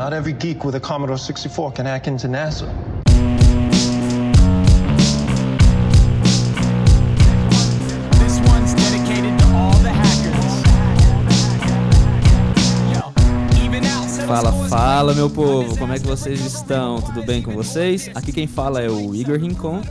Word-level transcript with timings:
Not 0.00 0.14
every 0.14 0.32
geek 0.32 0.64
with 0.64 0.76
a 0.76 0.80
Commodore 0.80 1.18
64 1.18 1.72
can 1.72 1.84
hack 1.84 2.06
into 2.06 2.26
NASA. 2.26 2.89
Fala, 14.30 14.52
fala, 14.68 15.12
meu 15.12 15.28
povo, 15.28 15.76
como 15.76 15.92
é 15.92 15.98
que 15.98 16.06
vocês 16.06 16.38
estão? 16.38 17.02
Tudo 17.02 17.20
bem 17.24 17.42
com 17.42 17.50
vocês? 17.50 18.08
Aqui 18.14 18.30
quem 18.30 18.46
fala 18.46 18.80
é 18.80 18.88
o 18.88 19.12
Igor 19.12 19.36
Rincon 19.36 19.82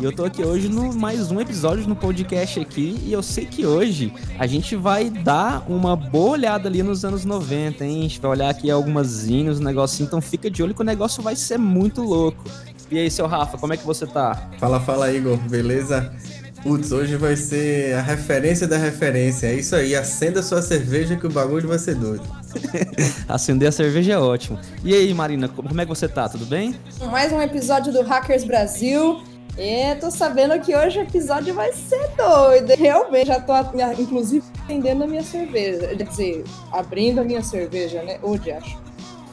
e 0.00 0.04
eu 0.04 0.12
tô 0.12 0.24
aqui 0.24 0.44
hoje 0.44 0.68
no 0.68 0.94
mais 0.94 1.32
um 1.32 1.40
episódio 1.40 1.84
no 1.88 1.96
podcast 1.96 2.60
aqui 2.60 2.96
e 3.04 3.12
eu 3.12 3.24
sei 3.24 3.44
que 3.44 3.66
hoje 3.66 4.12
a 4.38 4.46
gente 4.46 4.76
vai 4.76 5.10
dar 5.10 5.68
uma 5.68 5.96
boa 5.96 6.34
olhada 6.34 6.68
ali 6.68 6.80
nos 6.80 7.04
anos 7.04 7.24
90, 7.24 7.84
hein? 7.84 7.98
A 7.98 8.02
gente 8.02 8.20
vai 8.20 8.30
olhar 8.30 8.50
aqui 8.50 8.70
algumas 8.70 9.26
hinos, 9.26 9.58
um 9.58 9.64
negocinho, 9.64 10.06
então 10.06 10.20
fica 10.20 10.48
de 10.48 10.62
olho 10.62 10.76
que 10.76 10.80
o 10.80 10.84
negócio 10.84 11.20
vai 11.20 11.34
ser 11.34 11.58
muito 11.58 12.00
louco. 12.00 12.44
E 12.92 13.00
aí, 13.00 13.10
seu 13.10 13.26
Rafa, 13.26 13.58
como 13.58 13.72
é 13.74 13.76
que 13.76 13.84
você 13.84 14.06
tá? 14.06 14.48
Fala, 14.60 14.78
fala, 14.78 15.12
Igor, 15.12 15.36
beleza? 15.38 16.14
Putz, 16.62 16.92
hoje 16.92 17.16
vai 17.16 17.34
ser 17.34 17.96
a 17.96 18.00
referência 18.00 18.68
da 18.68 18.78
referência. 18.78 19.48
É 19.48 19.54
isso 19.54 19.74
aí, 19.74 19.96
acenda 19.96 20.40
sua 20.40 20.62
cerveja 20.62 21.16
que 21.16 21.26
o 21.26 21.30
bagulho 21.30 21.66
vai 21.66 21.80
ser 21.80 21.96
doido. 21.96 22.37
Acender 23.28 23.68
a 23.68 23.72
cerveja 23.72 24.14
é 24.14 24.18
ótimo. 24.18 24.58
E 24.84 24.94
aí, 24.94 25.12
Marina, 25.12 25.48
como 25.48 25.80
é 25.80 25.84
que 25.84 25.88
você 25.88 26.08
tá? 26.08 26.28
Tudo 26.28 26.46
bem? 26.46 26.74
Mais 27.10 27.32
um 27.32 27.40
episódio 27.40 27.92
do 27.92 28.02
Hackers 28.02 28.44
Brasil. 28.44 29.22
E 29.56 29.94
tô 29.96 30.08
sabendo 30.10 30.58
que 30.60 30.74
hoje 30.76 31.00
o 31.00 31.02
episódio 31.02 31.52
vai 31.52 31.72
ser 31.72 32.08
doido. 32.16 32.74
Realmente, 32.76 33.26
já 33.26 33.40
tô, 33.40 33.52
inclusive, 34.00 34.44
acendendo 34.62 35.02
a 35.02 35.06
minha 35.06 35.22
cerveja. 35.22 35.88
Quer 35.96 36.04
dizer, 36.04 36.44
abrindo 36.72 37.20
a 37.20 37.24
minha 37.24 37.42
cerveja, 37.42 38.02
né? 38.02 38.20
Hoje, 38.22 38.52
acho. 38.52 38.87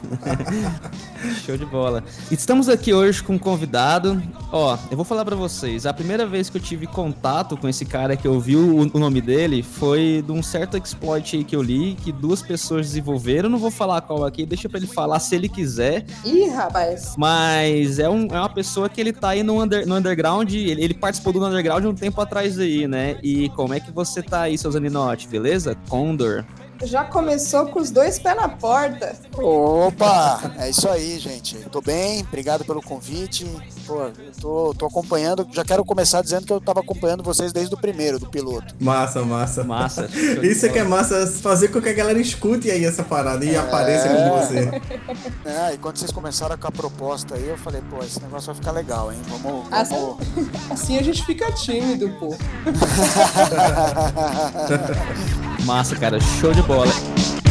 Show 1.44 1.56
de 1.56 1.64
bola. 1.64 2.02
Estamos 2.30 2.68
aqui 2.68 2.92
hoje 2.92 3.22
com 3.22 3.34
um 3.34 3.38
convidado. 3.38 4.22
Ó, 4.52 4.76
eu 4.90 4.96
vou 4.96 5.04
falar 5.04 5.24
para 5.24 5.36
vocês. 5.36 5.86
A 5.86 5.92
primeira 5.92 6.26
vez 6.26 6.48
que 6.48 6.56
eu 6.56 6.60
tive 6.60 6.86
contato 6.86 7.56
com 7.56 7.68
esse 7.68 7.84
cara 7.84 8.16
que 8.16 8.26
eu 8.26 8.38
vi 8.40 8.56
o, 8.56 8.90
o 8.92 8.98
nome 8.98 9.20
dele 9.20 9.62
foi 9.62 10.22
de 10.24 10.32
um 10.32 10.42
certo 10.42 10.76
exploit 10.76 11.36
aí 11.36 11.44
que 11.44 11.54
eu 11.54 11.62
li 11.62 11.94
que 11.94 12.12
duas 12.12 12.42
pessoas 12.42 12.86
desenvolveram. 12.86 13.48
Não 13.48 13.58
vou 13.58 13.70
falar 13.70 14.00
qual 14.00 14.24
aqui, 14.24 14.46
deixa 14.46 14.68
para 14.68 14.78
ele 14.78 14.86
falar 14.86 15.18
se 15.18 15.34
ele 15.34 15.48
quiser. 15.48 16.04
Ih, 16.24 16.48
rapaz. 16.48 17.14
Mas 17.16 17.98
é, 17.98 18.08
um, 18.08 18.26
é 18.26 18.38
uma 18.38 18.48
pessoa 18.48 18.88
que 18.88 19.00
ele 19.00 19.12
tá 19.12 19.30
aí 19.30 19.42
no, 19.42 19.62
under, 19.62 19.86
no 19.86 19.96
underground. 19.96 20.52
Ele, 20.52 20.82
ele, 20.82 20.94
participou 20.94 21.32
do 21.32 21.44
underground 21.44 21.84
um 21.84 21.94
tempo 21.94 22.20
atrás 22.20 22.58
aí, 22.58 22.86
né? 22.86 23.18
E 23.22 23.48
como 23.50 23.74
é 23.74 23.80
que 23.80 23.90
você 23.90 24.22
tá 24.22 24.42
aí, 24.42 24.56
seu 24.56 24.70
Zaninotti? 24.70 25.28
Beleza? 25.28 25.76
Condor 25.88 26.44
já 26.82 27.04
começou 27.04 27.66
com 27.66 27.80
os 27.80 27.90
dois 27.90 28.18
pés 28.18 28.36
na 28.36 28.48
porta. 28.48 29.14
Opa, 29.36 30.52
é 30.58 30.70
isso 30.70 30.88
aí, 30.88 31.18
gente. 31.18 31.56
Tô 31.70 31.80
bem, 31.80 32.22
obrigado 32.22 32.64
pelo 32.64 32.82
convite. 32.82 33.46
Pô, 33.86 34.10
tô, 34.40 34.74
tô 34.74 34.86
acompanhando, 34.86 35.46
já 35.52 35.64
quero 35.64 35.84
começar 35.84 36.22
dizendo 36.22 36.46
que 36.46 36.52
eu 36.52 36.60
tava 36.60 36.80
acompanhando 36.80 37.22
vocês 37.22 37.52
desde 37.52 37.74
o 37.74 37.78
primeiro, 37.78 38.18
do 38.18 38.28
piloto. 38.28 38.74
Massa, 38.80 39.22
massa. 39.22 39.64
Massa. 39.64 40.08
Isso 40.42 40.66
é 40.66 40.68
que 40.68 40.78
é 40.78 40.84
massa, 40.84 41.26
fazer 41.26 41.68
com 41.68 41.80
que 41.80 41.88
a 41.88 41.94
galera 41.94 42.18
escute 42.18 42.70
aí 42.70 42.84
essa 42.84 43.02
parada 43.02 43.44
e 43.44 43.54
é... 43.54 43.58
apareça 43.58 44.08
com 44.08 44.38
você. 44.38 44.70
É, 45.44 45.74
e 45.74 45.78
quando 45.78 45.98
vocês 45.98 46.10
começaram 46.10 46.58
com 46.58 46.66
a 46.66 46.72
proposta 46.72 47.34
aí, 47.34 47.48
eu 47.48 47.56
falei, 47.56 47.82
pô, 47.88 48.02
esse 48.02 48.20
negócio 48.20 48.46
vai 48.46 48.56
ficar 48.56 48.72
legal, 48.72 49.12
hein? 49.12 49.18
Vamos. 49.28 49.68
vamos... 49.68 49.70
Assim, 49.70 50.16
assim 50.70 50.98
a 50.98 51.02
gente 51.02 51.24
fica 51.24 51.52
tímido, 51.52 52.08
pô. 52.18 52.34
Massa, 55.64 55.96
cara, 55.96 56.20
show 56.20 56.52
de 56.52 56.62
bola. 56.66 57.45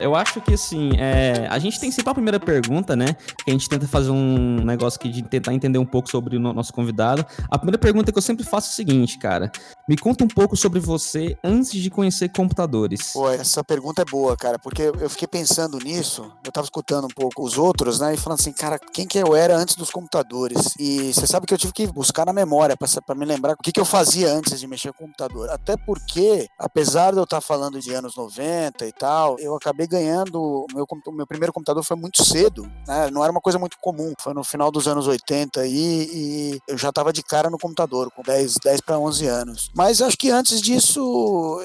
Eu 0.00 0.14
acho 0.14 0.40
que 0.40 0.54
assim, 0.54 0.92
é, 0.98 1.46
a 1.48 1.58
gente 1.58 1.78
tem 1.78 1.90
sempre 1.90 2.10
a 2.10 2.14
primeira 2.14 2.40
pergunta, 2.40 2.96
né? 2.96 3.14
Que 3.44 3.50
a 3.50 3.52
gente 3.52 3.68
tenta 3.68 3.86
fazer 3.86 4.10
um 4.10 4.64
negócio 4.64 4.98
aqui 4.98 5.10
de 5.10 5.22
tentar 5.22 5.52
entender 5.52 5.78
um 5.78 5.86
pouco 5.86 6.10
sobre 6.10 6.36
o 6.36 6.40
nosso 6.40 6.72
convidado. 6.72 7.24
A 7.50 7.58
primeira 7.58 7.78
pergunta 7.78 8.10
que 8.10 8.18
eu 8.18 8.22
sempre 8.22 8.44
faço 8.44 8.68
é 8.68 8.72
o 8.72 8.74
seguinte, 8.74 9.18
cara. 9.18 9.52
Me 9.86 9.96
conta 9.96 10.24
um 10.24 10.28
pouco 10.28 10.56
sobre 10.56 10.80
você 10.80 11.36
antes 11.44 11.72
de 11.72 11.90
conhecer 11.90 12.30
computadores. 12.30 13.12
Pô, 13.12 13.28
essa 13.28 13.62
pergunta 13.62 14.02
é 14.02 14.04
boa, 14.04 14.36
cara, 14.36 14.58
porque 14.58 14.82
eu 14.82 15.10
fiquei 15.10 15.28
pensando 15.28 15.78
nisso, 15.78 16.32
eu 16.44 16.50
tava 16.52 16.64
escutando 16.64 17.04
um 17.04 17.14
pouco 17.14 17.44
os 17.44 17.58
outros, 17.58 18.00
né? 18.00 18.14
E 18.14 18.16
falando 18.16 18.40
assim, 18.40 18.52
cara, 18.52 18.78
quem 18.78 19.06
que 19.06 19.18
eu 19.18 19.36
era 19.36 19.56
antes 19.56 19.74
dos 19.74 19.90
computadores? 19.90 20.74
E 20.78 21.12
você 21.12 21.26
sabe 21.26 21.46
que 21.46 21.52
eu 21.52 21.58
tive 21.58 21.72
que 21.72 21.86
buscar 21.86 22.24
na 22.24 22.32
memória 22.32 22.76
para 22.76 23.14
me 23.14 23.26
lembrar 23.26 23.52
o 23.52 23.56
que, 23.62 23.72
que 23.72 23.80
eu 23.80 23.84
fazia 23.84 24.32
antes 24.32 24.58
de 24.58 24.66
mexer 24.66 24.92
com 24.92 25.04
o 25.04 25.06
computador. 25.08 25.50
Até 25.50 25.76
porque, 25.76 26.48
apesar 26.58 27.12
de 27.12 27.18
eu 27.18 27.24
estar 27.24 27.40
falando 27.40 27.80
de 27.80 27.92
anos 27.92 28.16
90 28.16 28.86
e 28.86 28.92
tal, 28.92 29.38
eu 29.38 29.54
acabei 29.56 29.86
ganhando. 29.90 30.66
Meu, 30.72 30.86
meu 31.12 31.26
primeiro 31.26 31.52
computador 31.52 31.82
foi 31.82 31.96
muito 31.96 32.24
cedo, 32.24 32.62
né? 32.86 33.10
Não 33.10 33.22
era 33.22 33.32
uma 33.32 33.40
coisa 33.40 33.58
muito 33.58 33.76
comum. 33.78 34.14
Foi 34.20 34.32
no 34.32 34.44
final 34.44 34.70
dos 34.70 34.86
anos 34.86 35.06
80 35.06 35.60
aí, 35.60 36.08
e 36.12 36.60
eu 36.68 36.78
já 36.78 36.88
estava 36.90 37.12
de 37.12 37.22
cara 37.22 37.50
no 37.50 37.58
computador, 37.58 38.10
com 38.10 38.22
10, 38.22 38.54
10 38.64 38.80
para 38.80 38.98
11 38.98 39.26
anos. 39.26 39.70
Mas 39.74 40.00
acho 40.00 40.16
que 40.16 40.30
antes 40.30 40.60
disso, 40.60 41.00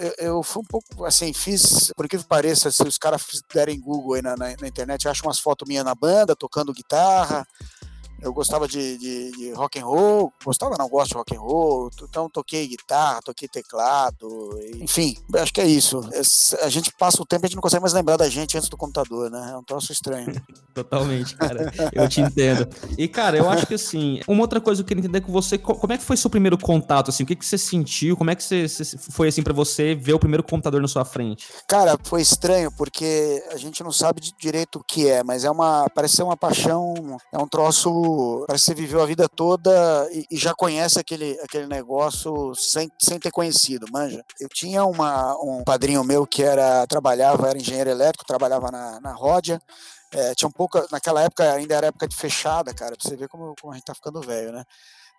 eu, 0.01 0.13
eu 0.17 0.43
fui 0.43 0.63
um 0.63 0.65
pouco, 0.65 1.05
assim, 1.05 1.31
fiz, 1.31 1.91
por 1.95 2.07
que 2.07 2.17
pareça, 2.17 2.71
se 2.71 2.83
os 2.83 2.97
caras 2.97 3.23
derem 3.53 3.79
Google 3.79 4.13
aí 4.13 4.21
na, 4.21 4.35
na, 4.35 4.47
na 4.59 4.67
internet, 4.67 5.07
acham 5.07 5.27
umas 5.27 5.39
fotos 5.39 5.67
minhas 5.67 5.85
na 5.85 5.93
banda, 5.93 6.35
tocando 6.35 6.73
guitarra 6.73 7.45
eu 8.25 8.33
gostava 8.33 8.67
de, 8.67 8.97
de, 8.97 9.31
de, 9.31 9.51
rock 9.51 9.79
and 9.79 9.85
roll, 9.85 10.33
gostava 10.43 10.75
não 10.79 10.89
gosto 10.89 11.09
de 11.09 11.15
rock 11.15 11.35
and 11.35 11.39
roll, 11.39 11.91
então 12.01 12.27
toquei 12.27 12.67
guitarra, 12.67 13.21
toquei 13.23 13.47
teclado, 13.47 14.27
enfim, 14.81 15.15
acho 15.35 15.53
que 15.53 15.61
é 15.61 15.67
isso. 15.67 16.01
A 16.63 16.69
gente 16.69 16.91
passa 16.97 17.21
o 17.21 17.25
tempo 17.25 17.43
e 17.43 17.45
a 17.45 17.47
gente 17.49 17.55
não 17.55 17.61
consegue 17.61 17.81
mais 17.81 17.93
lembrar 17.93 18.17
da 18.17 18.27
gente 18.27 18.57
antes 18.57 18.67
do 18.67 18.75
computador, 18.75 19.29
né? 19.29 19.51
É 19.53 19.57
um 19.57 19.63
troço 19.63 19.91
estranho. 19.91 20.25
Totalmente, 20.73 21.35
cara. 21.35 21.71
Eu 21.93 22.09
te 22.09 22.19
entendo. 22.19 22.67
E, 22.97 23.07
cara, 23.07 23.37
eu 23.37 23.47
acho 23.47 23.67
que 23.67 23.75
assim, 23.75 24.19
uma 24.27 24.41
outra 24.41 24.59
coisa 24.59 24.81
que 24.81 24.85
eu 24.85 24.87
queria 24.87 25.01
entender 25.01 25.21
com 25.21 25.31
você, 25.31 25.57
como 25.57 25.93
é 25.93 25.97
que 25.97 26.03
foi 26.03 26.17
seu 26.17 26.29
primeiro 26.29 26.57
contato, 26.57 27.09
assim, 27.09 27.23
o 27.23 27.27
que, 27.27 27.35
que 27.35 27.45
você 27.45 27.59
sentiu, 27.59 28.17
como 28.17 28.31
é 28.31 28.35
que 28.35 28.43
você, 28.43 28.67
foi, 29.11 29.27
assim, 29.27 29.43
para 29.43 29.53
você 29.53 29.93
ver 29.93 30.13
o 30.13 30.19
primeiro 30.19 30.41
computador 30.41 30.81
na 30.81 30.87
sua 30.87 31.05
frente? 31.05 31.47
Cara, 31.67 31.95
foi 32.03 32.21
estranho, 32.21 32.71
porque 32.71 33.43
a 33.51 33.57
gente 33.57 33.83
não 33.83 33.91
sabe 33.91 34.19
direito 34.39 34.79
o 34.79 34.83
que 34.83 35.07
é, 35.07 35.23
mas 35.23 35.45
é 35.45 35.51
uma, 35.51 35.87
parece 35.93 36.15
ser 36.15 36.23
uma 36.23 36.35
paixão, 36.35 37.17
é 37.31 37.37
um 37.37 37.47
troço 37.47 37.89
parece 38.47 38.65
que 38.65 38.71
você 38.71 38.73
viveu 38.73 39.01
a 39.01 39.05
vida 39.05 39.27
toda 39.27 39.71
e, 40.11 40.25
e, 40.31 40.37
já 40.37 40.53
conhece 40.53 40.99
aquele, 40.99 41.39
aquele 41.41 41.67
negócio 41.67 42.53
sem, 42.55 42.89
sem 42.99 43.19
ter 43.19 43.31
conhecido, 43.31 43.85
manja. 43.91 44.23
Eu 44.39 44.49
tinha 44.49 44.83
uma, 44.85 45.35
um 45.41 45.63
padrinho 45.63 46.03
meu 46.03 46.25
que 46.25 46.43
era 46.43 46.85
trabalhava, 46.87 47.49
era 47.49 47.57
engenheiro 47.57 47.89
elétrico, 47.89 48.25
trabalhava 48.25 48.71
na, 48.71 48.99
na 48.99 49.13
Ródia, 49.13 49.61
é, 50.11 50.33
tinha 50.33 50.47
um 50.47 50.51
pouco, 50.51 50.81
naquela 50.91 51.21
época 51.21 51.51
ainda 51.51 51.75
era 51.75 51.87
época 51.87 52.07
de 52.07 52.15
fechada, 52.15 52.73
cara, 52.73 52.95
pra 52.95 53.09
você 53.09 53.15
ver 53.15 53.27
como, 53.27 53.53
como 53.59 53.73
a 53.73 53.75
gente 53.75 53.85
tá 53.85 53.93
ficando 53.93 54.21
velho, 54.21 54.51
né? 54.51 54.63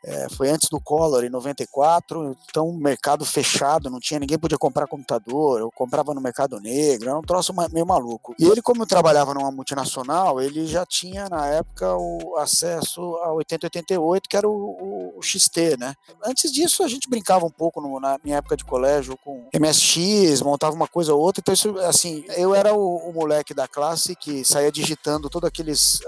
É, 0.06 0.28
foi 0.30 0.48
antes 0.48 0.68
do 0.68 0.80
Collor, 0.80 1.24
em 1.24 1.28
94, 1.28 2.36
então 2.48 2.72
mercado 2.72 3.24
fechado, 3.24 3.90
não 3.90 3.98
tinha 3.98 4.20
ninguém 4.20 4.38
podia 4.38 4.56
comprar 4.56 4.86
computador, 4.86 5.58
eu 5.58 5.70
comprava 5.72 6.14
no 6.14 6.20
mercado 6.20 6.60
negro, 6.60 7.08
era 7.08 7.18
um 7.18 7.22
troço 7.22 7.52
meio 7.72 7.84
maluco. 7.84 8.32
E 8.38 8.44
ele, 8.44 8.62
como 8.62 8.86
trabalhava 8.86 9.34
numa 9.34 9.50
multinacional, 9.50 10.40
ele 10.40 10.64
já 10.64 10.86
tinha 10.86 11.28
na 11.28 11.48
época 11.48 11.96
o 11.96 12.36
acesso 12.36 13.16
a 13.16 13.32
8088, 13.32 14.28
que 14.28 14.36
era 14.36 14.48
o, 14.48 14.52
o, 14.52 15.18
o 15.18 15.22
XT, 15.22 15.76
né? 15.76 15.92
Antes 16.24 16.52
disso, 16.52 16.84
a 16.84 16.88
gente 16.88 17.10
brincava 17.10 17.44
um 17.44 17.50
pouco 17.50 17.80
no, 17.80 17.98
na 17.98 18.16
minha 18.22 18.36
época 18.36 18.56
de 18.56 18.64
colégio 18.64 19.18
com 19.24 19.48
MSX, 19.52 20.40
montava 20.40 20.76
uma 20.76 20.86
coisa 20.86 21.14
ou 21.14 21.20
outra, 21.20 21.40
então 21.40 21.52
isso, 21.52 21.76
assim, 21.80 22.24
eu 22.36 22.54
era 22.54 22.72
o, 22.72 23.10
o 23.10 23.12
moleque 23.12 23.52
da 23.52 23.66
classe 23.66 24.14
que 24.14 24.44
saía 24.44 24.70
digitando 24.70 25.28
todos 25.28 25.48
aqueles, 25.48 25.98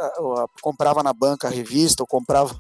comprava 0.63 1.03
na 1.03 1.13
banca 1.13 1.49
a 1.49 1.51
revista, 1.51 2.05
ou 2.05 2.07
comprava 2.07 2.55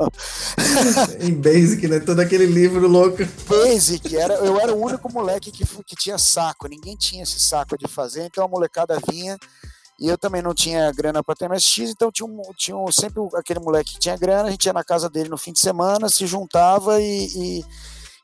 em 1.28 1.34
Basic, 1.34 1.86
né? 1.86 2.00
Todo 2.00 2.20
aquele 2.20 2.46
livro 2.46 2.88
louco. 2.88 3.18
Basic, 3.46 4.16
era, 4.16 4.34
eu 4.34 4.58
era 4.60 4.74
o 4.74 4.84
único 4.84 5.12
moleque 5.12 5.50
que, 5.50 5.64
que 5.84 5.96
tinha 5.96 6.18
saco, 6.18 6.68
ninguém 6.68 6.96
tinha 6.96 7.22
esse 7.22 7.38
saco 7.40 7.76
de 7.76 7.86
fazer, 7.86 8.24
então 8.24 8.44
a 8.44 8.48
molecada 8.48 8.98
vinha 9.10 9.38
e 10.00 10.06
eu 10.08 10.16
também 10.16 10.40
não 10.40 10.54
tinha 10.54 10.92
grana 10.92 11.24
para 11.24 11.34
ter 11.34 11.48
MSX, 11.48 11.90
então 11.90 12.12
tinha, 12.12 12.26
um, 12.26 12.40
tinha 12.56 12.76
um, 12.76 12.90
sempre 12.92 13.20
aquele 13.34 13.58
moleque 13.58 13.94
que 13.94 13.98
tinha 13.98 14.16
grana, 14.16 14.48
a 14.48 14.50
gente 14.50 14.64
ia 14.64 14.72
na 14.72 14.84
casa 14.84 15.10
dele 15.10 15.28
no 15.28 15.36
fim 15.36 15.52
de 15.52 15.58
semana, 15.58 16.08
se 16.08 16.24
juntava 16.24 17.00
e, 17.00 17.26
e 17.26 17.64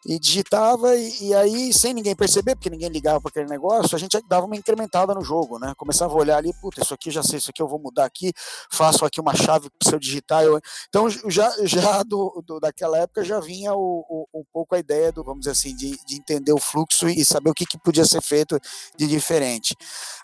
e 0.06 0.18
digitava, 0.18 0.94
e, 0.96 1.28
e, 1.28 1.34
aí, 1.34 1.72
sem 1.72 1.94
ninguém 1.94 2.14
perceber, 2.14 2.54
porque 2.54 2.68
ninguém 2.68 2.90
ligava 2.90 3.20
para 3.20 3.30
aquele 3.30 3.48
negócio, 3.48 3.96
a 3.96 3.98
gente 3.98 4.20
dava 4.28 4.44
uma 4.44 4.56
incrementada 4.56 5.14
no 5.14 5.22
jogo, 5.22 5.58
né? 5.58 5.72
Começava 5.76 6.12
a 6.12 6.16
olhar 6.16 6.36
ali, 6.36 6.52
puta, 6.60 6.82
isso 6.82 6.92
aqui 6.92 7.10
já 7.10 7.22
sei, 7.22 7.38
isso 7.38 7.50
aqui 7.50 7.62
eu 7.62 7.68
vou 7.68 7.78
mudar 7.78 8.04
aqui, 8.04 8.32
faço 8.70 9.04
aqui 9.04 9.20
uma 9.20 9.34
chave 9.34 9.70
para 9.78 9.94
eu 9.94 9.98
digitar. 9.98 10.42
Então, 10.88 11.08
já, 11.08 11.50
já 11.64 12.02
do, 12.02 12.42
do, 12.46 12.60
daquela 12.60 12.98
época 12.98 13.24
já 13.24 13.40
vinha 13.40 13.74
o, 13.74 14.04
o, 14.08 14.40
um 14.40 14.44
pouco 14.52 14.74
a 14.74 14.78
ideia 14.78 15.10
do, 15.10 15.24
vamos 15.24 15.40
dizer 15.40 15.52
assim, 15.52 15.74
de, 15.74 15.98
de 16.04 16.16
entender 16.16 16.52
o 16.52 16.58
fluxo 16.58 17.08
e 17.08 17.24
saber 17.24 17.50
o 17.50 17.54
que, 17.54 17.64
que 17.64 17.78
podia 17.78 18.04
ser 18.04 18.20
feito 18.20 18.58
de 18.96 19.06
diferente. 19.06 19.74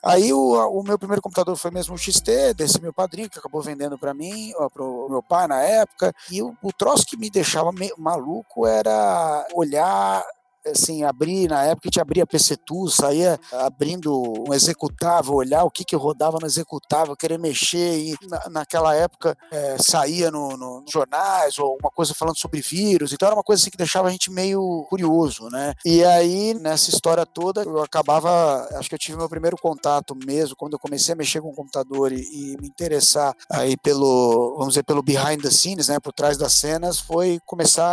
Aí 0.02 0.32
o, 0.32 0.78
o 0.78 0.82
meu 0.82 0.98
primeiro 0.98 1.22
computador 1.22 1.56
foi 1.56 1.70
mesmo 1.70 1.94
o 1.94 1.98
XT, 1.98 2.54
desse 2.54 2.80
meu 2.82 2.92
padrinho, 2.92 3.30
que 3.30 3.38
acabou 3.38 3.62
vendendo 3.62 3.98
para 3.98 4.12
mim, 4.12 4.52
para 4.72 4.82
o 4.82 5.08
meu 5.08 5.22
pai 5.22 5.46
na 5.46 5.62
época, 5.62 6.12
e 6.30 6.42
o, 6.42 6.54
o 6.62 6.72
troço 6.72 7.06
que 7.06 7.16
me 7.16 7.30
deixava 7.30 7.70
maluco 7.96 8.66
era 8.66 9.46
olhar 9.54 9.69
olhar 9.70 10.22
assim, 10.66 11.02
abrir, 11.02 11.48
na 11.48 11.64
época 11.64 11.82
a 11.84 11.88
gente 11.88 12.00
abria 12.00 12.26
PC 12.26 12.56
Tool, 12.56 12.88
saía 12.88 13.38
abrindo 13.52 14.12
um 14.48 14.52
executável, 14.52 15.34
olhar 15.34 15.64
o 15.64 15.70
que 15.70 15.84
que 15.84 15.96
rodava 15.96 16.38
no 16.40 16.46
executável, 16.46 17.16
querer 17.16 17.38
mexer, 17.38 17.98
e 17.98 18.16
na, 18.28 18.48
naquela 18.50 18.94
época 18.94 19.36
é, 19.50 19.76
saía 19.78 20.30
no, 20.30 20.56
no, 20.56 20.80
nos 20.82 20.90
jornais, 20.90 21.58
ou 21.58 21.76
uma 21.80 21.90
coisa 21.90 22.14
falando 22.14 22.38
sobre 22.38 22.60
vírus, 22.60 23.12
então 23.12 23.26
era 23.26 23.36
uma 23.36 23.42
coisa 23.42 23.62
assim 23.62 23.70
que 23.70 23.76
deixava 23.76 24.08
a 24.08 24.10
gente 24.10 24.30
meio 24.30 24.86
curioso, 24.88 25.48
né? 25.50 25.74
E 25.84 26.04
aí, 26.04 26.54
nessa 26.54 26.90
história 26.90 27.24
toda, 27.24 27.62
eu 27.62 27.82
acabava, 27.82 28.68
acho 28.74 28.88
que 28.88 28.94
eu 28.94 28.98
tive 28.98 29.18
meu 29.18 29.28
primeiro 29.28 29.56
contato 29.56 30.16
mesmo, 30.26 30.56
quando 30.56 30.74
eu 30.74 30.78
comecei 30.78 31.14
a 31.14 31.16
mexer 31.16 31.40
com 31.40 31.50
o 31.50 31.54
computador 31.54 32.12
e, 32.12 32.20
e 32.20 32.56
me 32.60 32.68
interessar 32.68 33.34
aí 33.50 33.76
pelo, 33.76 34.54
vamos 34.56 34.74
dizer, 34.74 34.82
pelo 34.84 35.02
behind 35.02 35.40
the 35.42 35.50
scenes, 35.50 35.88
né, 35.88 35.98
por 35.98 36.12
trás 36.12 36.36
das 36.36 36.52
cenas, 36.54 37.00
foi 37.00 37.38
começar 37.46 37.84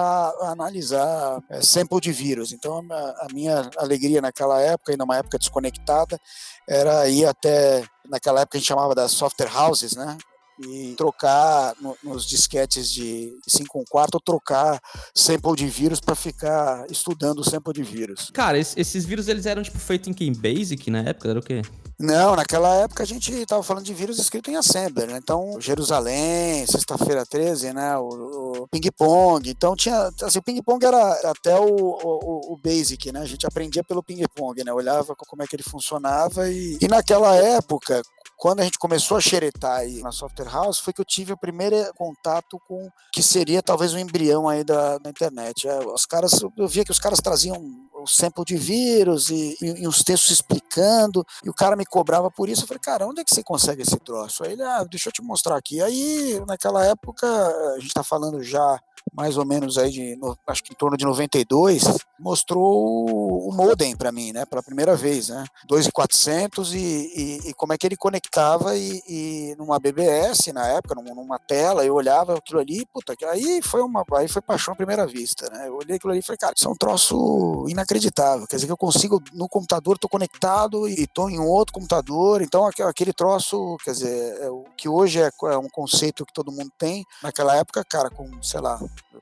a 0.41 0.51
analisar 0.51 1.41
é, 1.49 1.61
sample 1.61 1.99
de 1.99 2.11
vírus. 2.11 2.51
Então, 2.57 2.85
a 2.89 3.27
minha 3.31 3.69
alegria 3.77 4.19
naquela 4.19 4.59
época, 4.59 4.91
ainda 4.91 5.03
uma 5.03 5.17
época 5.17 5.37
desconectada, 5.37 6.19
era 6.67 7.07
ir 7.07 7.25
até, 7.25 7.85
naquela 8.09 8.41
época 8.41 8.57
a 8.57 8.59
gente 8.59 8.67
chamava 8.67 8.95
das 8.95 9.11
software 9.11 9.55
houses, 9.55 9.95
né? 9.95 10.17
e 10.59 10.95
trocar 10.95 11.75
no, 11.79 11.95
nos 12.03 12.25
disquetes 12.25 12.91
de 12.91 13.37
5 13.47 13.79
um 13.79 13.83
quarto, 13.85 14.19
trocar 14.19 14.81
sample 15.15 15.55
de 15.55 15.67
vírus 15.67 15.99
para 15.99 16.15
ficar 16.15 16.89
estudando 16.89 17.39
o 17.39 17.43
sample 17.43 17.73
de 17.73 17.83
vírus. 17.83 18.31
Cara, 18.33 18.57
esses 18.57 19.05
vírus 19.05 19.27
eles 19.27 19.45
eram 19.45 19.61
tipo 19.61 19.77
feitos 19.77 20.07
em 20.07 20.13
que? 20.13 20.29
Basic 20.31 20.89
na 20.89 21.01
época? 21.01 21.29
Era 21.29 21.39
o 21.39 21.43
quê? 21.43 21.61
Não, 21.99 22.35
naquela 22.35 22.75
época 22.75 23.01
a 23.01 23.05
gente 23.07 23.33
estava 23.33 23.63
falando 23.63 23.83
de 23.83 23.93
vírus 23.93 24.19
escrito 24.19 24.51
em 24.51 24.55
Assembler, 24.55 25.07
né? 25.07 25.17
Então, 25.17 25.59
Jerusalém, 25.59 26.63
sexta-feira 26.67 27.25
13, 27.25 27.73
né? 27.73 27.97
O, 27.97 28.61
o 28.61 28.67
ping-pong. 28.67 29.49
Então, 29.49 29.75
tinha. 29.75 30.11
Assim, 30.21 30.37
o 30.37 30.43
ping-pong 30.43 30.85
era 30.85 31.11
até 31.31 31.59
o, 31.59 31.65
o, 31.65 32.53
o, 32.53 32.57
basic, 32.63 33.11
né? 33.11 33.21
A 33.21 33.25
gente 33.25 33.47
aprendia 33.47 33.83
pelo 33.83 34.03
ping-pong, 34.03 34.63
né? 34.63 34.71
Olhava 34.71 35.15
como 35.15 35.41
é 35.41 35.47
que 35.47 35.55
ele 35.55 35.63
funcionava 35.63 36.47
e, 36.51 36.77
e 36.79 36.87
naquela 36.87 37.35
época, 37.35 38.03
quando 38.37 38.59
a 38.59 38.63
gente 38.63 38.77
começou 38.77 39.17
a 39.17 39.21
xeretar 39.21 39.79
aí 39.79 39.99
na 40.03 40.11
Software 40.11 40.51
House, 40.51 40.77
foi 40.77 40.93
que 40.93 41.01
eu 41.01 41.05
tive 41.05 41.33
o 41.33 41.37
primeiro 41.37 41.75
contato 41.95 42.61
com 42.67 42.87
que 43.11 43.23
seria 43.23 43.63
talvez 43.63 43.93
o 43.93 43.95
um 43.95 43.99
embrião 43.99 44.47
aí 44.47 44.63
da, 44.63 44.99
da 44.99 45.09
internet. 45.09 45.67
É, 45.67 45.79
os 45.79 46.05
caras, 46.05 46.39
eu 46.55 46.67
via 46.67 46.85
que 46.85 46.91
os 46.91 46.99
caras 46.99 47.19
traziam 47.19 47.55
sample 48.07 48.43
de 48.45 48.57
vírus 48.57 49.29
e, 49.29 49.57
e, 49.61 49.83
e, 49.83 49.87
os 49.87 50.03
textos 50.03 50.31
explicando, 50.31 51.25
e 51.43 51.49
o 51.49 51.53
cara 51.53 51.75
me 51.75 51.85
cobrava 51.85 52.31
por 52.31 52.49
isso. 52.49 52.63
Eu 52.63 52.67
falei, 52.67 52.79
cara, 52.79 53.07
onde 53.07 53.21
é 53.21 53.23
que 53.23 53.33
você 53.33 53.43
consegue 53.43 53.81
esse 53.81 53.97
troço? 53.97 54.43
Aí 54.43 54.53
ele, 54.53 54.63
ah, 54.63 54.83
deixa 54.89 55.09
eu 55.09 55.13
te 55.13 55.21
mostrar 55.21 55.57
aqui. 55.57 55.81
Aí, 55.81 56.41
naquela 56.47 56.85
época, 56.85 57.27
a 57.27 57.79
gente 57.79 57.87
está 57.87 58.03
falando 58.03 58.41
já 58.41 58.79
mais 59.13 59.37
ou 59.37 59.45
menos 59.45 59.77
aí 59.77 59.91
de, 59.91 60.19
acho 60.47 60.63
que 60.63 60.73
em 60.73 60.75
torno 60.75 60.97
de 60.97 61.05
92, 61.05 61.83
mostrou 62.19 63.47
o 63.47 63.51
modem 63.53 63.95
para 63.95 64.11
mim, 64.11 64.31
né, 64.31 64.45
pela 64.45 64.63
primeira 64.63 64.95
vez, 64.95 65.29
né, 65.29 65.45
2.400 65.69 66.73
e, 66.73 66.77
e, 66.77 67.49
e 67.49 67.53
como 67.53 67.73
é 67.73 67.77
que 67.77 67.85
ele 67.85 67.95
conectava 67.95 68.75
e, 68.75 69.01
e 69.07 69.55
numa 69.57 69.79
BBS 69.79 70.47
na 70.53 70.67
época, 70.67 70.95
numa, 70.95 71.13
numa, 71.13 71.39
tela, 71.39 71.85
eu 71.85 71.93
olhava 71.93 72.37
aquilo 72.37 72.59
ali, 72.59 72.85
puta, 72.91 73.15
aí 73.29 73.61
foi 73.61 73.81
uma, 73.81 74.03
aí 74.15 74.27
foi 74.27 74.41
paixão 74.41 74.73
à 74.73 74.77
primeira 74.77 75.05
vista, 75.05 75.49
né, 75.51 75.67
eu 75.67 75.75
olhei 75.75 75.97
aquilo 75.97 76.11
ali 76.11 76.19
e 76.19 76.23
falei, 76.23 76.37
cara, 76.37 76.53
isso 76.57 76.67
é 76.67 76.71
um 76.71 76.75
troço 76.75 77.65
inacreditável, 77.67 78.47
quer 78.47 78.55
dizer 78.55 78.67
que 78.67 78.73
eu 78.73 78.77
consigo, 78.77 79.21
no 79.33 79.47
computador, 79.47 79.97
tô 79.97 80.09
conectado 80.09 80.87
e 80.87 81.05
tô 81.07 81.29
em 81.29 81.39
outro 81.39 81.73
computador, 81.73 82.41
então 82.41 82.65
aquele 82.65 83.13
troço, 83.13 83.77
quer 83.83 83.91
dizer, 83.91 84.41
é, 84.41 84.49
o 84.49 84.65
que 84.75 84.89
hoje 84.89 85.21
é, 85.21 85.29
é 85.45 85.57
um 85.57 85.69
conceito 85.69 86.25
que 86.25 86.33
todo 86.33 86.51
mundo 86.51 86.71
tem, 86.77 87.05
naquela 87.21 87.55
época, 87.55 87.83
cara, 87.87 88.09
com, 88.09 88.41
sei 88.41 88.59
lá, 88.59 88.79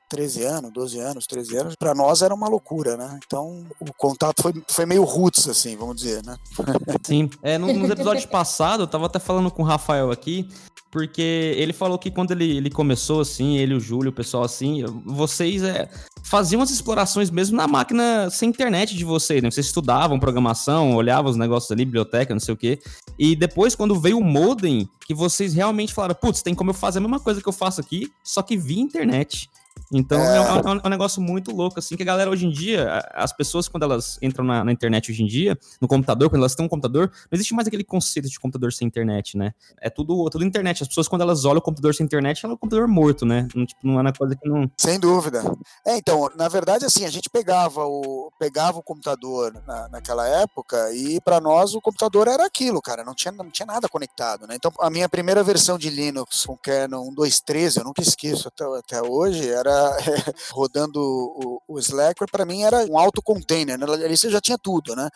13 0.08 0.44
anos, 0.44 0.72
12 0.72 0.98
anos, 0.98 1.26
13 1.26 1.56
anos, 1.56 1.74
para 1.76 1.94
nós 1.94 2.22
era 2.22 2.34
uma 2.34 2.48
loucura, 2.48 2.96
né? 2.96 3.18
Então 3.26 3.66
o 3.80 3.92
contato 3.94 4.42
foi, 4.42 4.52
foi 4.68 4.86
meio 4.86 5.04
roots, 5.04 5.48
assim, 5.48 5.76
vamos 5.76 5.96
dizer, 5.96 6.24
né? 6.24 6.36
Sim. 7.02 7.30
É, 7.42 7.58
nos 7.58 7.90
episódios 7.90 8.26
passados, 8.26 8.80
eu 8.80 8.86
tava 8.86 9.06
até 9.06 9.18
falando 9.18 9.50
com 9.50 9.62
o 9.62 9.66
Rafael 9.66 10.10
aqui, 10.10 10.48
porque 10.90 11.54
ele 11.56 11.72
falou 11.72 11.98
que 11.98 12.10
quando 12.10 12.30
ele, 12.30 12.56
ele 12.56 12.70
começou, 12.70 13.20
assim, 13.20 13.58
ele, 13.58 13.74
o 13.74 13.80
Júlio, 13.80 14.10
o 14.10 14.14
pessoal, 14.14 14.44
assim, 14.44 14.84
vocês 15.04 15.62
é, 15.62 15.90
faziam 16.22 16.62
as 16.62 16.70
explorações 16.70 17.30
mesmo 17.30 17.56
na 17.56 17.66
máquina 17.66 18.30
sem 18.30 18.48
internet 18.48 18.96
de 18.96 19.04
vocês, 19.04 19.42
né? 19.42 19.50
Vocês 19.50 19.66
estudavam 19.66 20.18
programação, 20.18 20.94
olhavam 20.94 21.30
os 21.30 21.36
negócios 21.36 21.70
ali, 21.70 21.84
biblioteca, 21.84 22.32
não 22.32 22.40
sei 22.40 22.54
o 22.54 22.56
quê. 22.56 22.78
E 23.18 23.36
depois, 23.36 23.74
quando 23.74 23.98
veio 24.00 24.18
o 24.18 24.24
modem, 24.24 24.88
que 25.06 25.12
vocês 25.14 25.52
realmente 25.52 25.92
falaram, 25.92 26.14
putz, 26.14 26.40
tem 26.40 26.54
como 26.54 26.70
eu 26.70 26.74
fazer 26.74 26.98
a 26.98 27.02
mesma 27.02 27.20
coisa 27.20 27.42
que 27.42 27.48
eu 27.48 27.52
faço 27.52 27.80
aqui, 27.80 28.10
só 28.24 28.40
que 28.40 28.56
via 28.56 28.80
internet. 28.80 29.50
Então 29.92 30.20
é... 30.20 30.36
É, 30.36 30.40
um, 30.40 30.78
é, 30.78 30.86
um, 30.86 30.90
negócio 30.90 31.20
muito 31.20 31.54
louco, 31.54 31.78
assim, 31.78 31.96
que 31.96 32.02
a 32.02 32.06
galera 32.06 32.30
hoje 32.30 32.46
em 32.46 32.50
dia, 32.50 33.02
as 33.14 33.32
pessoas 33.32 33.68
quando 33.68 33.84
elas 33.84 34.18
entram 34.20 34.44
na, 34.44 34.64
na, 34.64 34.72
internet 34.72 35.10
hoje 35.10 35.22
em 35.22 35.26
dia, 35.26 35.58
no 35.80 35.86
computador, 35.86 36.28
quando 36.28 36.40
elas 36.40 36.54
têm 36.54 36.64
um 36.64 36.68
computador, 36.68 37.08
não 37.08 37.36
existe 37.36 37.54
mais 37.54 37.68
aquele 37.68 37.84
conceito 37.84 38.28
de 38.28 38.38
computador 38.38 38.72
sem 38.72 38.86
internet, 38.86 39.36
né? 39.36 39.52
É 39.80 39.88
tudo, 39.88 40.28
tudo 40.30 40.44
internet. 40.44 40.82
As 40.82 40.88
pessoas, 40.88 41.08
quando 41.08 41.22
elas 41.22 41.44
olham 41.44 41.58
o 41.58 41.62
computador 41.62 41.94
sem 41.94 42.04
internet, 42.04 42.44
é 42.44 42.48
um 42.48 42.56
computador 42.56 42.88
morto, 42.88 43.24
né? 43.24 43.48
Não, 43.54 43.64
tipo, 43.64 43.86
não 43.86 43.98
é 43.98 44.02
uma 44.02 44.12
coisa 44.12 44.36
que 44.36 44.48
não. 44.48 44.70
Sem 44.78 44.98
dúvida. 44.98 45.42
É, 45.86 45.96
então, 45.96 46.28
na 46.36 46.48
verdade, 46.48 46.84
assim, 46.84 47.04
a 47.04 47.10
gente 47.10 47.30
pegava 47.30 47.84
o, 47.84 48.30
pegava 48.38 48.78
o 48.78 48.82
computador 48.82 49.52
na, 49.66 49.88
naquela 49.88 50.26
época 50.26 50.92
e 50.92 51.20
para 51.20 51.40
nós 51.40 51.74
o 51.74 51.80
computador 51.80 52.28
era 52.28 52.44
aquilo, 52.44 52.80
cara, 52.80 53.04
não 53.04 53.14
tinha, 53.14 53.32
não 53.32 53.50
tinha 53.50 53.66
nada 53.66 53.88
conectado, 53.88 54.46
né? 54.46 54.54
Então, 54.56 54.72
a 54.80 54.90
minha 54.90 55.08
primeira 55.08 55.42
versão 55.42 55.78
de 55.78 55.90
Linux 55.90 56.44
com 56.46 56.56
kernel 56.56 57.02
1.2.13, 57.16 57.78
eu 57.78 57.84
nunca 57.84 58.02
esqueço 58.02 58.48
até, 58.48 58.64
até 58.78 59.02
hoje, 59.02 59.48
era 59.48 59.65
é, 59.70 60.32
rodando 60.52 61.00
o, 61.00 61.62
o 61.68 61.78
Slackware, 61.78 62.30
para 62.30 62.44
mim 62.44 62.62
era 62.62 62.84
um 62.86 62.98
auto-container, 62.98 63.78
né? 63.78 63.86
ali 63.86 64.16
você 64.16 64.30
já 64.30 64.40
tinha 64.40 64.58
tudo, 64.58 64.94
né? 64.94 65.08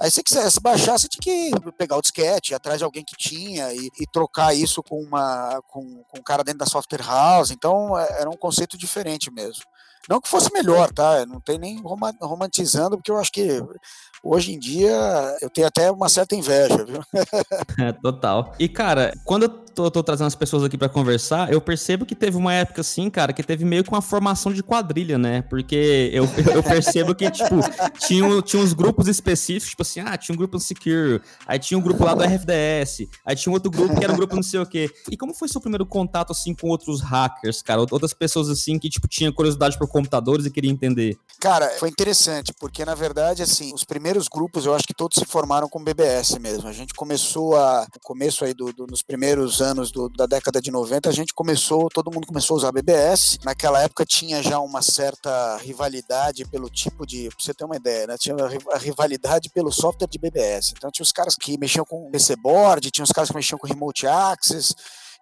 Aí 0.00 0.10
se 0.10 0.16
você 0.16 0.22
quisesse 0.22 0.60
baixar, 0.60 0.98
você 0.98 1.08
tinha 1.08 1.22
que 1.22 1.72
pegar 1.72 1.96
o 1.96 2.02
disquete, 2.02 2.52
ir 2.52 2.54
atrás 2.54 2.78
de 2.78 2.84
alguém 2.84 3.04
que 3.04 3.16
tinha 3.16 3.72
e, 3.72 3.88
e 4.00 4.06
trocar 4.06 4.54
isso 4.54 4.82
com, 4.82 5.00
uma, 5.00 5.60
com, 5.68 6.02
com 6.08 6.18
um 6.18 6.22
cara 6.22 6.42
dentro 6.42 6.58
da 6.58 6.66
software 6.66 7.04
house. 7.06 7.50
Então 7.50 7.96
é, 7.96 8.20
era 8.20 8.28
um 8.28 8.36
conceito 8.36 8.76
diferente 8.76 9.30
mesmo. 9.30 9.62
Não 10.08 10.20
que 10.20 10.28
fosse 10.28 10.52
melhor, 10.52 10.92
tá? 10.92 11.24
Não 11.24 11.40
tem 11.40 11.58
nem 11.58 11.80
romantizando, 12.20 12.96
porque 12.96 13.10
eu 13.10 13.18
acho 13.18 13.32
que 13.32 13.62
hoje 14.22 14.52
em 14.52 14.58
dia 14.58 14.92
eu 15.40 15.48
tenho 15.48 15.66
até 15.66 15.90
uma 15.90 16.08
certa 16.08 16.34
inveja, 16.34 16.84
viu? 16.84 17.02
É, 17.80 17.92
total. 17.92 18.54
E, 18.58 18.68
cara, 18.68 19.12
quando 19.24 19.44
eu 19.44 19.63
tô, 19.74 19.90
tô 19.90 20.02
trazendo 20.02 20.28
as 20.28 20.34
pessoas 20.34 20.62
aqui 20.64 20.78
para 20.78 20.88
conversar, 20.88 21.52
eu 21.52 21.60
percebo 21.60 22.06
que 22.06 22.14
teve 22.14 22.36
uma 22.36 22.52
época 22.52 22.80
assim, 22.80 23.10
cara, 23.10 23.32
que 23.32 23.42
teve 23.42 23.64
meio 23.64 23.82
que 23.82 23.90
uma 23.90 24.00
formação 24.00 24.52
de 24.52 24.62
quadrilha, 24.62 25.18
né? 25.18 25.42
Porque 25.42 26.10
eu, 26.12 26.24
eu 26.54 26.62
percebo 26.62 27.14
que, 27.14 27.30
tipo, 27.30 27.56
tinha, 27.98 28.42
tinha 28.42 28.62
uns 28.62 28.72
grupos 28.72 29.08
específicos, 29.08 29.70
tipo 29.70 29.82
assim, 29.82 30.00
ah, 30.00 30.16
tinha 30.16 30.34
um 30.34 30.38
grupo 30.38 30.58
Secure, 30.58 31.20
aí 31.46 31.58
tinha 31.58 31.76
um 31.76 31.82
grupo 31.82 32.04
lá 32.04 32.14
do 32.14 32.22
RFDS, 32.22 33.08
aí 33.26 33.36
tinha 33.36 33.50
um 33.50 33.54
outro 33.54 33.70
grupo 33.70 33.96
que 33.96 34.04
era 34.04 34.12
um 34.12 34.16
grupo 34.16 34.36
não 34.36 34.42
sei 34.42 34.60
o 34.60 34.66
quê. 34.66 34.88
E 35.10 35.16
como 35.16 35.34
foi 35.34 35.48
seu 35.48 35.60
primeiro 35.60 35.84
contato, 35.84 36.30
assim, 36.30 36.54
com 36.54 36.68
outros 36.68 37.00
hackers, 37.00 37.60
cara? 37.60 37.80
Outras 37.80 38.14
pessoas, 38.14 38.48
assim, 38.48 38.78
que, 38.78 38.88
tipo, 38.88 39.08
tinham 39.08 39.32
curiosidade 39.32 39.76
por 39.76 39.88
computadores 39.88 40.46
e 40.46 40.50
queriam 40.50 40.72
entender? 40.72 41.18
Cara, 41.40 41.68
foi 41.78 41.88
interessante, 41.88 42.52
porque, 42.58 42.84
na 42.84 42.94
verdade, 42.94 43.42
assim, 43.42 43.74
os 43.74 43.84
primeiros 43.84 44.28
grupos, 44.28 44.64
eu 44.64 44.74
acho 44.74 44.86
que 44.86 44.94
todos 44.94 45.18
se 45.18 45.24
formaram 45.24 45.68
com 45.68 45.82
BBS 45.82 46.38
mesmo. 46.38 46.68
A 46.68 46.72
gente 46.72 46.94
começou 46.94 47.56
a, 47.56 47.86
no 47.92 48.00
começo 48.02 48.44
aí 48.44 48.54
do, 48.54 48.72
do 48.72 48.86
nos 48.86 49.02
primeiros 49.02 49.60
anos 49.64 49.90
do, 49.90 50.08
da 50.08 50.26
década 50.26 50.60
de 50.60 50.70
90, 50.70 51.08
a 51.08 51.12
gente 51.12 51.34
começou, 51.34 51.88
todo 51.88 52.12
mundo 52.12 52.26
começou 52.26 52.54
a 52.54 52.58
usar 52.58 52.72
BBS. 52.72 53.38
Naquela 53.44 53.82
época 53.82 54.04
tinha 54.04 54.42
já 54.42 54.60
uma 54.60 54.82
certa 54.82 55.56
rivalidade 55.56 56.44
pelo 56.44 56.68
tipo 56.68 57.06
de, 57.06 57.28
pra 57.28 57.36
você 57.38 57.54
ter 57.54 57.64
uma 57.64 57.76
ideia, 57.76 58.06
né? 58.06 58.16
Tinha 58.18 58.36
a 58.72 58.78
rivalidade 58.78 59.50
pelo 59.50 59.72
software 59.72 60.08
de 60.08 60.18
BBS. 60.18 60.74
Então 60.76 60.90
tinha 60.90 61.02
os 61.02 61.12
caras 61.12 61.34
que 61.34 61.58
mexiam 61.58 61.84
com 61.84 62.10
PC 62.10 62.36
board, 62.36 62.90
tinha 62.90 63.04
os 63.04 63.12
caras 63.12 63.30
que 63.30 63.36
mexiam 63.36 63.58
com 63.58 63.66
remote 63.66 64.06
access, 64.06 64.74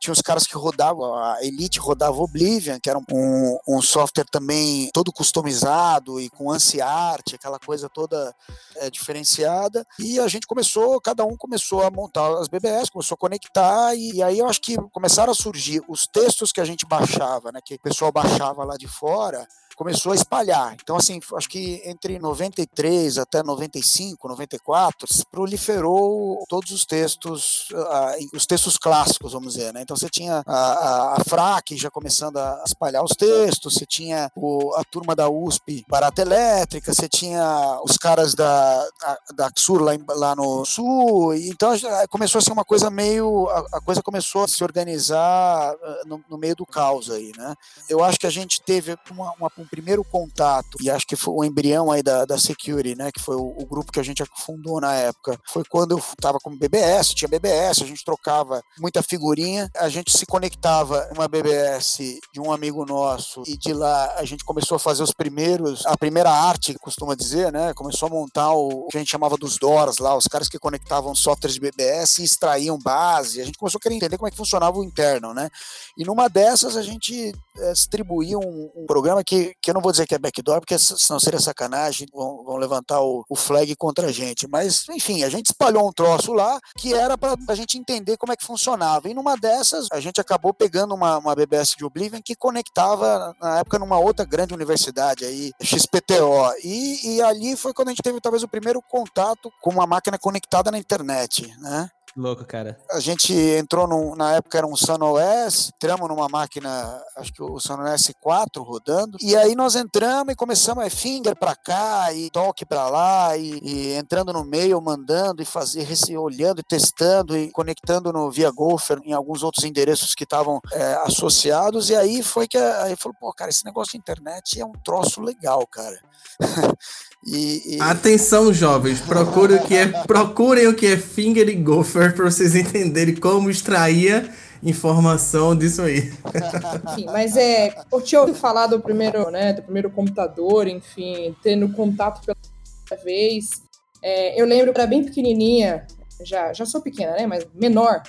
tinha 0.02 0.12
os 0.12 0.20
caras 0.20 0.48
que 0.48 0.56
rodavam, 0.56 1.14
a 1.14 1.38
Elite 1.42 1.78
rodava 1.78 2.20
Oblivion, 2.20 2.80
que 2.82 2.90
era 2.90 2.98
um, 2.98 3.58
um 3.68 3.80
software 3.80 4.24
também 4.24 4.90
todo 4.92 5.12
customizado 5.12 6.20
e 6.20 6.28
com 6.28 6.50
ANSI-art, 6.50 7.34
aquela 7.34 7.56
coisa 7.60 7.88
toda 7.88 8.34
é, 8.78 8.90
diferenciada. 8.90 9.86
E 10.00 10.18
a 10.18 10.26
gente 10.26 10.44
começou, 10.44 11.00
cada 11.00 11.24
um 11.24 11.36
começou 11.36 11.84
a 11.84 11.90
montar 11.90 12.36
as 12.38 12.48
BBS, 12.48 12.90
começou 12.90 13.14
a 13.14 13.18
conectar, 13.18 13.94
e, 13.94 14.14
e 14.14 14.22
aí 14.22 14.40
eu 14.40 14.48
acho 14.48 14.60
que 14.60 14.76
começaram 14.90 15.30
a 15.30 15.36
surgir 15.36 15.80
os 15.88 16.04
textos 16.04 16.50
que 16.50 16.60
a 16.60 16.64
gente 16.64 16.84
baixava, 16.84 17.52
né, 17.52 17.60
que 17.64 17.76
o 17.76 17.80
pessoal 17.80 18.10
baixava 18.10 18.64
lá 18.64 18.76
de 18.76 18.88
fora, 18.88 19.46
começou 19.82 20.12
a 20.12 20.14
espalhar. 20.14 20.76
Então, 20.80 20.96
assim, 20.96 21.20
acho 21.36 21.48
que 21.48 21.82
entre 21.84 22.16
93 22.16 23.18
até 23.18 23.42
95, 23.42 24.28
94, 24.28 25.08
proliferou 25.28 26.44
todos 26.48 26.70
os 26.70 26.86
textos, 26.86 27.68
uh, 27.72 28.36
os 28.36 28.46
textos 28.46 28.76
clássicos, 28.76 29.32
vamos 29.32 29.54
dizer, 29.54 29.72
né? 29.72 29.82
Então 29.82 29.96
você 29.96 30.08
tinha 30.08 30.44
a, 30.46 30.54
a, 30.54 31.16
a 31.16 31.24
FRAC 31.24 31.76
já 31.76 31.90
começando 31.90 32.36
a 32.36 32.62
espalhar 32.64 33.02
os 33.02 33.10
textos, 33.12 33.74
você 33.74 33.84
tinha 33.84 34.30
o, 34.36 34.72
a 34.76 34.84
turma 34.84 35.16
da 35.16 35.28
USP 35.28 35.84
Barata 35.88 36.22
Elétrica, 36.22 36.94
você 36.94 37.08
tinha 37.08 37.80
os 37.82 37.96
caras 37.96 38.34
da, 38.34 38.86
da, 39.00 39.18
da 39.48 39.52
lá, 39.80 39.94
em, 39.96 40.04
lá 40.08 40.36
no 40.36 40.64
Sul, 40.64 41.34
então 41.34 41.72
começou 42.08 42.38
a 42.38 42.42
ser 42.42 42.52
uma 42.52 42.64
coisa 42.64 42.88
meio, 42.88 43.48
a, 43.48 43.78
a 43.78 43.80
coisa 43.80 44.00
começou 44.00 44.44
a 44.44 44.48
se 44.48 44.62
organizar 44.62 45.74
uh, 45.74 46.08
no, 46.08 46.24
no, 46.30 46.38
meio 46.38 46.54
do 46.54 46.64
caos 46.64 47.10
aí, 47.10 47.32
né? 47.36 47.54
Eu 47.88 48.04
acho 48.04 48.18
que 48.18 48.26
a 48.28 48.30
gente 48.30 48.60
teve 48.60 48.96
uma, 49.10 49.32
uma, 49.32 49.50
um 49.58 49.66
primeiro 49.72 50.04
contato, 50.04 50.76
e 50.82 50.90
acho 50.90 51.06
que 51.06 51.16
foi 51.16 51.32
o 51.32 51.42
embrião 51.42 51.90
aí 51.90 52.02
da, 52.02 52.26
da 52.26 52.36
Security, 52.36 52.94
né? 52.94 53.10
Que 53.10 53.22
foi 53.22 53.36
o, 53.36 53.54
o 53.56 53.64
grupo 53.64 53.90
que 53.90 53.98
a 53.98 54.02
gente 54.02 54.22
fundou 54.36 54.78
na 54.78 54.92
época. 54.92 55.40
Foi 55.48 55.64
quando 55.64 55.92
eu 55.92 55.98
estava 55.98 56.38
como 56.38 56.58
BBS, 56.58 57.14
tinha 57.14 57.26
BBS, 57.26 57.82
a 57.82 57.86
gente 57.86 58.04
trocava 58.04 58.62
muita 58.78 59.02
figurinha, 59.02 59.70
a 59.74 59.88
gente 59.88 60.16
se 60.16 60.26
conectava 60.26 61.08
numa 61.14 61.26
BBS 61.26 62.20
de 62.30 62.38
um 62.38 62.52
amigo 62.52 62.84
nosso 62.84 63.42
e 63.46 63.56
de 63.56 63.72
lá 63.72 64.12
a 64.18 64.24
gente 64.26 64.44
começou 64.44 64.76
a 64.76 64.78
fazer 64.78 65.02
os 65.02 65.12
primeiros, 65.12 65.86
a 65.86 65.96
primeira 65.96 66.30
arte, 66.30 66.74
costuma 66.78 67.14
dizer, 67.14 67.50
né? 67.50 67.72
Começou 67.72 68.08
a 68.08 68.10
montar 68.10 68.52
o 68.52 68.88
que 68.88 68.98
a 68.98 69.00
gente 69.00 69.10
chamava 69.10 69.38
dos 69.38 69.56
DORs 69.56 69.98
lá, 69.98 70.14
os 70.14 70.26
caras 70.26 70.50
que 70.50 70.58
conectavam 70.58 71.14
softwares 71.14 71.54
de 71.54 71.60
BBS 71.60 72.18
e 72.18 72.24
extraíam 72.24 72.78
base. 72.78 73.40
A 73.40 73.44
gente 73.46 73.56
começou 73.56 73.78
a 73.78 73.80
querer 73.80 73.94
entender 73.94 74.18
como 74.18 74.28
é 74.28 74.30
que 74.30 74.36
funcionava 74.36 74.78
o 74.78 74.84
interno, 74.84 75.32
né? 75.32 75.48
E 75.96 76.04
numa 76.04 76.28
dessas 76.28 76.76
a 76.76 76.82
gente 76.82 77.32
é, 77.56 77.72
distribuía 77.72 78.38
um, 78.38 78.70
um, 78.74 78.86
programa 78.86 79.22
que, 79.22 79.54
que 79.62 79.70
eu 79.70 79.74
não 79.74 79.80
vou 79.80 79.92
dizer 79.92 80.06
que 80.06 80.14
é 80.14 80.18
backdoor, 80.18 80.60
porque 80.60 80.76
senão 80.78 81.20
seria 81.20 81.40
sacanagem, 81.40 82.08
vão, 82.12 82.42
vão 82.44 82.56
levantar 82.56 83.00
o, 83.00 83.24
o 83.28 83.36
flag 83.36 83.74
contra 83.76 84.08
a 84.08 84.12
gente. 84.12 84.48
Mas, 84.48 84.88
enfim, 84.88 85.22
a 85.22 85.28
gente 85.28 85.46
espalhou 85.46 85.88
um 85.88 85.92
troço 85.92 86.32
lá 86.32 86.60
que 86.76 86.92
era 86.92 87.16
para 87.16 87.36
a 87.48 87.54
gente 87.54 87.78
entender 87.78 88.16
como 88.16 88.32
é 88.32 88.36
que 88.36 88.44
funcionava. 88.44 89.08
E 89.08 89.14
numa 89.14 89.36
dessas, 89.36 89.86
a 89.92 90.00
gente 90.00 90.20
acabou 90.20 90.52
pegando 90.52 90.94
uma, 90.94 91.18
uma 91.18 91.34
BBS 91.34 91.76
de 91.76 91.84
Oblivion 91.84 92.20
que 92.22 92.34
conectava, 92.34 93.34
na 93.40 93.60
época, 93.60 93.78
numa 93.78 93.98
outra 93.98 94.24
grande 94.24 94.52
universidade 94.52 95.24
aí, 95.24 95.52
XPTO. 95.62 96.52
E, 96.64 97.16
e 97.16 97.22
ali 97.22 97.56
foi 97.56 97.72
quando 97.72 97.88
a 97.88 97.90
gente 97.92 98.02
teve 98.02 98.20
talvez 98.20 98.42
o 98.42 98.48
primeiro 98.48 98.82
contato 98.82 99.50
com 99.60 99.70
uma 99.70 99.86
máquina 99.86 100.18
conectada 100.18 100.70
na 100.70 100.78
internet, 100.78 101.54
né? 101.58 101.88
Louco, 102.14 102.44
cara. 102.44 102.78
A 102.90 103.00
gente 103.00 103.32
entrou 103.32 103.88
num, 103.88 104.14
na 104.14 104.34
época 104.34 104.58
era 104.58 104.66
um 104.66 104.76
Sun 104.76 104.98
OS, 105.00 105.70
entramos 105.74 106.06
numa 106.08 106.28
máquina, 106.28 107.02
acho 107.16 107.32
que 107.32 107.42
o 107.42 107.58
Sun 107.58 107.78
OS 107.80 108.12
4 108.20 108.62
rodando, 108.62 109.16
e 109.20 109.34
aí 109.34 109.54
nós 109.54 109.74
entramos 109.76 110.32
e 110.32 110.36
começamos 110.36 110.84
a 110.84 110.86
é, 110.86 110.90
finger 110.90 111.34
para 111.34 111.56
cá 111.56 112.12
e 112.12 112.28
toque 112.30 112.66
para 112.66 112.88
lá 112.90 113.36
e, 113.36 113.58
e, 113.62 113.92
entrando 113.94 114.30
no 114.30 114.44
meio, 114.44 114.80
mandando 114.82 115.40
e 115.40 115.46
fazer, 115.46 115.86
olhando 116.18 116.60
e 116.60 116.64
testando 116.64 117.36
e 117.36 117.50
conectando 117.50 118.12
no 118.12 118.30
via 118.30 118.50
Gopher 118.50 119.00
em 119.04 119.14
alguns 119.14 119.42
outros 119.42 119.64
endereços 119.64 120.14
que 120.14 120.24
estavam 120.24 120.60
é, 120.72 120.94
associados, 121.06 121.88
e 121.88 121.96
aí 121.96 122.22
foi 122.22 122.46
que 122.46 122.58
aí 122.58 122.94
falou, 122.94 123.16
pô, 123.18 123.32
cara, 123.32 123.48
esse 123.48 123.64
negócio 123.64 123.92
de 123.92 123.98
internet 123.98 124.60
é 124.60 124.66
um 124.66 124.72
troço 124.84 125.22
legal, 125.22 125.66
cara. 125.66 125.98
E, 127.24 127.76
e... 127.76 127.80
Atenção, 127.80 128.52
jovens, 128.52 129.00
procurem 129.00 129.56
o 129.56 129.62
que 129.62 129.76
é, 129.76 129.86
procurem 129.86 130.66
o 130.66 130.74
que 130.74 130.86
é 130.88 130.96
finger 130.96 131.48
e 131.48 131.54
gopher 131.54 132.01
para 132.10 132.24
vocês 132.24 132.56
entenderem 132.56 133.14
como 133.14 133.48
extrair 133.48 134.30
informação 134.62 135.56
disso 135.56 135.82
aí. 135.82 136.12
Enfim, 136.92 137.06
mas 137.06 137.36
é, 137.36 137.74
eu 137.92 138.00
tinha 138.00 138.20
ouvido 138.20 138.38
falar 138.38 138.66
do 138.66 138.80
primeiro, 138.80 139.30
né, 139.30 139.52
do 139.52 139.62
primeiro 139.62 139.90
computador, 139.90 140.66
enfim, 140.68 141.36
tendo 141.42 141.68
contato 141.70 142.24
pela 142.24 142.36
primeira 142.36 143.04
vez. 143.04 143.62
É, 144.02 144.40
eu 144.40 144.46
lembro 144.46 144.72
que 144.72 144.80
era 144.80 144.88
bem 144.88 145.04
pequenininha, 145.04 145.86
já, 146.24 146.52
já 146.52 146.64
sou 146.64 146.80
pequena, 146.80 147.12
né, 147.12 147.26
mas 147.26 147.46
menor. 147.54 148.02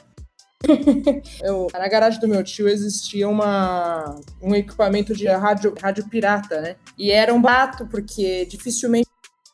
eu, 1.44 1.68
na 1.74 1.88
garagem 1.88 2.20
do 2.20 2.28
meu 2.28 2.44
tio 2.44 2.70
existia 2.70 3.28
uma, 3.28 4.16
um 4.42 4.56
equipamento 4.56 5.14
de 5.14 5.28
rádio, 5.28 5.74
rádio 5.82 6.08
pirata, 6.08 6.62
né? 6.62 6.76
E 6.98 7.12
era 7.12 7.34
um 7.34 7.42
bato, 7.42 7.86
porque 7.88 8.46
dificilmente 8.46 9.10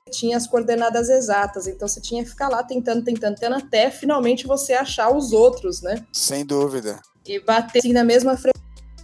tinha 0.10 0.36
as 0.36 0.48
coordenadas 0.48 1.10
exatas, 1.10 1.68
então 1.68 1.88
você 1.88 2.02
tinha 2.02 2.24
que 2.24 2.30
ficar 2.30 2.50
lá 2.50 2.64
tentando, 2.64 3.04
tentando, 3.04 3.36
tentando, 3.36 3.56
até 3.56 3.90
finalmente 3.90 4.48
você 4.48 4.74
achar 4.74 5.16
os 5.16 5.32
outros, 5.32 5.82
né? 5.82 6.06
Sem 6.12 6.46
dúvida. 6.46 7.00
E 7.26 7.40
bater 7.40 7.80
assim, 7.80 7.94
na 7.94 8.04
mesma 8.04 8.36
frequência. 8.36 8.60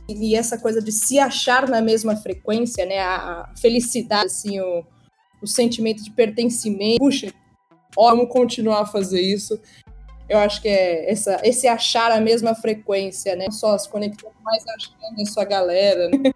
E 0.08 0.36
essa 0.36 0.58
coisa 0.58 0.82
de 0.82 0.92
se 0.92 1.18
achar 1.18 1.68
na 1.68 1.82
mesma 1.82 2.16
frequência, 2.16 2.86
né? 2.86 3.00
A 3.00 3.52
felicidade, 3.60 4.26
assim, 4.26 4.60
o, 4.60 4.84
o 5.42 5.48
sentimento 5.48 6.04
de 6.04 6.12
pertencimento. 6.12 7.00
Puxa, 7.00 7.34
ó, 7.96 8.10
vamos 8.12 8.32
continuar 8.32 8.82
a 8.82 8.86
fazer 8.86 9.22
isso. 9.22 9.60
Eu 10.28 10.40
acho 10.40 10.62
que 10.62 10.68
é 10.68 11.12
essa, 11.12 11.40
esse 11.44 11.68
achar 11.68 12.12
a 12.12 12.20
mesma 12.20 12.56
frequência, 12.56 13.36
né? 13.36 13.46
Não 13.46 13.52
só 13.52 13.78
se 13.78 13.90
conectando, 13.90 14.34
mas 14.44 14.64
achando 14.68 15.22
a 15.22 15.26
sua 15.26 15.46
galera, 15.46 16.10
né? 16.10 16.32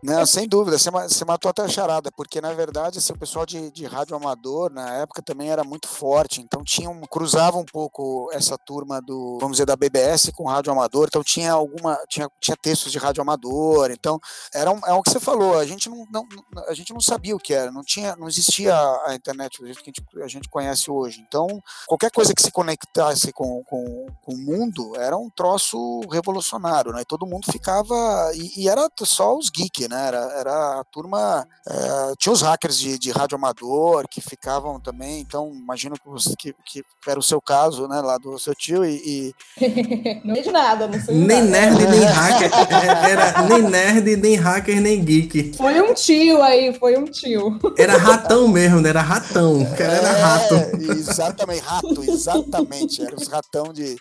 Não, 0.00 0.24
sem 0.24 0.46
dúvida, 0.46 0.78
você 0.78 1.24
matou 1.24 1.50
até 1.50 1.62
a 1.62 1.68
charada, 1.68 2.10
porque 2.12 2.40
na 2.40 2.52
verdade 2.52 2.98
assim, 2.98 3.12
o 3.12 3.18
pessoal 3.18 3.44
de, 3.44 3.68
de 3.72 3.84
rádio 3.84 4.14
amador 4.14 4.70
na 4.70 4.94
época 4.94 5.20
também 5.20 5.50
era 5.50 5.64
muito 5.64 5.88
forte, 5.88 6.40
então 6.40 6.62
tinha 6.62 6.88
um, 6.88 7.00
cruzava 7.00 7.58
um 7.58 7.64
pouco 7.64 8.30
essa 8.32 8.56
turma 8.56 9.02
do, 9.02 9.38
vamos 9.40 9.56
dizer, 9.56 9.66
da 9.66 9.74
BBS 9.74 10.30
com 10.30 10.46
rádio 10.46 10.70
amador, 10.70 11.08
então 11.08 11.22
tinha 11.24 11.52
alguma, 11.52 11.98
tinha, 12.08 12.30
tinha 12.40 12.56
textos 12.56 12.92
de 12.92 12.98
rádio 12.98 13.20
amador, 13.20 13.90
então 13.90 14.20
era 14.54 14.70
um, 14.70 14.78
é 14.86 14.92
o 14.92 15.02
que 15.02 15.10
você 15.10 15.18
falou, 15.18 15.58
a 15.58 15.66
gente 15.66 15.90
não, 15.90 16.06
não, 16.12 16.28
a 16.68 16.74
gente 16.74 16.92
não 16.92 17.00
sabia 17.00 17.34
o 17.34 17.40
que 17.40 17.52
era, 17.52 17.72
não 17.72 17.82
tinha, 17.82 18.14
não 18.14 18.28
existia 18.28 18.76
a 19.04 19.14
internet 19.16 19.58
do 19.58 19.66
jeito 19.66 19.82
que 19.82 19.90
a 19.90 19.92
gente, 19.92 20.24
a 20.24 20.28
gente 20.28 20.48
conhece 20.48 20.88
hoje, 20.88 21.24
então 21.26 21.48
qualquer 21.88 22.12
coisa 22.12 22.32
que 22.32 22.42
se 22.42 22.52
conectasse 22.52 23.32
com, 23.32 23.64
com, 23.64 24.06
com 24.22 24.32
o 24.32 24.38
mundo 24.38 24.94
era 24.94 25.16
um 25.16 25.28
troço 25.28 26.00
revolucionário, 26.12 26.92
né, 26.92 27.02
e 27.02 27.06
todo 27.06 27.26
mundo 27.26 27.50
ficava, 27.50 28.30
e, 28.34 28.62
e 28.62 28.68
era 28.68 28.88
só 29.02 29.36
os 29.36 29.50
geeks, 29.50 29.87
né? 29.88 30.06
Era, 30.06 30.18
era 30.38 30.80
a 30.80 30.84
turma. 30.84 31.46
É, 31.66 32.12
tinha 32.18 32.32
os 32.32 32.42
hackers 32.42 32.78
de, 32.78 32.98
de 32.98 33.10
rádio 33.10 33.36
amador 33.36 34.06
que 34.08 34.20
ficavam 34.20 34.78
também, 34.78 35.20
então 35.20 35.52
imagino 35.54 35.96
que, 36.38 36.52
que, 36.64 36.82
que, 36.82 37.10
era 37.10 37.18
o 37.18 37.22
seu 37.22 37.40
caso, 37.40 37.88
né? 37.88 38.00
Lá 38.00 38.18
do 38.18 38.38
seu 38.38 38.54
tio 38.54 38.84
e. 38.84 39.34
e... 39.58 40.20
não 40.24 40.34
é 40.34 40.40
de 40.40 40.52
nada, 40.52 40.86
não 40.86 41.00
sei 41.00 41.14
Nem 41.14 41.42
nada. 41.44 41.50
nerd, 41.50 41.86
nem 41.86 42.04
hacker. 42.04 42.50
É, 42.54 43.10
era 43.10 43.42
nem 43.42 43.62
nerd, 43.62 44.16
nem 44.16 44.34
hacker, 44.36 44.80
nem 44.80 45.04
geek. 45.04 45.56
Foi 45.56 45.80
um 45.80 45.94
tio 45.94 46.42
aí, 46.42 46.72
foi 46.74 46.96
um 46.96 47.04
tio. 47.04 47.58
Era 47.76 47.96
ratão 47.96 48.48
mesmo, 48.48 48.80
né? 48.80 48.90
Era 48.90 49.02
ratão. 49.02 49.62
O 49.62 49.76
cara 49.76 49.92
era 49.94 50.12
rato. 50.12 50.54
Exatamente, 50.90 51.62
rato, 51.62 52.04
exatamente. 52.04 53.02
Era 53.02 53.16
os 53.16 53.28
ratão 53.28 53.72
de 53.72 53.96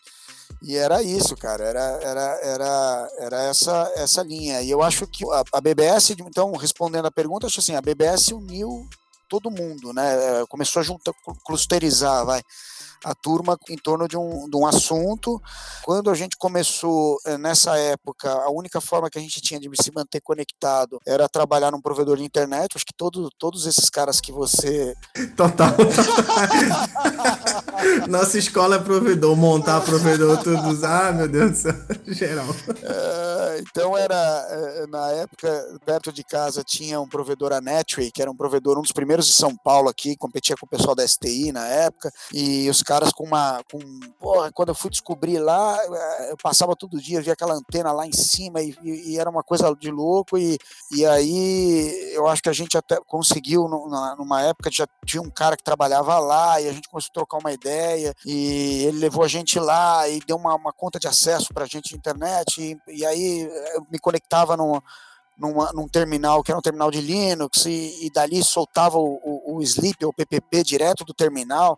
e 0.62 0.76
era 0.76 1.04
isso, 1.04 1.36
cara, 1.36 1.64
era, 1.64 2.00
era, 2.02 2.40
era, 2.42 3.10
era 3.20 3.44
essa, 3.44 3.92
essa 3.96 4.24
linha. 4.24 4.62
E 4.62 4.70
eu 4.70 4.82
acho 4.82 5.06
que 5.08 5.24
a, 5.32 5.44
a 5.54 5.62
BBS, 5.62 6.12
então, 6.12 6.52
respondendo 6.54 7.06
a 7.06 7.12
pergunta, 7.12 7.48
acho 7.48 7.60
assim, 7.60 7.76
a 7.76 7.82
BBS 7.82 8.30
uniu 8.30 8.88
todo 9.30 9.52
mundo, 9.52 9.94
né? 9.94 10.04
Começou 10.50 10.80
a 10.80 10.84
juntar, 10.84 11.14
clusterizar, 11.46 12.26
vai 12.26 12.42
a 13.04 13.16
turma 13.16 13.58
em 13.70 13.78
torno 13.78 14.08
de 14.08 14.18
um, 14.18 14.50
de 14.50 14.56
um 14.56 14.66
assunto. 14.66 15.42
Quando 15.84 16.10
a 16.10 16.16
gente 16.16 16.38
começou 16.38 17.18
eh, 17.26 17.38
nessa 17.38 17.78
época, 17.78 18.32
a 18.32 18.50
única 18.50 18.82
forma 18.82 19.10
que 19.10 19.18
a 19.18 19.22
gente 19.22 19.42
tinha 19.42 19.60
de 19.60 19.70
se 19.82 19.92
manter 19.92 20.22
conectado 20.22 21.00
era 21.06 21.30
trabalhar 21.30 21.72
num 21.72 21.82
provedor 21.82 22.18
de 22.18 22.24
internet. 22.24 22.76
Acho 22.76 22.86
que 22.86 22.94
todo, 22.96 23.30
todos 23.38 23.66
esses 23.66 23.90
caras 23.90 24.20
que 24.20 24.32
você. 24.32 24.94
Total. 25.36 25.76
Nossa 28.08 28.38
escola 28.38 28.78
é 28.78 28.80
provedor, 28.80 29.36
montar 29.36 29.82
provedor, 29.82 30.42
tudo. 30.44 30.86
Ah, 30.86 31.12
meu 31.12 31.28
Deus 31.28 31.52
do 31.52 31.58
céu, 31.58 31.76
geral. 32.08 32.48
É, 32.82 33.60
então 33.60 33.98
era, 33.98 34.48
eh, 34.50 34.88
na 34.88 35.12
época, 35.12 35.80
perto 35.86 36.12
de 36.12 36.24
casa 36.24 36.64
tinha 36.64 37.00
um 37.00 37.08
provedor, 37.08 37.54
a 37.54 37.62
Netway, 37.62 38.12
que 38.12 38.22
era 38.22 38.32
um 38.32 38.36
provedor, 38.36 38.78
um 38.78 38.82
dos 38.82 38.92
primeiros 38.92 39.28
de 39.28 39.34
São 39.34 39.56
Paulo 39.56 39.90
aqui, 39.90 40.16
competia 40.16 40.56
com 40.60 40.66
o 40.66 40.70
pessoal 40.70 40.96
da 40.96 41.08
STI 41.08 41.52
na 41.52 41.66
época, 41.68 42.12
e 42.34 42.70
os 42.70 42.82
caras 42.88 43.12
com 43.12 43.26
uma. 43.26 43.62
Com, 43.70 43.80
porra, 44.18 44.50
quando 44.54 44.70
eu 44.70 44.76
fui 44.76 44.90
descobrir 44.90 45.40
lá, 45.40 45.78
eh, 45.84 46.32
eu 46.32 46.38
passava 46.38 46.74
todo 46.74 47.02
dia, 47.02 47.22
via 47.22 47.34
aquela 47.34 47.54
antena 47.54 47.92
lá 47.92 48.08
em 48.08 48.14
cima 48.14 48.62
e, 48.62 48.74
e, 48.82 49.20
era 49.20 49.30
uma 49.30 49.44
coisa 49.44 49.76
de 49.76 49.92
louco. 49.92 50.38
E, 50.38 50.58
e 50.92 51.06
aí 51.06 52.14
eu 52.14 52.26
acho 52.28 52.42
que 52.42 52.48
a 52.48 52.54
gente 52.54 52.78
até 52.78 52.98
conseguiu, 53.06 53.68
numa 53.68 54.42
época, 54.42 54.72
já 54.72 54.88
tinha 55.06 55.22
um 55.22 55.30
cara 55.30 55.58
que 55.58 55.64
trabalhava 55.64 56.18
lá 56.18 56.62
e 56.62 56.70
a 56.70 56.72
gente 56.72 56.88
começou 56.88 57.10
a 57.10 57.14
trocar 57.14 57.40
uma 57.40 57.52
ideia. 57.52 58.16
E 58.26 58.86
ele 58.86 59.00
levou 59.00 59.24
a 59.24 59.28
gente 59.28 59.60
lá 59.60 60.08
e 60.08 60.22
deu 60.26 60.38
uma, 60.38 60.56
uma 60.56 60.72
conta 60.72 60.98
de 60.98 61.08
acesso 61.08 61.54
para 61.54 61.66
a 61.66 61.68
gente 61.68 61.92
na 61.92 61.98
internet. 61.98 62.62
E, 62.62 63.00
e 63.00 63.06
aí 63.06 63.42
eu 63.76 63.86
me 63.92 64.00
conectava 64.00 64.56
no 64.56 64.82
numa, 65.38 65.72
num 65.72 65.88
terminal 65.88 66.42
que 66.42 66.52
era 66.52 66.58
um 66.58 66.64
terminal 66.64 66.90
de 66.90 67.00
Linux 67.00 67.66
e, 67.66 68.06
e 68.06 68.10
dali 68.10 68.44
soltava 68.44 68.98
o, 68.98 69.20
o, 69.24 69.58
o 69.58 69.62
Sleep 69.62 70.04
ou 70.04 70.12
PPP 70.12 70.64
direto 70.64 71.06
do 71.06 71.14
terminal. 71.14 71.78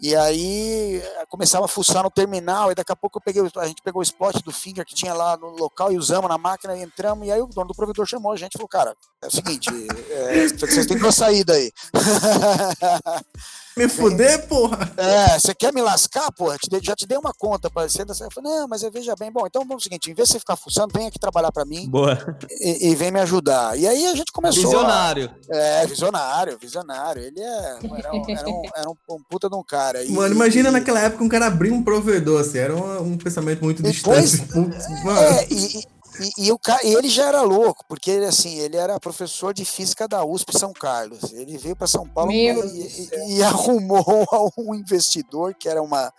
E 0.00 0.14
aí 0.14 0.96
eh, 0.96 1.24
começava 1.28 1.64
a 1.64 1.68
fuçar 1.68 2.02
no 2.02 2.10
terminal, 2.10 2.70
e 2.70 2.74
daqui 2.74 2.92
a 2.92 2.96
pouco 2.96 3.18
eu 3.18 3.22
peguei, 3.22 3.42
a 3.56 3.66
gente 3.66 3.82
pegou 3.82 4.00
o 4.00 4.02
spot 4.02 4.42
do 4.42 4.52
Finger 4.52 4.84
que 4.84 4.94
tinha 4.94 5.14
lá 5.14 5.36
no 5.36 5.50
local 5.50 5.92
e 5.92 5.98
usamos 5.98 6.28
na 6.28 6.36
máquina 6.36 6.76
e 6.76 6.82
entramos, 6.82 7.26
e 7.26 7.32
aí 7.32 7.40
o 7.40 7.46
dono 7.46 7.68
do 7.68 7.74
provedor 7.74 8.06
chamou 8.06 8.32
a 8.32 8.36
gente 8.36 8.54
e 8.54 8.58
falou, 8.58 8.68
cara, 8.68 8.96
é 9.22 9.26
o 9.26 9.30
seguinte, 9.30 9.70
é, 10.10 10.48
vocês 10.58 10.86
têm 10.86 10.96
que 10.96 11.02
ter 11.02 11.06
uma 11.06 11.12
saída 11.12 11.54
aí. 11.54 11.72
Me 13.76 13.88
fuder, 13.88 14.46
porra! 14.46 14.92
É, 14.96 15.38
você 15.38 15.54
quer 15.54 15.72
me 15.72 15.82
lascar, 15.82 16.30
porra? 16.32 16.56
Te 16.58 16.68
dei- 16.70 16.80
já 16.82 16.94
te 16.94 17.06
dei 17.06 17.18
uma 17.18 17.32
conta 17.36 17.68
para 17.70 17.88
você. 17.88 18.02
Eu 18.02 18.30
falei, 18.32 18.50
não, 18.52 18.68
mas 18.68 18.82
veja 18.82 19.14
bem, 19.18 19.32
bom, 19.32 19.46
então 19.46 19.62
vamos 19.66 19.82
o 19.82 19.84
seguinte, 19.84 20.10
em 20.10 20.14
vez 20.14 20.28
de 20.28 20.32
você 20.34 20.38
ficar 20.38 20.56
fuçando, 20.56 20.92
vem 20.96 21.06
aqui 21.08 21.18
trabalhar 21.18 21.50
para 21.50 21.64
mim 21.64 21.88
Boa. 21.88 22.18
e, 22.60 22.90
e 22.90 22.94
vem 22.94 23.10
me 23.10 23.20
ajudar. 23.20 23.76
E 23.78 23.86
aí 23.86 24.06
a 24.06 24.14
gente 24.14 24.30
começou. 24.32 24.62
a- 24.62 24.66
Visionário. 24.66 25.30
É, 25.50 25.86
visionário, 25.86 26.58
visionário. 26.58 27.22
Ele 27.22 27.40
é, 27.40 27.78
era, 27.98 28.12
um, 28.14 28.30
era, 28.30 28.48
um, 28.48 28.62
era 28.76 28.88
um- 28.90 28.96
um 29.16 29.22
puta 29.28 29.48
de 29.48 29.56
um 29.56 29.62
cara. 29.64 30.04
E- 30.04 30.10
Mano, 30.10 30.34
imagina 30.34 30.68
e- 30.68 30.72
naquela 30.72 31.00
época 31.00 31.24
um 31.24 31.28
cara 31.28 31.46
abrir 31.46 31.72
um 31.72 31.82
provedor, 31.82 32.40
assim, 32.40 32.58
era 32.58 32.74
um, 32.76 33.12
um 33.12 33.18
pensamento 33.18 33.64
muito 33.64 33.82
distante. 33.82 34.38
Putz, 34.46 34.86
mano. 35.04 35.18
É, 35.20 35.46
e, 35.50 35.84
e- 36.20 36.46
e- 36.46 36.52
o 36.52 36.58
e 36.84 36.94
ele 36.94 37.08
já 37.08 37.26
era 37.28 37.42
louco, 37.42 37.84
porque 37.88 38.10
ele, 38.10 38.24
assim, 38.26 38.58
ele 38.58 38.76
era 38.76 39.00
professor 39.00 39.52
de 39.52 39.64
física 39.64 40.06
da 40.06 40.24
USP 40.24 40.56
São 40.58 40.72
Carlos. 40.72 41.32
Ele 41.32 41.58
veio 41.58 41.74
para 41.76 41.86
São 41.86 42.08
Paulo 42.08 42.30
e, 42.32 42.80
e- 42.80 43.36
e 43.38 43.42
arrumou 43.44 44.28
um 44.58 44.74
investidor 44.74 45.54
que 45.54 45.68
era 45.68 45.82
uma, 45.82 46.12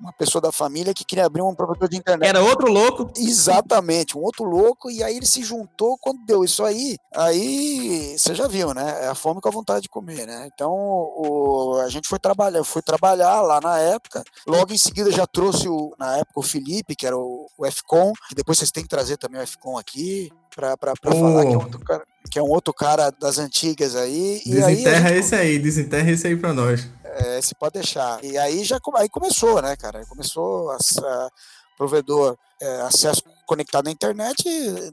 uma 0.00 0.12
pessoa 0.12 0.40
da 0.42 0.52
família 0.52 0.92
que 0.94 1.04
queria 1.04 1.26
abrir 1.26 1.42
um 1.42 1.54
provedor 1.54 1.88
de 1.88 1.96
internet. 1.96 2.28
Era 2.28 2.42
outro 2.42 2.70
louco. 2.70 3.10
Exatamente, 3.16 4.16
um 4.16 4.22
outro 4.22 4.44
louco, 4.44 4.90
e 4.90 5.02
aí 5.02 5.16
ele 5.16 5.26
se 5.26 5.42
juntou, 5.42 5.96
quando 5.98 6.24
deu 6.24 6.44
isso 6.44 6.64
aí, 6.64 6.96
aí 7.14 8.16
você 8.18 8.34
já 8.34 8.46
viu, 8.46 8.72
né? 8.74 9.04
É 9.04 9.08
a 9.08 9.14
fome 9.14 9.40
com 9.40 9.48
a 9.48 9.52
vontade 9.52 9.82
de 9.82 9.88
comer, 9.88 10.26
né? 10.26 10.48
Então 10.52 10.72
o- 10.72 11.80
a 11.84 11.88
gente 11.88 12.08
foi 12.08 12.18
trabalhar, 12.18 12.58
eu 12.58 12.64
fui 12.64 12.82
trabalhar 12.82 13.40
lá 13.42 13.60
na 13.60 13.78
época, 13.78 14.22
logo 14.46 14.72
em 14.72 14.78
seguida 14.78 15.10
já 15.10 15.26
trouxe 15.26 15.68
o, 15.68 15.94
na 15.98 16.16
época 16.18 16.40
o 16.40 16.42
Felipe, 16.42 16.94
que 16.96 17.06
era 17.06 17.16
o, 17.16 17.46
o 17.56 17.66
FCOM, 17.66 18.12
que 18.28 18.34
depois 18.34 18.58
vocês 18.58 18.70
têm 18.70 18.82
que 18.82 18.88
trazer 18.88 19.16
também 19.16 19.40
o 19.40 19.46
FCOM 19.46 19.76
aqui, 19.78 20.30
pra, 20.54 20.76
pra, 20.76 20.94
pra 21.00 21.12
falar 21.12 21.44
que 21.46 21.52
é, 21.52 21.56
Oh. 21.56 21.60
outro 21.62 21.80
cara, 21.80 22.02
que 22.30 22.38
é 22.38 22.42
um 22.42 22.48
outro 22.50 22.72
cara 22.74 23.10
das 23.10 23.38
antigas 23.38 23.94
aí. 23.94 24.40
E 24.46 24.50
Desenterra 24.50 25.08
gente- 25.08 25.18
esse 25.18 25.34
aí, 25.34 25.58
desenterra 25.58 26.10
esse 26.10 26.26
aí 26.26 26.36
pra 26.36 26.52
nós. 26.52 26.88
É, 27.16 27.40
se 27.40 27.54
pode 27.54 27.74
deixar. 27.74 28.22
E 28.24 28.36
aí 28.38 28.64
já 28.64 28.78
aí 28.96 29.08
começou, 29.08 29.60
né, 29.62 29.76
cara? 29.76 29.98
Aí 30.00 30.06
começou 30.06 30.70
a- 30.70 31.30
provedor 31.76 32.36
é, 32.60 32.80
acesso 32.82 33.22
conectado 33.46 33.84
na 33.84 33.90
internet. 33.92 34.42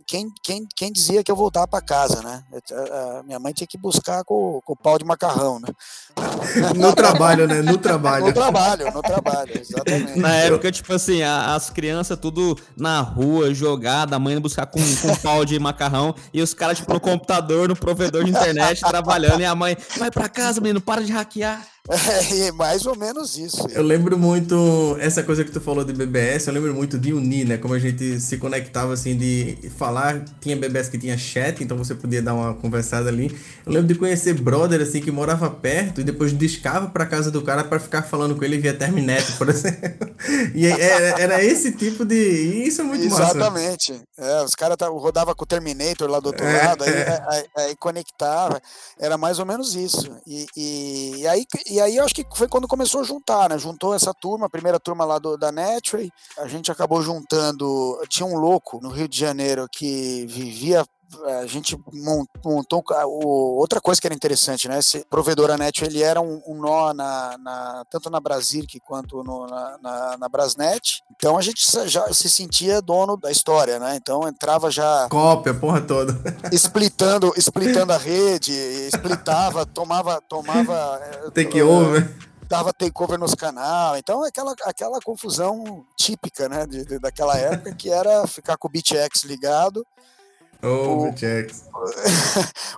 Quem, 0.06 0.32
quem, 0.44 0.68
quem 0.76 0.92
dizia 0.92 1.24
que 1.24 1.32
eu 1.32 1.36
voltava 1.36 1.68
para 1.68 1.82
casa, 1.82 2.22
né? 2.22 2.44
A- 2.72 3.20
a 3.20 3.24
minha 3.24 3.40
mãe 3.40 3.52
tinha 3.54 3.66
que 3.66 3.78
buscar 3.78 4.24
com, 4.24 4.60
com 4.64 4.74
o 4.74 4.76
pau 4.76 4.98
de 5.00 5.04
macarrão, 5.06 5.60
né? 5.60 5.68
No 6.76 6.94
trabalho, 6.94 7.48
né? 7.48 7.62
No 7.62 7.78
trabalho. 7.78 8.28
No 8.28 8.34
trabalho, 8.34 8.92
no 8.94 9.02
trabalho, 9.02 9.52
exatamente. 9.60 10.20
Na 10.20 10.36
época, 10.36 10.72
tipo 10.72 10.94
assim, 10.94 11.24
a- 11.24 11.56
as 11.56 11.70
crianças 11.70 12.18
tudo 12.20 12.56
na 12.78 13.02
rua, 13.02 13.54
jogada, 13.54 14.16
a 14.16 14.20
mãe 14.20 14.40
buscar 14.40 14.66
com, 14.68 14.80
com 15.02 15.16
pau 15.18 15.44
de 15.46 15.58
macarrão, 15.60 16.14
e 16.34 16.42
os 16.42 16.54
caras, 16.54 16.78
tipo, 16.78 16.94
no 16.94 17.00
computador, 17.00 17.68
no 17.68 17.76
provedor 17.76 18.24
de 18.24 18.30
internet, 18.32 18.82
trabalhando, 18.86 19.42
e 19.42 19.46
a 19.46 19.56
mãe, 19.56 19.76
vai 19.98 20.12
pra 20.12 20.30
casa, 20.30 20.62
menino, 20.62 20.80
para 20.82 21.04
de 21.04 21.12
hackear. 21.12 21.66
É, 21.90 22.50
mais 22.54 22.86
ou 22.86 22.96
menos 22.98 23.38
isso. 23.38 23.68
Eu 23.72 23.84
lembro 23.84 24.18
muito, 24.18 24.96
essa 25.02 25.22
coisa 25.22 25.44
que 25.44 25.52
tu 25.52 25.60
falou 25.60 25.84
de 25.84 25.92
BBS, 25.92 26.48
eu 26.48 26.54
lembro 26.54 26.74
muito 26.74 26.98
de 26.98 27.12
unir, 27.14 27.46
né? 27.46 27.53
Como 27.58 27.74
a 27.74 27.80
gente 27.80 28.20
se 28.20 28.38
conectava, 28.38 28.94
assim, 28.94 29.16
de 29.18 29.58
falar. 29.78 30.24
Tinha 30.42 30.56
BBS 30.56 30.90
que 30.90 30.98
tinha 30.98 31.18
chat, 31.18 31.64
então 31.64 31.78
você 31.78 31.94
podia 31.96 32.22
dar 32.22 32.34
uma 32.34 32.54
conversada 32.54 33.10
ali. 33.10 33.36
Eu 33.66 33.72
lembro 33.72 33.88
de 33.88 33.96
conhecer 33.96 34.34
brother, 34.34 34.82
assim, 34.82 35.02
que 35.02 35.12
morava 35.12 35.50
perto 35.50 36.02
e 36.02 36.04
depois 36.04 36.38
discava 36.38 36.88
pra 36.90 37.06
casa 37.06 37.30
do 37.32 37.42
cara 37.42 37.64
pra 37.64 37.80
ficar 37.80 38.04
falando 38.04 38.36
com 38.36 38.44
ele 38.44 38.58
via 38.58 38.74
Terminet, 38.74 39.32
por 39.38 39.48
exemplo. 39.50 40.14
E 40.54 40.66
aí 40.66 40.82
era, 40.82 41.22
era 41.22 41.44
esse 41.44 41.72
tipo 41.72 42.06
de. 42.06 42.16
Isso 42.66 42.82
é 42.82 42.84
muito 42.84 43.10
massa. 43.10 43.38
Exatamente. 43.38 44.02
É, 44.18 44.44
os 44.44 44.56
caras 44.56 44.78
tá, 44.78 44.88
rodava 44.88 45.34
com 45.36 45.44
o 45.44 45.48
Terminator 45.48 46.10
lá 46.10 46.20
do 46.20 46.28
outro 46.28 46.46
É, 46.46 46.66
lado, 46.68 46.84
aí, 46.84 46.90
é. 46.94 47.24
aí- 47.30 47.46
aí 47.58 47.76
conectava. 47.76 48.62
Era 49.00 49.18
mais 49.18 49.40
ou 49.40 49.46
menos 49.46 49.76
isso. 49.76 50.16
E, 50.26 50.46
e, 50.56 51.16
e 51.22 51.28
aí, 51.28 51.46
e 51.70 51.80
aí 51.82 51.98
eu 51.98 52.04
acho 52.06 52.14
que 52.16 52.26
foi 52.36 52.48
quando 52.48 52.68
começou 52.68 53.02
a 53.02 53.04
juntar, 53.04 53.50
né? 53.50 53.58
Juntou 53.58 53.94
essa 53.94 54.14
turma, 54.14 54.46
a 54.46 54.50
primeira 54.50 54.80
turma 54.80 55.04
lá 55.06 55.20
do, 55.20 55.38
da 55.38 55.52
Netway. 55.52 56.10
A 56.38 56.48
gente 56.48 56.72
acabou 56.72 57.02
juntando. 57.02 57.43
Tinha 58.08 58.26
um 58.28 58.38
louco 58.38 58.80
no 58.82 58.90
Rio 58.90 59.08
de 59.08 59.20
Janeiro 59.20 59.68
que 59.72 60.26
vivia. 60.28 60.86
A 61.42 61.46
gente 61.46 61.78
mon- 61.94 62.26
montou 62.44 62.84
outra 63.56 63.80
coisa 63.80 64.02
que 64.02 64.08
era 64.08 64.16
interessante, 64.16 64.68
né? 64.68 64.80
Esse 64.80 65.06
provedor 65.08 65.52
a 65.52 65.58
Net 65.58 65.86
ele 65.86 66.02
era 66.02 66.20
um, 66.20 66.42
um 66.48 66.56
nó 66.60 66.92
na, 66.92 67.38
na- 67.38 67.84
tanto 67.88 68.10
na 68.10 68.20
Brasilic 68.20 68.80
quanto 68.80 69.24
no- 69.24 69.46
na, 69.46 69.78
na, 69.80 70.18
na 70.18 70.28
Brasnet. 70.28 71.04
Então 71.16 71.38
a 71.38 71.42
gente 71.44 71.64
já 71.88 72.12
se 72.12 72.28
sentia 72.28 72.82
dono 72.82 73.16
da 73.16 73.30
história, 73.30 73.78
né? 73.78 73.96
Então 73.96 74.28
entrava 74.28 74.72
já 74.72 75.08
Cópia, 75.08 75.54
porra 75.54 75.82
toda. 75.82 76.20
splitando, 76.52 77.32
splitando 77.38 77.94
a 77.94 77.98
rede, 77.98 78.52
splitava, 78.88 79.68
tomava, 79.68 80.20
tomava, 80.28 81.00
eh, 81.04 81.30
Take 81.30 81.60
eh, 81.60 81.64
over. 81.64 82.33
Dava 82.54 82.72
takeover 82.72 83.18
nos 83.18 83.34
canal. 83.34 83.98
Então 83.98 84.24
aquela, 84.24 84.54
aquela 84.66 85.00
confusão 85.04 85.84
típica, 85.98 86.48
né, 86.48 86.68
de- 86.68 86.86
de- 86.86 87.00
daquela 87.00 87.36
época 87.36 87.74
que 87.74 87.90
era 87.90 88.28
ficar 88.28 88.58
com 88.58 88.68
o 88.68 88.72
BitX 88.72 89.24
ligado. 89.24 89.84
Ô, 90.64 91.10
o- 91.10 91.14
Jax. 91.18 91.64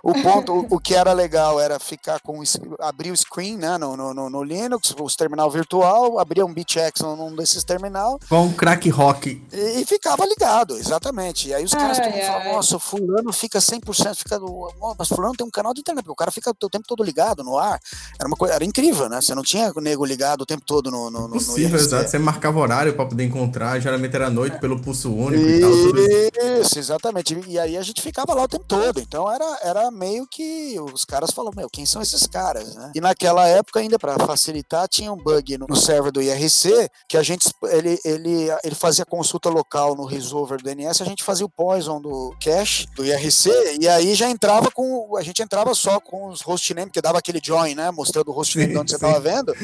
O 0.02 0.12
ponto, 0.22 0.52
o, 0.52 0.66
o 0.70 0.80
que 0.80 0.94
era 0.94 1.12
legal 1.12 1.60
era 1.60 1.78
ficar 1.78 2.20
com 2.20 2.42
abrir 2.80 3.10
o 3.10 3.16
screen, 3.16 3.56
né, 3.56 3.76
no, 3.78 3.96
no, 3.96 4.12
no- 4.14 4.30
no 4.30 4.42
Linux, 4.42 4.94
os 5.00 5.16
terminal 5.16 5.50
virtual, 5.50 6.18
abria 6.18 6.44
um 6.44 6.52
BitX 6.52 7.00
num 7.00 7.34
desses 7.34 7.62
terminal 7.64 8.18
Com 8.28 8.44
um 8.46 8.52
crack 8.52 8.88
rock. 8.88 9.42
e, 9.52 9.80
e 9.80 9.84
ficava 9.86 10.24
ligado, 10.26 10.76
exatamente. 10.76 11.48
E 11.48 11.54
aí 11.54 11.64
os 11.64 11.72
caras 11.72 11.98
Ai, 11.98 12.22
falavam, 12.22 12.46
ai. 12.48 12.52
nossa, 12.54 12.76
o 12.76 12.80
fulano 12.80 13.32
fica 13.32 13.58
100%, 13.60 14.14
fica 14.16 14.38
do, 14.38 14.46
"Ó, 14.80 14.94
mas 14.98 15.08
fulano 15.08 15.34
tem 15.34 15.46
um 15.46 15.50
canal 15.50 15.72
de 15.74 15.80
internet, 15.80 16.02
porque 16.04 16.12
o 16.12 16.16
cara 16.16 16.30
fica 16.30 16.50
o 16.50 16.70
tempo 16.70 16.84
todo 16.86 17.02
ligado 17.02 17.42
no 17.44 17.58
ar. 17.58 17.80
Era 18.18 18.26
uma 18.28 18.36
coisa, 18.36 18.54
era 18.54 18.64
incrível, 18.64 19.08
né? 19.08 19.20
Você 19.20 19.34
não 19.34 19.42
tinha 19.42 19.72
o 19.74 19.80
nego 19.80 20.04
ligado 20.04 20.42
o 20.42 20.46
tempo 20.46 20.62
todo 20.66 20.90
no, 20.90 21.10
no, 21.10 21.20
no, 21.22 21.28
no 21.28 21.34
Possível, 21.34 21.78
exato. 21.78 22.08
Você 22.10 22.18
marcava 22.18 22.58
horário 22.58 22.94
pra 22.94 23.06
poder 23.06 23.24
encontrar, 23.24 23.78
geralmente 23.80 24.14
era 24.14 24.30
noite 24.30 24.58
pelo 24.58 24.80
pulso 24.80 25.12
único 25.12 25.42
e 25.44 25.60
tal. 25.60 25.70
Tudo 25.70 26.00
isso. 26.00 26.60
Isso, 26.60 26.78
exatamente. 26.78 27.38
E 27.46 27.58
aí 27.58 27.75
a 27.76 27.82
gente 27.82 28.02
ficava 28.02 28.34
lá 28.34 28.42
o 28.44 28.48
tempo 28.48 28.64
todo. 28.66 29.00
Então 29.00 29.30
era, 29.30 29.58
era 29.62 29.90
meio 29.90 30.26
que 30.26 30.76
os 30.92 31.04
caras 31.04 31.30
falavam, 31.30 31.56
meu, 31.56 31.70
quem 31.70 31.86
são 31.86 32.02
esses 32.02 32.26
caras, 32.26 32.74
né? 32.74 32.92
E 32.94 33.00
naquela 33.00 33.46
época, 33.46 33.80
ainda 33.80 33.98
para 33.98 34.18
facilitar, 34.18 34.88
tinha 34.88 35.12
um 35.12 35.16
bug 35.16 35.58
no, 35.58 35.66
no 35.68 35.76
server 35.76 36.12
do 36.12 36.22
IRC 36.22 36.88
que 37.08 37.16
a 37.16 37.22
gente 37.22 37.46
ele, 37.64 37.98
ele, 38.04 38.48
ele 38.62 38.74
fazia 38.74 39.04
consulta 39.04 39.48
local 39.48 39.94
no 39.94 40.04
resolver 40.04 40.56
do 40.56 40.64
DNS, 40.64 41.02
a 41.02 41.06
gente 41.06 41.22
fazia 41.22 41.46
o 41.46 41.48
poison 41.48 42.00
do 42.00 42.34
cache 42.42 42.86
do 42.94 43.04
IRC, 43.04 43.50
e 43.80 43.88
aí 43.88 44.14
já 44.14 44.28
entrava 44.28 44.70
com. 44.70 45.16
A 45.16 45.22
gente 45.22 45.42
entrava 45.42 45.74
só 45.74 46.00
com 46.00 46.28
os 46.28 46.40
hostname, 46.40 46.90
que 46.90 47.00
dava 47.00 47.18
aquele 47.18 47.40
join, 47.42 47.74
né? 47.74 47.90
Mostrando 47.90 48.28
o 48.30 48.32
hostname 48.32 48.72
de 48.72 48.78
onde 48.78 48.90
você 48.90 48.98
tava 48.98 49.20
vendo. 49.20 49.54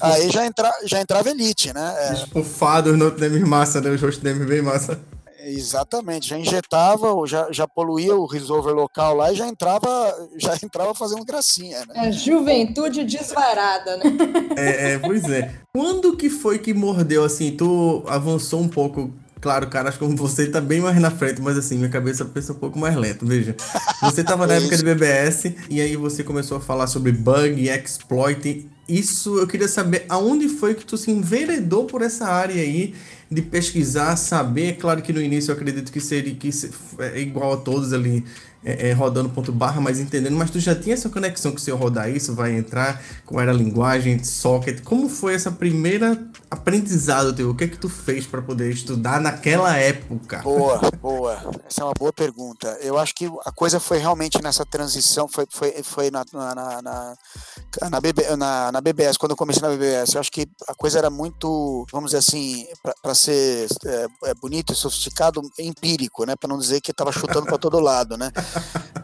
Aí 0.00 0.30
já, 0.30 0.46
entra, 0.46 0.72
já 0.84 1.00
entrava 1.00 1.30
elite, 1.30 1.72
né? 1.72 1.94
É, 1.98 2.12
Estufados 2.14 2.96
no 2.96 3.10
names 3.16 3.48
massa, 3.48 3.80
né? 3.80 3.90
Os 3.90 4.00
host 4.00 4.22
names 4.24 4.46
bem 4.46 4.62
massa. 4.62 4.98
Exatamente, 5.44 6.28
já 6.28 6.38
injetava, 6.38 7.12
ou 7.12 7.26
já, 7.26 7.48
já 7.50 7.66
poluía 7.66 8.14
o 8.14 8.26
resolver 8.26 8.72
local 8.72 9.16
lá 9.16 9.32
e 9.32 9.36
já 9.36 9.48
entrava, 9.48 10.28
já 10.36 10.54
entrava 10.62 10.94
fazendo 10.94 11.24
gracinha, 11.24 11.80
né? 11.86 12.08
É 12.08 12.12
juventude 12.12 13.04
desvarada, 13.04 13.96
né? 13.96 14.04
É, 14.56 14.92
é, 14.92 14.98
pois 14.98 15.24
é. 15.24 15.52
Quando 15.74 16.16
que 16.16 16.30
foi 16.30 16.58
que 16.58 16.72
mordeu 16.72 17.24
assim? 17.24 17.50
Tu 17.56 18.04
avançou 18.06 18.60
um 18.60 18.68
pouco. 18.68 19.12
Claro, 19.40 19.66
cara, 19.68 19.88
acho 19.88 19.98
que 19.98 20.04
como 20.04 20.16
você 20.16 20.46
tá 20.46 20.60
bem 20.60 20.80
mais 20.80 21.00
na 21.00 21.10
frente, 21.10 21.42
mas 21.42 21.58
assim, 21.58 21.76
minha 21.76 21.88
cabeça 21.88 22.24
pensa 22.24 22.52
um 22.52 22.56
pouco 22.56 22.78
mais 22.78 22.94
lento, 22.94 23.26
veja. 23.26 23.56
Você 24.00 24.22
tava 24.22 24.46
na 24.46 24.54
É 24.54 24.58
época 24.58 24.76
de 24.76 24.84
BBS 24.84 25.52
e 25.68 25.80
aí 25.80 25.96
você 25.96 26.22
começou 26.22 26.58
a 26.58 26.60
falar 26.60 26.86
sobre 26.86 27.10
bug, 27.10 27.68
exploit. 27.68 28.68
Isso 28.88 29.38
eu 29.38 29.46
queria 29.48 29.66
saber 29.66 30.04
aonde 30.08 30.48
foi 30.48 30.74
que 30.74 30.84
tu 30.84 30.96
se 30.96 31.10
enveredou 31.10 31.86
por 31.86 32.02
essa 32.02 32.26
área 32.26 32.54
aí 32.54 32.94
de 33.32 33.42
pesquisar, 33.42 34.16
saber. 34.16 34.68
É 34.68 34.72
claro 34.72 35.02
que 35.02 35.12
no 35.12 35.20
início 35.20 35.50
eu 35.50 35.56
acredito 35.56 35.90
que 35.90 36.00
seria 36.00 36.34
que 36.34 36.50
é 36.98 37.20
igual 37.20 37.54
a 37.54 37.56
todos 37.56 37.92
ali. 37.92 38.24
é, 38.64 38.90
é, 38.90 38.92
rodando 38.92 39.28
ponto 39.28 39.52
barra, 39.52 39.80
mas 39.80 39.98
entendendo, 39.98 40.36
mas 40.36 40.50
tu 40.50 40.60
já 40.60 40.74
tinha 40.74 40.94
essa 40.94 41.08
conexão 41.08 41.52
que 41.52 41.60
se 41.60 41.70
eu 41.70 41.76
rodar 41.76 42.08
isso, 42.10 42.34
vai 42.34 42.56
entrar, 42.56 43.02
qual 43.26 43.40
era 43.40 43.50
a 43.50 43.54
linguagem, 43.54 44.22
socket, 44.22 44.82
como 44.82 45.08
foi 45.08 45.34
essa 45.34 45.50
primeira 45.50 46.16
aprendizado 46.52 47.32
teu? 47.32 47.48
O 47.48 47.54
que 47.54 47.64
é 47.64 47.68
que 47.68 47.78
tu 47.78 47.88
fez 47.88 48.26
para 48.26 48.42
poder 48.42 48.70
estudar 48.70 49.18
naquela 49.18 49.74
época? 49.74 50.42
Boa, 50.42 50.80
boa. 51.00 51.38
Essa 51.66 51.80
é 51.80 51.84
uma 51.84 51.94
boa 51.94 52.12
pergunta. 52.12 52.68
Eu 52.82 52.98
acho 52.98 53.14
que 53.14 53.24
a 53.46 53.50
coisa 53.50 53.80
foi 53.80 53.96
realmente 53.96 54.40
nessa 54.42 54.64
transição, 54.66 55.26
foi, 55.26 55.46
foi, 55.48 55.82
foi 55.82 56.10
na, 56.10 56.22
na, 56.30 56.82
na, 56.82 57.14
na, 57.90 58.00
BB, 58.00 58.36
na, 58.36 58.70
na 58.70 58.80
BBS, 58.82 59.16
quando 59.16 59.30
eu 59.30 59.36
comecei 59.36 59.62
na 59.62 59.70
BBS. 59.70 60.14
Eu 60.14 60.20
acho 60.20 60.30
que 60.30 60.46
a 60.68 60.74
coisa 60.74 60.98
era 60.98 61.08
muito, 61.08 61.86
vamos 61.90 62.10
dizer 62.10 62.18
assim, 62.18 62.66
para 63.02 63.14
ser 63.14 63.66
é, 63.86 64.06
é, 64.24 64.34
bonito 64.34 64.74
e 64.74 64.76
sofisticado, 64.76 65.40
empírico, 65.58 66.26
né? 66.26 66.36
Para 66.36 66.50
não 66.50 66.58
dizer 66.58 66.82
que 66.82 66.90
estava 66.90 67.10
chutando 67.12 67.46
para 67.46 67.56
todo 67.56 67.80
lado, 67.80 68.18
né? 68.18 68.30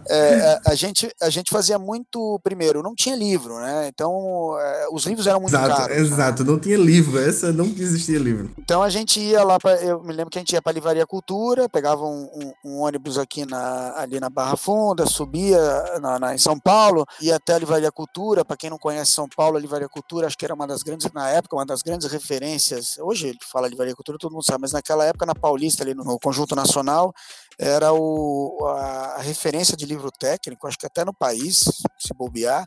É, 0.08 0.60
a, 0.66 0.70
a 0.72 0.74
gente, 0.74 1.10
a 1.20 1.30
gente 1.30 1.50
fazia 1.50 1.78
muito, 1.78 2.40
primeiro, 2.42 2.82
não 2.82 2.94
tinha 2.94 3.14
livro, 3.16 3.58
né? 3.60 3.88
Então, 3.88 4.56
é, 4.58 4.88
os 4.92 5.04
livros 5.06 5.26
eram 5.26 5.40
muito 5.40 5.54
Exato, 5.54 5.68
caros. 5.76 5.96
né? 5.96 6.02
exato. 6.02 6.44
Não 6.44 6.58
tinha 6.58 6.76
livro. 6.76 7.18
Essa 7.18 7.52
não 7.52 7.66
existia 7.66 8.18
livro. 8.18 8.50
Então 8.58 8.82
a 8.82 8.88
gente 8.90 9.20
ia 9.20 9.42
lá 9.44 9.58
para, 9.58 9.76
eu 9.82 10.02
me 10.02 10.12
lembro 10.12 10.30
que 10.30 10.38
a 10.38 10.40
gente 10.40 10.52
ia 10.52 10.62
para 10.62 10.72
a 10.72 10.74
Livraria 10.74 11.06
Cultura, 11.06 11.68
pegava 11.68 12.04
um, 12.04 12.28
um- 12.34 12.52
um 12.64 12.78
ônibus 12.80 13.18
aqui 13.18 13.44
na, 13.46 13.94
ali 13.96 14.18
na 14.20 14.28
Barra 14.30 14.56
Funda, 14.56 15.06
subia 15.06 15.58
na, 16.00 16.18
na- 16.18 16.34
em 16.34 16.38
São 16.38 16.58
Paulo, 16.58 17.04
ia 17.20 17.36
até 17.36 17.54
a 17.54 17.58
Livraria 17.58 17.90
Cultura. 17.92 18.44
Para 18.44 18.56
quem 18.56 18.70
não 18.70 18.78
conhece 18.78 19.12
São 19.12 19.28
Paulo, 19.28 19.56
a 19.56 19.60
Livraria 19.60 19.88
Cultura 19.88 20.26
acho 20.26 20.36
que 20.36 20.44
era 20.44 20.54
uma 20.54 20.66
das 20.66 20.82
grandes 20.82 21.10
na 21.12 21.28
época, 21.30 21.56
uma 21.56 21.66
das 21.66 21.82
grandes 21.82 22.10
referências. 22.10 22.96
Hoje 22.98 23.28
ele 23.28 23.38
fala 23.50 23.68
Livraria 23.68 23.94
Cultura, 23.94 24.18
todo 24.18 24.32
mundo 24.32 24.44
sabe, 24.44 24.60
mas 24.62 24.72
naquela 24.72 25.04
época 25.04 25.26
na 25.26 25.34
Paulista 25.34 25.82
ali 25.82 25.94
no, 25.94 26.04
no 26.04 26.18
Conjunto 26.18 26.54
Nacional 26.54 27.12
era 27.58 27.92
o, 27.92 28.64
a, 28.66 29.16
referência 29.20 29.76
de 29.76 29.84
livro 29.84 30.10
técnico, 30.12 30.66
acho 30.66 30.78
que 30.78 30.86
até 30.86 31.04
no 31.04 31.12
país, 31.12 31.64
se 31.98 32.14
bobear. 32.16 32.66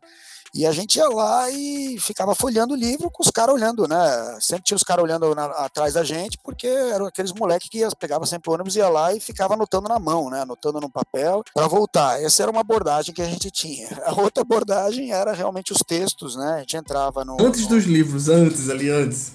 E 0.53 0.65
a 0.67 0.71
gente 0.73 0.97
ia 0.97 1.07
lá 1.07 1.49
e 1.49 1.97
ficava 1.97 2.35
folheando 2.35 2.73
o 2.73 2.77
livro 2.77 3.09
com 3.09 3.23
os 3.23 3.31
caras 3.31 3.55
olhando, 3.55 3.87
né? 3.87 3.95
Sempre 4.41 4.63
tinha 4.65 4.75
os 4.75 4.83
caras 4.83 5.01
olhando 5.01 5.33
na- 5.33 5.45
atrás 5.45 5.93
da 5.93 6.03
gente, 6.03 6.37
porque 6.43 6.67
eram 6.67 7.05
aqueles 7.05 7.31
moleques 7.31 7.69
que 7.69 7.77
ia, 7.77 7.89
pegava 7.97 8.25
sempre 8.25 8.49
o 8.49 8.53
ônibus, 8.53 8.75
ia 8.75 8.89
lá 8.89 9.13
e 9.13 9.21
ficava 9.21 9.53
anotando 9.53 9.87
na 9.87 9.97
mão, 9.97 10.29
né? 10.29 10.41
Anotando 10.41 10.81
no 10.81 10.89
papel 10.89 11.41
para 11.53 11.67
voltar. 11.67 12.21
Essa 12.21 12.43
era 12.43 12.51
uma 12.51 12.59
abordagem 12.59 13.15
que 13.15 13.21
a 13.21 13.25
gente 13.29 13.49
tinha. 13.49 13.87
A 14.03 14.11
outra 14.21 14.41
abordagem 14.41 15.13
era 15.13 15.31
realmente 15.31 15.71
os 15.71 15.79
textos, 15.87 16.35
né? 16.35 16.55
A 16.55 16.59
gente 16.59 16.75
entrava 16.75 17.23
no. 17.23 17.37
Antes 17.41 17.61
no- 17.61 17.69
dos 17.69 17.85
livros, 17.85 18.27
antes, 18.27 18.69
ali 18.69 18.89
antes. 18.89 19.31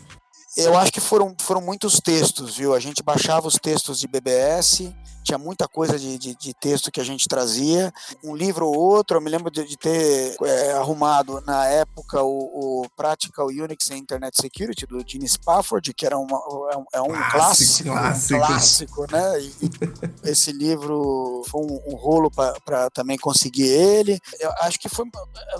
eu 0.55 0.77
acho 0.77 0.93
que 0.93 1.01
foram, 1.01 1.35
foram 1.41 1.63
muitos 1.63 1.99
textos, 1.99 2.57
viu? 2.59 2.75
A 2.75 2.79
gente 2.79 3.03
baixava 3.03 3.49
os 3.49 3.55
textos 3.55 3.99
de 3.99 4.07
BBS, 4.07 4.95
tinha 5.27 5.39
muita 5.39 5.67
coisa 5.67 5.99
de, 5.99 6.17
de, 6.17 6.37
de 6.37 6.55
texto 6.55 6.91
que 6.91 7.01
a 7.01 7.05
gente 7.05 7.29
trazia, 7.29 7.93
um 8.23 8.35
livro 8.35 8.67
ou 8.67 8.79
outro. 8.79 9.17
Eu 9.17 9.21
me 9.21 9.29
lembro 9.29 9.51
de, 9.51 9.65
de 9.65 9.77
ter 9.77 10.37
é, 10.43 10.73
arrumado 10.73 11.43
na 11.45 11.67
época 11.67 12.23
o, 12.23 12.83
o 12.83 12.89
Practical 12.97 13.49
Unix 13.49 13.91
and 13.91 13.97
Internet 13.97 14.41
Security 14.41 14.87
do 14.87 15.03
Gene 15.05 15.29
Spafford, 15.29 15.93
que 15.93 16.07
era 16.07 16.17
uma, 16.17 16.37
é 16.73 16.77
um, 16.77 16.85
é 16.93 17.03
um 17.03 17.31
Clássico, 17.31 17.91
clássico, 17.91 17.91
clássico. 17.91 18.35
um 18.35 18.47
clássico, 18.47 19.13
né? 19.13 19.41
E, 19.41 20.27
e 20.27 20.31
esse 20.31 20.53
livro 20.53 21.43
foi 21.49 21.61
um, 21.61 21.81
um 21.89 21.97
rolo 21.97 22.31
para 22.31 22.89
também 22.91 23.19
conseguir 23.19 23.67
ele. 23.67 24.21
Eu 24.39 24.53
acho 24.61 24.79
que 24.79 24.89
foi 24.89 25.07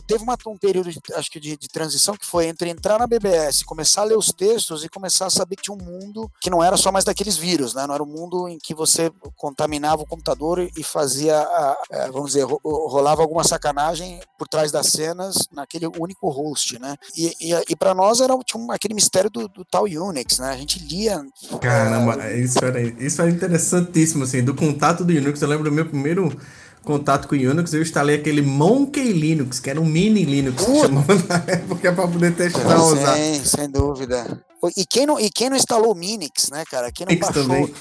teve 0.07 0.23
uma, 0.23 0.37
um 0.47 0.57
período 0.57 0.93
de, 0.93 1.01
acho 1.15 1.31
que 1.31 1.41
de, 1.41 1.57
de 1.57 1.69
transição 1.69 2.17
que 2.17 2.25
foi 2.25 2.47
entre 2.47 2.71
entrar 2.71 2.99
na 2.99 3.07
BBS, 3.07 3.65
começar 3.65 4.03
a 4.03 4.05
ler 4.05 4.17
os 4.17 4.31
textos 4.31 4.85
e 4.85 4.89
começar 4.89 5.27
a 5.27 5.31
saber 5.31 5.57
que 5.57 5.63
tinha 5.63 5.77
um 5.77 5.83
mundo 5.83 6.31
que 6.41 6.51
não 6.51 6.63
era 6.63 6.77
só 6.77 6.93
mais 6.93 7.05
daqueles 7.05 7.37
vírus, 7.37 7.75
né? 7.75 7.85
Não 7.87 7.95
era 7.95 8.03
um 8.03 8.07
mundo 8.07 8.49
em 8.49 8.59
que 8.59 8.75
você 8.75 9.11
contaminava 9.57 10.03
o 10.03 10.07
computador 10.07 10.69
e 10.77 10.83
fazia, 10.85 11.35
a, 11.39 11.77
a, 11.91 12.11
vamos 12.13 12.33
dizer, 12.33 12.45
ro- 12.45 12.61
rolava 12.63 13.23
alguma 13.23 13.43
sacanagem 13.43 14.21
por 14.39 14.47
trás 14.47 14.71
das 14.71 14.89
cenas 14.89 15.49
naquele 15.51 15.87
único 15.99 16.29
host, 16.29 16.79
né? 16.79 16.95
E, 17.17 17.33
e, 17.41 17.65
e 17.71 17.75
para 17.75 17.95
nós 17.95 18.21
era 18.21 18.35
um- 18.35 18.71
aquele 18.71 18.93
mistério 18.93 19.31
do, 19.31 19.49
do 19.49 19.65
tal 19.65 19.85
Unix, 19.85 20.39
né? 20.39 20.51
A 20.51 20.57
gente 20.57 20.79
lia. 20.79 21.25
Caramba, 21.61 22.31
isso 22.33 22.63
era, 22.63 22.81
isso 22.83 23.23
era 23.23 23.31
interessantíssimo, 23.31 24.25
assim, 24.25 24.45
do 24.45 24.55
contato 24.55 25.03
do 25.05 25.13
Unix. 25.13 25.41
Eu 25.41 25.49
lembro 25.49 25.65
do 25.65 25.73
meu 25.73 25.87
primeiro 25.87 26.39
contato 26.85 27.27
com 27.27 27.35
o 27.35 27.39
Unix, 27.39 27.73
eu 27.73 27.81
instalei 27.83 28.17
aquele 28.17 28.43
Monkey 28.43 29.13
Linux, 29.13 29.59
que 29.59 29.71
era 29.71 29.81
um 29.81 29.85
mini 29.87 30.25
Linux, 30.25 30.63
que 30.65 30.71
Puta. 30.71 30.87
chamava 30.87 31.15
na 31.15 31.53
época 31.53 31.93
pra 31.95 32.07
poder 32.07 32.35
testar, 32.37 32.77
usar. 32.79 33.17
Sim, 33.17 33.43
sem 33.45 33.71
dúvida. 33.71 34.39
E 34.77 34.85
quem 34.85 35.07
não, 35.07 35.19
e 35.19 35.31
quem 35.31 35.49
não 35.49 35.57
instalou 35.57 35.93
o 35.93 35.95
Minix, 35.95 36.51
né, 36.51 36.63
cara? 36.71 36.93
Quem 36.93 37.07
não 37.07 37.13
Linux 37.15 37.27
baixou. 37.35 37.43
também. 37.43 37.75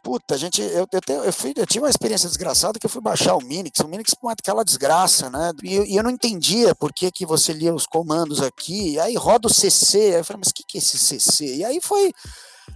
Puta, 0.00 0.38
gente, 0.38 0.60
eu, 0.62 0.86
eu, 0.90 1.00
te- 1.00 1.12
eu, 1.12 1.32
fui, 1.32 1.52
eu 1.56 1.66
tive 1.66 1.84
uma 1.84 1.90
experiência 1.90 2.28
desgraçada 2.28 2.78
que 2.78 2.86
eu 2.86 2.90
fui 2.90 3.00
baixar 3.02 3.36
o 3.36 3.40
Minix. 3.42 3.80
O 3.80 3.88
Minix 3.88 4.14
com 4.14 4.28
aquela 4.28 4.64
desgraça, 4.64 5.28
né? 5.28 5.52
E 5.62 5.74
eu, 5.74 5.84
e 5.84 5.96
eu 5.96 6.02
não 6.02 6.10
entendia 6.10 6.74
por 6.74 6.92
que, 6.92 7.10
que 7.10 7.26
você 7.26 7.52
lia 7.52 7.74
os 7.74 7.86
comandos 7.86 8.40
aqui. 8.40 8.98
Aí 8.98 9.14
roda 9.16 9.48
o 9.48 9.52
CC. 9.52 9.98
Aí 9.98 10.12
eu 10.20 10.24
falei, 10.24 10.40
mas 10.40 10.48
o 10.50 10.54
que, 10.54 10.64
que 10.66 10.78
é 10.78 10.80
esse 10.80 10.98
CC? 10.98 11.56
E 11.56 11.64
aí 11.64 11.80
foi. 11.80 12.12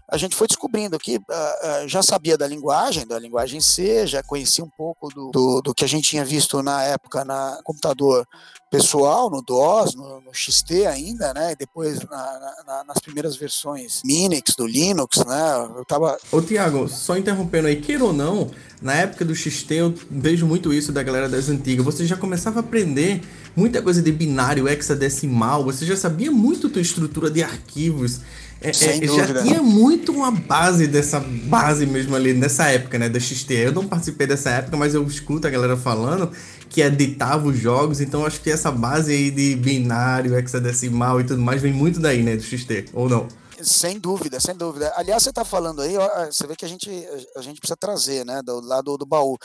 A 0.09 0.16
gente 0.16 0.37
foi 0.37 0.47
descobrindo 0.47 0.99
que 0.99 1.19
ah, 1.29 1.85
já 1.87 2.03
sabia 2.03 2.38
da 2.38 2.47
linguagem, 2.47 3.07
da 3.07 3.19
linguagem 3.19 3.61
C, 3.61 4.07
já 4.07 4.23
conhecia 4.23 4.62
um 4.64 4.71
pouco 4.71 5.09
do, 5.12 5.31
do, 5.33 5.61
do 5.62 5.75
que 5.75 5.85
a 5.85 5.88
gente 5.88 6.09
tinha 6.11 6.25
visto 6.25 6.62
na 6.62 6.83
época 6.85 7.25
na 7.25 7.59
computador 7.64 8.25
pessoal, 8.71 9.31
no 9.31 9.42
DOS, 9.42 9.95
no, 9.95 10.21
no 10.21 10.35
XT 10.35 10.87
ainda, 10.87 11.33
né? 11.35 11.53
E 11.53 11.57
depois 11.57 12.01
na- 12.01 12.09
na- 12.11 12.64
na- 12.66 12.85
nas 12.85 12.99
primeiras 12.99 13.37
versões 13.37 14.03
Minix, 14.05 14.55
do 14.57 14.66
Linux, 14.66 15.19
né? 15.25 15.69
Eu 15.77 15.85
tava 15.85 16.19
Ô, 16.33 16.40
Tiago, 16.42 16.88
só 16.88 17.16
interrompendo 17.16 17.69
aí, 17.69 17.81
queira 17.81 18.05
ou 18.05 18.12
não, 18.12 18.51
na 18.83 18.95
época 18.95 19.25
do 19.25 19.35
XT 19.35 19.75
eu 19.75 19.95
vejo 20.11 20.47
muito 20.47 20.73
isso 20.73 20.92
da 20.92 21.03
galera 21.03 21.29
das 21.29 21.49
antigas. 21.49 21.85
Você 21.85 22.05
já 22.07 22.16
começava 22.16 22.59
a 22.59 22.61
aprender 22.61 23.23
muita 23.55 23.81
coisa 23.81 24.03
de 24.03 24.12
binário, 24.12 24.69
hexadecimal, 24.69 25.64
você 25.64 25.87
já 25.87 25.97
sabia 25.97 26.31
muito 26.31 26.69
tua 26.69 26.83
estrutura 26.83 27.31
de 27.31 27.42
arquivos. 27.42 28.21
É, 28.61 28.71
é, 28.71 28.73
já 28.73 29.42
tinha 29.42 29.62
muito 29.62 30.12
uma 30.12 30.31
base 30.31 30.87
dessa 30.87 31.21
base 31.21 31.85
mesmo 31.85 32.16
ali 32.16 32.33
nessa 32.33 32.69
época, 32.71 32.99
né, 32.99 33.09
da 33.09 33.21
XT. 33.21 33.53
Eu 33.53 33.73
não 33.73 33.87
participei 33.87 34.27
dessa 34.27 34.51
época, 34.51 34.77
mas 34.77 34.95
eu 34.95 35.05
escuto 35.05 35.47
a 35.47 35.51
galera 35.51 35.77
falando 35.77 36.31
que 36.69 36.81
editava 36.81 37.49
os 37.49 37.59
jogos, 37.59 38.01
então 38.01 38.25
acho 38.25 38.40
que 38.40 38.51
essa 38.51 38.71
base 38.71 39.12
aí 39.12 39.31
de 39.31 39.57
binário, 39.57 40.37
hexadecimal 40.37 41.21
e 41.21 41.25
tudo 41.25 41.40
mais 41.40 41.62
vem 41.62 41.73
muito 41.73 42.01
daí, 42.01 42.23
né, 42.23 42.37
do 42.37 42.42
XT, 42.42 42.87
ou 42.92 43.09
não? 43.09 43.29
Sem 43.62 43.99
dúvida, 43.99 44.38
sem 44.38 44.55
dúvida. 44.55 44.92
Aliás, 44.97 45.23
você 45.23 45.31
está 45.31 45.45
falando 45.45 45.81
aí, 45.81 45.97
ó, 45.97 46.27
você 46.27 46.47
vê 46.47 46.55
que 46.55 46.64
a 46.64 46.69
gente, 46.69 46.90
a 47.37 47.40
gente 47.40 47.59
precisa 47.59 47.77
trazer, 47.77 48.25
né, 48.25 48.42
do 48.42 48.61
lado 48.61 48.99
do 48.99 49.07
baú. 49.07 49.38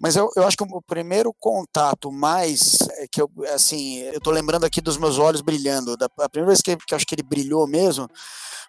Mas 0.00 0.16
eu, 0.16 0.28
eu 0.36 0.44
acho 0.46 0.56
que 0.56 0.64
o 0.64 0.82
primeiro 0.82 1.32
contato 1.38 2.10
mais 2.10 2.78
é, 2.98 3.06
que 3.10 3.20
eu, 3.22 3.30
assim, 3.54 3.98
eu 4.00 4.20
tô 4.20 4.30
lembrando 4.30 4.64
aqui 4.64 4.80
dos 4.80 4.96
meus 4.96 5.18
olhos 5.18 5.40
brilhando. 5.40 5.96
Da, 5.96 6.06
a 6.18 6.28
primeira 6.28 6.48
vez 6.50 6.60
que, 6.60 6.76
que 6.76 6.92
eu 6.92 6.96
acho 6.96 7.06
que 7.06 7.14
ele 7.14 7.22
brilhou 7.22 7.66
mesmo 7.66 8.08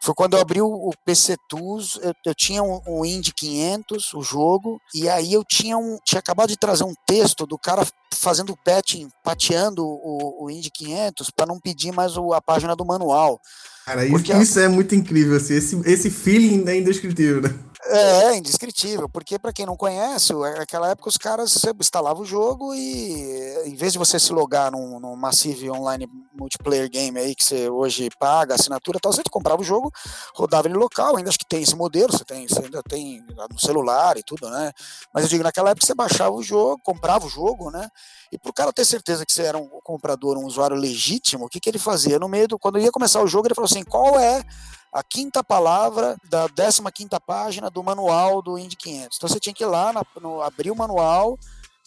foi 0.02 0.14
quando 0.14 0.36
eu 0.36 0.40
abri 0.42 0.62
o, 0.62 0.68
o 0.68 0.92
PC 1.04 1.36
Tools. 1.50 1.98
Eu, 2.02 2.14
eu 2.26 2.36
tinha 2.36 2.62
um, 2.62 2.80
um 2.88 3.04
Indy 3.04 3.34
500, 3.34 4.14
o 4.14 4.22
jogo, 4.22 4.80
e 4.94 5.10
aí 5.10 5.34
eu 5.34 5.44
tinha 5.44 5.78
um, 5.78 5.98
tinha 6.06 6.20
acabado 6.20 6.50
de 6.50 6.58
trazer 6.58 6.84
um 6.84 6.94
texto 7.08 7.48
do 7.48 7.58
cara 7.58 7.86
fazendo 8.14 8.56
patching, 8.64 9.10
pateando 9.24 9.84
o, 9.84 10.46
o 10.46 10.50
Indy 10.52 10.70
500 10.70 11.32
para 11.32 11.48
não 11.48 11.60
pedir 11.60 11.92
mais 11.92 12.16
o, 12.18 12.34
a 12.34 12.42
página 12.42 12.76
do 12.76 12.86
manual. 12.86 13.40
Cara, 13.86 14.06
isso, 14.42 14.60
a- 14.60 14.64
é 14.64 14.68
muito 14.68 14.94
incrível, 14.96 15.38
assim, 15.38 15.56
esse, 15.56 15.82
esse 15.86 16.10
feeling 16.10 16.64
é 16.68 16.78
indescritível, 16.78 17.42
né? 17.42 17.50
É, 17.88 18.24
é 18.24 18.38
indescritível, 18.38 19.08
porque 19.08 19.38
para 19.38 19.54
quem 19.54 19.66
não 19.66 19.78
conhece, 19.78 20.34
naquela 20.34 20.90
época 20.90 21.08
os 21.08 21.18
caras 21.18 21.52
você 21.52 21.72
instalava 21.80 22.20
o 22.20 22.26
jogo 22.26 22.74
e 22.74 23.64
em 23.66 23.76
vez 23.76 23.94
de 23.94 24.00
você 24.00 24.20
se 24.20 24.34
logar 24.34 24.72
num, 24.72 25.00
num 25.00 25.16
Massive 25.16 25.70
Online 25.70 26.10
Multiplayer 26.34 26.90
Game 26.90 27.20
aí 27.20 27.36
que 27.36 27.44
você 27.44 27.70
hoje 27.70 28.10
paga, 28.20 28.56
assinatura 28.56 28.98
e 28.98 29.00
tal, 29.00 29.14
você 29.14 29.22
comprava 29.30 29.62
o 29.62 29.66
jogo, 29.66 29.92
rodava 30.34 30.68
ele 30.68 30.76
local, 30.76 31.16
ainda 31.16 31.30
acho 31.30 31.38
que 31.38 31.46
tem 31.46 31.62
esse 31.62 31.76
modelo, 31.76 32.12
você, 32.12 32.26
tem, 32.26 32.48
você 32.48 32.64
ainda 32.64 32.82
tem 32.82 33.24
no 33.52 33.60
celular 33.60 34.18
e 34.18 34.24
tudo, 34.24 34.50
né? 34.50 34.72
Mas 35.14 35.26
eu 35.26 35.30
digo, 35.30 35.44
naquela 35.44 35.70
época 35.70 35.86
você 35.86 35.94
baixava 35.94 36.32
o 36.32 36.42
jogo, 36.42 36.82
comprava 36.84 37.28
o 37.28 37.30
jogo, 37.30 37.70
né? 37.70 37.88
E 38.32 38.38
pro 38.40 38.52
cara 38.52 38.74
ter 38.74 38.86
certeza 38.86 39.26
que 39.26 39.32
você 39.32 39.44
era 39.44 39.60
um 39.60 39.68
comprador, 39.84 40.38
um 40.38 40.46
usuário 40.46 40.76
legítimo, 40.76 41.46
o 41.46 41.50
que, 41.50 41.60
que 41.60 41.70
ele 41.70 41.78
fazia? 41.78 42.18
No 42.18 42.28
meio 42.28 42.48
do, 42.48 42.58
quando 42.58 42.80
ia 42.80 42.92
começar 42.92 43.22
o 43.22 43.28
jogo, 43.28 43.48
ele 43.48 43.56
falou 43.56 43.70
assim: 43.70 43.84
qual 43.84 44.20
é 44.20 44.44
a 44.92 45.04
quinta 45.04 45.44
palavra 45.44 46.16
da 46.30 46.48
15 46.48 46.82
quinta 46.94 47.20
página 47.20 47.70
do 47.70 47.84
manual 47.84 48.42
do 48.42 48.58
Indy 48.58 48.76
500. 48.76 49.18
Então 49.18 49.30
você 49.30 49.40
tinha 49.40 49.54
que 49.54 49.64
ir 49.64 49.68
lá, 49.68 49.92
na, 49.92 50.04
no, 50.22 50.42
abrir 50.42 50.72
o 50.72 50.76
manual 50.76 51.38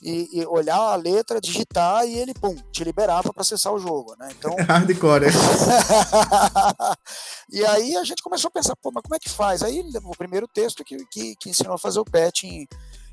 e, 0.03 0.29
e 0.33 0.47
olhar 0.47 0.77
a 0.77 0.95
letra, 0.95 1.41
digitar 1.41 2.07
e 2.07 2.19
ele, 2.19 2.35
pum, 2.35 2.55
te 2.71 2.85
liberava 2.85 3.33
para 3.33 3.43
acessar 3.43 3.73
o 3.73 3.79
jogo, 3.79 4.15
né? 4.19 4.29
Então, 4.39 4.55
Hardcore, 4.69 5.27
e 7.51 7.65
aí 7.65 7.97
a 7.97 8.05
gente 8.05 8.23
começou 8.23 8.49
a 8.49 8.53
pensar, 8.53 8.77
pô, 8.77 8.91
mas 8.93 9.03
como 9.03 9.15
é 9.15 9.19
que 9.19 9.31
faz? 9.31 9.63
Aí 9.63 9.83
o 10.05 10.17
primeiro 10.17 10.47
texto 10.47 10.85
que, 10.85 11.05
que, 11.07 11.35
que 11.37 11.51
ensinou 11.51 11.75
a 11.75 11.79
fazer 11.79 11.99
o 11.99 12.05
patching. 12.05 12.67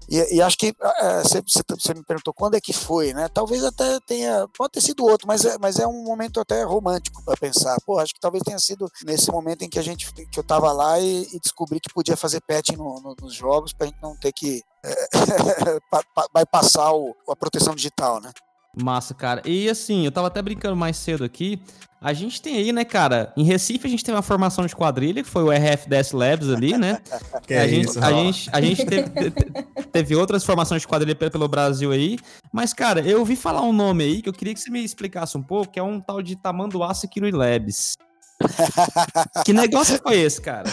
E, 0.09 0.35
e 0.35 0.41
acho 0.41 0.57
que 0.57 0.67
é, 0.67 1.21
você, 1.23 1.41
você 1.67 1.93
me 1.93 2.03
perguntou 2.03 2.33
quando 2.33 2.55
é 2.55 2.61
que 2.61 2.73
foi, 2.73 3.13
né? 3.13 3.27
Talvez 3.27 3.63
até 3.63 3.99
tenha, 4.01 4.47
pode 4.55 4.73
ter 4.73 4.81
sido 4.81 5.05
outro, 5.05 5.27
mas 5.27 5.43
é, 5.45 5.57
mas 5.59 5.79
é 5.79 5.87
um 5.87 6.03
momento 6.03 6.39
até 6.39 6.63
romântico 6.63 7.23
para 7.23 7.37
pensar. 7.37 7.77
Pô, 7.85 7.99
acho 7.99 8.13
que 8.13 8.19
talvez 8.19 8.43
tenha 8.43 8.59
sido 8.59 8.89
nesse 9.03 9.31
momento 9.31 9.63
em 9.63 9.69
que 9.69 9.79
a 9.79 9.81
gente, 9.81 10.11
que 10.13 10.39
eu 10.39 10.43
tava 10.43 10.71
lá 10.71 10.99
e, 10.99 11.27
e 11.33 11.39
descobri 11.39 11.79
que 11.79 11.93
podia 11.93 12.15
fazer 12.15 12.41
patching 12.41 12.77
no, 12.77 13.01
no, 13.01 13.15
nos 13.19 13.33
jogos 13.33 13.73
para 13.73 13.87
a 13.87 13.89
gente 13.89 14.01
não 14.01 14.15
ter 14.15 14.31
que 14.31 14.61
é, 14.83 15.07
vai 16.33 16.45
passar 16.45 16.93
o, 16.93 17.15
a 17.29 17.35
proteção 17.35 17.73
digital, 17.73 18.21
né? 18.21 18.31
Massa, 18.75 19.13
cara. 19.13 19.41
E 19.45 19.69
assim, 19.69 20.05
eu 20.05 20.11
tava 20.11 20.27
até 20.27 20.41
brincando 20.41 20.75
mais 20.75 20.97
cedo 20.97 21.23
aqui. 21.23 21.61
A 22.05 22.13
gente 22.13 22.39
tem 22.39 22.57
aí, 22.57 22.71
né, 22.71 22.85
cara? 22.85 23.33
Em 23.35 23.43
Recife 23.43 23.87
a 23.87 23.89
gente 23.89 24.03
tem 24.03 24.13
uma 24.13 24.21
formação 24.21 24.63
de 24.63 24.75
quadrilha, 24.75 25.23
que 25.23 25.29
foi 25.29 25.41
o 25.43 25.49
RFDS 25.51 26.11
Labs 26.11 26.49
ali, 26.49 26.77
né? 26.77 26.99
Que 27.47 27.53
a, 27.55 27.63
é 27.65 27.67
gente, 27.67 27.87
isso, 27.89 27.99
a, 28.03 28.11
gente, 28.13 28.49
a 28.53 28.61
gente 28.61 28.85
teve, 28.85 29.09
te- 29.09 29.85
teve 29.91 30.15
outras 30.15 30.43
formações 30.45 30.83
de 30.83 30.87
quadrilha 30.87 31.15
pe- 31.15 31.31
pelo 31.31 31.47
Brasil 31.47 31.91
aí. 31.91 32.19
Mas, 32.53 32.73
cara, 32.73 33.01
eu 33.01 33.19
ouvi 33.19 33.35
falar 33.35 33.61
um 33.63 33.73
nome 33.73 34.03
aí 34.03 34.21
que 34.21 34.29
eu 34.29 34.33
queria 34.33 34.53
que 34.53 34.59
você 34.59 34.69
me 34.69 34.83
explicasse 34.83 35.35
um 35.35 35.41
pouco, 35.41 35.71
que 35.71 35.79
é 35.79 35.83
um 35.83 35.99
tal 35.99 36.21
de 36.21 36.35
Tamanduá 36.35 36.93
Security 36.93 37.35
Labs. 37.35 37.95
Que 39.45 39.53
negócio 39.53 39.99
foi 40.01 40.19
esse, 40.19 40.41
cara? 40.41 40.69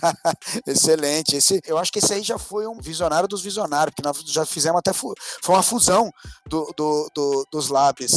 Excelente. 0.66 1.36
Esse, 1.36 1.60
eu 1.66 1.78
acho 1.78 1.92
que 1.92 1.98
esse 1.98 2.12
aí 2.14 2.22
já 2.22 2.38
foi 2.38 2.66
um 2.66 2.78
visionário 2.80 3.28
dos 3.28 3.42
visionários, 3.42 3.94
porque 3.94 4.06
nós 4.06 4.18
já 4.26 4.44
fizemos 4.46 4.78
até. 4.78 4.92
fu- 4.92 5.14
Foi 5.42 5.54
uma 5.54 5.62
fusão 5.62 6.10
do, 6.46 6.72
do- 6.76 7.10
do- 7.14 7.46
dos 7.52 7.68
lábios. 7.68 8.12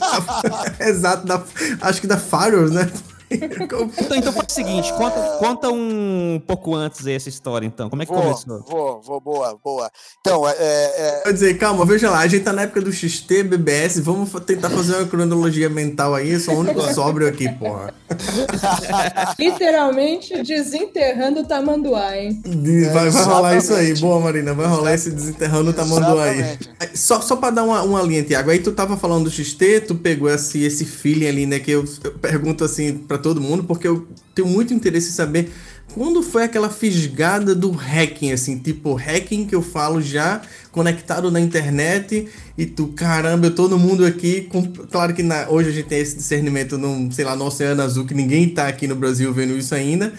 Exato, 0.80 1.26
da- 1.26 1.44
acho 1.82 2.00
que 2.00 2.06
da 2.06 2.18
Fires, 2.18 2.70
né? 2.70 2.90
Então, 3.30 4.16
então 4.16 4.32
faz 4.32 4.46
o 4.50 4.52
seguinte, 4.54 4.92
conta, 4.94 5.20
conta 5.38 5.70
um 5.70 6.42
pouco 6.44 6.74
antes 6.74 7.06
aí 7.06 7.14
essa 7.14 7.28
história, 7.28 7.64
então. 7.64 7.88
Como 7.88 8.02
é 8.02 8.06
que 8.06 8.12
Vou, 8.12 8.22
começou? 8.22 8.64
vou, 8.68 9.00
vou, 9.00 9.20
boa, 9.20 9.56
boa. 9.62 9.90
Então, 10.20 10.48
é, 10.48 10.52
é, 10.58 11.20
Quer 11.24 11.32
dizer, 11.32 11.58
calma, 11.58 11.84
veja 11.86 12.10
lá, 12.10 12.18
a 12.20 12.26
gente 12.26 12.42
tá 12.42 12.52
na 12.52 12.62
época 12.62 12.80
do 12.80 12.92
XT, 12.92 13.44
BBS, 13.44 14.00
vamos 14.00 14.30
tentar 14.44 14.68
fazer 14.70 14.96
uma 14.96 15.06
cronologia 15.06 15.68
mental 15.68 16.14
aí, 16.14 16.32
eu 16.32 16.40
sou 16.40 16.54
o 16.54 16.58
único 16.58 16.80
sóbrio 16.92 17.28
aqui, 17.28 17.48
porra. 17.52 17.94
Literalmente 19.38 20.42
desenterrando 20.42 21.40
o 21.40 21.44
tamanduá, 21.44 22.16
hein? 22.16 22.40
De- 22.44 22.86
vai, 22.86 23.10
vai 23.10 23.24
rolar 23.24 23.56
isso 23.56 23.72
aí, 23.74 23.94
boa 23.94 24.18
Marina, 24.20 24.54
vai 24.54 24.66
rolar 24.66 24.94
esse 24.94 25.10
desenterrando 25.10 25.70
o 25.70 25.72
tamanduá 25.72 26.24
aí. 26.24 26.58
Só, 26.94 27.20
só 27.20 27.36
pra 27.36 27.50
dar 27.50 27.62
uma, 27.62 27.82
uma 27.82 28.02
linha, 28.02 28.22
Tiago, 28.24 28.50
aí 28.50 28.58
tu 28.58 28.72
tava 28.72 28.96
falando 28.96 29.24
do 29.24 29.30
XT, 29.30 29.82
tu 29.82 29.94
pegou 29.94 30.28
esse, 30.28 30.62
esse 30.64 30.84
feeling 30.84 31.26
ali, 31.28 31.46
né, 31.46 31.58
que 31.60 31.70
eu, 31.70 31.84
eu 32.02 32.12
pergunto 32.12 32.64
assim 32.64 32.98
pra 32.98 33.19
todo 33.20 33.40
mundo, 33.40 33.64
porque 33.64 33.86
eu 33.86 34.08
tenho 34.34 34.48
muito 34.48 34.74
interesse 34.74 35.08
em 35.10 35.12
saber 35.12 35.50
quando 35.94 36.22
foi 36.22 36.44
aquela 36.44 36.70
fisgada 36.70 37.54
do 37.54 37.70
hacking, 37.72 38.30
assim, 38.32 38.58
tipo 38.58 38.94
hacking 38.94 39.44
que 39.46 39.54
eu 39.54 39.62
falo 39.62 40.00
já 40.00 40.40
conectado 40.70 41.30
na 41.32 41.40
internet 41.40 42.28
e 42.56 42.64
tu, 42.64 42.88
caramba, 42.88 43.50
no 43.50 43.78
mundo 43.78 44.06
aqui, 44.06 44.42
com, 44.42 44.62
claro 44.90 45.12
que 45.12 45.22
na- 45.22 45.48
hoje 45.48 45.70
a 45.70 45.72
gente 45.72 45.86
tem 45.88 45.98
esse 45.98 46.16
discernimento 46.16 46.78
num, 46.78 47.10
sei 47.10 47.24
lá, 47.24 47.34
no 47.34 47.44
Oceano 47.44 47.82
Azul, 47.82 48.06
que 48.06 48.14
ninguém 48.14 48.48
tá 48.48 48.68
aqui 48.68 48.86
no 48.86 48.94
Brasil 48.94 49.32
vendo 49.32 49.56
isso 49.58 49.74
ainda, 49.74 50.12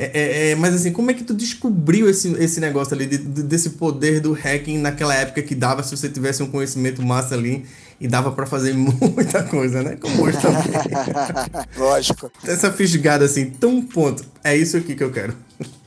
é, 0.00 0.04
é, 0.14 0.50
é, 0.50 0.54
mas 0.54 0.74
assim, 0.74 0.92
como 0.92 1.10
é 1.10 1.14
que 1.14 1.24
tu 1.24 1.34
descobriu 1.34 2.08
esse, 2.08 2.28
esse 2.42 2.60
negócio 2.60 2.94
ali, 2.94 3.04
de- 3.04 3.18
de- 3.18 3.42
desse 3.42 3.70
poder 3.70 4.20
do 4.20 4.32
hacking 4.32 4.78
naquela 4.78 5.14
época 5.14 5.42
que 5.42 5.54
dava 5.54 5.82
se 5.82 5.94
você 5.94 6.08
tivesse 6.08 6.42
um 6.42 6.46
conhecimento 6.46 7.02
massa 7.04 7.34
ali 7.34 7.64
e 8.00 8.06
dava 8.08 8.30
pra 8.32 8.46
fazer 8.46 8.72
muita 8.76 9.42
coisa, 9.44 9.82
né? 9.82 9.96
Como 9.96 10.22
hoje 10.24 10.38
também. 10.40 10.62
lógico. 11.76 12.30
Essa 12.44 12.72
fisgada 12.72 13.24
assim, 13.24 13.50
tão 13.50 13.82
ponto. 13.82 14.24
É 14.44 14.56
isso 14.56 14.76
aqui 14.76 14.94
que 14.94 15.02
eu 15.04 15.12
quero. 15.12 15.36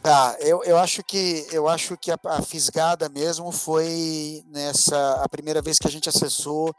Tá, 0.04 0.36
eu, 0.42 0.64
eu 0.66 0.78
acho 0.78 1.02
que 1.04 1.46
eu 1.52 1.68
acho 1.70 1.96
que 1.98 2.12
a, 2.12 2.18
a 2.26 2.42
fisgada 2.42 3.08
mesmo 3.10 3.52
foi 3.52 4.44
nessa 4.52 5.22
a 5.24 5.30
primeira 5.30 5.62
vez 5.62 5.78
que 5.78 5.88
a 5.88 5.92
gente 5.92 6.10
acessou 6.10 6.76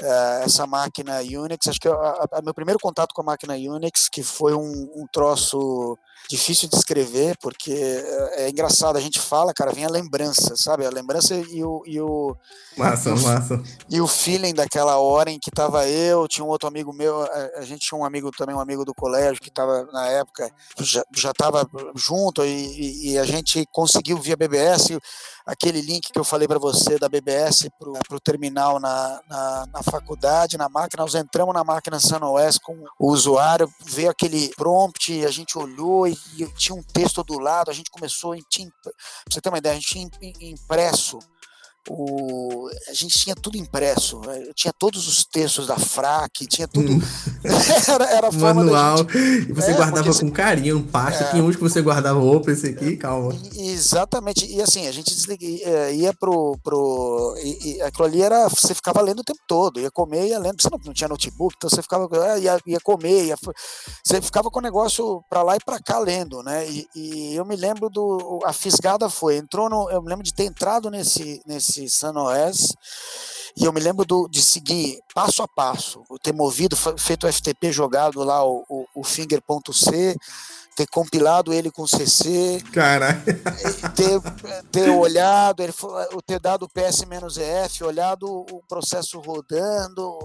eh, 0.00 0.42
essa 0.44 0.66
máquina 0.66 1.18
Unix. 1.20 1.66
Acho 1.66 1.80
que 1.80 1.88
a, 1.88 1.92
a- 1.92 2.28
a- 2.32 2.42
meu 2.42 2.54
primeiro 2.54 2.78
contato 2.78 3.12
com 3.14 3.22
a 3.22 3.24
máquina 3.24 3.54
Unix, 3.54 4.08
que 4.08 4.22
foi 4.22 4.54
um, 4.54 4.88
um 4.94 5.06
troço 5.12 5.98
difícil 6.28 6.68
de 6.68 6.76
escrever, 6.76 7.36
porque 7.40 7.72
é, 7.72 8.44
é 8.44 8.50
engraçado, 8.50 8.96
a 8.96 9.00
gente 9.00 9.18
fala, 9.18 9.52
cara, 9.54 9.72
vem 9.72 9.84
a 9.84 9.90
lembrança, 9.90 10.56
sabe? 10.56 10.84
A 10.86 10.90
lembrança 10.90 11.34
e 11.34 11.62
o, 11.64 11.82
e 11.86 12.00
o, 12.00 12.36
Massa, 12.76 13.14
massa. 13.16 13.62
e 13.90 14.00
o 14.00 14.06
feeling 14.06 14.54
daquela 14.54 14.98
hora 14.98 15.30
em 15.30 15.38
que 15.38 15.50
tava 15.50 15.86
eu, 15.88 16.28
tinha 16.28 16.44
um 16.44 16.48
outro 16.48 16.68
amigo 16.68 16.92
meu, 16.92 17.22
a, 17.22 17.50
a 17.58 17.62
gente 17.62 17.80
tinha 17.88 17.98
um 17.98 18.04
amigo 18.04 18.30
também, 18.30 18.54
um 18.54 18.60
amigo 18.60 18.84
do 18.84 18.94
colégio 18.94 19.40
que 19.40 19.50
tava 19.50 19.84
na 19.92 20.06
época, 20.08 20.50
já, 20.80 21.02
já 21.14 21.32
tava 21.32 21.68
junto 21.94 22.44
e, 22.44 22.48
e- 22.48 23.10
e 23.12 23.18
a 23.18 23.24
gente 23.24 23.64
conseguiu 23.72 24.18
via 24.18 24.36
BBS 24.36 24.98
aquele 25.46 25.80
link 25.80 26.12
que 26.12 26.18
eu 26.18 26.24
falei 26.24 26.46
para 26.46 26.58
você 26.58 26.98
da 26.98 27.08
BBS 27.08 27.68
pro, 27.78 27.92
pro 28.06 28.20
terminal 28.20 28.78
na, 28.78 29.20
na, 29.28 29.66
na 29.72 29.82
faculdade, 29.82 30.58
na 30.58 30.68
máquina, 30.68 31.02
nós 31.02 31.14
entramos 31.14 31.54
na 31.54 31.64
máquina 31.64 31.98
SunOS 31.98 32.58
com 32.58 32.76
o 32.98 33.10
usuário, 33.10 33.68
veio 33.86 34.10
aquele 34.10 34.50
prompt, 34.56 35.24
a 35.24 35.30
gente 35.30 35.56
olhou 35.58 36.06
e, 36.10 36.46
tinha 36.56 36.74
um 36.74 36.82
texto 36.82 37.22
do 37.22 37.38
lado, 37.38 37.70
a 37.70 37.74
gente 37.74 37.90
começou, 37.90 38.34
em 38.34 38.42
tinha, 38.48 38.70
pra 38.82 38.92
você 39.30 39.40
ter 39.40 39.48
uma 39.48 39.58
ideia, 39.58 39.74
a 39.74 39.78
gente 39.78 39.88
tinha 39.88 40.04
im- 40.04 40.32
im- 40.40 40.50
impresso 40.50 41.18
o, 41.90 42.68
a 42.88 42.92
gente 42.92 43.18
tinha 43.18 43.34
tudo 43.34 43.56
impresso, 43.56 44.20
eh, 44.28 44.50
tinha 44.54 44.72
todos 44.78 45.06
os 45.08 45.24
textos 45.24 45.66
da 45.66 45.78
FRAC, 45.78 46.46
tinha 46.46 46.68
tudo. 46.68 46.90
era, 47.88 48.04
era 48.10 48.30
Manual. 48.32 48.98
E 49.48 49.52
você 49.52 49.70
É, 49.72 49.74
guardava 49.74 50.12
com 50.14 50.30
carinho, 50.30 50.78
um 50.78 50.82
pasta. 50.82 51.24
É. 51.24 51.30
Tinha 51.30 51.42
uns 51.42 51.56
que 51.56 51.62
você 51.62 51.80
guardava, 51.82 52.18
opa, 52.18 52.50
esse 52.52 52.66
aqui, 52.68 52.96
calma. 52.96 53.34
E- 53.54 53.68
Exatamente, 53.70 54.44
e 54.46 54.60
assim, 54.60 54.86
a 54.86 54.92
gente 54.92 55.14
desliga- 55.14 55.44
eh, 55.46 55.94
ia 55.94 56.12
pro. 56.14 56.58
pro 56.62 57.34
e, 57.42 57.76
e 57.76 57.82
aquilo 57.82 58.06
ali 58.06 58.22
era. 58.22 58.48
Você 58.48 58.74
ficava 58.74 59.00
lendo 59.00 59.20
o 59.20 59.24
tempo 59.24 59.40
todo, 59.46 59.80
ia 59.80 59.90
comer, 59.90 60.26
ia 60.28 60.38
lendo, 60.38 60.60
você 60.60 60.68
não, 60.70 60.78
não 60.84 60.92
tinha 60.92 61.08
notebook, 61.08 61.54
então 61.56 61.70
você 61.70 61.80
ficava. 61.82 62.08
eh, 62.34 62.40
ia, 62.40 62.58
ia 62.66 62.80
comer, 62.80 63.24
ia, 63.26 63.36
você 64.04 64.20
ficava 64.20 64.50
com 64.50 64.58
o 64.58 64.62
negócio 64.62 65.22
pra 65.28 65.42
lá 65.42 65.56
e 65.56 65.58
pra 65.64 65.80
cá 65.80 65.98
lendo, 65.98 66.42
né? 66.42 66.68
E, 66.68 66.86
e 66.94 67.34
eu 67.34 67.44
me 67.44 67.56
lembro 67.56 67.88
do. 67.88 68.40
A 68.44 68.52
fisgada 68.52 69.08
foi, 69.08 69.36
entrou 69.36 69.68
no. 69.70 69.90
Eu 69.90 70.02
me 70.02 70.08
lembro 70.08 70.24
de 70.24 70.34
ter 70.34 70.44
entrado 70.44 70.90
nesse, 70.90 71.40
nesse 71.46 71.77
SunOS. 71.86 72.74
E 73.56 73.64
eu 73.64 73.72
me 73.72 73.80
lembro 73.80 74.04
do, 74.06 74.28
de 74.28 74.40
seguir 74.40 74.98
passo 75.14 75.42
a 75.42 75.48
passo, 75.48 76.02
ter 76.22 76.32
movido, 76.32 76.76
fe- 76.76 76.96
feito 76.96 77.26
o 77.26 77.32
FTP 77.32 77.72
jogado 77.72 78.22
lá, 78.22 78.42
o, 78.44 78.64
o, 78.68 78.86
o 78.94 79.04
finger.c, 79.04 80.16
ter 80.78 80.86
compilado 80.86 81.52
ele 81.52 81.72
com 81.72 81.88
CC, 81.88 82.62
Caralho. 82.72 83.20
ter, 83.96 84.20
ter 84.70 84.90
olhado, 84.90 85.60
ele 85.60 85.72
ter 86.24 86.38
dado 86.38 86.66
o 86.66 86.68
PS-EF, 86.68 87.82
olhado 87.82 88.26
o 88.28 88.62
processo 88.68 89.18
rodando, 89.18 90.16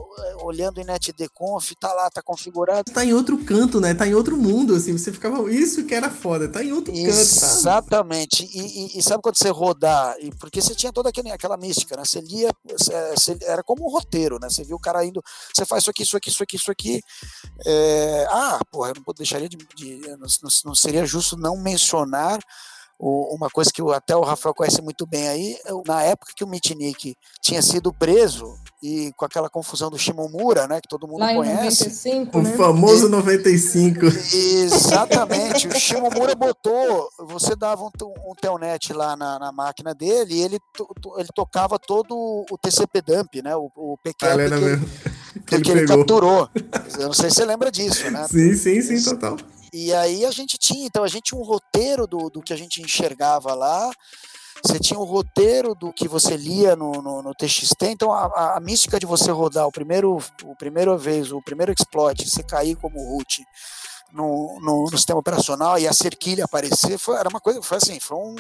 olhando 0.44 0.80
em 0.80 0.84
netdconf, 0.84 1.72
tá 1.80 1.92
lá, 1.92 2.08
tá 2.12 2.22
configurado. 2.22 2.92
Tá 2.92 3.04
em 3.04 3.14
outro 3.14 3.36
canto, 3.44 3.82
né? 3.82 3.96
Tá 3.96 4.06
em 4.08 4.14
outro 4.14 4.38
mundo, 4.38 4.76
assim. 4.76 4.96
Você 4.96 5.12
ficava. 5.12 5.52
Isso 5.52 5.86
que 5.86 5.96
era 5.96 6.12
foda. 6.12 6.48
Tá 6.48 6.64
em 6.64 6.72
outro 6.72 6.94
canto. 6.94 7.04
Tá? 7.04 7.10
Exatamente. 7.10 8.48
E, 8.54 9.00
e- 9.00 9.02
sabe 9.02 9.24
quando 9.24 9.38
você 9.38 9.50
rodar? 9.50 10.16
E 10.20 10.30
porque 10.36 10.62
você 10.62 10.76
tinha 10.76 10.94
toda 10.94 11.10
aquele, 11.10 11.32
aquela 11.32 11.58
mística, 11.58 11.98
né? 11.98 12.06
Você 12.06 12.22
lia, 12.22 12.52
você- 13.18 13.36
era 13.42 13.64
como 13.64 13.88
um 13.88 13.90
roteiro, 13.92 14.38
né? 14.40 14.50
Você 14.50 14.64
viu 14.64 14.76
o 14.76 14.80
cara 14.80 15.04
indo, 15.04 15.20
você 15.52 15.66
faz 15.66 15.82
isso 15.84 15.90
aqui, 15.90 16.04
isso 16.04 16.16
aqui, 16.18 16.30
isso 16.30 16.44
aqui, 16.44 16.56
isso 16.58 16.72
aqui. 16.72 17.02
É, 17.66 18.28
ah, 18.30 18.60
porra, 18.72 18.90
eu 18.90 18.96
não 18.96 19.14
deixaria 19.18 19.50
de. 19.50 19.58
de- 19.76 20.04
não, 20.66 20.76
seria 20.76 21.06
justo 21.06 21.38
não 21.38 21.58
mencionar 21.58 22.40
o- 23.00 23.36
uma 23.36 23.50
coisa 23.50 23.72
que 23.74 23.82
o- 23.82 23.92
até 23.92 24.16
o 24.16 24.22
Rafael 24.22 24.54
conhece 24.54 24.82
muito 24.82 25.06
bem 25.06 25.28
aí. 25.28 25.58
eu- 25.66 25.84
Na 25.86 26.04
época 26.04 26.32
que 26.36 26.44
o 26.44 26.48
Mitnick 26.48 27.16
tinha 27.42 27.62
sido 27.62 27.92
preso 27.92 28.56
e 28.82 29.12
com 29.18 29.26
aquela 29.26 29.50
confusão 29.50 29.90
do 29.90 29.98
Shimomura, 29.98 30.68
né? 30.68 30.80
Que 30.80 30.88
todo 30.88 31.08
mundo 31.08 31.20
Lá 31.22 31.34
em 31.34 31.38
conhece. 31.38 31.84
95, 31.86 32.38
O 32.38 32.42
né? 32.42 32.52
famoso 32.56 33.10
95. 33.10 34.06
Exatamente. 34.06 35.68
O 35.68 35.80
Shimomura 35.80 36.36
botou. 36.36 37.10
Você 37.30 37.56
dava 37.56 37.84
um, 37.84 37.90
um 38.30 38.36
telnet 38.40 38.94
lá 38.94 39.16
na, 39.16 39.40
na 39.40 39.52
máquina 39.52 39.94
dele 39.94 40.36
e 40.36 40.42
ele, 40.42 40.60
to- 40.74 40.88
to- 41.02 41.20
ele 41.20 41.30
tocava 41.36 41.78
todo 41.80 42.16
o 42.50 42.58
TCP 42.58 43.02
dump, 43.02 43.42
né? 43.42 43.56
O, 43.56 43.70
o 43.76 43.98
PQP 44.04 44.26
Ah, 44.26 44.36
que, 44.36 44.54
ele- 44.54 44.86
que 45.46 45.56
ele 45.56 45.80
ele 45.80 45.88
capturou. 45.88 46.50
Eu 47.00 47.08
não 47.08 47.14
sei 47.14 47.30
se 47.30 47.38
você 47.38 47.46
lembra 47.46 47.72
disso, 47.72 48.10
né? 48.12 48.28
Sim, 48.30 48.54
sim, 48.56 48.82
sim, 48.82 49.02
total. 49.04 49.38
E 49.74 49.92
aí 49.92 50.24
a 50.24 50.30
gente 50.30 50.56
tinha, 50.56 50.86
então 50.86 51.04
a 51.04 51.08
gente 51.08 51.24
tinha 51.24 51.42
um 51.42 51.44
roteiro 51.44 52.06
do, 52.06 52.30
do 52.30 52.44
que 52.44 52.54
a 52.54 52.56
gente 52.56 52.80
enxergava 52.80 53.56
lá. 53.56 53.92
Você 54.64 54.80
tinha 54.80 55.00
o 55.00 55.04
roteiro 55.04 55.74
do 55.74 55.92
que 55.92 56.08
você 56.08 56.38
lia 56.38 56.76
no, 56.76 56.92
no, 56.92 57.24
no 57.24 57.34
TXT, 57.34 57.88
então 57.88 58.14
a, 58.14 58.28
a, 58.28 58.58
a 58.58 58.60
mística 58.60 59.00
de 59.00 59.06
você 59.06 59.32
rodar 59.32 59.68
o 59.68 59.72
primeiro, 59.72 60.18
o 60.44 60.56
primeiro 60.56 60.96
vez, 60.96 61.32
o 61.32 61.42
primeiro 61.42 61.74
exploit, 61.74 62.24
você 62.24 62.44
cair 62.44 62.76
como 62.76 63.04
root 63.04 63.44
no, 64.14 64.60
no, 64.62 64.84
no 64.84 64.98
sistema 64.98 65.20
operacional 65.20 65.80
e 65.80 65.88
a 65.88 65.92
cerquilha 65.92 66.46
aparecer, 66.46 67.00
foi, 67.00 67.18
era 67.18 67.28
uma 67.28 67.42
coisa, 67.42 67.62
foi 67.64 67.78
assim, 67.78 68.00
foi 68.00 68.18
um, 68.18 68.36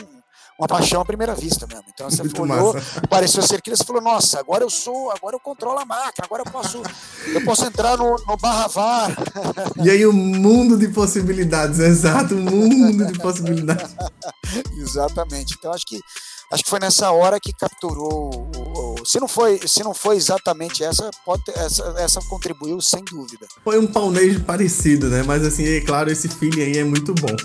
uma 0.59 0.67
paixão 0.67 1.01
à 1.01 1.05
primeira 1.05 1.33
vista 1.35 1.65
mesmo. 1.67 1.85
Então 1.93 2.09
você 2.09 2.21
Muito 2.23 2.41
olhou, 2.41 2.73
massa. 2.73 2.99
apareceu 3.03 3.43
a 3.43 3.47
cerquilha, 3.47 3.75
você 3.75 3.83
falou, 3.83 4.01
nossa, 4.01 4.39
agora 4.39 4.63
eu 4.63 4.69
sou, 4.69 5.11
agora 5.11 5.35
eu 5.35 5.39
controlo 5.39 5.79
a 5.79 5.85
máquina, 5.85 6.25
agora 6.25 6.43
eu 6.45 6.51
posso, 6.51 6.81
eu 7.33 7.43
posso 7.43 7.65
entrar 7.65 7.97
no, 7.97 8.15
no 8.27 8.37
barra 8.37 8.67
var. 8.67 9.11
E 9.83 9.89
aí 9.89 10.05
o 10.05 10.13
mundo 10.13 10.77
de 10.77 10.87
possibilidades, 10.89 11.79
exato, 11.79 12.35
o 12.35 12.37
mundo 12.37 13.05
de 13.11 13.19
possibilidades. 13.19 13.95
Exatamente. 14.77 15.55
Então 15.57 15.71
acho 15.73 15.85
que 15.85 15.99
acho 16.51 16.63
que 16.63 16.69
foi 16.69 16.79
nessa 16.79 17.11
hora 17.11 17.39
que 17.39 17.51
capturou. 17.53 18.49
o- 18.55 19.01
o- 19.01 19.05
se 19.05 19.19
não 19.19 19.27
foi 19.27 19.59
se 19.67 19.83
não 19.83 19.93
foi 19.93 20.15
exatamente 20.15 20.83
essa, 20.83 21.09
pode 21.25 21.43
essa 21.55 21.83
essa 21.97 22.19
contribuiu 22.29 22.79
sem 22.79 23.03
dúvida. 23.03 23.45
Foi 23.63 23.77
um 23.79 23.87
paunejo 23.87 24.41
parecido, 24.41 25.09
né? 25.09 25.23
Mas 25.23 25.43
assim, 25.45 25.65
é 25.65 25.81
claro, 25.81 26.11
esse 26.11 26.29
feeling 26.29 26.61
aí 26.61 26.77
é 26.77 26.83
muito 26.83 27.13
bom. 27.15 27.35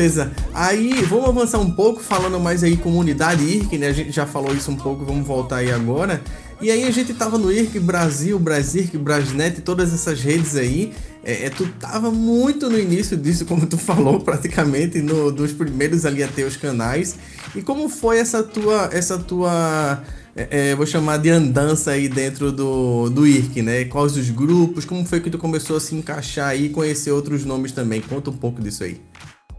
Beleza. 0.00 0.32
Aí, 0.54 0.94
vamos 1.02 1.28
avançar 1.28 1.58
um 1.58 1.70
pouco, 1.70 2.00
falando 2.00 2.40
mais 2.40 2.64
aí 2.64 2.74
comunidade 2.74 3.44
IRC, 3.44 3.76
né? 3.76 3.88
A 3.88 3.92
gente 3.92 4.10
já 4.10 4.24
falou 4.24 4.54
isso 4.54 4.70
um 4.70 4.76
pouco, 4.76 5.04
vamos 5.04 5.26
voltar 5.26 5.56
aí 5.56 5.70
agora. 5.70 6.22
E 6.58 6.70
aí 6.70 6.84
a 6.84 6.90
gente 6.90 7.12
tava 7.12 7.36
no 7.36 7.52
IRC 7.52 7.78
Brasil, 7.80 8.38
Brasirc, 8.38 8.96
Brasnet, 8.96 9.60
todas 9.60 9.92
essas 9.92 10.18
redes 10.22 10.56
aí. 10.56 10.94
É, 11.22 11.44
é, 11.44 11.50
tu 11.50 11.66
tava 11.78 12.10
muito 12.10 12.70
no 12.70 12.78
início 12.78 13.14
disso, 13.14 13.44
como 13.46 13.66
tu 13.66 13.76
falou, 13.76 14.20
praticamente, 14.20 15.02
no, 15.02 15.30
dos 15.30 15.52
primeiros 15.52 16.06
ali 16.06 16.22
a 16.22 16.28
ter 16.28 16.44
os 16.44 16.56
canais. 16.56 17.16
E 17.54 17.60
como 17.60 17.86
foi 17.90 18.20
essa 18.20 18.42
tua, 18.42 18.88
essa 18.94 19.18
tua 19.18 20.02
é, 20.34 20.70
é, 20.70 20.74
vou 20.74 20.86
chamar 20.86 21.18
de 21.18 21.28
andança 21.28 21.90
aí 21.90 22.08
dentro 22.08 22.50
do, 22.50 23.10
do 23.10 23.26
IRC, 23.26 23.60
né? 23.60 23.84
Quais 23.84 24.16
os 24.16 24.30
grupos, 24.30 24.86
como 24.86 25.04
foi 25.04 25.20
que 25.20 25.28
tu 25.28 25.36
começou 25.36 25.76
a 25.76 25.80
se 25.80 25.94
encaixar 25.94 26.48
aí 26.48 26.66
e 26.66 26.68
conhecer 26.70 27.10
outros 27.10 27.44
nomes 27.44 27.72
também? 27.72 28.00
Conta 28.00 28.30
um 28.30 28.36
pouco 28.36 28.62
disso 28.62 28.82
aí. 28.82 28.98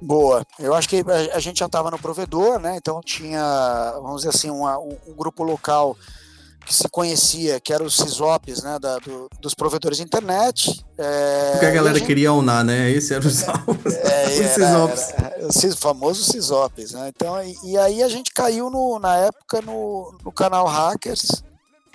Boa. 0.01 0.43
Eu 0.59 0.73
acho 0.73 0.89
que 0.89 1.03
a, 1.33 1.39
gente 1.39 1.59
já 1.59 1.67
estava 1.67 1.91
no 1.91 1.99
provedor, 1.99 2.59
né? 2.59 2.75
Então 2.75 2.99
tinha, 3.01 3.93
vamos 4.01 4.23
dizer 4.23 4.29
assim, 4.29 4.49
uma, 4.49 4.79
um, 4.79 4.97
grupo 5.15 5.43
local 5.43 5.95
que 6.65 6.73
se 6.73 6.87
conhecia, 6.89 7.59
que 7.59 7.73
era 7.73 7.83
os 7.83 7.95
CISOPs, 7.95 8.63
né, 8.63 8.77
da, 8.79 8.99
do, 8.99 9.27
dos 9.39 9.53
provedores 9.53 9.97
de 9.97 10.03
internet. 10.03 10.85
É, 10.97 11.51
Porque 11.51 11.65
a 11.65 11.71
galera 11.71 11.95
a 11.95 11.99
gente... 11.99 12.07
queria 12.07 12.33
unar, 12.33 12.63
né? 12.63 12.89
Esse 12.91 13.13
era 13.13 13.25
os, 13.25 13.43
é, 13.43 14.25
os 14.25 15.51
CISOPs. 15.51 15.63
Era, 15.63 15.75
famosos 15.77 16.27
CISOPs, 16.27 16.93
né? 16.93 17.11
Então, 17.15 17.43
e, 17.43 17.55
e, 17.63 17.77
aí 17.77 18.03
a 18.03 18.09
gente 18.09 18.31
caiu 18.31 18.69
no, 18.69 18.99
na 18.99 19.17
época 19.17 19.61
no, 19.61 20.15
no 20.23 20.31
canal 20.31 20.65
Hackers, 20.65 21.43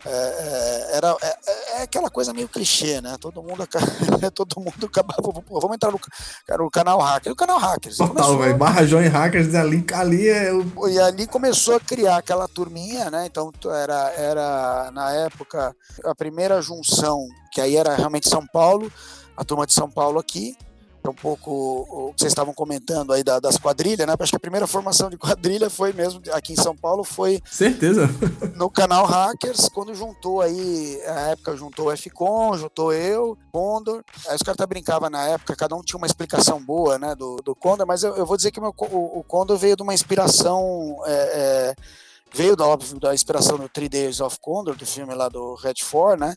é, 0.07 0.93
é, 0.93 0.97
era, 0.97 1.17
é, 1.21 1.37
é, 1.79 1.83
aquela 1.83 2.09
coisa 2.09 2.33
meio 2.33 2.49
clichê, 2.49 3.01
né? 3.01 3.17
Todo 3.21 3.43
mundo, 3.43 3.67
todo 4.35 4.61
mundo 4.61 4.87
acabava. 4.87 5.21
Vamos 5.51 5.75
entrar 5.75 5.91
no, 5.91 6.01
no 6.59 6.71
canal 6.71 7.01
hacker. 7.01 7.33
O 7.33 7.37
canal 7.37 7.59
hackers. 7.59 7.97
Total, 7.97 8.39
velho. 8.39 8.57
Barra 8.57 8.87
Join 8.87 9.09
Hackers 9.09 9.55
ali, 9.55 9.85
ali 9.93 10.29
é. 10.29 10.53
O... 10.53 10.89
E 10.89 10.99
ali 11.01 11.27
começou 11.27 11.77
a 11.77 11.81
criar 11.81 12.19
aquela 12.19 12.47
turminha, 12.47 13.11
né? 13.11 13.27
Então 13.27 13.53
era, 13.73 14.13
era 14.13 14.91
na 14.93 15.13
época 15.13 15.75
a 16.05 16.15
primeira 16.15 16.63
junção, 16.63 17.27
que 17.53 17.61
aí 17.61 17.77
era 17.77 17.95
realmente 17.95 18.29
São 18.29 18.47
Paulo, 18.47 18.91
a 19.37 19.45
turma 19.45 19.67
de 19.67 19.73
São 19.73 19.91
Paulo 19.91 20.21
aqui 20.21 20.57
um 21.11 21.15
pouco 21.15 21.51
o 21.51 22.13
que 22.15 22.21
vocês 22.21 22.33
estavam 22.33 22.55
comentando 22.55 23.13
aí 23.13 23.23
da, 23.23 23.39
das 23.39 23.57
quadrilhas, 23.57 24.07
né? 24.07 24.15
Acho 24.19 24.31
que 24.31 24.37
a 24.37 24.41
primeira 24.41 24.67
formação 24.67 25.09
de 25.09 25.17
quadrilha 25.17 25.71
foi 25.71 25.93
mesmo 25.93 26.21
aqui 26.33 26.53
em 26.53 26.57
São 26.57 26.77
Paulo, 26.77 27.05
foi. 27.05 27.41
Certeza. 27.51 28.09
No 28.57 28.71
canal 28.71 29.05
Hackers, 29.05 29.69
quando 29.69 29.95
juntou 29.95 30.41
aí, 30.41 30.99
a 31.07 31.21
época 31.33 31.57
juntou 31.57 31.89
o 31.89 31.97
FCON, 31.97 32.57
juntou 32.57 32.91
eu, 32.91 33.37
Condor. 33.53 34.03
Aí 34.29 34.35
os 34.35 34.43
caras 34.43 34.55
até 34.59 34.67
brincavam 34.67 35.11
na 35.11 35.25
época, 35.29 35.55
cada 35.55 35.77
um 35.77 35.83
tinha 35.83 35.99
uma 35.99 36.07
explicação 36.07 36.63
boa, 36.63 36.99
né, 36.99 37.15
do, 37.15 37.37
do 37.37 37.55
Condor, 37.55 37.87
mas 37.87 38.03
eu, 38.03 38.15
eu 38.17 38.25
vou 38.25 38.37
dizer 38.37 38.51
que 38.51 38.61
meu, 38.61 38.75
o, 38.77 39.21
o 39.21 39.25
Condor 39.25 39.59
veio 39.59 39.77
de 39.77 39.83
uma 39.83 39.93
inspiração. 39.93 40.97
É, 41.07 41.13
é, 41.13 41.75
veio 42.37 42.55
da, 42.55 42.67
óbvio, 42.67 43.01
da 43.01 43.15
inspiração 43.15 43.57
do 43.57 43.69
Three 43.69 43.89
Days 43.89 44.21
of 44.21 44.37
Condor, 44.41 44.77
do 44.77 44.85
filme 44.85 45.15
lá 45.15 45.29
do 45.29 45.55
Red 45.55 45.75
4, 45.91 46.21
né? 46.21 46.35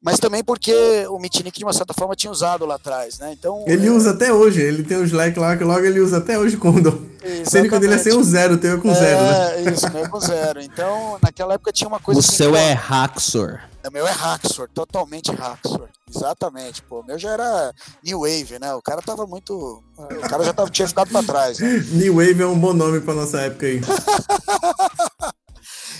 Mas 0.00 0.20
também 0.20 0.44
porque 0.44 0.72
o 1.10 1.18
Mitnick, 1.18 1.58
de 1.58 1.64
uma 1.64 1.72
certa 1.72 1.92
forma, 1.92 2.14
tinha 2.14 2.30
usado 2.30 2.64
lá 2.64 2.76
atrás, 2.76 3.18
né? 3.18 3.34
Então, 3.36 3.64
ele 3.66 3.88
é... 3.88 3.90
usa 3.90 4.10
até 4.10 4.32
hoje, 4.32 4.60
ele 4.60 4.84
tem 4.84 4.96
o 4.96 5.04
Slack 5.04 5.36
lá 5.38 5.56
que 5.56 5.64
logo 5.64 5.84
ele 5.84 5.98
usa 5.98 6.18
até 6.18 6.38
hoje 6.38 6.56
Condor. 6.56 6.96
Sendo 7.44 7.68
que 7.68 7.74
ele 7.74 7.94
é 7.94 7.98
sem 7.98 8.12
o 8.12 8.22
zero, 8.22 8.58
tem 8.58 8.70
eu 8.70 8.80
com 8.80 8.90
é, 8.90 8.94
zero, 8.94 9.22
né? 9.22 9.56
É, 9.56 9.70
isso, 9.72 9.92
meu 9.92 10.08
com 10.08 10.20
zero. 10.20 10.60
Então, 10.60 11.18
naquela 11.20 11.54
época 11.54 11.72
tinha 11.72 11.88
uma 11.88 11.98
coisa 11.98 12.20
O 12.20 12.24
assim, 12.24 12.36
seu 12.36 12.54
é 12.54 12.72
Haxor. 12.72 13.58
O 13.86 13.90
meu 13.90 14.06
é 14.06 14.12
Haxor, 14.12 14.68
totalmente 14.72 15.30
Haxor. 15.32 15.88
Exatamente, 16.14 16.82
pô. 16.82 17.00
O 17.00 17.04
meu 17.04 17.18
já 17.18 17.30
era 17.30 17.74
New 18.04 18.20
Wave, 18.20 18.58
né? 18.60 18.74
O 18.74 18.82
cara 18.82 19.02
tava 19.02 19.26
muito. 19.26 19.82
O 19.96 20.28
cara 20.28 20.44
já 20.44 20.52
tava, 20.52 20.70
tinha 20.70 20.88
ficado 20.88 21.10
pra 21.10 21.22
trás. 21.22 21.58
Né? 21.58 21.84
New 21.92 22.14
Wave 22.14 22.42
é 22.42 22.46
um 22.46 22.58
bom 22.58 22.72
nome 22.72 23.00
pra 23.00 23.14
nossa 23.14 23.40
época 23.40 23.66
aí. 23.66 23.80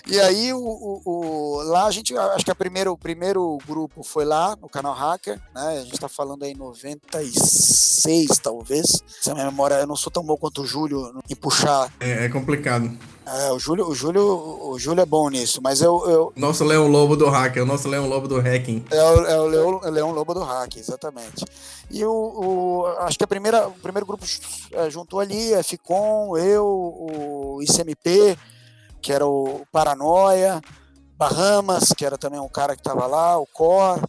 E 0.08 0.18
aí, 0.18 0.54
o, 0.54 0.58
o, 0.58 1.02
o, 1.04 1.62
lá 1.64 1.84
a 1.84 1.90
gente, 1.90 2.16
acho 2.16 2.42
que 2.42 2.50
a 2.50 2.54
primeiro, 2.54 2.92
o 2.92 2.96
primeiro 2.96 3.58
grupo 3.66 4.02
foi 4.02 4.24
lá 4.24 4.56
no 4.56 4.66
canal 4.66 4.94
Hacker, 4.94 5.38
né? 5.54 5.80
A 5.80 5.84
gente 5.84 6.00
tá 6.00 6.08
falando 6.08 6.44
aí 6.44 6.54
96, 6.54 8.38
talvez. 8.38 9.02
Se 9.20 9.30
a 9.30 9.34
minha 9.34 9.44
memória, 9.44 9.74
eu 9.74 9.86
não 9.86 9.96
sou 9.96 10.10
tão 10.10 10.24
bom 10.24 10.34
quanto 10.38 10.62
o 10.62 10.66
Júlio 10.66 11.12
em 11.28 11.34
puxar. 11.34 11.92
É, 12.00 12.24
é 12.24 12.28
complicado. 12.30 12.90
É, 13.26 13.52
o 13.52 13.58
Júlio, 13.58 13.86
o 13.86 13.94
Júlio, 13.94 14.24
o 14.70 14.78
Júlio 14.78 15.02
é 15.02 15.06
bom 15.06 15.28
nisso, 15.28 15.60
mas 15.62 15.82
eu. 15.82 16.02
eu... 16.08 16.32
Nosso 16.34 16.64
Leão 16.64 16.88
Lobo 16.88 17.14
do 17.14 17.28
hacker, 17.28 17.62
o 17.62 17.66
nosso 17.66 17.86
Leão 17.86 18.08
Lobo 18.08 18.26
do 18.26 18.40
hacking. 18.40 18.82
É 18.90 19.02
o, 19.02 19.26
é 19.26 19.38
o 19.38 19.46
Leão, 19.46 19.80
Leão 19.90 20.10
Lobo 20.12 20.32
do 20.32 20.42
hack, 20.42 20.76
exatamente. 20.76 21.44
E 21.90 22.02
o, 22.02 22.10
o, 22.10 22.86
acho 23.00 23.18
que 23.18 23.24
a 23.24 23.26
primeira, 23.26 23.68
o 23.68 23.72
primeiro 23.72 24.06
grupo 24.06 24.24
é, 24.72 24.88
juntou 24.88 25.20
ali, 25.20 25.54
a 25.54 25.62
FICOM, 25.62 26.38
eu, 26.38 26.64
o 26.64 27.58
ICMP, 27.62 28.38
que 29.00 29.12
era 29.12 29.26
o 29.26 29.66
Paranoia, 29.72 30.60
Bahamas, 31.16 31.92
que 31.96 32.04
era 32.04 32.16
também 32.16 32.40
um 32.40 32.48
cara 32.48 32.74
que 32.74 32.80
estava 32.80 33.06
lá, 33.06 33.36
o 33.38 33.46
Cor. 33.46 34.00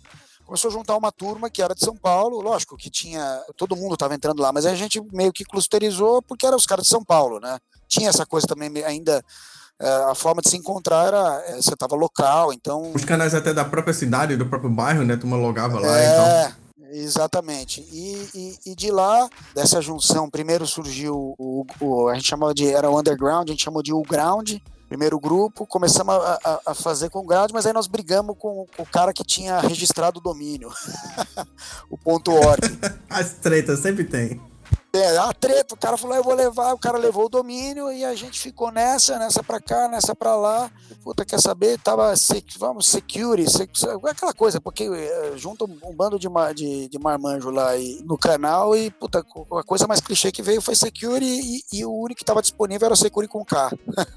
Começou 0.45 0.69
a 0.69 0.73
juntar 0.73 0.97
uma 0.97 1.12
turma 1.12 1.49
que 1.49 1.62
era 1.62 1.75
de 1.75 1.84
São 1.84 1.95
Paulo, 1.95 2.41
lógico 2.41 2.75
que 2.75 2.89
tinha. 2.89 3.41
Todo 3.56 3.75
mundo 3.75 3.93
estava 3.93 4.15
entrando 4.15 4.41
lá, 4.41 4.52
mas 4.52 4.65
a 4.65 4.73
gente 4.75 5.02
meio 5.13 5.32
que 5.32 5.45
clusterizou 5.45 6.21
porque 6.21 6.45
eram 6.45 6.58
os 6.58 6.65
caras 6.65 6.86
de 6.86 6.89
São 6.89 7.04
Paulo, 7.04 7.39
né? 7.39 7.60
Tinha 7.88 8.10
essa 8.10 8.25
coisa 8.25 8.47
também 8.47 8.84
ainda 8.84 9.23
é, 9.82 10.12
a 10.12 10.15
forma 10.15 10.41
de 10.41 10.49
se 10.49 10.58
encontrar 10.58 11.08
era 11.08 11.43
é, 11.47 11.56
você 11.56 11.73
estava 11.73 11.95
local, 11.95 12.52
então. 12.52 12.91
Os 12.93 13.06
canais 13.06 13.34
até 13.34 13.54
da 13.54 13.63
própria 13.63 13.93
cidade, 13.93 14.36
do 14.36 14.45
próprio 14.45 14.69
bairro, 14.69 15.04
né? 15.04 15.15
Tu 15.15 15.25
logava 15.25 15.80
lá 15.80 15.99
é, 15.99 16.06
então. 16.06 16.60
Exatamente. 16.91 17.82
E, 17.91 18.30
e, 18.34 18.71
e, 18.71 18.75
de 18.75 18.91
lá, 18.91 19.30
dessa 19.56 19.82
junção, 19.82 20.30
primeiro 20.30 20.65
surgiu 20.65 21.36
o, 21.38 21.65
o, 21.80 22.08
A 22.10 22.15
gente 22.15 22.28
chamava 22.28 22.54
de. 22.54 22.67
Era 22.67 22.89
o 22.89 22.99
underground, 22.99 23.47
a 23.47 23.52
gente 23.52 23.63
chamou 23.63 23.82
de 23.82 23.93
o 23.93 24.02
ground 24.02 24.58
primeiro 24.89 25.19
grupo, 25.19 25.67
começamos 25.67 26.15
a, 26.15 26.39
a, 26.43 26.71
a 26.71 26.75
fazer 26.75 27.10
com 27.12 27.25
grade, 27.25 27.54
mas 27.54 27.65
aí 27.67 27.71
nós 27.71 27.86
brigamos 27.86 28.36
com, 28.39 28.65
com 28.75 28.84
o 28.84 28.86
cara 28.88 29.13
que 29.13 29.23
tinha 29.23 29.60
registrado 29.60 30.19
o 30.19 30.21
domínio, 30.21 30.71
o 31.89 31.97
ponto 31.97 32.32
.org. 32.32 32.60
As 33.08 33.34
tretas 33.34 33.80
sempre 33.80 34.04
tem. 34.04 34.49
É, 34.91 35.17
a 35.17 35.32
treta, 35.32 35.75
o 35.75 35.78
cara 35.78 35.97
falou, 35.97 36.15
eu 36.15 36.23
vou 36.23 36.34
levar, 36.34 36.73
o 36.73 36.80
cara 36.80 36.97
levou 36.97 37.25
o 37.25 37.30
domínio 37.30 37.91
e 37.91 38.04
a 38.04 38.15
gente 38.15 38.39
ficou 38.39 38.71
nessa, 38.71 39.19
nessa 39.19 39.43
pra 39.43 39.60
cá, 39.60 39.88
nessa 39.88 40.15
pra 40.15 40.36
lá. 40.36 40.71
Puta, 41.04 41.23
quer 41.23 41.39
saber? 41.39 41.78
Tava, 41.80 42.12
vamos, 42.58 42.88
security, 42.88 43.69
aquela 44.10 44.34
coisa, 44.34 44.60
porque 44.60 44.86
eh, 44.86 45.34
junta 45.36 45.65
um 45.65 45.95
bando 45.95 46.17
de, 46.17 46.28
de, 46.56 46.89
de 46.89 46.99
marmanjo 46.99 47.52
lá 47.52 47.78
e, 47.78 48.02
no 48.04 48.17
canal 48.17 48.75
e, 48.75 48.89
puta, 48.89 49.19
a 49.19 49.63
coisa 49.63 49.86
mais 49.88 50.02
clichê 50.02 50.32
que 50.32 50.41
veio 50.41 50.60
foi 50.60 50.73
security 50.73 51.23
e, 51.71 51.80
e 51.80 51.86
o 51.86 51.93
único 51.93 52.17
que 52.17 52.23
estava 52.23 52.41
disponível 52.41 52.88
era 52.88 52.95
security 52.95 53.32
com 53.32 53.45
K. 53.45 53.71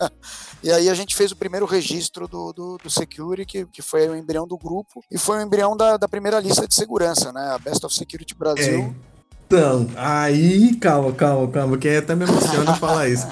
e 0.64 0.72
aí 0.72 0.88
a 0.88 0.94
gente 0.94 1.14
fez 1.14 1.32
o 1.32 1.36
primeiro 1.36 1.66
registro 1.66 2.26
do, 2.26 2.50
do, 2.50 2.78
do 2.78 2.90
security, 2.90 3.44
que, 3.44 3.66
que 3.66 3.82
foi 3.82 4.08
o 4.08 4.16
embrião 4.16 4.48
do 4.48 4.56
grupo 4.56 5.04
e 5.10 5.18
foi 5.18 5.36
o 5.36 5.42
embrião 5.42 5.76
da, 5.76 5.98
da 5.98 6.08
primeira 6.08 6.40
lista 6.40 6.66
de 6.66 6.74
segurança, 6.74 7.30
né? 7.30 7.50
A 7.50 7.58
Best 7.58 7.84
of 7.84 7.94
Security 7.94 8.34
Brasil. 8.34 8.94
É. 9.08 9.11
Então, 9.52 9.86
aí, 9.96 10.74
calma, 10.76 11.12
calma, 11.12 11.46
calma, 11.48 11.76
que 11.76 11.86
até 11.86 12.14
me 12.14 12.24
emociona 12.24 12.74
falar 12.74 13.10
isso. 13.10 13.26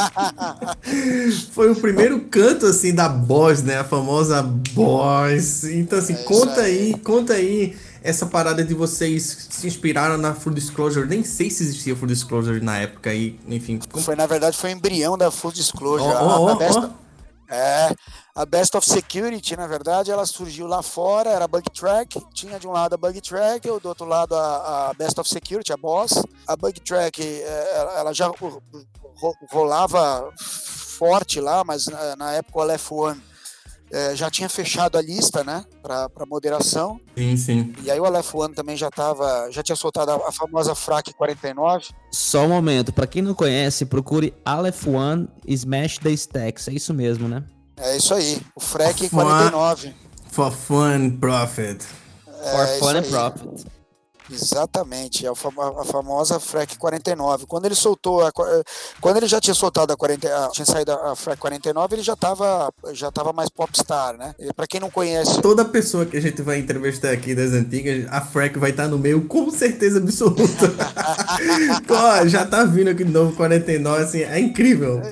Foi 1.52 1.70
o 1.70 1.76
primeiro 1.76 2.20
canto, 2.20 2.64
assim, 2.64 2.94
da 2.94 3.06
Boss, 3.06 3.62
né? 3.62 3.80
A 3.80 3.84
famosa 3.84 4.42
Boss. 4.72 5.64
Então, 5.64 5.98
assim, 5.98 6.14
é 6.14 6.22
conta 6.22 6.62
aí. 6.62 6.78
aí, 6.78 6.98
conta 7.00 7.34
aí 7.34 7.76
essa 8.02 8.24
parada 8.24 8.64
de 8.64 8.72
vocês 8.72 9.48
se 9.50 9.66
inspiraram 9.66 10.16
na 10.16 10.32
Full 10.32 10.54
Disclosure. 10.54 11.06
Nem 11.06 11.22
sei 11.22 11.50
se 11.50 11.64
existia 11.64 11.94
Full 11.94 12.08
Disclosure 12.08 12.64
na 12.64 12.78
época 12.78 13.10
aí, 13.10 13.38
enfim. 13.46 13.80
Foi, 14.00 14.16
na 14.16 14.24
verdade, 14.24 14.56
foi 14.56 14.70
o 14.70 14.72
embrião 14.72 15.18
da 15.18 15.30
Full 15.30 15.52
Disclosure. 15.52 16.14
Oh, 16.18 16.46
oh, 16.46 16.52
oh, 16.52 16.56
best... 16.56 16.80
É, 17.48 17.94
a 18.34 18.46
Best 18.46 18.76
of 18.76 18.88
Security, 18.88 19.56
na 19.56 19.66
verdade, 19.66 20.10
ela 20.10 20.24
surgiu 20.24 20.66
lá 20.66 20.82
fora, 20.82 21.30
era 21.30 21.46
Bug 21.46 21.70
Track, 21.70 22.20
tinha 22.32 22.58
de 22.58 22.66
um 22.66 22.72
lado 22.72 22.94
a 22.94 22.96
Bug 22.96 23.20
Track, 23.20 23.68
do 23.80 23.88
outro 23.88 24.06
lado 24.06 24.34
a, 24.34 24.90
a 24.90 24.94
Best 24.94 25.20
of 25.20 25.28
Security, 25.28 25.72
a 25.72 25.76
Boss. 25.76 26.22
A 26.46 26.56
Bug 26.56 26.80
Track, 26.80 27.22
é, 27.22 27.98
ela 27.98 28.12
já 28.12 28.30
rolava 29.50 30.32
forte 30.38 31.40
lá, 31.40 31.64
mas 31.64 31.86
na 32.16 32.32
época 32.32 32.58
o 32.58 32.62
Aleph 32.62 32.92
One 32.92 33.33
é, 33.94 34.16
já 34.16 34.28
tinha 34.28 34.48
fechado 34.48 34.98
a 34.98 35.02
lista, 35.02 35.44
né, 35.44 35.64
para 35.80 36.26
moderação. 36.26 37.00
Sim, 37.16 37.36
sim. 37.36 37.72
E 37.84 37.90
aí 37.90 38.00
o 38.00 38.04
Aleph 38.04 38.34
One 38.34 38.52
também 38.52 38.76
já 38.76 38.90
tava, 38.90 39.48
já 39.52 39.62
tinha 39.62 39.76
soltado 39.76 40.10
a, 40.10 40.28
a 40.28 40.32
famosa 40.32 40.74
FRAC 40.74 41.12
49. 41.14 41.86
Só 42.10 42.44
um 42.44 42.48
momento, 42.48 42.92
para 42.92 43.06
quem 43.06 43.22
não 43.22 43.34
conhece, 43.34 43.86
procure 43.86 44.34
Aleph 44.44 44.88
One 44.88 45.28
Smash 45.46 45.98
the 45.98 46.10
Stacks, 46.10 46.66
é 46.66 46.72
isso 46.72 46.92
mesmo, 46.92 47.28
né? 47.28 47.44
É 47.76 47.96
isso 47.96 48.12
aí, 48.12 48.40
o 48.56 48.60
FREC 48.60 49.08
49. 49.08 49.94
For 50.26 50.50
fun 50.50 51.16
profit. 51.20 51.84
É, 52.26 52.50
For 52.50 52.66
fun 52.80 52.96
and 52.98 53.02
profit. 53.02 53.66
Exatamente, 54.30 55.26
é 55.26 55.28
a, 55.28 55.32
a 55.32 55.84
famosa 55.84 56.40
FREC 56.40 56.76
49. 56.78 57.46
Quando 57.46 57.66
ele 57.66 57.74
soltou, 57.74 58.24
a, 58.24 58.32
qua- 58.32 58.48
quando 59.00 59.18
ele 59.18 59.26
já 59.26 59.40
tinha 59.40 59.54
soltado 59.54 59.92
a 59.92 59.96
40, 59.96 60.26
a- 60.28 60.48
tinha 60.50 60.64
saído 60.64 60.92
a 60.92 61.14
FREC 61.14 61.38
49, 61.38 61.94
ele 61.96 62.02
já 62.02 62.14
estava 62.14 62.72
já 62.92 63.10
tava 63.10 63.32
mais 63.32 63.48
popstar, 63.50 64.16
né? 64.16 64.34
Para 64.56 64.66
quem 64.66 64.80
não 64.80 64.90
conhece, 64.90 65.40
Toda 65.42 65.64
pessoa 65.64 66.06
que 66.06 66.16
a 66.16 66.20
gente 66.20 66.40
vai 66.42 66.58
entrevistar 66.58 67.10
aqui 67.10 67.34
das 67.34 67.52
antigas, 67.52 68.06
a 68.10 68.20
Freck 68.20 68.58
vai 68.58 68.70
estar 68.70 68.88
no 68.88 68.98
meio 68.98 69.26
com 69.26 69.50
certeza 69.50 69.98
absoluta. 69.98 70.44
Já 72.26 72.44
tá 72.46 72.64
vindo 72.64 72.88
aqui 72.90 73.04
de 73.04 73.10
novo 73.12 73.36
49, 73.36 74.02
assim, 74.02 74.22
é 74.22 74.38
incrível. 74.38 75.02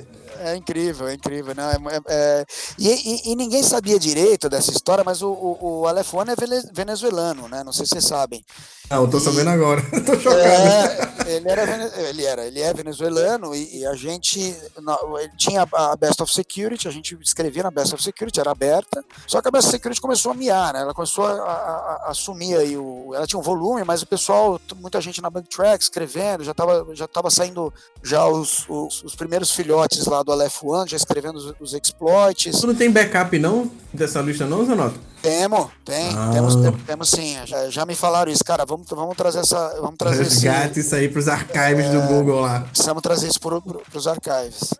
É 0.43 0.55
incrível, 0.55 1.07
é 1.07 1.13
incrível. 1.13 1.53
Não, 1.55 1.69
é, 1.69 1.75
é- 1.75 2.01
é- 2.07 2.45
e, 2.77 2.89
e- 2.89 3.31
e 3.31 3.35
ninguém 3.35 3.63
sabia 3.63 3.97
direito 3.99 4.49
dessa 4.49 4.71
história, 4.71 5.03
mas 5.03 5.21
o, 5.21 5.29
o, 5.31 5.79
o 5.81 5.87
Aleph 5.87 6.13
One 6.13 6.31
é 6.31 6.35
venezuelano, 6.73 7.47
né? 7.47 7.63
Não 7.63 7.71
sei 7.73 7.85
se 7.85 7.91
vocês 7.91 8.05
sabem. 8.05 8.43
Não, 8.89 9.09
tô 9.09 9.19
sabendo 9.19 9.49
agora. 9.49 9.81
tô 10.05 10.19
chocado. 10.19 10.41
É, 10.41 11.35
ele 11.35 11.49
era, 11.49 11.99
ele 12.09 12.25
era, 12.25 12.45
ele 12.45 12.59
é 12.61 12.73
venezuelano 12.73 13.55
e, 13.55 13.85
a 13.85 13.95
gente 13.95 14.39
ele 14.39 15.31
tinha 15.37 15.65
a 15.73 15.95
Best 15.95 16.21
of 16.21 16.31
Security, 16.33 16.87
a 16.87 16.91
gente 16.91 17.17
escrevia 17.21 17.63
na 17.63 17.71
Best 17.71 17.93
of 17.95 18.03
Security, 18.03 18.39
era 18.39 18.51
aberta. 18.51 19.03
Só 19.25 19.41
que 19.41 19.47
a 19.47 19.51
Best 19.51 19.67
of 19.67 19.71
Security 19.77 20.01
começou 20.01 20.31
a 20.31 20.35
miar, 20.35 20.73
né? 20.73 20.81
Ela 20.81 20.93
começou 20.93 21.25
a, 21.25 21.31
a- 21.31 21.37
a- 21.37 22.03
assumir 22.11 22.55
aí 22.57 22.77
o, 22.77 23.13
ela 23.15 23.25
tinha 23.25 23.39
um 23.39 23.43
volume, 23.43 23.83
mas 23.85 24.01
o 24.01 24.05
pessoal, 24.07 24.59
muita 24.75 24.99
gente 24.99 25.21
na 25.21 25.29
Backtrack 25.29 25.81
escrevendo, 25.83 26.43
já 26.43 26.51
estava 26.51 26.85
já 26.93 27.07
tava 27.07 27.31
saindo 27.31 27.73
já 28.03 28.27
os, 28.27 28.65
os, 28.67 29.01
os 29.03 29.15
primeiros 29.15 29.51
filhotes 29.51 30.05
lá 30.05 30.21
do 30.23 30.31
Aleph 30.33 30.63
One, 30.63 30.89
já 30.89 30.97
escrevendo 30.97 31.37
os, 31.37 31.53
os 31.59 31.73
exploits. 31.73 32.59
Tu 32.59 32.67
não 32.67 32.75
tem 32.75 32.91
backup 32.91 33.37
não 33.39 33.71
dessa 33.93 34.19
lista 34.21 34.45
não, 34.45 34.65
Zanoto? 34.65 34.99
Temo, 35.21 35.71
tem, 35.85 36.09
Ah. 36.17 36.31
temos, 36.33 36.55
tem- 36.55 36.71
temos 36.85 37.09
sim. 37.09 37.37
Já, 37.45 37.69
já 37.69 37.85
me 37.85 37.95
falaram 37.95 38.29
isso, 38.31 38.43
cara. 38.43 38.65
Vamos, 38.65 38.85
vamos 38.89 39.15
trazer 39.15 39.39
essa, 39.39 39.79
vamos 39.79 39.95
trazer 39.97 40.23
esse, 40.23 40.45
Resgate 40.45 40.79
isso 40.81 40.93
aí 40.95 41.07
pros 41.07 41.27
archives 41.29 41.89
do 41.89 42.01
Google 42.07 42.41
lá. 42.41 42.61
precisamos 42.69 43.01
trazer 43.01 43.27
isso 43.29 43.39
para 43.39 43.57
os 43.95 44.07
archives. 44.07 44.73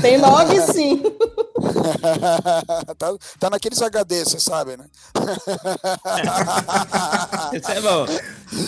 Tem 0.00 0.16
log 0.18 0.48
sim. 0.72 1.02
tá, 2.98 3.14
tá 3.38 3.50
naqueles 3.50 3.80
HD, 3.80 4.24
você 4.24 4.40
sabe, 4.40 4.76
né? 4.76 4.86
Isso 7.54 7.70
é 7.70 7.80
bom. 7.80 8.06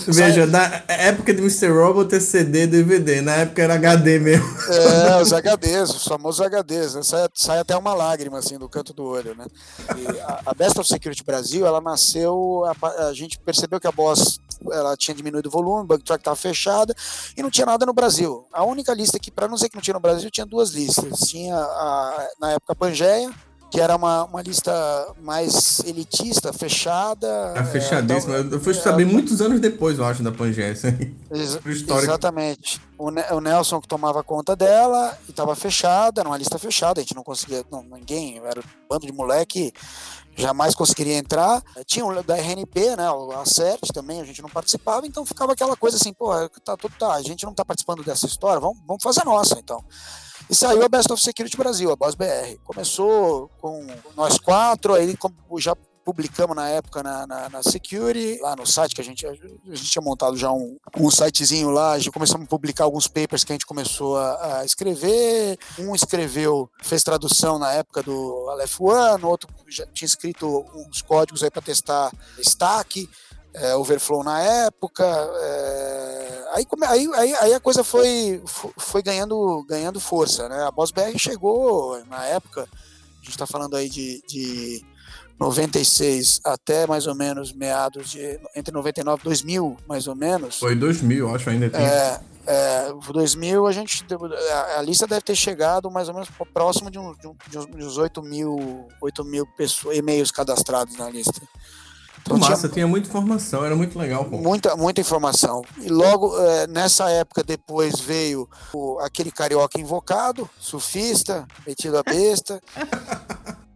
Veja, 0.06 0.46
na 0.46 0.82
época 0.88 1.34
de 1.34 1.40
Mr. 1.40 1.68
Robot 1.68 2.14
é 2.14 2.20
CD, 2.20 2.66
DVD, 2.66 3.20
na 3.20 3.36
época 3.36 3.62
era 3.62 3.74
HD 3.74 4.18
mesmo. 4.18 4.46
É, 4.68 5.20
os 5.20 5.32
HDs, 5.42 5.90
os 5.90 6.04
famosos 6.04 6.46
HDs, 6.46 6.94
né? 6.94 7.02
sai, 7.02 7.28
sai 7.34 7.58
até 7.58 7.76
uma 7.76 7.94
lágrima 7.94 8.38
assim 8.38 8.58
do 8.58 8.68
canto 8.68 8.92
do 8.92 9.04
olho, 9.04 9.34
né? 9.34 9.46
E 9.96 10.20
a, 10.20 10.40
a 10.46 10.54
Best 10.54 10.78
of 10.78 10.88
Security 10.88 11.24
Brasil, 11.24 11.66
ela 11.66 11.80
nasceu, 11.80 12.64
a, 12.82 13.08
a 13.08 13.14
gente 13.14 13.38
percebeu 13.38 13.80
que 13.80 13.86
a 13.86 13.92
Boss 13.92 14.40
ela 14.70 14.96
tinha 14.96 15.14
diminuído 15.14 15.48
o 15.48 15.52
volume, 15.52 15.82
o 15.82 15.86
bug 15.86 16.02
track 16.04 16.20
estava 16.20 16.36
fechada 16.36 16.94
e 17.36 17.42
não 17.42 17.50
tinha 17.50 17.66
nada 17.66 17.86
no 17.86 17.92
Brasil. 17.92 18.46
A 18.52 18.64
única 18.64 18.92
lista 18.94 19.18
que, 19.18 19.30
para 19.30 19.48
não 19.48 19.54
dizer 19.54 19.68
que 19.68 19.74
não 19.74 19.82
tinha 19.82 19.94
no 19.94 20.00
Brasil, 20.00 20.30
tinha 20.30 20.46
duas 20.46 20.70
listas. 20.70 21.18
Tinha 21.28 21.56
a, 21.56 22.28
na 22.40 22.50
época 22.52 22.72
a 22.72 22.76
Pangeia, 22.76 23.30
que 23.70 23.80
era 23.80 23.96
uma, 23.96 24.24
uma 24.24 24.42
lista 24.42 24.70
mais 25.22 25.80
elitista, 25.80 26.52
fechada. 26.52 27.52
Tá 27.54 27.64
fechadíssimo. 27.64 28.34
é, 28.34 28.40
Eu 28.40 28.60
fui 28.60 28.74
saber 28.74 29.06
muitos 29.06 29.40
anos 29.40 29.60
depois, 29.60 29.98
eu 29.98 30.04
acho, 30.04 30.22
da 30.22 30.30
Pangeia. 30.30 30.74
aí. 30.84 31.14
Ex-. 31.30 31.58
Exatamente. 32.02 32.80
O, 32.98 33.10
Ne- 33.10 33.24
o 33.32 33.40
Nelson 33.40 33.80
que 33.80 33.88
tomava 33.88 34.22
conta 34.22 34.54
dela 34.54 35.18
e 35.26 35.30
estava 35.30 35.56
fechada, 35.56 36.20
era 36.20 36.28
uma 36.28 36.36
lista 36.36 36.58
fechada, 36.58 37.00
a 37.00 37.02
gente 37.02 37.16
não 37.16 37.24
conseguia, 37.24 37.64
não, 37.70 37.82
ninguém, 37.82 38.38
era 38.44 38.60
um 38.60 38.62
bando 38.88 39.06
de 39.06 39.12
moleque, 39.12 39.72
jamais 40.36 40.74
conseguiria 40.74 41.16
entrar. 41.16 41.62
Tinha 41.86 42.04
o 42.04 42.22
da 42.22 42.36
RNP, 42.36 42.96
né, 42.96 43.04
a 43.40 43.44
CERT 43.44 43.92
também, 43.92 44.20
a 44.20 44.24
gente 44.24 44.42
não 44.42 44.48
participava, 44.48 45.06
então 45.06 45.26
ficava 45.26 45.52
aquela 45.52 45.76
coisa 45.76 45.96
assim, 45.96 46.12
pô, 46.12 46.30
tá, 46.64 46.76
tudo 46.76 46.94
tá, 46.98 47.14
a 47.14 47.22
gente 47.22 47.44
não 47.44 47.54
tá 47.54 47.64
participando 47.64 48.04
dessa 48.04 48.26
história, 48.26 48.60
vamos, 48.60 48.78
vamos 48.86 49.02
fazer 49.02 49.22
a 49.22 49.24
nossa, 49.24 49.58
então. 49.58 49.82
E 50.50 50.54
saiu 50.54 50.82
a 50.84 50.88
Best 50.88 51.10
of 51.10 51.22
Security 51.22 51.56
Brasil, 51.56 51.90
a 51.90 51.96
Boss 51.96 52.14
BR. 52.14 52.58
Começou 52.64 53.48
com 53.60 53.86
nós 54.14 54.38
quatro, 54.38 54.94
aí 54.94 55.16
já 55.56 55.74
publicamos 56.04 56.54
na 56.56 56.68
época 56.68 57.02
na, 57.02 57.26
na, 57.26 57.48
na 57.48 57.62
Security, 57.62 58.40
lá 58.40 58.54
no 58.56 58.66
site 58.66 58.94
que 58.94 59.00
a 59.00 59.04
gente, 59.04 59.26
a 59.26 59.32
gente 59.34 59.90
tinha 59.90 60.02
montado 60.02 60.36
já 60.36 60.50
um, 60.52 60.76
um 60.98 61.10
sitezinho 61.10 61.70
lá, 61.70 61.98
já 61.98 62.10
começamos 62.10 62.46
a 62.46 62.48
publicar 62.48 62.84
alguns 62.84 63.06
papers 63.08 63.44
que 63.44 63.52
a 63.52 63.54
gente 63.54 63.66
começou 63.66 64.16
a, 64.16 64.58
a 64.60 64.64
escrever. 64.64 65.58
Um 65.78 65.94
escreveu, 65.94 66.68
fez 66.82 67.02
tradução 67.02 67.58
na 67.58 67.72
época 67.72 68.02
do 68.02 68.48
Aleph 68.50 68.80
One, 68.80 69.24
outro 69.24 69.48
já 69.68 69.86
tinha 69.86 70.06
escrito 70.06 70.66
uns 70.74 71.00
códigos 71.02 71.42
aí 71.42 71.50
para 71.50 71.62
testar 71.62 72.12
stack. 72.40 73.08
é, 73.54 73.74
overflow 73.76 74.24
na 74.24 74.40
época, 74.40 75.04
é, 75.04 76.44
aí, 76.52 76.66
aí, 77.16 77.34
aí, 77.34 77.54
a 77.54 77.60
coisa 77.60 77.84
foi, 77.84 78.42
fo- 78.46 78.72
foi 78.78 79.02
ganhando, 79.02 79.62
ganhando 79.68 80.00
força, 80.00 80.48
né? 80.48 80.64
A 80.64 80.70
Boss 80.70 80.90
BR 80.90 81.18
chegou 81.18 82.02
na 82.06 82.24
época, 82.24 82.62
a 82.62 83.16
gente 83.16 83.30
está 83.30 83.46
falando 83.46 83.76
aí 83.76 83.88
de, 83.90 84.22
de 84.26 84.82
96 85.42 86.40
até 86.44 86.86
mais 86.86 87.06
ou 87.06 87.14
menos 87.14 87.52
meados 87.52 88.10
de 88.10 88.38
entre 88.54 88.72
99 88.72 89.20
e 89.20 89.24
2000 89.24 89.76
mais 89.88 90.06
ou 90.06 90.14
menos. 90.14 90.58
Foi 90.58 90.74
2000, 90.74 91.28
eu 91.28 91.34
acho, 91.34 91.50
ainda 91.50 91.68
tem. 91.68 91.80
É, 91.84 92.20
é, 92.46 92.92
2000 93.12 93.66
a 93.66 93.72
gente 93.72 94.04
a, 94.52 94.78
a 94.78 94.82
lista 94.82 95.06
deve 95.06 95.22
ter 95.22 95.34
chegado 95.36 95.90
mais 95.90 96.08
ou 96.08 96.14
menos 96.14 96.28
próximo 96.54 96.90
de, 96.90 96.98
um, 96.98 97.12
de, 97.14 97.26
um, 97.28 97.34
de 97.48 97.58
uns- 97.58 97.66
de 97.66 97.84
uns 97.84 97.96
8 97.98 98.22
mil, 98.22 98.88
8 99.00 99.24
mil 99.24 99.46
pessoas, 99.56 99.96
e-mails 99.96 100.30
cadastrados 100.30 100.96
na 100.96 101.08
lista. 101.10 101.40
Então, 102.24 102.38
tinha 102.38 102.50
Massa, 102.50 102.68
tinha 102.68 102.86
muita 102.86 103.08
informação, 103.08 103.64
era 103.64 103.74
muito 103.74 103.98
legal, 103.98 104.24
pô. 104.24 104.36
muita, 104.38 104.76
muita 104.76 105.00
informação. 105.00 105.60
E 105.80 105.88
logo 105.88 106.32
eh, 106.38 106.68
nessa 106.68 107.10
época 107.10 107.42
depois 107.42 107.98
veio 107.98 108.48
o- 108.72 109.00
aquele 109.00 109.32
carioca 109.32 109.80
invocado, 109.80 110.48
surfista, 110.56 111.44
metido 111.66 111.98
a 111.98 112.02
besta, 112.04 112.62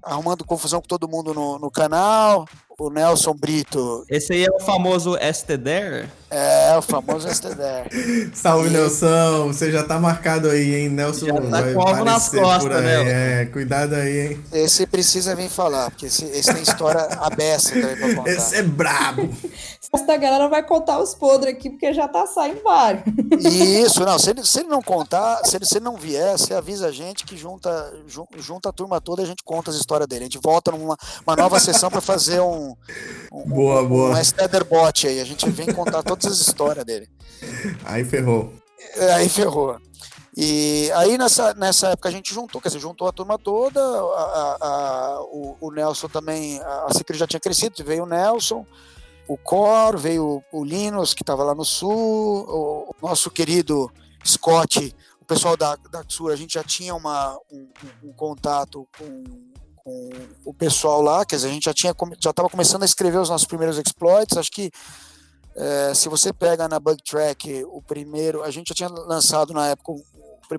arrumando 0.07 0.45
confusão 0.45 0.81
com 0.81 0.87
todo 0.87 1.09
mundo 1.09 1.35
no, 1.35 1.59
no 1.59 1.71
canal. 1.71 2.47
O 2.79 2.91
Nelson 2.91 3.33
Brito 3.35 4.05
Esse 4.09 4.35
aí 4.35 4.45
é 4.45 4.51
o 4.51 4.61
famoso 4.61 5.17
STDR? 5.17 6.09
é 6.29 6.77
o 6.77 6.83
famoso 6.83 7.27
STDR. 7.29 7.89
Salve, 8.35 8.69
Nelson. 8.69 9.47
Você 9.47 9.71
já 9.71 9.85
tá 9.85 9.99
marcado 9.99 10.51
aí, 10.51 10.75
hein? 10.75 10.89
Nelson 10.89 11.27
Já 11.27 11.35
tá 11.41 11.73
com 11.73 11.81
alvo 11.81 12.05
nas 12.05 12.29
costas, 12.29 12.83
né? 12.83 13.43
É, 13.43 13.47
cuidado 13.47 13.95
aí, 13.95 14.33
hein? 14.33 14.45
Esse 14.53 14.87
precisa 14.87 15.35
vir 15.37 15.49
falar, 15.49 15.89
porque 15.91 16.07
esse, 16.07 16.25
esse 16.25 16.53
tem 16.53 16.63
história 16.63 17.01
abessa 17.21 17.71
também 17.71 17.97
pra 17.97 18.15
contar. 18.17 18.31
Esse 18.31 18.57
é 18.57 18.63
brabo. 18.63 19.31
Essa 19.95 20.17
galera 20.17 20.49
vai 20.49 20.63
contar 20.65 20.99
os 20.99 21.15
podres 21.15 21.55
aqui, 21.55 21.71
porque 21.71 21.95
já 21.95 22.07
tá 22.09 22.27
saindo 22.27 22.61
vários. 22.63 23.05
Isso, 23.41 24.05
não. 24.05 24.19
Se 24.19 24.31
ele, 24.31 24.45
se 24.45 24.59
ele 24.61 24.69
não 24.69 24.83
contar, 24.83 25.41
se 25.45 25.57
ele, 25.57 25.65
se 25.65 25.79
ele 25.79 25.85
não 25.85 25.97
vier, 25.97 26.33
você 26.37 26.53
avisa 26.53 26.89
a 26.89 26.93
gente 26.93 27.25
que 27.25 27.37
junta, 27.37 27.95
jun- 28.07 28.27
junta 28.37 28.69
a 28.69 28.73
turma 28.73 29.01
toda 29.01 29.23
e 29.23 29.25
a 29.25 29.29
gente 29.29 29.45
conta 29.45 29.71
as 29.71 29.77
histórias 29.77 30.09
dele. 30.09 30.23
A 30.23 30.25
gente 30.25 30.41
volta 30.43 30.73
numa 30.73 30.97
uma 31.25 31.37
nova 31.37 31.59
sessão 31.61 31.89
para 31.89 32.01
fazer 32.01 32.41
um, 32.41 32.66
um, 33.33 33.45
Boa, 33.49 33.83
um, 33.83 33.89
boa. 33.89 34.11
um 34.11 34.17
aí. 35.07 35.21
A 35.21 35.25
gente 35.25 35.49
vem 35.51 35.73
contar 35.73 36.03
todas 36.03 36.27
as 36.27 36.39
histórias 36.39 36.85
dele. 36.85 37.09
Aí 37.85 38.05
ferrou. 38.05 38.53
É, 38.97 39.13
Aí 39.15 39.29
ferrou. 39.29 39.79
E 40.37 40.91
aí 40.95 41.17
nessa, 41.17 41.55
nessa 41.55 41.89
época 41.89 42.09
a 42.11 42.13
gente 42.13 42.33
juntou, 42.35 42.61
quer 42.61 42.69
dizer, 42.69 42.79
juntou 42.81 43.09
a 43.09 43.13
turma 43.13 43.39
toda, 43.39 43.81
a- 43.81 44.57
a- 44.61 44.67
a- 44.67 45.21
o, 45.23 45.57
o 45.61 45.71
Nelson 45.71 46.09
também, 46.09 46.61
a, 46.61 46.87
Secret 46.93 47.17
já 47.19 47.27
tinha 47.27 47.41
crescido, 47.41 47.83
veio 47.83 48.03
o 48.03 48.07
Nelson, 48.07 48.67
o 49.27 49.39
Cor, 49.39 49.97
veio 49.97 50.43
o 50.53 50.63
Linus, 50.65 51.15
que 51.15 51.23
estava 51.23 51.43
lá 51.43 51.55
no 51.55 51.65
sul, 51.65 52.45
o, 52.49 52.95
nosso 53.03 53.31
querido 53.31 53.91
Scott, 54.27 54.95
o 55.23 55.25
pessoal 55.25 55.57
da, 55.57 55.75
da 55.91 56.05
Xura, 56.07 56.35
a 56.35 56.37
gente 56.37 56.53
já 56.53 56.63
tinha 56.63 56.95
uma, 56.95 57.33
um, 57.51 57.67
um- 58.05 58.11
um 58.11 58.13
contato 58.13 58.87
com, 58.99 59.25
com 59.87 60.11
o 60.45 60.53
pessoal 60.53 61.01
lá, 61.01 61.25
quer 61.25 61.37
dizer, 61.37 61.47
a 61.47 61.53
gente 61.53 61.67
já 61.67 61.73
tinha 61.73 61.95
já 62.19 62.31
estava 62.31 62.51
começando 62.51 62.83
a 62.83 62.87
escrever 62.87 63.19
os 63.19 63.31
nossos 63.31 63.47
primeiros 63.47 63.79
exploits, 63.79 64.37
acho 64.37 64.51
que 64.51 64.73
é, 65.55 65.95
se 65.95 66.09
você 66.09 66.33
pega 66.33 66.67
na 66.67 66.81
Bug 66.81 67.01
Track 67.05 67.65
o 67.69 67.81
primeiro, 67.81 68.43
a 68.43 68.51
gente 68.51 68.71
já 68.71 68.75
tinha 68.75 68.89
lançado 68.89 69.55
na 69.55 69.69
época 69.69 69.93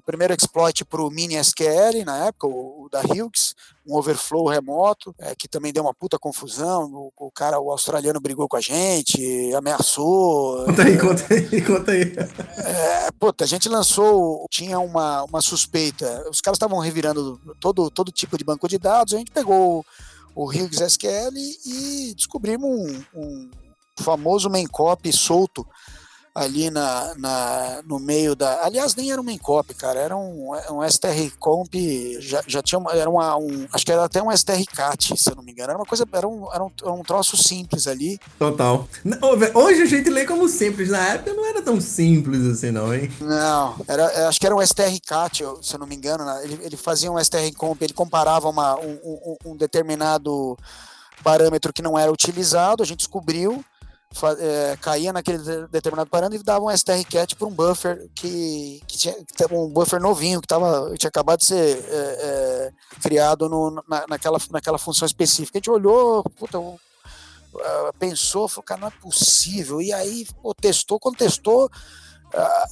primeiro 0.02 0.34
exploit 0.34 0.84
para 0.86 1.02
o 1.02 1.10
Mini 1.10 1.36
SQL, 1.36 2.04
na 2.06 2.28
época, 2.28 2.48
o, 2.48 2.86
o 2.86 2.90
da 2.90 3.02
Hughes, 3.02 3.56
um 3.86 3.96
overflow 3.96 4.48
remoto, 4.48 5.16
é, 5.20 5.34
que 5.36 5.48
também 5.48 5.72
deu 5.72 5.84
uma 5.84 5.94
puta 5.94 6.20
confusão. 6.20 6.86
O, 6.86 7.28
o 7.28 7.32
cara, 7.32 7.60
o 7.60 7.72
australiano 7.72 8.20
brigou 8.20 8.48
com 8.48 8.58
a 8.58 8.62
gente, 8.62 9.54
ameaçou. 9.54 10.66
Conta 10.68 10.84
aí, 10.84 10.98
conta 10.98 11.34
aí, 11.34 11.62
conta 11.62 11.92
aí. 11.92 12.16
É, 12.58 13.12
puta, 13.20 13.44
a 13.44 13.48
gente 13.48 13.70
lançou, 13.70 14.46
tinha 14.50 14.80
uma, 14.80 15.24
uma 15.24 15.42
suspeita, 15.42 16.26
os 16.30 16.42
caras 16.42 16.58
estavam 16.58 16.80
revirando 16.80 17.40
todo, 17.60 17.90
todo 17.90 18.12
tipo 18.12 18.38
de 18.38 18.44
banco 18.44 18.68
de 18.68 18.78
dados, 18.78 19.14
a 19.14 19.18
gente 19.18 19.32
pegou 19.32 19.86
o, 20.36 20.46
Hughes 20.46 20.82
SQL 20.82 21.36
e 21.66 22.14
descobrimos 22.16 22.70
um, 22.70 23.04
um 23.16 23.50
famoso 23.98 24.50
main 24.50 24.68
copy 24.68 25.12
solto 25.12 25.66
ali 26.38 26.70
na, 26.70 27.16
na, 27.18 27.82
no 27.84 27.98
meio 28.00 28.36
da. 28.36 28.64
Aliás, 28.64 28.96
nem 28.96 29.12
era 29.12 29.20
uma 29.20 29.32
Encop, 29.32 29.74
cara, 29.74 30.00
era 30.00 30.16
um, 30.16 30.52
um 30.70 30.88
STR 30.88 31.36
Comp, 31.40 31.74
já, 32.20 32.44
já 32.46 32.62
tinha 32.62 32.78
uma, 32.78 32.92
era 32.92 33.10
uma, 33.10 33.36
um, 33.38 33.68
acho 33.74 33.84
que 33.84 33.92
era 33.92 34.06
até 34.06 34.22
um 34.22 34.36
STR 34.36 34.64
CAT, 34.72 35.18
se 35.18 35.32
eu 35.32 35.36
não 35.36 35.42
me 35.42 35.52
engano. 35.52 35.72
Era 35.72 35.80
uma 35.80 35.86
coisa, 35.86 36.08
era 36.14 36.28
um, 36.28 36.54
era 36.54 36.64
um, 36.64 36.72
era 36.80 36.92
um 36.92 37.02
troço 37.02 37.36
simples 37.36 37.88
ali. 37.88 38.20
Total. 38.38 38.88
Hoje 39.56 39.82
a 39.82 39.86
gente 39.86 40.12
lê 40.12 40.28
como 40.28 40.48
simples, 40.48 40.90
na 40.90 41.14
época 41.14 41.34
não 41.34 41.44
era 41.44 41.60
tão 41.64 41.82
simples 41.82 42.46
assim, 42.46 42.70
não, 42.70 42.94
hein? 42.94 43.12
Não, 43.20 43.76
era, 43.88 44.28
acho 44.28 44.40
que 44.40 44.46
era 44.46 44.56
um 44.56 44.64
STR 44.64 44.96
CAT, 45.08 45.44
se 45.64 45.74
eu 45.74 45.80
não 45.80 45.88
me 45.88 45.96
engano. 45.96 46.24
Ele, 46.44 46.60
ele 46.62 46.78
fazia 46.78 47.12
um 47.12 47.18
STR 47.18 47.52
Comp, 47.58 47.82
ele 47.82 47.94
comparava 47.94 48.48
uma, 48.48 48.76
um, 48.78 49.00
um, 49.04 49.38
um 49.44 49.58
determinado 49.58 50.56
parâmetro 51.24 51.74
que 51.74 51.82
não 51.82 51.98
era 51.98 52.12
utilizado, 52.12 52.84
a 52.84 52.86
gente 52.86 53.00
descobriu 53.00 53.66
é, 54.40 54.78
caía 54.82 55.14
naquele 55.14 55.38
de- 55.40 55.68
determinado 55.68 56.10
parâmetro 56.10 56.42
e 56.42 56.46
dava 56.46 56.66
um 56.66 56.70
STR 56.76 57.04
cat 57.10 57.36
para 57.36 57.48
um 57.48 57.52
buffer 57.52 58.10
que, 58.16 58.82
que 58.88 58.98
tinha 58.98 59.16
um 59.52 59.68
buffer 59.68 60.00
novinho 60.00 60.42
que 60.42 60.48
tava, 60.48 60.94
tinha 60.98 61.10
acabado 61.10 61.40
de 61.40 61.46
ser 61.46 61.78
é, 61.90 61.92
é, 61.92 62.72
criado 63.02 63.48
no, 63.50 63.84
na, 63.88 64.06
naquela, 64.08 64.38
naquela 64.52 64.78
função 64.78 65.06
específica. 65.06 65.58
A 65.58 65.60
gente 65.60 65.70
olhou, 65.72 66.24
puta, 66.24 66.58
pensou, 68.00 68.48
falou, 68.48 68.64
cara, 68.64 68.82
não 68.82 68.88
é 68.88 68.92
possível. 68.92 69.82
E 69.82 69.92
aí, 69.94 70.28
pô, 70.42 70.54
testou, 70.54 71.00
quando 71.00 71.18
testou, 71.18 71.70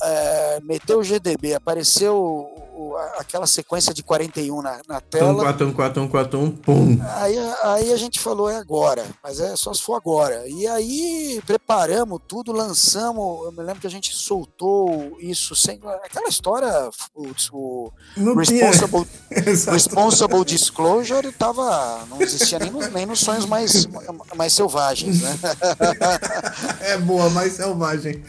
é, 0.02 0.60
meteu 0.64 1.00
o 1.00 1.04
GDB, 1.04 1.54
apareceu 1.54 2.16
o- 2.16 2.66
o- 2.92 2.98
aquela 3.18 3.48
sequência 3.48 3.94
de 3.94 4.04
41 4.04 4.62
na, 4.62 4.82
na 4.88 5.00
tela. 5.02 5.44
1414141, 5.54 6.52
pum. 6.52 7.00
Aí, 7.16 7.38
aí 7.64 7.94
a 7.94 7.98
gente 7.98 8.20
falou, 8.20 8.50
é 8.50 8.58
agora, 8.58 9.06
mas 9.24 9.40
é 9.40 9.56
só 9.56 9.74
se 9.74 9.82
for 9.82 9.96
agora. 9.96 10.44
E 10.48 10.68
aí 10.68 11.42
preparamos 11.46 12.20
tudo, 12.28 12.52
lançamos. 12.52 13.46
Eu 13.46 13.52
me 13.54 13.60
lembro 13.64 13.80
que 13.80 13.88
a 13.88 13.90
gente 13.90 14.14
soltou 14.14 15.16
isso 15.20 15.56
sem. 15.56 15.80
Aquela 16.04 16.28
história, 16.28 16.90
o, 17.16 17.28
o 17.54 17.92
responsible, 18.38 19.08
responsible 19.72 20.44
Disclosure 20.46 21.32
tava. 21.32 22.06
Não 22.10 22.22
existia 22.22 22.60
nem, 22.60 22.72
nos- 22.72 22.92
nem 22.92 23.06
nos 23.06 23.20
sonhos 23.20 23.46
mais, 23.46 23.88
mais 24.36 24.52
selvagens, 24.54 25.22
né? 25.22 25.40
É 26.82 26.98
boa, 26.98 27.30
mais 27.30 27.54
selvagem. 27.54 28.24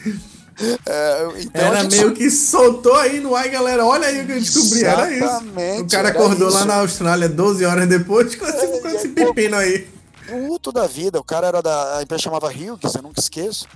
É, 0.85 1.27
então 1.39 1.61
Era 1.61 1.81
gente 1.81 1.97
meio 1.97 2.13
que 2.13 2.29
soltou 2.31 2.95
aí 2.95 3.19
no 3.19 3.35
ar, 3.35 3.47
galera. 3.47 3.85
Olha 3.85 4.07
aí 4.07 4.21
o 4.21 4.25
que 4.25 4.31
eu 4.31 4.39
descobri. 4.39 4.83
Era 4.83 5.11
isso. 5.11 5.23
Exatamente, 5.23 5.81
O 5.83 5.89
cara 5.89 6.09
acordou 6.09 6.49
lá 6.49 6.59
isso. 6.59 6.67
na 6.67 6.75
Austrália 6.79 7.29
12 7.29 7.65
horas 7.65 7.87
depois 7.87 8.35
com 8.35 8.45
esse, 8.45 8.81
com 8.81 8.87
esse 8.87 9.07
pepino 9.09 9.55
aí. 9.55 9.87
puto 10.27 10.71
da 10.71 10.87
vida. 10.87 11.19
O 11.19 11.23
cara 11.23 11.47
era 11.47 11.61
da. 11.61 11.97
A 11.97 12.03
empresa 12.03 12.23
chamava 12.23 12.47
Hughes, 12.47 12.95
eu 12.95 13.01
nunca 13.03 13.19
esqueço. 13.19 13.67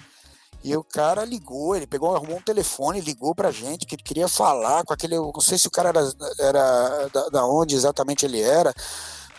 E 0.64 0.76
o 0.78 0.84
cara 0.84 1.26
ligou, 1.26 1.76
ele 1.76 1.88
pegou, 1.88 2.16
arrumou 2.16 2.38
um 2.38 2.42
telefone, 2.42 3.02
ligou 3.02 3.34
pra 3.34 3.50
gente, 3.50 3.86
que 3.86 3.96
ele 3.96 4.04
queria 4.04 4.28
falar 4.28 4.84
com 4.84 4.94
aquele. 4.94 5.16
eu 5.16 5.32
Não 5.34 5.42
sei 5.42 5.58
se 5.58 5.68
o 5.68 5.72
cara 5.72 5.90
era, 5.90 6.12
era 6.40 7.10
da, 7.12 7.30
da 7.30 7.46
onde 7.46 7.76
exatamente 7.76 8.26
ele 8.26 8.42
era, 8.42 8.72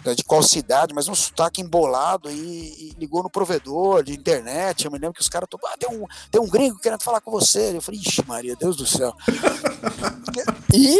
de 0.04 0.24
qual 0.24 0.42
cidade, 0.42 0.92
mas 0.94 1.06
um 1.08 1.14
sotaque 1.14 1.60
embolado 1.60 2.30
e, 2.30 2.34
e 2.34 2.94
ligou 2.98 3.22
no 3.22 3.30
provedor 3.30 4.02
de 4.02 4.12
internet. 4.12 4.84
Eu 4.84 4.90
me 4.90 4.98
lembro 4.98 5.14
que 5.14 5.20
os 5.20 5.28
caras 5.28 5.48
ah, 5.64 5.76
tem 5.78 5.88
um, 5.96 6.06
tem 6.30 6.40
um 6.40 6.48
gringo 6.48 6.78
querendo 6.78 7.02
falar 7.02 7.20
com 7.20 7.30
você. 7.30 7.76
Eu 7.76 7.80
falei, 7.82 8.00
ixi, 8.00 8.26
Maria, 8.26 8.56
Deus 8.56 8.76
do 8.76 8.86
céu. 8.86 9.14
e. 10.74 10.96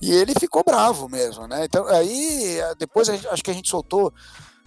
E 0.00 0.12
ele 0.12 0.34
ficou 0.38 0.62
bravo 0.64 1.08
mesmo, 1.08 1.46
né? 1.46 1.64
Então, 1.64 1.86
aí, 1.86 2.58
depois 2.78 3.06
gente- 3.06 3.28
acho 3.28 3.42
que 3.42 3.50
a 3.50 3.54
gente 3.54 3.68
soltou 3.70 4.12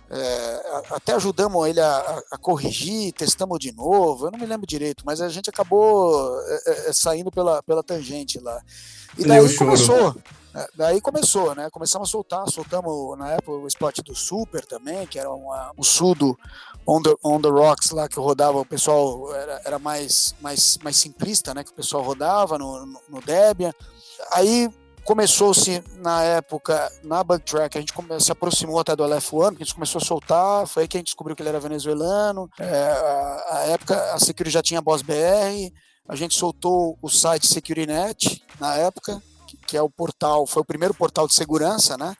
é, 0.10 0.82
até 0.92 1.14
ajudamos 1.14 1.68
ele 1.68 1.82
a, 1.82 2.24
a- 2.32 2.38
corrigir, 2.38 3.12
testamos 3.14 3.60
de 3.60 3.74
novo, 3.74 4.26
eu 4.28 4.32
não 4.32 4.40
me 4.40 4.46
lembro 4.46 4.66
direito, 4.66 5.04
mas 5.06 5.20
a 5.20 5.28
gente 5.28 5.50
acabou 5.50 6.40
é, 6.44 6.62
é, 6.66 6.90
é, 6.90 6.94
saindo 6.94 7.30
pela, 7.30 7.62
pela 7.64 7.84
tangente 7.84 8.40
lá. 8.40 8.62
E 9.18 9.26
daí 9.26 9.46
choro. 9.50 9.58
começou. 9.58 10.16
Né, 10.58 10.68
Daí 10.76 11.00
começou, 11.00 11.54
né? 11.54 11.70
Começamos 11.70 12.10
a 12.10 12.12
soltar, 12.12 12.50
soltamos 12.50 13.18
na 13.18 13.34
época 13.34 13.52
o 13.52 13.68
spot 13.68 14.00
do 14.00 14.16
Super 14.16 14.66
também, 14.66 15.06
que 15.06 15.20
era 15.20 15.30
uma, 15.30 15.72
um 15.78 15.84
sudo 15.84 16.38
on 16.86 17.02
the, 17.02 17.16
on 17.24 17.40
the 17.40 17.50
Rocks 17.50 17.92
lá 17.92 18.08
que 18.08 18.20
rodava, 18.20 18.60
o 18.60 18.66
pessoal 18.66 19.34
era, 19.36 19.62
era 19.66 19.80
mais, 19.80 20.34
mais, 20.42 20.80
mais 20.84 20.98
simplista, 20.98 21.54
né? 21.54 21.64
Que 21.64 21.72
o 21.72 21.76
pessoal 21.76 22.02
rodava 22.02 22.58
no, 22.58 22.86
no, 23.08 23.22
Debian. 23.22 23.72
Aí 24.32 24.68
começou-se 25.06 25.84
na 25.98 26.24
época, 26.24 26.92
na 27.04 27.24
Bug 27.24 27.44
Track, 27.44 27.78
a 27.78 27.82
gente 27.82 27.94
se 28.20 28.32
aproximou 28.32 28.80
até 28.80 28.96
do 28.96 29.04
LF1, 29.04 29.50
que 29.56 29.64
a 29.64 29.66
gente 29.66 29.76
começou 29.76 30.02
a 30.02 30.06
soltar, 30.06 30.68
foi 30.68 30.84
aí 30.84 30.88
que 30.88 30.98
a 30.98 31.00
gente 31.00 31.08
descobriu 31.08 31.36
que 31.36 31.42
ele 31.42 31.50
era 31.50 31.60
venezuelano. 31.60 32.50
É, 32.60 32.66
a, 32.66 33.46
a 33.52 33.60
época, 33.68 34.14
a 34.14 34.20
Security 34.20 34.54
já 34.54 34.62
tinha 34.62 34.82
Boss 34.82 35.02
BR, 35.04 35.72
a 36.10 36.16
gente 36.16 36.36
soltou 36.36 36.98
o 37.02 37.10
site 37.10 37.48
SecurityNet 37.48 38.44
na 38.60 38.76
época, 38.76 39.22
que, 39.68 39.78
é 39.78 39.82
o 39.82 39.90
portal, 39.90 40.48
foi 40.48 40.62
o 40.62 40.66
primeiro 40.66 40.94
portal 40.94 41.28
de 41.28 41.34
segurança, 41.34 41.98
né? 41.98 42.16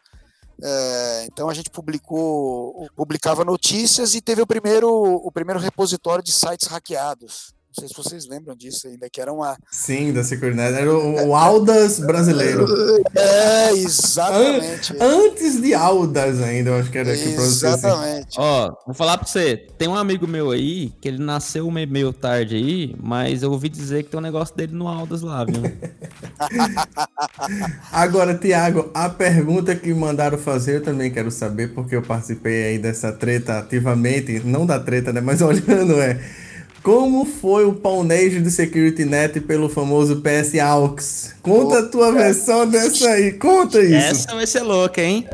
É, 0.62 1.26
então 1.32 1.50
a 1.50 1.54
gente 1.54 1.70
publicou, 1.70 2.90
publicava 2.96 3.46
notícias 3.46 4.16
e 4.16 4.22
teve 4.22 4.42
o 4.42 4.48
primeiro, 4.48 4.90
o 4.90 5.32
primeiro 5.32 5.60
repositório 5.60 6.24
de 6.24 6.32
sites 6.32 6.68
hackeados. 6.68 7.54
Não 7.80 7.88
sei 7.88 7.90
se 7.90 8.10
vocês 8.10 8.28
lembram 8.28 8.56
disso 8.56 8.88
ainda, 8.88 9.08
que 9.08 9.22
era 9.22 9.32
uma, 9.32 9.56
Sim, 9.70 10.12
da 10.12 10.24
Securinet. 10.24 10.74
Era 10.74 10.92
o, 10.92 11.28
o 11.28 11.36
Aldas 11.36 12.00
brasileiro. 12.00 12.66
É, 13.14 13.72
exatamente. 13.74 14.96
Antes 15.00 15.62
de 15.62 15.76
Aldas 15.76 16.42
ainda, 16.42 16.72
eu 16.72 16.78
acho 16.78 16.90
que 16.90 16.98
era 16.98 17.16
que. 17.16 17.24
Exatamente. 17.24 18.36
Ó, 18.36 18.74
vou 18.84 18.96
falar 18.96 19.20
pra 19.20 19.28
você. 19.28 19.58
Tem 19.78 19.88
um 19.88 19.96
amigo 19.96 20.28
meu 20.28 20.50
aí, 20.50 20.92
que 21.00 21.08
ele 21.08 21.20
nasceu 21.20 21.70
meio, 21.70 21.88
meio 21.88 22.12
tarde 22.12 22.56
aí, 22.56 22.96
mas 23.00 23.44
eu 23.44 23.52
ouvi 23.52 23.70
dizer 23.70 24.02
que 24.02 24.10
tem 24.10 24.20
um 24.20 24.24
negócio 24.24 24.56
dele 24.56 24.74
no 24.74 24.88
Aldas 24.88 25.22
lá, 25.22 25.46
viu? 25.46 25.62
Agora, 27.92 28.36
Tiago, 28.36 28.90
a 28.92 29.08
pergunta 29.08 29.76
que 29.76 29.94
mandaram 29.94 30.40
fazer 30.40 30.78
eu 30.78 30.84
também 30.84 31.12
quero 31.12 31.30
saber, 31.30 31.76
porque 31.76 31.96
eu 31.96 32.02
participei 32.02 32.70
aí 32.70 32.80
dessa 32.80 33.12
treta 33.12 33.60
ativamente, 33.60 34.40
não 34.40 34.66
da 34.66 34.80
treta, 34.80 35.14
né? 35.14 35.22
Mas 35.22 35.42
olhando, 35.44 36.02
é. 36.02 36.47
Como 36.88 37.26
foi 37.26 37.66
o 37.66 37.74
pawnejo 37.74 38.42
do 38.42 38.50
SecurityNet 38.50 39.42
pelo 39.42 39.68
famoso 39.68 40.22
PS 40.22 40.58
AUX? 40.58 41.36
Conta 41.42 41.80
a 41.80 41.86
tua 41.86 42.14
versão 42.14 42.66
dessa 42.66 43.10
aí, 43.10 43.34
conta 43.34 43.82
isso. 43.82 43.94
Essa 43.94 44.34
vai 44.34 44.48
ser 44.48 44.62
louca, 44.62 45.02
hein? 45.02 45.28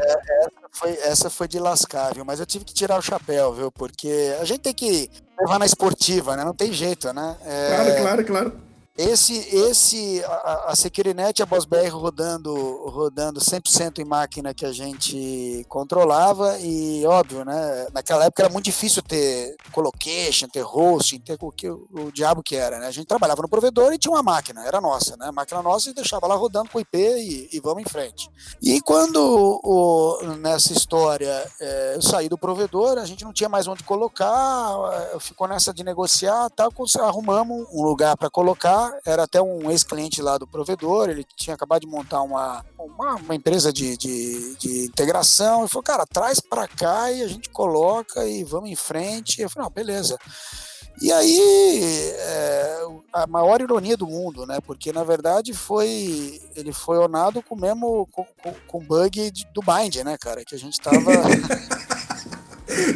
Foi, 0.72 0.98
essa 1.04 1.30
foi 1.30 1.48
de 1.48 1.60
lascar, 1.60 2.16
viu? 2.16 2.26
Mas 2.26 2.40
eu 2.40 2.48
tive 2.48 2.66
que 2.66 2.74
tirar 2.74 2.98
o 2.98 3.04
chapéu, 3.04 3.54
viu? 3.54 3.72
Porque 3.72 4.36
a 4.42 4.44
gente 4.46 4.62
tem 4.62 4.74
que 4.74 5.08
levar 5.40 5.60
na 5.60 5.68
esportiva, 5.68 6.36
né? 6.36 6.44
Não 6.44 6.56
tem 6.56 6.74
jeito, 6.74 7.14
né? 7.14 7.36
É, 7.46 7.68
Claro, 7.68 8.02
claro, 8.02 8.26
claro. 8.26 8.54
Esse, 8.96 9.34
esse, 9.56 10.24
a, 10.24 10.66
a 10.68 10.76
SecuriNet 10.76 11.40
e 11.40 11.42
a 11.42 11.48
BossBR 11.48 11.90
rodando, 11.90 12.54
rodando 12.90 13.40
100% 13.40 13.98
em 13.98 14.06
máquina 14.06 14.54
que 14.54 14.68
a 14.68 14.72
gente 14.72 15.66
controlava 15.68 16.60
e, 16.60 17.04
óbvio, 17.08 17.44
né, 17.44 17.88
naquela 17.92 18.26
época 18.26 18.44
era 18.44 18.54
muito 18.54 18.66
difícil 18.66 19.02
ter 19.02 19.56
colocation, 19.72 20.48
ter 20.48 20.64
hosting, 20.64 21.20
ter 21.20 21.38
o, 21.42 21.52
que, 21.52 21.68
o 21.68 22.12
diabo 22.14 22.44
que 22.44 22.56
era, 22.56 22.78
né, 22.78 22.86
a 22.86 22.92
gente 22.92 23.08
trabalhava 23.08 23.42
no 23.42 23.50
provedor 23.50 23.92
e 23.94 23.98
tinha 23.98 24.12
uma 24.12 24.22
máquina, 24.22 24.64
era 24.64 24.80
nossa, 24.80 25.18
né, 25.18 25.32
máquina 25.32 25.64
nossa 25.64 25.90
e 25.90 25.94
deixava 25.96 26.28
lá 26.28 26.36
rodando 26.36 26.70
com 26.70 26.80
IP 26.80 26.96
e, 26.96 27.50
e 27.52 27.60
vamos 27.60 27.82
em 27.82 27.90
frente. 27.90 28.30
E 28.62 28.80
quando 28.80 29.60
o, 29.64 30.20
nessa 30.38 30.72
história 30.72 31.52
é, 31.60 31.96
eu 31.96 32.02
saí 32.04 32.30
do 32.30 32.38
provedor, 32.38 33.00
a 33.00 33.06
gente 33.06 33.24
não 33.24 33.34
tinha 33.34 33.50
mais 33.50 33.68
onde 33.68 33.84
colocar, 33.84 35.18
ficou 35.20 35.48
nessa 35.48 35.74
de 35.74 35.84
negociar, 35.84 36.48
tal, 36.52 36.72
arrumamos 37.00 37.66
um 37.74 37.82
lugar 37.82 38.16
para 38.16 38.30
colocar, 38.30 38.83
era 39.06 39.24
até 39.24 39.42
um 39.42 39.70
ex-cliente 39.70 40.22
lá 40.22 40.38
do 40.38 40.48
provedor, 40.48 41.10
ele 41.10 41.26
tinha 41.36 41.56
acabado 41.56 41.82
de 41.82 41.88
montar 41.88 42.22
uma, 42.22 42.66
uma, 42.78 43.16
uma 43.16 43.36
empresa 43.36 43.72
de, 43.72 43.98
de, 43.98 44.56
de 44.56 44.86
integração, 44.86 45.66
e 45.66 45.70
falou, 45.70 45.84
cara, 45.84 46.06
traz 46.06 46.40
para 46.40 46.68
cá 46.68 47.12
e 47.12 47.22
a 47.22 47.28
gente 47.28 47.50
coloca 47.50 48.26
e 48.26 48.44
vamos 48.44 48.70
em 48.70 48.76
frente. 48.76 49.42
Eu 49.42 49.50
falei, 49.50 49.66
não, 49.66 49.74
beleza. 49.74 50.18
E 51.02 51.12
aí, 51.12 52.14
é, 52.18 52.82
a 53.12 53.26
maior 53.26 53.60
ironia 53.62 53.98
do 53.98 54.06
mundo, 54.06 54.46
né? 54.46 54.60
Porque 54.66 54.94
na 54.94 55.04
verdade 55.04 55.54
foi 55.54 56.40
ele 56.56 56.72
foi 56.72 56.98
onado 56.98 57.42
com 57.42 57.56
o 57.56 57.60
mesmo 57.60 58.08
com, 58.12 58.26
com, 58.42 58.54
com 58.68 58.80
bug 58.80 59.32
do 59.54 59.62
bind, 59.62 59.96
né, 60.04 60.18
cara? 60.18 60.46
Que 60.46 60.54
a 60.54 60.60
gente 60.60 60.80
tava 60.80 61.12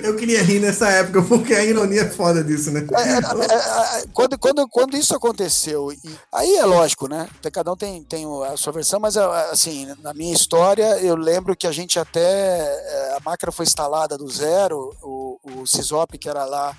Eu 0.04 0.16
queria 0.16 0.42
rir 0.42 0.60
nessa 0.60 0.90
época, 0.90 1.22
porque 1.24 1.54
a 1.54 1.64
ironia 1.64 2.02
é 2.02 2.10
foda 2.10 2.44
disso, 2.44 2.72
né? 2.72 2.86
É, 2.94 3.14
é, 3.14 4.02
é, 4.02 4.06
quando, 4.14 4.38
quando, 4.38 4.68
quando 4.68 4.98
isso 4.98 5.16
aconteceu, 5.16 5.92
aí 6.34 6.56
é 6.56 6.66
lógico, 6.66 7.08
né? 7.08 7.28
Cada 7.52 7.72
um 7.72 7.76
tem, 7.76 8.04
tem 8.04 8.26
a 8.46 8.58
sua 8.58 8.74
versão, 8.74 9.00
mas 9.00 9.16
é, 9.16 9.24
assim, 9.52 9.88
na 10.02 10.14
minha 10.14 10.34
história, 10.34 11.00
eu 11.00 11.16
lembro 11.16 11.56
que 11.56 11.68
a 11.68 11.72
gente 11.72 12.00
até. 12.00 12.22
é, 12.22 13.18
A 13.18 13.20
máquina 13.24 13.52
foi 13.52 13.66
instalada 13.66 14.18
do 14.18 14.30
zero, 14.30 14.96
o, 15.02 15.40
o 15.44 15.68
Cisop, 15.68 16.18
que 16.18 16.30
era 16.30 16.46
lá, 16.46 16.76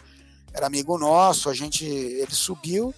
era 0.52 0.66
amigo 0.66 0.98
nosso, 0.98 1.48
a 1.48 1.54
gente. 1.54 1.84
Ele 1.84 2.34
subiu. 2.34 2.94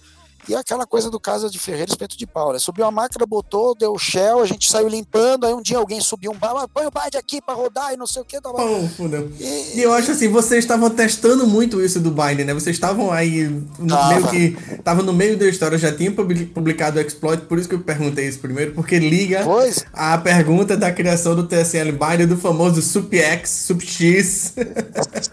E 0.49 0.55
aquela 0.55 0.85
coisa 0.87 1.09
do 1.09 1.19
Casa 1.19 1.49
de 1.49 1.59
Ferreira 1.59 1.89
Espeto 1.91 2.17
de 2.17 2.25
Pau, 2.25 2.51
né? 2.51 2.59
Subiu 2.59 2.83
a 2.85 2.91
máquina, 2.91 3.25
botou, 3.25 3.75
deu 3.75 3.97
shell, 3.97 4.39
a 4.41 4.45
gente 4.45 4.69
saiu 4.69 4.87
limpando, 4.87 5.45
aí 5.45 5.53
um 5.53 5.61
dia 5.61 5.77
alguém 5.77 6.01
subiu 6.01 6.31
um 6.31 6.37
bar, 6.37 6.53
"Ah, 6.57 6.67
põe 6.67 6.85
o 6.85 6.91
Bind 6.91 7.15
aqui 7.15 7.39
pra 7.41 7.53
rodar 7.53 7.93
e 7.93 7.97
não 7.97 8.07
sei 8.07 8.21
o 8.21 8.25
que. 8.25 8.41
Tava... 8.41 8.57
Fudeu. 8.97 9.31
E- 9.39 9.77
E 9.79 9.81
eu 9.83 9.93
acho 9.93 10.11
assim, 10.11 10.27
vocês 10.27 10.63
estavam 10.63 10.89
testando 10.89 11.45
muito 11.47 11.81
isso 11.81 11.99
do 11.99 12.09
Bind, 12.11 12.39
né? 12.45 12.53
Vocês 12.53 12.75
estavam 12.75 13.11
aí 13.11 13.43
no 13.77 13.87
Tava. 13.87 14.07
meio 14.09 14.27
que. 14.29 14.77
Tava 14.83 15.03
no 15.03 15.13
meio 15.13 15.37
da 15.37 15.45
história, 15.47 15.77
já 15.77 15.95
tinha 15.95 16.11
publi- 16.11 16.45
publicado 16.47 16.97
o 16.97 17.01
exploit, 17.01 17.43
por 17.45 17.59
isso 17.59 17.69
que 17.69 17.75
eu 17.75 17.79
perguntei 17.81 18.27
isso 18.27 18.39
primeiro, 18.39 18.73
porque 18.73 18.97
liga 18.99 19.43
Pois. 19.43 19.85
a 19.93 20.17
pergunta 20.17 20.75
da 20.75 20.91
criação 20.91 21.35
do 21.35 21.43
TSL 21.47 21.91
Bind 21.91 22.27
do 22.27 22.35
famoso 22.35 22.81
SupX, 22.81 23.49
SupX. 23.67 24.53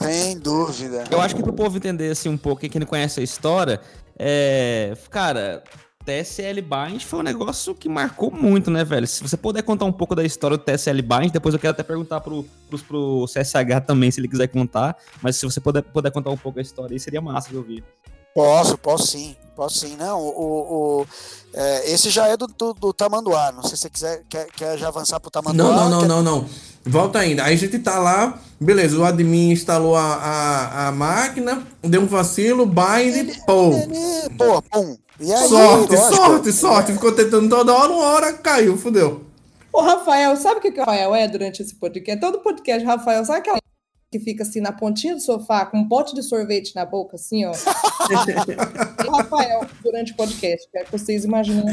Sem 0.00 0.38
dúvida. 0.38 1.04
Eu 1.10 1.20
acho 1.20 1.34
que 1.34 1.42
pro 1.42 1.52
povo 1.52 1.76
entender 1.76 2.10
assim 2.10 2.28
um 2.28 2.36
pouco, 2.36 2.60
quem 2.68 2.78
não 2.80 2.86
conhece 2.86 3.20
a 3.20 3.22
história, 3.22 3.80
é. 4.18 4.94
Cara, 5.10 5.62
TSL 6.08 6.62
Bind 6.62 7.02
foi 7.02 7.18
um 7.18 7.22
negócio 7.22 7.74
que 7.74 7.86
marcou 7.86 8.30
muito, 8.30 8.70
né, 8.70 8.82
velho? 8.82 9.06
Se 9.06 9.22
você 9.22 9.36
puder 9.36 9.62
contar 9.62 9.84
um 9.84 9.92
pouco 9.92 10.14
da 10.14 10.24
história 10.24 10.56
do 10.56 10.64
TSL 10.64 11.02
Bind, 11.02 11.30
depois 11.30 11.54
eu 11.54 11.60
quero 11.60 11.72
até 11.72 11.82
perguntar 11.82 12.20
pro, 12.20 12.44
pros, 12.68 12.82
pro 12.82 13.26
CSH 13.26 13.84
também, 13.86 14.10
se 14.10 14.18
ele 14.18 14.28
quiser 14.28 14.48
contar. 14.48 14.96
Mas 15.20 15.36
se 15.36 15.44
você 15.44 15.60
puder, 15.60 15.82
puder 15.82 16.10
contar 16.10 16.30
um 16.30 16.36
pouco 16.36 16.58
a 16.58 16.62
história 16.62 16.94
aí, 16.94 16.98
seria 16.98 17.20
massa 17.20 17.50
de 17.50 17.56
ouvir. 17.58 17.84
Posso, 18.42 18.78
posso 18.78 19.06
sim, 19.08 19.36
posso 19.56 19.78
sim. 19.80 19.96
Não, 19.96 20.20
o, 20.20 21.00
o- 21.00 21.06
é, 21.54 21.90
esse 21.92 22.10
já 22.10 22.26
é 22.28 22.36
do, 22.36 22.46
do, 22.46 22.72
do 22.74 22.92
Tamanduá. 22.92 23.50
Não 23.52 23.62
sei 23.62 23.70
se 23.76 23.82
você 23.82 23.90
quiser, 23.90 24.22
quer, 24.28 24.46
quer 24.56 24.78
já 24.78 24.88
avançar 24.88 25.18
pro 25.18 25.30
Tamanduá. 25.30 25.66
Não, 25.66 25.74
não, 25.74 25.90
não, 25.90 26.00
quer- 26.00 26.08
não, 26.08 26.22
não. 26.22 26.46
Volta 26.86 27.18
ainda. 27.18 27.44
Aí 27.44 27.54
a 27.54 27.56
gente 27.58 27.78
tá 27.80 27.98
lá, 27.98 28.38
beleza, 28.60 28.96
o 28.98 29.04
admin 29.04 29.50
instalou 29.50 29.96
a, 29.96 30.14
a, 30.14 30.88
a 30.88 30.92
máquina, 30.92 31.66
deu 31.82 32.00
um 32.02 32.06
vacilo, 32.06 32.64
bind, 32.64 33.36
pô. 33.46 33.72
Ele- 33.72 34.30
Pô, 34.38 34.62
pum. 34.62 34.96
E 35.20 35.32
aí, 35.32 35.48
Sorte, 35.48 35.96
lógico, 35.96 36.16
sorte, 36.16 36.52
sorte. 36.52 36.92
Ficou 36.92 37.10
tentando 37.12 37.48
toda 37.48 37.74
hora, 37.74 37.92
uma 37.92 38.04
hora 38.04 38.32
caiu, 38.34 38.78
fudeu. 38.78 39.24
O 39.72 39.80
Rafael, 39.80 40.36
sabe 40.36 40.58
o 40.58 40.62
que, 40.62 40.70
que 40.70 40.78
o 40.78 40.84
Rafael 40.84 41.14
é 41.14 41.26
durante 41.26 41.60
esse 41.60 41.74
podcast? 41.74 42.20
Todo 42.20 42.38
podcast, 42.38 42.84
Rafael, 42.86 43.24
sabe 43.24 43.40
aquela 43.40 43.58
que 44.10 44.18
fica 44.18 44.42
assim 44.42 44.60
na 44.60 44.72
pontinha 44.72 45.14
do 45.14 45.20
sofá 45.20 45.66
com 45.66 45.78
um 45.78 45.88
pote 45.88 46.14
de 46.14 46.22
sorvete 46.22 46.74
na 46.74 46.84
boca, 46.84 47.16
assim, 47.16 47.44
ó? 47.44 47.52
o 49.06 49.10
Rafael, 49.16 49.66
durante 49.82 50.12
o 50.12 50.16
podcast, 50.16 50.66
quero 50.72 50.86
que 50.86 50.92
vocês 50.92 51.24
imaginem. 51.24 51.64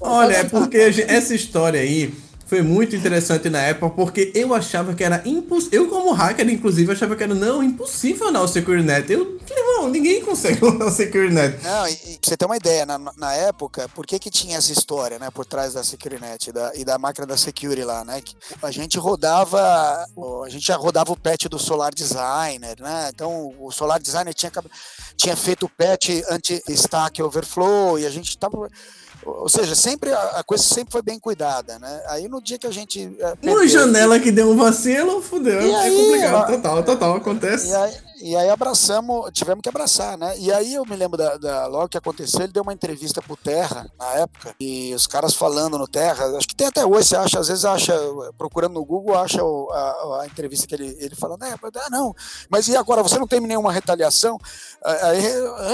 Olha, 0.00 0.34
é 0.34 0.44
porque 0.44 0.76
essa 0.76 1.34
história 1.34 1.80
aí 1.80 2.14
foi 2.46 2.62
muito 2.62 2.94
interessante 2.94 3.48
na 3.48 3.60
época, 3.60 3.94
porque 3.94 4.30
eu 4.34 4.54
achava 4.54 4.94
que 4.94 5.02
era 5.02 5.22
impossível. 5.24 5.84
Eu, 5.84 5.88
como 5.88 6.12
hacker, 6.12 6.48
inclusive, 6.48 6.92
achava 6.92 7.16
que 7.16 7.22
era 7.22 7.34
não, 7.34 7.62
impossível 7.62 8.30
não 8.30 8.44
o 8.44 8.48
SecureNet. 8.48 9.10
Eu, 9.10 9.38
não, 9.56 9.88
ninguém 9.88 10.22
consegue 10.22 10.60
o 10.64 10.90
SecureNet. 10.90 11.62
Não, 11.62 11.88
e, 11.88 11.92
e 11.92 12.18
pra 12.18 12.28
você 12.28 12.36
ter 12.36 12.44
uma 12.44 12.56
ideia, 12.56 12.84
na, 12.84 12.98
na 12.98 13.32
época, 13.34 13.88
por 13.94 14.06
que 14.06 14.18
que 14.18 14.30
tinha 14.30 14.58
essa 14.58 14.72
história, 14.72 15.18
né, 15.18 15.30
por 15.30 15.46
trás 15.46 15.72
da 15.72 15.82
SecureNet 15.82 16.52
da, 16.52 16.72
e 16.74 16.84
da 16.84 16.98
máquina 16.98 17.26
da 17.26 17.36
Security 17.36 17.82
lá, 17.82 18.04
né? 18.04 18.20
que 18.20 18.36
a 18.62 18.70
gente 18.70 18.98
rodava, 18.98 19.58
a 20.44 20.48
gente 20.48 20.66
já 20.66 20.76
rodava 20.76 21.12
o 21.12 21.18
patch 21.18 21.46
do 21.46 21.58
Solar 21.58 21.94
Designer, 21.94 22.76
né? 22.80 23.10
Então, 23.12 23.54
o 23.58 23.70
Solar 23.70 24.00
Designer 24.00 24.34
tinha, 24.34 24.52
tinha 25.16 25.36
feito 25.36 25.66
o 25.66 25.68
patch 25.68 26.10
anti-stack 26.30 27.22
overflow 27.22 27.98
e 27.98 28.06
a 28.06 28.10
gente 28.10 28.36
tava... 28.36 28.68
Ou 29.24 29.48
seja, 29.48 29.74
sempre 29.74 30.12
a 30.12 30.42
coisa 30.44 30.62
sempre 30.62 30.92
foi 30.92 31.02
bem 31.02 31.18
cuidada, 31.18 31.78
né? 31.78 32.02
Aí 32.08 32.28
no 32.28 32.40
dia 32.42 32.58
que 32.58 32.66
a 32.66 32.70
gente... 32.70 33.16
eh, 33.20 33.34
Uma 33.50 33.66
janela 33.66 34.18
que 34.20 34.30
deu 34.30 34.50
um 34.50 34.56
vacilo, 34.56 35.20
fudeu. 35.22 35.62
E 35.62 35.70
é 35.70 35.76
aí, 35.76 35.96
complicado. 35.96 36.46
Total, 36.54 36.82
total, 36.82 37.16
acontece. 37.16 37.68
E 37.68 37.74
aí, 37.74 37.94
e 38.22 38.36
aí 38.36 38.48
abraçamos, 38.48 39.30
tivemos 39.32 39.60
que 39.62 39.68
abraçar, 39.68 40.16
né? 40.16 40.34
E 40.38 40.52
aí 40.52 40.74
eu 40.74 40.84
me 40.86 40.96
lembro 40.96 41.16
da, 41.18 41.36
da- 41.36 41.66
logo 41.66 41.88
que 41.88 41.98
aconteceu, 41.98 42.40
ele 42.42 42.52
deu 42.52 42.62
uma 42.62 42.72
entrevista 42.72 43.20
pro 43.20 43.36
Terra 43.36 43.86
na 43.98 44.06
época, 44.14 44.54
e 44.60 44.94
os 44.94 45.06
caras 45.06 45.34
falando 45.34 45.76
no 45.78 45.86
Terra, 45.88 46.26
acho 46.36 46.46
que 46.48 46.54
tem 46.54 46.66
até 46.66 46.84
hoje, 46.86 47.08
você 47.08 47.16
acha, 47.16 47.38
às 47.40 47.48
vezes 47.48 47.64
acha, 47.64 47.94
procurando 48.38 48.74
no 48.74 48.84
Google, 48.84 49.16
acha 49.16 49.42
o- 49.42 49.70
a, 49.72 50.20
a 50.22 50.26
entrevista 50.26 50.66
que 50.66 50.74
ele, 50.74 50.96
ele 51.00 51.14
falando, 51.14 51.44
é, 51.44 51.52
ah, 51.52 51.90
não, 51.90 52.14
mas 52.48 52.68
e 52.68 52.76
agora, 52.76 53.02
você 53.02 53.18
não 53.18 53.26
tem 53.26 53.40
nenhuma 53.40 53.72
retaliação? 53.72 54.38
Aí, 54.84 55.24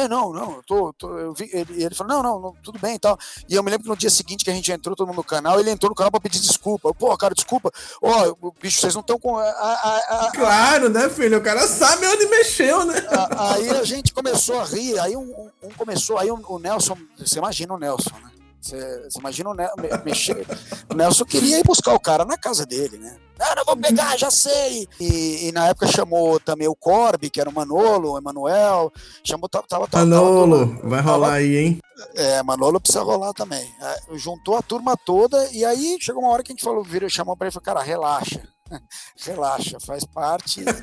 é, 0.03 0.09
não, 0.09 0.33
não, 0.33 0.53
eu 0.57 0.63
tô, 0.67 0.93
tô- 0.95 1.19
eu 1.19 1.33
vi, 1.35 1.49
ele, 1.53 1.83
ele 1.85 1.95
falou, 1.95 2.15
não, 2.15 2.23
não, 2.23 2.41
não, 2.41 2.55
tudo 2.63 2.79
bem 2.81 2.95
e 2.95 2.99
tal. 2.99 3.19
E 3.49 3.55
eu 3.55 3.63
me 3.63 3.71
lembro 3.71 3.85
que 3.85 3.89
no 3.91 3.97
dia 3.97 4.11
seguinte 4.11 4.45
que 4.45 4.51
a 4.51 4.55
gente 4.55 4.71
entrou 4.71 4.95
todo 4.97 5.07
mundo 5.09 5.17
no 5.17 5.25
canal, 5.25 5.59
ele 5.59 5.71
entrou 5.71 5.91
no 5.91 5.95
canal 5.97 6.11
pra 6.11 6.21
pedir 6.21 6.41
desculpa. 6.41 6.93
Pô, 6.95 7.17
cara, 7.17 7.35
desculpa. 7.35 7.71
Ó, 8.01 8.35
bicho, 8.61 8.81
vocês 8.81 8.95
não 8.95 9.01
estão 9.01 9.19
com. 9.19 9.37
a- 9.37 9.45
a- 9.45 10.27
a- 10.27 10.31
Claro, 10.33 10.89
né, 10.89 11.09
filho? 11.09 11.39
O 11.39 11.43
cara 11.43 11.67
sabe 11.67 12.07
onde 12.07 12.27
mexeu, 12.27 12.85
né? 12.85 12.95
aí 13.37 13.71
a 13.71 13.85
gente 13.85 14.13
começou 14.13 14.61
a 14.61 14.65
rir, 14.65 14.99
aí 14.99 15.17
um, 15.17 15.23
um- 15.23 15.51
um 15.65 15.71
começou, 15.71 16.19
aí 16.19 16.31
o, 16.31 16.41
o 16.49 16.59
Nelson, 16.59 16.97
você 17.19 17.39
imagina 17.39 17.75
o 17.75 17.79
Nelson, 17.79 18.11
né? 18.23 18.31
Você, 18.61 19.09
imagina 19.19 19.51
o 19.51 19.55
Nelson 19.55 19.75
mexer. 20.05 20.47
O 20.91 20.95
Nelson 20.95 21.25
queria 21.25 21.59
ir 21.59 21.65
buscar 21.65 21.95
o 21.95 22.01
cara 22.01 22.25
na 22.25 22.37
casa 22.37 22.67
dele, 22.67 22.99
né? 22.99 23.17
Ah, 23.39 23.55
não 23.57 23.65
vou 23.65 23.77
pegar, 23.77 24.19
já 24.19 24.31
sei. 24.31 24.87
E, 25.01 25.49
e 25.49 25.53
na 25.53 25.69
época 25.69 25.87
chamou 25.87 26.39
também 26.39 26.69
o 26.69 26.75
Corby, 26.77 27.31
que 27.31 27.41
era 27.41 27.49
o 27.49 27.55
Manolo, 27.55 28.13
o 28.13 28.19
Emanuel. 28.19 28.93
Chamou, 29.25 29.49
tava, 29.49 29.67
tava, 29.67 29.89
tava- 29.89 30.05
Manolo, 30.05 30.77
tava- 30.77 30.89
vai 30.91 31.01
rolar 31.01 31.33
aí, 31.35 31.57
hein? 31.57 31.79
É, 32.15 32.43
Manolo 32.43 32.79
precisa 32.81 33.03
rolar 33.03 33.33
também. 33.33 33.67
É, 33.81 33.97
juntou 34.19 34.57
a 34.57 34.63
turma 34.63 34.95
toda 34.95 35.49
e 35.53 35.65
aí 35.65 35.97
chegou 36.01 36.23
uma 36.23 36.31
hora 36.33 36.43
que 36.43 36.53
a 36.53 36.55
gente 36.55 36.65
falou, 36.65 36.85
virou, 36.85 37.09
chamou 37.09 37.35
pra 37.37 37.47
ele 37.47 37.51
e 37.51 37.55
falou, 37.55 37.65
cara, 37.65 37.83
relaxa. 37.83 38.43
relaxa, 39.25 39.79
faz 39.81 40.05
parte. 40.05 40.63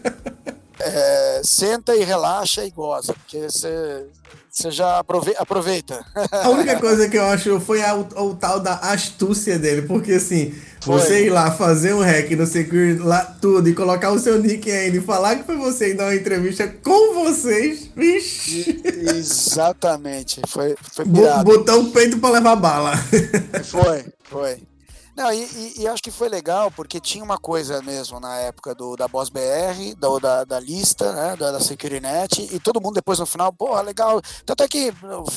É, 0.79 1.41
senta 1.43 1.95
e 1.95 2.03
relaxa 2.03 2.63
e 2.63 2.69
goza, 2.69 3.11
porque 3.11 3.49
você 3.49 4.07
você 4.57 4.71
já 4.71 4.97
aprove- 4.97 5.35
aproveita. 5.37 6.03
A 6.31 6.49
única 6.49 6.79
coisa 6.79 7.07
que 7.07 7.15
eu 7.17 7.25
acho 7.25 7.59
foi 7.59 7.81
a- 7.83 7.93
o, 7.95 8.29
o 8.29 8.35
tal 8.35 8.59
da 8.59 8.73
astúcia 8.75 9.59
dele, 9.59 9.83
porque 9.83 10.13
assim, 10.13 10.51
Foi. 10.81 10.99
você 10.99 11.25
ir 11.25 11.29
lá 11.29 11.51
fazer 11.51 11.93
um 11.93 12.01
hack 12.01 12.31
no 12.31 12.47
Secure 12.47 12.95
lá 12.97 13.19
tudo 13.39 13.69
e 13.69 13.75
colocar 13.75 14.11
o 14.11 14.17
seu 14.19 14.41
nick 14.41 14.71
ainda 14.71 14.97
e 14.97 15.01
falar 15.01 15.35
que 15.35 15.43
foi 15.43 15.57
você 15.57 15.91
e 15.91 15.93
dar 15.93 16.05
uma 16.05 16.15
entrevista 16.15 16.67
com 16.67 17.13
vocês, 17.13 17.89
vixe, 17.95 18.81
Exatamente, 19.15 20.41
foi, 20.47 20.75
foi 20.93 21.05
pirado. 21.05 21.43
botar 21.43 21.75
o 21.75 21.91
peito 21.91 22.17
pra 22.17 22.31
levar 22.31 22.55
bala. 22.55 22.93
Foi, 23.63 24.05
foi. 24.23 24.57
Não, 25.17 25.33
e, 25.33 25.43
e- 25.43 25.73
e 25.79 25.87
acho 25.87 26.03
que 26.03 26.11
foi 26.11 26.29
legal 26.29 26.69
porque 26.69 26.99
tinha 26.99 27.23
uma 27.23 27.39
coisa 27.39 27.81
mesmo 27.81 28.19
na 28.19 28.37
época 28.37 28.75
do, 28.75 28.95
da 28.95 29.07
Boss 29.07 29.29
BR, 29.29 29.95
da, 29.99 30.07
da, 30.19 30.43
da 30.43 30.59
lista, 30.59 31.11
né, 31.11 31.35
da, 31.35 31.51
da 31.53 31.59
SecuriNet, 31.59 32.47
e 32.53 32.59
todo 32.59 32.79
mundo 32.79 32.93
depois 32.93 33.17
no 33.17 33.25
final, 33.25 33.51
porra, 33.51 33.81
legal. 33.81 34.21
Tanto 34.45 34.61
é 34.63 34.67
que 34.67 34.93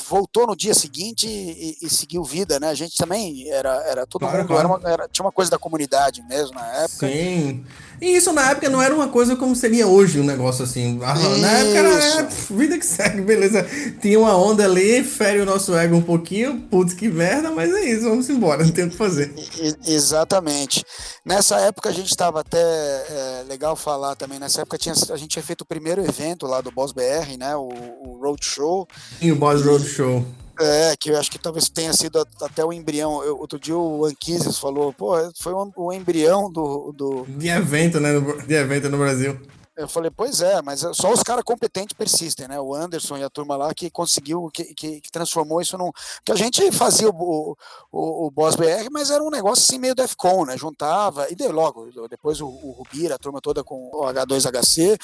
voltou 0.08 0.46
no 0.46 0.54
dia 0.54 0.74
seguinte 0.74 1.26
e, 1.26 1.78
e 1.80 1.88
seguiu 1.88 2.22
vida, 2.22 2.60
né? 2.60 2.68
A 2.68 2.74
gente 2.74 2.94
também 2.98 3.48
era, 3.50 3.70
era 3.86 4.06
todo 4.06 4.20
Claro, 4.20 4.38
mundo, 4.38 4.48
claro. 4.48 4.60
Era 4.60 4.68
uma- 4.78 4.90
era- 4.90 5.08
tinha 5.08 5.24
uma 5.24 5.32
coisa 5.32 5.50
da 5.50 5.58
comunidade 5.58 6.22
mesmo 6.28 6.54
na 6.54 6.66
época. 6.82 7.06
Sim. 7.08 7.64
E 8.02 8.16
isso 8.16 8.32
na 8.32 8.50
época 8.50 8.68
não 8.68 8.80
era 8.82 8.94
uma 8.94 9.08
coisa 9.08 9.34
como 9.36 9.54
seria 9.56 9.86
hoje 9.86 10.20
um 10.20 10.24
negócio 10.24 10.64
assim. 10.64 10.98
Ah, 11.02 11.14
Na 11.38 11.48
época 11.52 11.78
era 11.78 11.88
é, 11.88 12.22
vida 12.50 12.78
que 12.78 12.84
segue, 12.86 13.20
beleza. 13.22 13.66
Tinha 14.00 14.18
uma 14.18 14.36
onda 14.36 14.64
ali, 14.64 15.02
fere 15.04 15.40
o 15.40 15.46
nosso 15.46 15.74
ego 15.74 15.96
um 15.96 16.02
pouquinho, 16.02 16.60
putz, 16.70 16.92
que 16.94 17.08
merda, 17.08 17.50
mas 17.50 17.70
é 17.72 17.84
isso, 17.90 18.08
vamos 18.08 18.28
embora, 18.28 18.62
não 18.64 18.72
tem 18.72 18.84
o 18.84 18.90
que 18.90 18.96
fazer. 18.96 19.32
E- 19.58 19.69
Exatamente. 19.86 20.84
Nessa 21.24 21.56
época 21.60 21.88
a 21.88 21.92
gente 21.92 22.08
estava 22.10 22.40
até 22.40 22.58
é, 22.60 23.44
legal 23.48 23.74
falar 23.76 24.14
também. 24.16 24.38
Nessa 24.38 24.62
época 24.62 24.78
tinha, 24.78 24.94
a 25.10 25.16
gente 25.16 25.30
tinha 25.30 25.42
feito 25.42 25.62
o 25.62 25.66
primeiro 25.66 26.00
evento 26.02 26.46
lá 26.46 26.60
do 26.60 26.70
Boss 26.70 26.92
BR, 26.92 27.36
né? 27.38 27.56
O, 27.56 27.68
o 27.68 28.18
Road 28.22 28.44
Show. 28.44 28.86
E 29.20 29.30
o 29.30 29.36
Boss 29.36 29.64
Road 29.64 29.86
Show. 29.88 30.24
É, 30.58 30.94
que 30.98 31.10
eu 31.10 31.18
acho 31.18 31.30
que 31.30 31.38
talvez 31.38 31.70
tenha 31.70 31.92
sido 31.94 32.22
até 32.42 32.62
o 32.64 32.72
embrião. 32.72 33.24
Eu- 33.24 33.38
outro 33.38 33.58
dia 33.58 33.74
o 33.76 34.04
Anquises 34.04 34.58
falou, 34.58 34.92
pô, 34.92 35.14
foi 35.40 35.54
o, 35.54 35.72
o 35.74 35.92
embrião 35.92 36.50
do, 36.52 36.92
do. 36.92 37.24
De 37.26 37.48
evento, 37.48 37.98
né? 37.98 38.10
De 38.46 38.54
evento 38.54 38.90
no 38.90 38.98
Brasil. 38.98 39.40
Eu 39.80 39.88
falei, 39.88 40.10
pois 40.14 40.40
é, 40.40 40.60
mas 40.62 40.80
só 40.92 41.12
os 41.12 41.22
caras 41.22 41.42
competentes 41.44 41.96
persistem, 41.96 42.46
né? 42.48 42.60
O 42.60 42.74
Anderson 42.74 43.16
e 43.16 43.24
a 43.24 43.30
turma 43.30 43.56
lá 43.56 43.72
que 43.74 43.90
conseguiu, 43.90 44.50
que, 44.52 44.74
que, 44.74 45.00
que 45.00 45.10
transformou 45.10 45.60
isso 45.60 45.76
num. 45.78 45.90
Que 46.24 46.32
a 46.32 46.36
gente 46.36 46.70
fazia 46.72 47.08
o, 47.08 47.56
o, 47.90 48.26
o 48.26 48.30
Boss 48.30 48.56
BR, 48.56 48.88
mas 48.90 49.10
era 49.10 49.22
um 49.22 49.30
negócio 49.30 49.64
assim 49.64 49.78
meio 49.78 49.94
Defcon, 49.94 50.44
né? 50.44 50.56
Juntava, 50.56 51.26
e 51.30 51.34
deu 51.34 51.50
logo, 51.52 51.88
depois 52.08 52.40
o, 52.40 52.46
o 52.46 52.72
Rubira, 52.78 53.14
a 53.14 53.18
turma 53.18 53.40
toda 53.40 53.64
com 53.64 53.90
o 53.92 54.02
H2HC, 54.04 54.98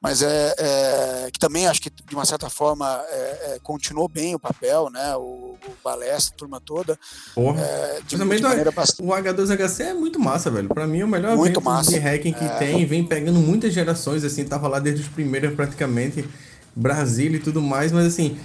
mas 0.00 0.22
é, 0.22 0.54
é 0.58 1.30
que 1.32 1.38
também 1.38 1.66
acho 1.66 1.80
que 1.82 1.90
de 1.90 2.14
uma 2.14 2.24
certa 2.24 2.48
forma 2.48 3.02
é, 3.08 3.54
é, 3.54 3.58
continuou 3.62 4.08
bem 4.08 4.34
o 4.34 4.38
papel, 4.38 4.90
né? 4.90 5.16
O, 5.16 5.20
o 5.20 5.58
Balestra, 5.82 6.34
a 6.34 6.38
turma 6.38 6.60
toda. 6.60 6.98
Porra. 7.34 7.60
É, 7.60 8.00
de, 8.06 8.16
Também 8.16 8.38
de 8.38 8.44
maneira 8.44 8.70
bastante. 8.70 9.02
O 9.02 9.12
H2HC 9.12 9.80
é 9.86 9.94
muito 9.94 10.18
massa, 10.20 10.50
velho. 10.50 10.68
Pra 10.68 10.86
mim 10.86 11.00
é 11.00 11.04
o 11.04 11.08
melhor 11.08 11.36
Muito 11.36 11.60
massa. 11.60 11.90
de 11.90 11.98
hacking 11.98 12.32
que 12.32 12.44
É. 12.44 12.48
tem. 12.58 12.86
Vem 12.86 13.04
pegando 13.06 13.38
muitas 13.40 13.72
gerações, 13.72 14.19
assim. 14.24 14.44
Tava 14.44 14.68
lá 14.68 14.78
desde 14.78 15.02
os 15.02 15.08
primeiros, 15.08 15.54
praticamente. 15.54 16.24
Brasília 16.74 17.36
e 17.36 17.40
tudo 17.40 17.60
mais. 17.60 17.92
Mas, 17.92 18.06
assim, 18.06 18.36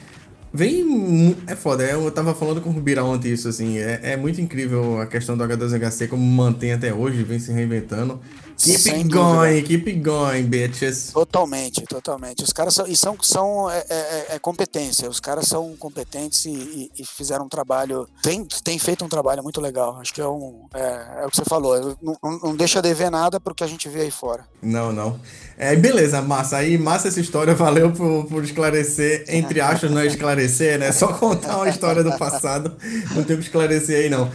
vem... 0.53 1.35
É 1.47 1.55
foda. 1.55 1.83
é, 1.83 1.93
Eu 1.93 2.09
tava 2.11 2.33
falando 2.33 2.61
com 2.61 2.69
o 2.69 2.73
Rubira 2.73 3.03
ontem 3.03 3.31
isso, 3.31 3.47
assim. 3.47 3.77
É, 3.77 3.99
é 4.03 4.17
muito 4.17 4.39
incrível 4.41 5.01
a 5.01 5.07
questão 5.07 5.37
do 5.37 5.43
H2HC, 5.43 6.07
como 6.07 6.23
mantém 6.25 6.73
até 6.73 6.93
hoje, 6.93 7.23
vem 7.23 7.39
se 7.39 7.51
reinventando. 7.51 8.19
Keep 8.57 8.79
Sem 8.79 8.93
it 8.95 9.09
dúvida. 9.09 9.35
going, 9.35 9.63
keep 9.63 9.91
going, 9.99 10.43
bitches. 10.43 11.11
Totalmente, 11.11 11.81
totalmente. 11.83 12.41
Os 12.43 12.53
caras 12.53 12.73
são, 12.73 12.87
e 12.87 12.95
são, 12.95 13.17
são 13.21 13.69
é, 13.69 13.85
é- 13.89 14.25
é 14.35 14.39
competência. 14.39 15.09
Os 15.09 15.19
caras 15.19 15.45
são 15.47 15.75
competentes 15.77 16.45
e, 16.45 16.49
e- 16.51 16.91
e 16.99 17.05
fizeram 17.05 17.45
um 17.45 17.49
trabalho, 17.49 18.07
tem, 18.21 18.45
tem 18.63 18.79
feito 18.79 19.03
um 19.03 19.09
trabalho 19.09 19.43
muito 19.43 19.59
legal. 19.59 19.97
Acho 19.99 20.13
que 20.13 20.21
é, 20.21 20.27
um, 20.27 20.67
é, 20.73 21.23
é 21.23 21.25
o 21.25 21.29
que 21.29 21.35
você 21.35 21.43
falou. 21.45 21.97
Não, 22.01 22.17
não- 22.41 22.55
deixa 22.55 22.81
de 22.81 22.93
ver 22.93 23.11
nada 23.11 23.39
pro 23.39 23.53
que 23.53 23.63
a 23.63 23.67
gente 23.67 23.89
vê 23.89 24.01
aí 24.01 24.11
fora. 24.11 24.45
Não, 24.61 24.91
não. 24.93 25.19
É, 25.57 25.75
beleza, 25.75 26.21
massa. 26.21 26.57
Aí, 26.57 26.77
massa 26.77 27.09
essa 27.09 27.19
história. 27.19 27.53
Valeu 27.55 27.91
por, 27.91 28.25
por 28.25 28.43
esclarecer, 28.43 29.25
entre 29.27 29.59
aspas, 29.59 29.91
não 29.91 29.99
é 29.99 30.07
esclarecer, 30.07 30.79
né? 30.79 30.91
Só 30.93 31.07
contar 31.13 31.57
uma 31.57 31.69
história 31.69 32.03
do 32.03 32.17
passado. 32.17 32.75
Não 33.13 33.23
tem 33.23 33.35
que 33.37 33.43
esclarecer 33.43 34.03
aí, 34.05 34.09
não. 34.09 34.31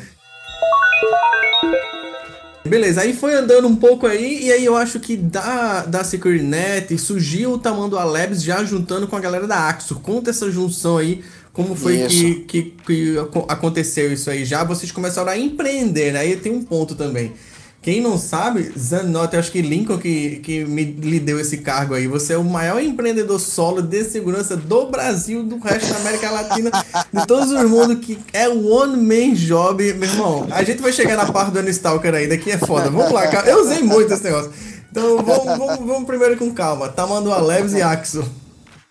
Beleza, 2.65 3.01
aí 3.01 3.15
foi 3.15 3.33
andando 3.35 3.67
um 3.67 3.75
pouco 3.75 4.07
aí, 4.07 4.45
e 4.45 4.53
aí 4.53 4.65
eu 4.65 4.77
acho 4.77 5.01
que 5.01 5.17
da, 5.17 5.87
da 5.87 6.05
SecurityNet 6.05 6.97
surgiu 6.99 7.53
o 7.53 7.59
Tamanduá 7.59 8.05
Labs 8.05 8.43
já 8.43 8.63
juntando 8.65 9.09
com 9.09 9.17
a 9.17 9.21
galera 9.21 9.47
da 9.47 9.67
Axo. 9.67 9.95
Conta 10.01 10.29
essa 10.29 10.51
junção 10.51 10.99
aí, 10.99 11.25
como 11.55 11.75
foi 11.75 11.97
que, 12.07 12.35
que, 12.45 12.63
que 12.87 13.19
aco- 13.19 13.47
aconteceu 13.49 14.13
isso 14.13 14.29
aí 14.29 14.45
já. 14.45 14.63
Vocês 14.63 14.93
começaram 14.93 15.31
a 15.33 15.39
empreender, 15.39 16.13
né? 16.13 16.21
Aí 16.21 16.37
tem 16.37 16.53
um 16.53 16.63
ponto 16.63 16.95
também. 16.95 17.33
Quem 17.83 18.03
não 18.03 18.18
sabe, 18.18 18.74
Zanotti, 18.78 19.37
acho 19.37 19.51
que 19.51 19.62
Lincoln 19.62 19.97
que, 19.97 20.37
que 20.41 20.66
me 20.66 20.85
lhe 20.85 21.18
deu 21.18 21.41
esse 21.41 21.59
cargo 21.59 21.95
aí. 21.95 22.07
Você 22.07 22.35
é 22.35 22.37
o 22.37 22.45
maior 22.45 22.78
empreendedor 22.78 23.41
solo 23.41 23.81
de 23.81 24.05
segurança 24.05 24.55
do 24.55 24.87
Brasil, 24.87 25.43
do 25.43 25.59
resto 25.59 25.89
da 25.89 25.97
América 25.97 26.31
Latina, 26.31 26.70
de 27.11 27.26
todos 27.26 27.51
os 27.51 27.70
mundos, 27.70 28.05
que 28.05 28.18
é 28.35 28.47
o 28.51 28.66
one 28.66 28.99
man 28.99 29.35
job, 29.35 29.95
meu 29.95 30.11
irmão. 30.11 30.47
A 30.51 30.62
gente 30.62 30.83
vai 30.83 30.93
chegar 30.93 31.16
na 31.16 31.33
parte 31.33 31.53
do 31.53 31.61
Unstalker 31.61 32.14
aí, 32.14 32.28
daqui 32.28 32.51
é 32.51 32.59
foda. 32.59 32.91
Vamos 32.91 33.12
lá, 33.12 33.26
cara. 33.28 33.49
Eu 33.49 33.62
usei 33.62 33.83
muito 33.83 34.12
esse 34.12 34.24
negócio. 34.24 34.53
Então 34.91 35.22
vamos, 35.22 35.45
vamos, 35.45 35.87
vamos 35.87 36.05
primeiro 36.05 36.37
com 36.37 36.53
calma. 36.53 36.89
Tamanduá 36.91 37.39
Labs 37.39 37.72
e 37.72 37.81
Axo. 37.81 38.22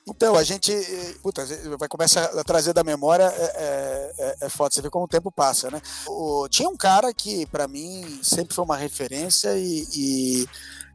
Então, 0.10 0.36
a 0.36 0.44
gente, 0.44 0.72
puta, 1.22 1.46
vai 1.78 1.88
começar 1.88 2.26
a 2.26 2.44
trazer 2.44 2.74
da 2.74 2.84
memória, 2.84 3.24
é, 3.24 3.44
é, 3.44 4.14
é- 4.18 4.36
é 4.42 4.50
foda, 4.50 4.74
você 4.74 4.82
vê 4.82 4.90
como 4.90 5.06
o 5.06 5.08
tempo 5.08 5.32
passa, 5.32 5.70
né? 5.70 5.82
O- 6.08 6.48
tinha 6.50 6.68
um 6.70 6.76
cara 6.78 7.14
que, 7.14 7.46
pra 7.48 7.68
mim, 7.68 8.20
sempre 8.24 8.54
foi 8.56 8.64
uma 8.64 8.78
referência 8.78 9.56
e, 9.58 9.88
e 9.94 10.50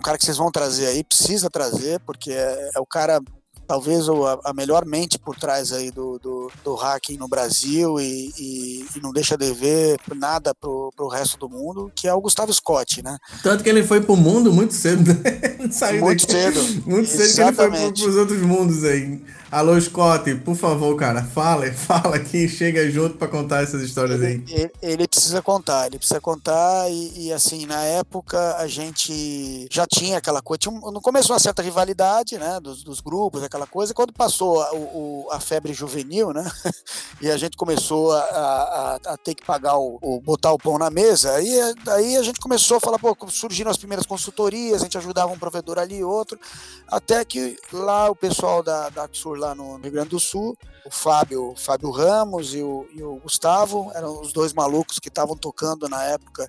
cara 0.04 0.18
que 0.18 0.24
vocês 0.26 0.36
vão 0.36 0.52
trazer 0.52 0.86
aí, 0.86 1.02
precisa 1.02 1.48
trazer, 1.48 1.98
porque 2.00 2.30
é, 2.30 2.70
é 2.74 2.80
o 2.80 2.84
cara, 2.84 3.22
talvez, 3.66 4.06
a, 4.44 4.52
melhor 4.52 4.84
mente 4.84 5.18
por 5.18 5.36
trás 5.36 5.72
aí 5.72 5.90
do, 5.90 6.18
do, 6.18 6.50
do 6.62 6.74
hacking 6.74 7.16
no 7.16 7.28
Brasil 7.28 7.98
e, 8.00 8.32
e- 8.38 8.86
e 8.96 9.00
não 9.00 9.12
deixa 9.12 9.36
de 9.36 9.52
ver 9.52 9.98
nada 10.14 10.54
pro, 10.54 10.90
pro 10.96 11.08
resto 11.08 11.36
do 11.38 11.48
mundo, 11.48 11.90
que 11.94 12.06
é 12.06 12.14
o 12.14 12.20
Gustavo 12.20 12.52
Scott, 12.52 13.02
né? 13.02 13.16
Tanto 13.42 13.62
que 13.64 13.68
ele 13.68 13.82
foi 13.82 14.00
pro 14.00 14.16
mundo 14.16 14.52
muito 14.52 14.74
cedo, 14.74 15.02
né? 15.12 15.68
Saiu 15.72 16.00
Muito 16.02 16.26
daqui. 16.26 16.32
cedo. 16.32 16.82
Muito 16.86 17.08
cedo 17.08 17.34
que 17.34 17.40
ele 17.40 17.52
foi 17.52 17.54
pro, 17.54 17.64
Exatamente. 17.76 18.02
pros 18.02 18.16
outros 18.16 18.40
mundos 18.42 18.84
aí. 18.84 19.22
Alô, 19.54 19.80
Scott, 19.80 20.34
por 20.44 20.56
favor, 20.56 20.96
cara, 20.96 21.22
fala, 21.22 21.70
fala 21.72 22.16
aqui, 22.16 22.48
chega 22.48 22.90
junto 22.90 23.16
pra 23.16 23.28
contar 23.28 23.62
essas 23.62 23.82
histórias 23.82 24.20
aí. 24.20 24.42
Ele, 24.48 24.72
ele 24.82 25.06
precisa 25.06 25.40
contar, 25.40 25.86
ele 25.86 25.96
precisa 25.96 26.20
contar 26.20 26.90
e, 26.90 27.26
e, 27.28 27.32
assim, 27.32 27.64
na 27.64 27.80
época 27.84 28.56
a 28.56 28.66
gente 28.66 29.68
já 29.70 29.86
tinha 29.86 30.18
aquela 30.18 30.42
coisa, 30.42 30.58
tinha 30.58 30.74
um- 30.74 30.90
no 30.90 31.00
começo 31.00 31.32
uma 31.32 31.38
certa 31.38 31.62
rivalidade, 31.62 32.36
né, 32.36 32.58
dos, 32.58 32.82
dos 32.82 32.98
grupos, 33.00 33.44
aquela 33.44 33.64
coisa, 33.64 33.94
quando 33.94 34.12
passou 34.12 34.60
a, 34.60 34.74
o- 34.74 35.28
a 35.30 35.38
febre 35.38 35.72
juvenil, 35.72 36.32
né, 36.32 36.42
e 37.22 37.30
a 37.30 37.36
gente 37.36 37.56
começou 37.56 38.10
a, 38.10 38.18
a- 38.22 38.98
a- 39.04 39.12
a 39.12 39.16
ter 39.16 39.36
que 39.36 39.46
pagar 39.46 39.78
o, 39.78 40.00
o- 40.02 40.20
botar 40.20 40.50
o 40.50 40.58
pão 40.58 40.78
na 40.78 40.90
mesa, 40.90 41.30
aí, 41.32 41.48
aí 41.90 42.16
a 42.16 42.24
gente 42.24 42.40
começou 42.40 42.78
a 42.78 42.80
falar, 42.80 42.98
pô, 42.98 43.16
surgiram 43.28 43.70
as 43.70 43.76
primeiras 43.76 44.04
consultorias, 44.04 44.80
a 44.80 44.84
gente 44.84 44.98
ajudava 44.98 45.32
um 45.32 45.38
provedor 45.38 45.78
ali 45.78 45.98
e 45.98 46.04
outro, 46.04 46.40
até 46.88 47.24
que 47.24 47.56
lá 47.72 48.10
o 48.10 48.16
pessoal 48.16 48.60
da, 48.60 48.88
da 48.88 49.04
Axur 49.04 49.43
lá 49.44 49.54
no 49.54 49.76
Rio 49.76 49.92
Grande 49.92 50.10
do 50.10 50.20
Sul, 50.20 50.56
o 50.84 50.90
Fábio, 50.90 51.52
o 51.52 51.56
Fábio 51.56 51.90
Ramos 51.90 52.54
e 52.54 52.62
o, 52.62 52.86
e 52.94 53.02
o 53.02 53.16
Gustavo, 53.16 53.90
eram 53.94 54.20
os 54.20 54.32
dois 54.32 54.52
malucos 54.52 54.98
que 54.98 55.08
estavam 55.08 55.36
tocando 55.36 55.88
na 55.88 56.02
época 56.04 56.48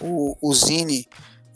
o, 0.00 0.36
o 0.40 0.54
Zine 0.54 1.06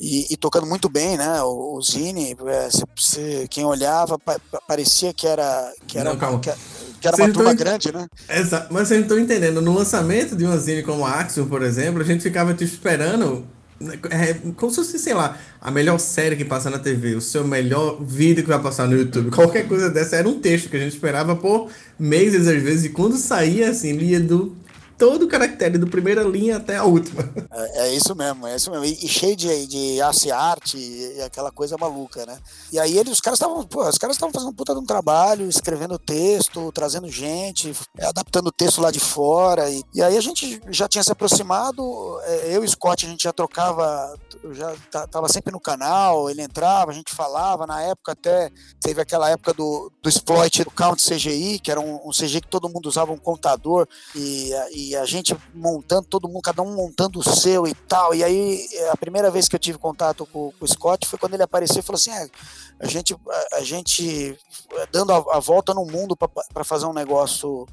e, 0.01 0.33
e 0.33 0.37
tocando 0.37 0.66
muito 0.66 0.89
bem, 0.89 1.16
né? 1.16 1.41
O, 1.43 1.77
o 1.77 1.83
Zine, 1.83 2.37
é, 2.47 2.70
cê- 2.70 2.85
cê- 2.99 3.49
quem 3.49 3.64
olhava 3.64 4.18
pa- 4.18 4.39
pa- 4.51 4.61
parecia 4.66 5.12
que 5.14 5.27
era 5.27 5.72
que 5.87 5.99
era 5.99 6.11
Não, 6.11 6.18
calma. 6.18 6.39
que, 6.41 6.51
que 7.01 7.09
era 7.09 7.16
uma 7.16 7.27
turma 7.33 7.45
dois- 7.55 7.57
grande, 7.57 7.93
né? 7.93 8.07
Exato, 8.29 8.72
mas 8.72 8.89
vocês 8.89 9.01
não 9.01 9.07
estão 9.07 9.18
entendendo. 9.18 9.62
No 9.62 9.72
lançamento 9.74 10.37
de 10.37 10.45
uma 10.45 10.59
zine 10.59 10.83
como 10.83 11.05
a 11.07 11.20
Axiom, 11.20 11.49
por 11.49 11.62
exemplo, 11.62 12.03
a 12.03 12.05
gente 12.05 12.22
ficava 12.22 12.53
te 12.53 12.62
esperando. 12.64 13.47
É, 14.11 14.35
como 14.57 14.70
se 14.70 14.77
fosse, 14.77 14.99
sei 14.99 15.12
lá, 15.12 15.39
a 15.61 15.70
melhor 15.70 15.99
série 15.99 16.35
que 16.35 16.45
passa 16.45 16.70
na 16.70 16.79
TV, 16.79 17.14
o 17.14 17.20
seu 17.20 17.47
melhor 17.47 18.03
vídeo 18.03 18.43
que 18.43 18.49
vai 18.49 18.61
passar 18.61 18.89
no 18.89 18.97
YouTube, 18.97 19.31
qualquer 19.31 19.68
coisa 19.68 19.91
dessa 19.91 20.16
era 20.16 20.27
um 20.27 20.41
texto 20.41 20.70
que 20.70 20.77
a 20.77 20.81
gente 20.81 20.95
esperava 20.95 21.37
por 21.37 21.68
meses 21.99 22.49
às 22.49 22.62
vezes, 22.62 22.87
e 22.87 22.89
quando 22.89 23.16
saía 23.18 23.68
assim, 23.68 23.93
lia 23.93 24.18
do 24.18 24.57
todo 24.99 25.25
o 25.25 25.29
caractere, 25.29 25.79
do 25.79 25.87
primeira 25.87 26.23
linha 26.23 26.57
até 26.57 26.77
a 26.77 26.85
última. 26.85 27.23
É, 27.53 27.87
é 27.89 27.95
isso 27.95 28.15
mesmo, 28.15 28.47
é 28.47 28.57
isso 28.57 28.71
mesmo. 28.71 28.85
E, 28.85 28.93
e 29.05 29.09
cheio 29.09 29.37
de, 29.37 29.67
de 29.67 30.01
ace 30.01 30.29
e, 30.75 31.17
e 31.17 31.23
aquela 31.23 31.51
coisa 31.51 31.77
maluca, 31.79 32.25
né? 32.27 32.39
E 32.73 32.79
aí 32.79 32.97
eles, 32.99 33.13
os 33.13 33.21
caras 33.21 33.39
estavam, 33.39 33.61
os 33.61 33.99
caras 33.99 34.17
estavam 34.17 34.33
fazendo 34.33 34.53
puta 34.55 34.75
de 34.75 34.81
um 34.81 34.87
trabalho, 34.87 35.49
escrevendo 35.49 35.99
texto, 35.99 36.71
trazendo 36.73 37.09
gente, 37.09 37.73
é, 37.99 38.07
adaptando 38.07 38.49
o 38.49 38.53
texto 38.53 38.81
lá 38.81 38.91
de 38.91 39.01
fora. 39.01 39.71
E, 39.71 39.83
e 39.95 40.03
aí 40.03 40.17
a 40.17 40.21
gente 40.21 40.61
já 40.71 40.89
tinha 40.89 41.03
se 41.05 41.13
aproximado, 41.13 41.83
é, 42.25 42.57
eu 42.57 42.65
e 42.65 42.69
Scott, 42.69 43.07
a 43.07 43.09
gente 43.09 43.25
já 43.25 43.33
trocava, 43.33 44.15
já 44.53 44.75
ta- 44.91 45.07
tava 45.07 45.29
sempre 45.29 45.53
no 45.53 45.61
canal, 45.61 46.29
ele 46.31 46.43
entrava, 46.43 46.91
a 46.91 46.95
gente 46.95 47.15
falava, 47.15 47.67
na 47.67 47.83
época 47.83 48.13
até 48.13 48.51
teve 48.81 49.01
aquela 49.01 49.31
época 49.31 49.53
do, 49.53 49.91
do 50.03 50.09
exploit 50.09 50.65
do 50.65 50.71
Count 50.71 51.03
CGI, 51.03 51.59
que 51.59 51.71
era 51.71 51.81
um, 51.81 52.01
um 52.07 52.11
CGI 52.11 52.41
que 52.41 52.49
todo 52.49 52.69
mundo 52.69 52.87
usava 52.87 53.13
um 53.13 53.19
contador, 53.19 53.87
e, 54.15 54.53
a- 54.55 54.71
e 54.87 54.97
a 54.97 55.05
gente 55.05 55.37
montando, 55.55 56.07
todo 56.07 56.28
mundo, 56.28 56.43
cada 56.43 56.62
um 56.62 56.74
montando 56.74 57.18
o 57.18 57.22
seu 57.22 57.66
e 57.66 57.74
tal. 57.74 58.14
E 58.14 58.22
aí, 58.22 58.68
a 58.93 58.97
primeira 58.97 59.30
vez 59.30 59.49
que 59.49 59.57
eu 59.57 59.61
tive 59.61 59.78
contato 59.78 60.24
com, 60.26 60.53
com 60.53 60.64
o 60.64 60.68
Scott 60.68 61.07
foi 61.07 61.18
quando 61.18 61.34
ele 61.34 61.43
apareceu 61.43 61.80
e 61.80 61.82
falou 61.82 61.97
assim: 61.97 62.11
é, 62.11 62.28
a 62.80 62.87
gente, 62.87 63.14
a, 63.14 63.57
a 63.57 63.62
gente 63.62 64.39
é, 64.72 64.87
dando 64.93 65.12
a, 65.12 65.16
a 65.37 65.41
volta 65.41 65.74
no 65.74 65.84
mundo 65.84 66.16
para 66.16 66.64
fazer 66.64 66.87
um 66.87 66.93
negócio. 66.93 67.66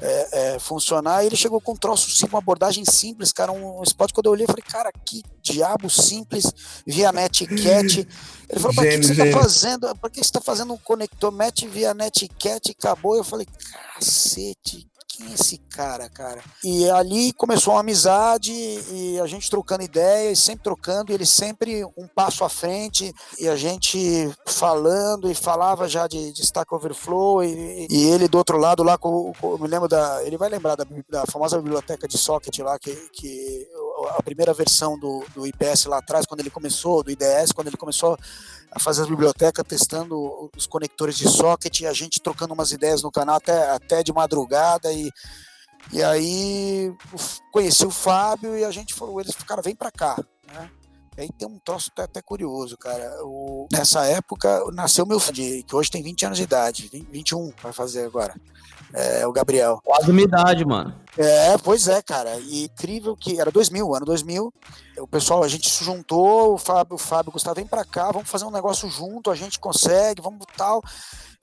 é, 0.00 0.54
é, 0.54 0.58
funcionar, 0.58 1.22
e 1.22 1.26
ele 1.26 1.36
chegou 1.36 1.60
com 1.60 1.72
um 1.72 1.76
troço 1.76 2.10
simples, 2.10 2.32
uma 2.32 2.40
abordagem 2.40 2.84
simples, 2.84 3.32
cara, 3.32 3.52
um 3.52 3.80
spot 3.84 4.12
quando 4.12 4.26
eu 4.26 4.32
olhei, 4.32 4.44
eu 4.44 4.48
falei, 4.48 4.64
cara, 4.64 4.90
que 4.92 5.22
diabo 5.40 5.88
simples, 5.88 6.52
via 6.84 7.12
netiquette. 7.12 8.08
Ele 8.48 8.60
falou, 8.60 8.74
pra 8.74 8.84
que, 8.84 8.90
Gênio, 8.90 9.00
que 9.00 9.06
você 9.06 9.14
tá 9.14 9.24
gênio. 9.24 9.40
fazendo? 9.40 9.96
Pra 9.96 10.10
que 10.10 10.24
você 10.24 10.32
tá 10.32 10.40
fazendo 10.40 10.72
um 10.72 10.78
conector? 10.78 11.30
Mete 11.30 11.68
via 11.68 11.94
e 11.94 12.70
acabou. 12.72 13.16
Eu 13.16 13.24
falei, 13.24 13.46
cacete, 13.94 14.88
quem 15.16 15.30
é 15.30 15.34
esse 15.34 15.58
cara, 15.58 16.08
cara? 16.08 16.42
E 16.62 16.88
ali 16.90 17.32
começou 17.32 17.74
uma 17.74 17.80
amizade 17.80 18.52
e 18.52 19.18
a 19.20 19.26
gente 19.26 19.48
trocando 19.50 19.82
ideias, 19.82 20.38
sempre 20.38 20.64
trocando, 20.64 21.12
ele 21.12 21.26
sempre 21.26 21.84
um 21.96 22.06
passo 22.06 22.44
à 22.44 22.48
frente, 22.48 23.12
e 23.38 23.48
a 23.48 23.56
gente 23.56 24.30
falando 24.46 25.30
e 25.30 25.34
falava 25.34 25.88
já 25.88 26.06
de, 26.06 26.32
de 26.32 26.42
Stack 26.42 26.74
Overflow, 26.74 27.42
e, 27.44 27.86
e 27.90 28.04
ele 28.04 28.28
do 28.28 28.38
outro 28.38 28.58
lado 28.58 28.82
lá, 28.82 28.98
com, 28.98 29.32
com- 29.40 29.58
me 29.58 29.68
lembro 29.68 29.88
da. 29.88 30.22
Ele 30.24 30.36
vai 30.36 30.48
lembrar 30.48 30.74
da, 30.76 30.84
da 31.08 31.24
famosa 31.26 31.60
biblioteca 31.60 32.08
de 32.08 32.18
socket 32.18 32.58
lá, 32.58 32.78
que, 32.78 32.94
que 33.12 33.66
a 34.08 34.22
primeira 34.22 34.52
versão 34.52 34.98
do, 34.98 35.24
do 35.34 35.46
IPS 35.46 35.86
lá 35.86 35.98
atrás, 35.98 36.26
quando 36.26 36.40
ele 36.40 36.50
começou, 36.50 37.02
do 37.02 37.10
IDS, 37.10 37.52
quando 37.52 37.68
ele 37.68 37.76
começou 37.76 38.16
a 38.70 38.78
fazer 38.78 39.02
as 39.02 39.08
bibliotecas, 39.08 39.64
testando 39.66 40.50
os 40.56 40.66
conectores 40.66 41.16
de 41.16 41.28
socket, 41.28 41.80
e 41.80 41.86
a 41.86 41.92
gente 41.92 42.20
trocando 42.20 42.54
umas 42.54 42.72
ideias 42.72 43.02
no 43.02 43.10
canal 43.10 43.36
até, 43.36 43.70
até 43.70 44.02
de 44.02 44.12
madrugada, 44.12 44.92
e, 44.92 45.10
e 45.92 46.02
aí 46.02 46.94
conheci 47.52 47.86
o 47.86 47.90
Fábio 47.90 48.56
e 48.56 48.64
a 48.64 48.70
gente 48.70 48.94
falou, 48.94 49.20
eles 49.20 49.34
cara, 49.34 49.62
vem 49.62 49.76
pra 49.76 49.90
cá, 49.90 50.16
né? 50.52 50.70
Aí 51.16 51.28
tem 51.38 51.46
um 51.48 51.58
troço 51.58 51.90
até, 51.92 52.02
até 52.02 52.22
curioso, 52.22 52.76
cara. 52.76 53.18
O- 53.22 53.68
nessa 53.72 54.04
época 54.06 54.64
nasceu 54.72 55.06
meu 55.06 55.20
filho, 55.20 55.64
que 55.64 55.74
hoje 55.76 55.90
tem 55.90 56.02
20 56.02 56.26
anos 56.26 56.38
de 56.38 56.44
idade, 56.44 56.88
20 56.92 57.06
21 57.10 57.52
vai 57.62 57.72
fazer 57.72 58.04
agora. 58.06 58.34
É, 58.92 59.26
o 59.26 59.32
Gabriel. 59.32 59.80
Quase 59.84 60.10
uma 60.10 60.20
idade, 60.20 60.64
mano. 60.64 60.94
É, 61.18 61.56
pois 61.58 61.88
é, 61.88 62.00
cara. 62.00 62.38
E 62.38 62.64
incrível 62.64 63.16
que 63.16 63.40
era 63.40 63.50
2000, 63.50 63.92
ano 63.94 64.06
2000. 64.06 64.52
O 64.98 65.06
pessoal, 65.08 65.42
a 65.42 65.48
gente 65.48 65.68
se 65.68 65.84
juntou, 65.84 66.54
o 66.54 66.58
Fábio, 66.58 66.94
o 66.94 66.98
Fábio, 66.98 67.30
o 67.30 67.32
Gustavo, 67.32 67.56
vem 67.56 67.66
pra 67.66 67.84
cá, 67.84 68.12
vamos 68.12 68.28
fazer 68.30 68.44
um 68.44 68.50
negócio 68.52 68.88
junto, 68.88 69.30
a 69.30 69.34
gente 69.34 69.58
consegue, 69.58 70.22
vamos 70.22 70.46
tal. 70.56 70.80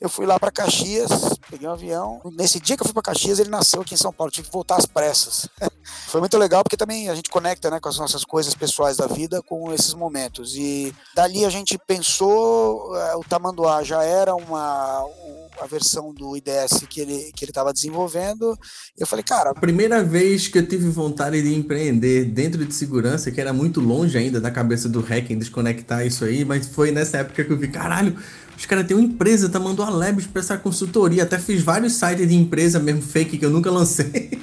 Eu 0.02 0.10
fui 0.10 0.26
lá 0.26 0.40
pra 0.40 0.50
Caxias, 0.50 1.12
peguei 1.48 1.68
um 1.68 1.72
avião. 1.74 2.20
Nesse 2.36 2.60
dia 2.60 2.76
que 2.76 2.82
eu 2.82 2.86
fui 2.88 2.94
pra 2.94 3.04
Caxias, 3.04 3.38
ele 3.38 3.52
nasceu 3.52 3.82
aqui 3.82 3.94
em 3.94 3.98
São 3.98 4.12
Paulo, 4.12 4.32
tive 4.32 4.48
que 4.48 4.54
voltar 4.54 4.78
às 4.78 4.86
pressas. 4.88 5.48
Foi 6.08 6.20
muito 6.20 6.38
legal 6.38 6.64
porque 6.64 6.76
também 6.78 7.08
a 7.10 7.14
gente 7.16 7.30
conecta, 7.30 7.70
né, 7.70 7.80
com 7.80 7.88
as 7.90 7.98
nossas 7.98 8.24
coisas 8.26 8.56
pessoais 8.56 8.98
da 8.98 9.06
vida 9.08 9.42
com 9.44 9.72
esses 9.74 9.94
momentos. 9.94 10.56
E 10.56 10.94
dali 11.16 11.46
a 11.46 11.50
gente 11.50 11.78
pensou, 11.88 12.96
eh, 12.96 13.16
o 13.16 13.24
Tamanduá 13.24 13.84
já 13.84 14.04
era 14.04 14.34
uma 14.36 15.04
um- 15.06 15.42
a 15.62 15.68
versão 15.68 16.14
do 16.14 16.36
IDS 16.36 16.86
que 16.90 17.02
ele 17.02 17.32
que 17.36 17.44
ele 17.46 17.52
estava 17.52 17.72
desenvolvendo. 17.74 18.58
Eu 18.98 19.06
falei, 19.06 19.24
cara, 19.24 19.52
A 19.52 19.56
primeira 19.56 20.04
vez 20.04 20.48
que 20.48 20.58
eu 20.58 20.68
tive 20.68 20.90
vontade 20.90 21.42
de 21.42 21.54
empreender 21.54 22.26
dentro 22.26 22.66
de 22.66 22.74
segurança, 22.74 23.30
que 23.32 23.40
era 23.40 23.54
muito 23.54 23.80
longe 23.80 24.18
ainda 24.18 24.42
da 24.42 24.50
cabeça 24.50 24.90
do 24.90 25.02
hacking 25.02 25.38
desconectar 25.38 26.06
isso 26.06 26.26
aí, 26.26 26.44
mas 26.44 26.68
foi 26.68 26.92
nessa 26.92 27.18
época 27.18 27.44
que 27.44 27.52
eu 27.52 27.58
vi, 27.58 27.68
caralho, 27.68 28.18
os 28.62 28.66
caras 28.68 28.86
têm 28.86 28.96
uma 28.96 29.04
empresa, 29.04 29.50
tá 29.50 29.60
mandando 29.60 29.84
a 29.84 29.90
Labs 29.90 30.28
pra 30.28 30.40
essa 30.40 30.56
consultoria. 30.56 31.24
Até 31.24 31.40
fiz 31.40 31.64
vários 31.64 31.94
sites 31.94 32.28
de 32.28 32.36
empresa 32.36 32.80
mesmo 32.80 33.02
fake 33.02 33.38
que 33.40 33.46
eu 33.46 33.50
nunca 33.50 33.72
lancei. 33.72 34.40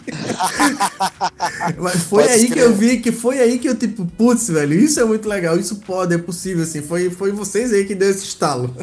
Mas 1.79 2.03
foi 2.03 2.25
Pode 2.25 2.35
aí 2.35 2.47
que 2.47 2.53
crer. 2.53 2.65
eu 2.65 2.75
vi, 2.75 2.99
que 2.99 3.13
foi 3.13 3.39
aí 3.39 3.59
que 3.61 3.69
eu, 3.69 3.77
tipo, 3.77 4.05
putz, 4.19 4.49
velho, 4.49 4.75
isso 4.75 4.99
é 4.99 5.05
muito 5.05 5.29
legal, 5.29 5.57
isso 5.57 5.77
pode, 5.77 6.15
é 6.15 6.19
possível, 6.19 6.65
assim. 6.65 6.83
Foi, 6.83 7.11
foi 7.11 7.31
vocês 7.31 7.73
aí 7.73 7.85
que 7.85 7.95
deu 7.95 8.11
esse 8.11 8.25
estalo. 8.25 8.75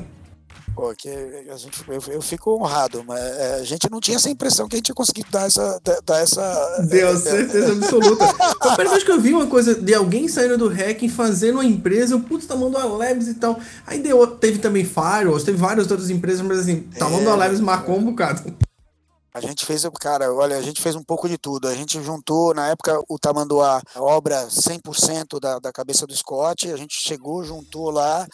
Pô, 0.76 0.94
que 0.94 1.10
a 1.10 1.56
gente, 1.56 1.84
eu, 1.88 2.04
eu 2.14 2.22
fico 2.22 2.52
honrado, 2.62 3.02
mas 3.08 3.18
é, 3.18 3.56
a 3.62 3.64
gente 3.64 3.90
não 3.90 4.02
tinha 4.02 4.18
essa 4.18 4.30
impressão 4.30 4.68
que 4.68 4.76
a 4.76 4.78
gente 4.78 4.90
ia 4.90 4.96
conseguir 4.96 5.26
dar 5.32 5.48
essa. 5.48 5.82
Dar, 6.06 6.20
essa 6.20 6.86
Deu 6.90 7.08
é, 7.08 7.18
certeza 7.18 7.72
absoluta. 7.72 8.28
Foi 8.62 8.72
a 8.72 8.76
primeira 8.76 8.90
vez 8.90 9.04
que 9.04 9.12
eu 9.12 9.22
vi 9.22 9.34
uma 9.34 9.48
coisa 9.48 9.74
de 9.74 9.94
alguém 9.94 10.28
saindo 10.28 10.58
do 10.58 10.68
hacking, 10.68 11.08
fazendo 11.08 11.56
uma 11.56 11.66
empresa, 11.66 12.14
eu, 12.14 12.20
putz, 12.20 12.46
tá 12.46 12.58
mandando 12.58 12.86
a 12.86 12.98
Labs 12.98 13.30
e 13.30 13.36
tal. 13.36 13.58
Aí 13.88 14.00
deu, 14.00 14.28
teve 14.28 14.60
também 14.60 14.84
Firewalls, 14.84 15.46
teve 15.46 15.58
várias 15.58 15.90
outras 15.90 16.10
empresas, 16.10 16.42
mas 16.42 16.60
assim, 16.60 16.82
tá 17.00 17.08
mandando 17.08 17.30
a 17.30 17.36
Labs 17.36 17.62
marcou 17.62 17.98
um 17.98 18.04
bocado. 18.04 18.44
A 19.36 19.42
gente 19.42 19.66
fez, 19.66 19.86
cara, 20.00 20.34
olha, 20.34 20.56
a 20.58 20.62
gente 20.62 20.82
fez 20.82 20.96
um 20.96 21.04
pouco 21.04 21.28
de 21.28 21.38
tudo. 21.38 21.68
A 21.68 21.76
gente 21.76 22.02
juntou, 22.02 22.54
na 22.54 22.70
época, 22.70 22.98
o 23.10 23.20
Tamanduá, 23.20 23.82
a 23.94 24.02
obra 24.02 24.48
100% 24.48 25.42
da, 25.42 25.60
da 25.60 25.74
cabeça 25.74 26.08
do 26.08 26.16
Scott. 26.16 26.72
A 26.72 26.78
gente 26.78 26.96
chegou, 26.98 27.44
juntou 27.44 27.92
lá 27.92 28.26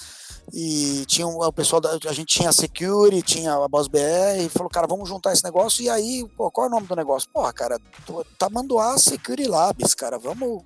e 0.53 1.03
tinha 1.07 1.25
um- 1.25 1.41
o 1.41 1.51
pessoal, 1.51 1.81
da, 1.81 1.89
a 2.07 2.13
gente 2.13 2.27
tinha 2.35 2.49
a 2.49 2.53
Security, 2.53 3.23
tinha 3.23 3.51
a 3.55 3.67
Boss 3.67 3.87
BR 3.87 4.45
e 4.45 4.49
falou, 4.49 4.69
cara, 4.69 4.85
vamos 4.85 5.09
juntar 5.09 5.33
esse 5.33 5.43
negócio. 5.43 5.83
E 5.83 5.89
aí, 5.89 6.23
pô, 6.37 6.51
qual 6.51 6.67
é 6.67 6.69
o 6.69 6.71
nome 6.71 6.85
do 6.85 6.95
negócio? 6.95 7.27
Porra, 7.33 7.51
cara, 7.51 7.79
tô- 8.05 8.23
Tamanduá 8.37 8.95
Security 8.99 9.49
Labs, 9.49 9.95
cara, 9.95 10.19
vamos. 10.19 10.61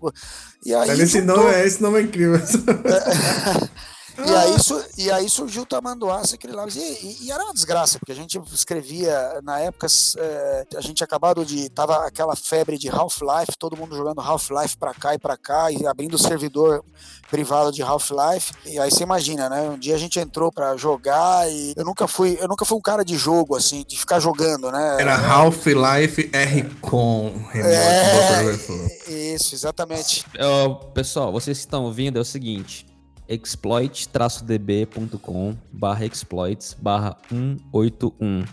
E 0.66 0.76
aí, 0.76 1.00
esse 1.00 1.22
juntou- 1.22 1.38
nome, 1.38 1.50
é, 1.52 1.66
esse 1.66 1.82
nome 1.82 2.00
é 2.00 2.02
incrível. 2.02 2.42
e 4.18 4.36
aí, 4.36 4.60
su- 4.64 4.86
e 4.98 5.12
aí 5.12 5.30
surgiu 5.30 5.64
o 5.64 5.66
Tamanduá 5.66 6.24
Secret 6.26 6.52
Labs. 6.54 6.76
E, 6.76 6.80
e- 6.80 7.18
e 7.26 7.32
era 7.32 7.44
uma 7.44 7.54
desgraça, 7.54 7.98
porque 8.00 8.12
a 8.12 8.16
gente 8.16 8.40
escrevia, 8.54 9.40
na 9.44 9.60
época, 9.60 9.88
eh, 10.18 10.66
a 10.76 10.82
gente 10.82 11.04
acabado 11.04 11.46
de. 11.46 11.70
Tava 11.70 12.06
aquela 12.06 12.36
febre 12.36 12.78
de 12.78 12.90
Half-Life, 12.90 13.58
todo 13.58 13.76
mundo 13.78 13.96
jogando 13.96 14.22
Half-Life 14.22 14.78
pra 14.78 14.94
cá 14.94 15.14
e 15.16 15.20
pra 15.20 15.36
cá, 15.36 15.72
e 15.72 15.86
abrindo 15.86 16.14
o 16.16 16.20
servidor 16.20 16.84
privado 17.30 17.72
de 17.72 17.82
Half-Life. 17.82 18.54
E 18.66 18.80
aí 18.80 18.90
você 18.92 19.04
imagina, 19.04 19.50
né? 19.50 19.62
Um 19.70 19.78
dia 19.78 19.96
a 19.96 20.00
gente 20.00 20.20
entrou 20.20 20.52
pra 20.52 20.78
jogar 20.78 21.50
e 21.52 21.74
eu 21.76 21.84
nunca 21.84 22.08
fui, 22.08 22.38
eu 22.40 22.48
nunca 22.48 22.64
fui 22.66 22.78
um 22.78 22.82
cara 22.82 23.04
de 23.04 23.18
jogo, 23.18 23.56
assim, 23.56 23.84
de 23.88 23.98
ficar 23.98 24.20
jogando, 24.20 24.72
né? 24.72 24.98
Era 25.00 25.16
Half-Life 25.16 26.30
R-Con. 26.32 27.34
É, 27.54 29.34
isso, 29.36 29.56
exatamente. 29.56 30.26
Pessoal, 30.94 31.32
vocês 31.32 31.58
que 31.58 31.66
estão 31.66 31.84
ouvindo 31.86 32.18
é 32.18 32.22
o 32.22 32.26
seguinte: 32.26 32.86
exploit-db.com 33.28 35.56
barra 35.72 36.06
exploits 36.06 36.76
barra 36.80 37.18
181. 37.30 38.46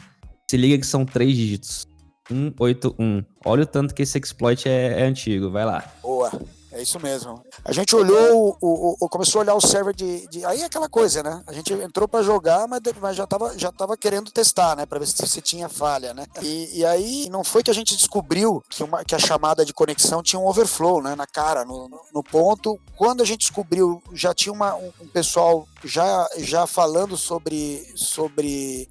Se 0.51 0.57
liga 0.57 0.79
que 0.79 0.87
são 0.87 1.05
três 1.05 1.37
dígitos. 1.37 1.87
181. 2.29 3.25
Olha 3.45 3.65
o 3.65 3.67
tanto 3.67 3.95
que 3.95 4.03
esse 4.03 4.19
exploit 4.19 4.69
é, 4.69 5.01
é 5.01 5.03
antigo, 5.05 5.51
vai 5.51 5.65
lá. 5.65 5.85
Boa. 6.03 6.31
É 6.73 6.81
isso 6.81 6.99
mesmo. 6.99 7.45
A 7.65 7.71
gente 7.73 7.95
olhou, 7.95 8.57
o, 8.61 8.97
o- 9.05 9.09
começou 9.09 9.41
a 9.41 9.43
olhar 9.43 9.55
o 9.55 9.61
server 9.61 9.95
de, 9.95 10.27
de- 10.29 10.45
Aí 10.45 10.63
é 10.63 10.65
aquela 10.65 10.89
coisa, 10.89 11.23
né? 11.23 11.43
A 11.47 11.53
gente 11.53 11.73
entrou 11.75 12.09
para 12.09 12.23
jogar, 12.23 12.67
mas, 12.67 12.81
mas 13.01 13.15
já, 13.17 13.27
tava, 13.27 13.59
já 13.59 13.71
tava 13.71 13.97
querendo 13.97 14.31
testar, 14.31 14.75
né? 14.75 14.87
Para 14.87 14.99
ver 14.99 15.07
se, 15.07 15.27
se 15.27 15.41
tinha 15.43 15.69
falha, 15.69 16.15
né? 16.15 16.25
E, 16.41 16.79
e 16.81 16.87
aí 16.87 17.29
não 17.31 17.45
foi 17.45 17.63
que 17.63 17.71
a 17.71 17.75
gente 17.75 17.95
descobriu 17.97 18.63
que, 18.71 18.83
uma, 18.83 19.05
que 19.05 19.15
a 19.15 19.19
chamada 19.19 19.65
de 19.67 19.75
conexão 19.75 20.23
tinha 20.23 20.41
um 20.41 20.47
overflow, 20.47 21.03
né? 21.03 21.15
Na 21.15 21.27
cara, 21.27 21.65
no, 21.65 21.89
no- 22.13 22.23
ponto. 22.25 22.81
Quando 22.97 23.21
a 23.23 23.27
gente 23.27 23.41
descobriu, 23.41 24.03
já 24.15 24.33
tinha 24.33 24.53
uma, 24.53 24.75
um, 24.75 24.91
um 25.03 25.09
pessoal 25.09 25.69
já, 25.85 26.27
já 26.39 26.67
falando 26.67 27.17
sobre. 27.17 27.87
sobre 27.95 28.89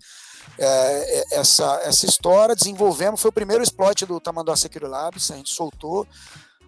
é, 0.58 1.20
é, 1.36 1.40
essa, 1.40 1.80
essa 1.84 2.06
história, 2.06 2.56
desenvolvemos, 2.56 3.22
foi 3.22 3.30
o 3.30 3.34
primeiro 3.34 3.64
exploit 3.64 4.06
do 4.06 4.20
Tamanduá 4.20 4.56
Security 4.56 4.90
Labs, 4.92 5.32
a 5.32 5.36
gente 5.38 5.50
soltou, 5.50 6.06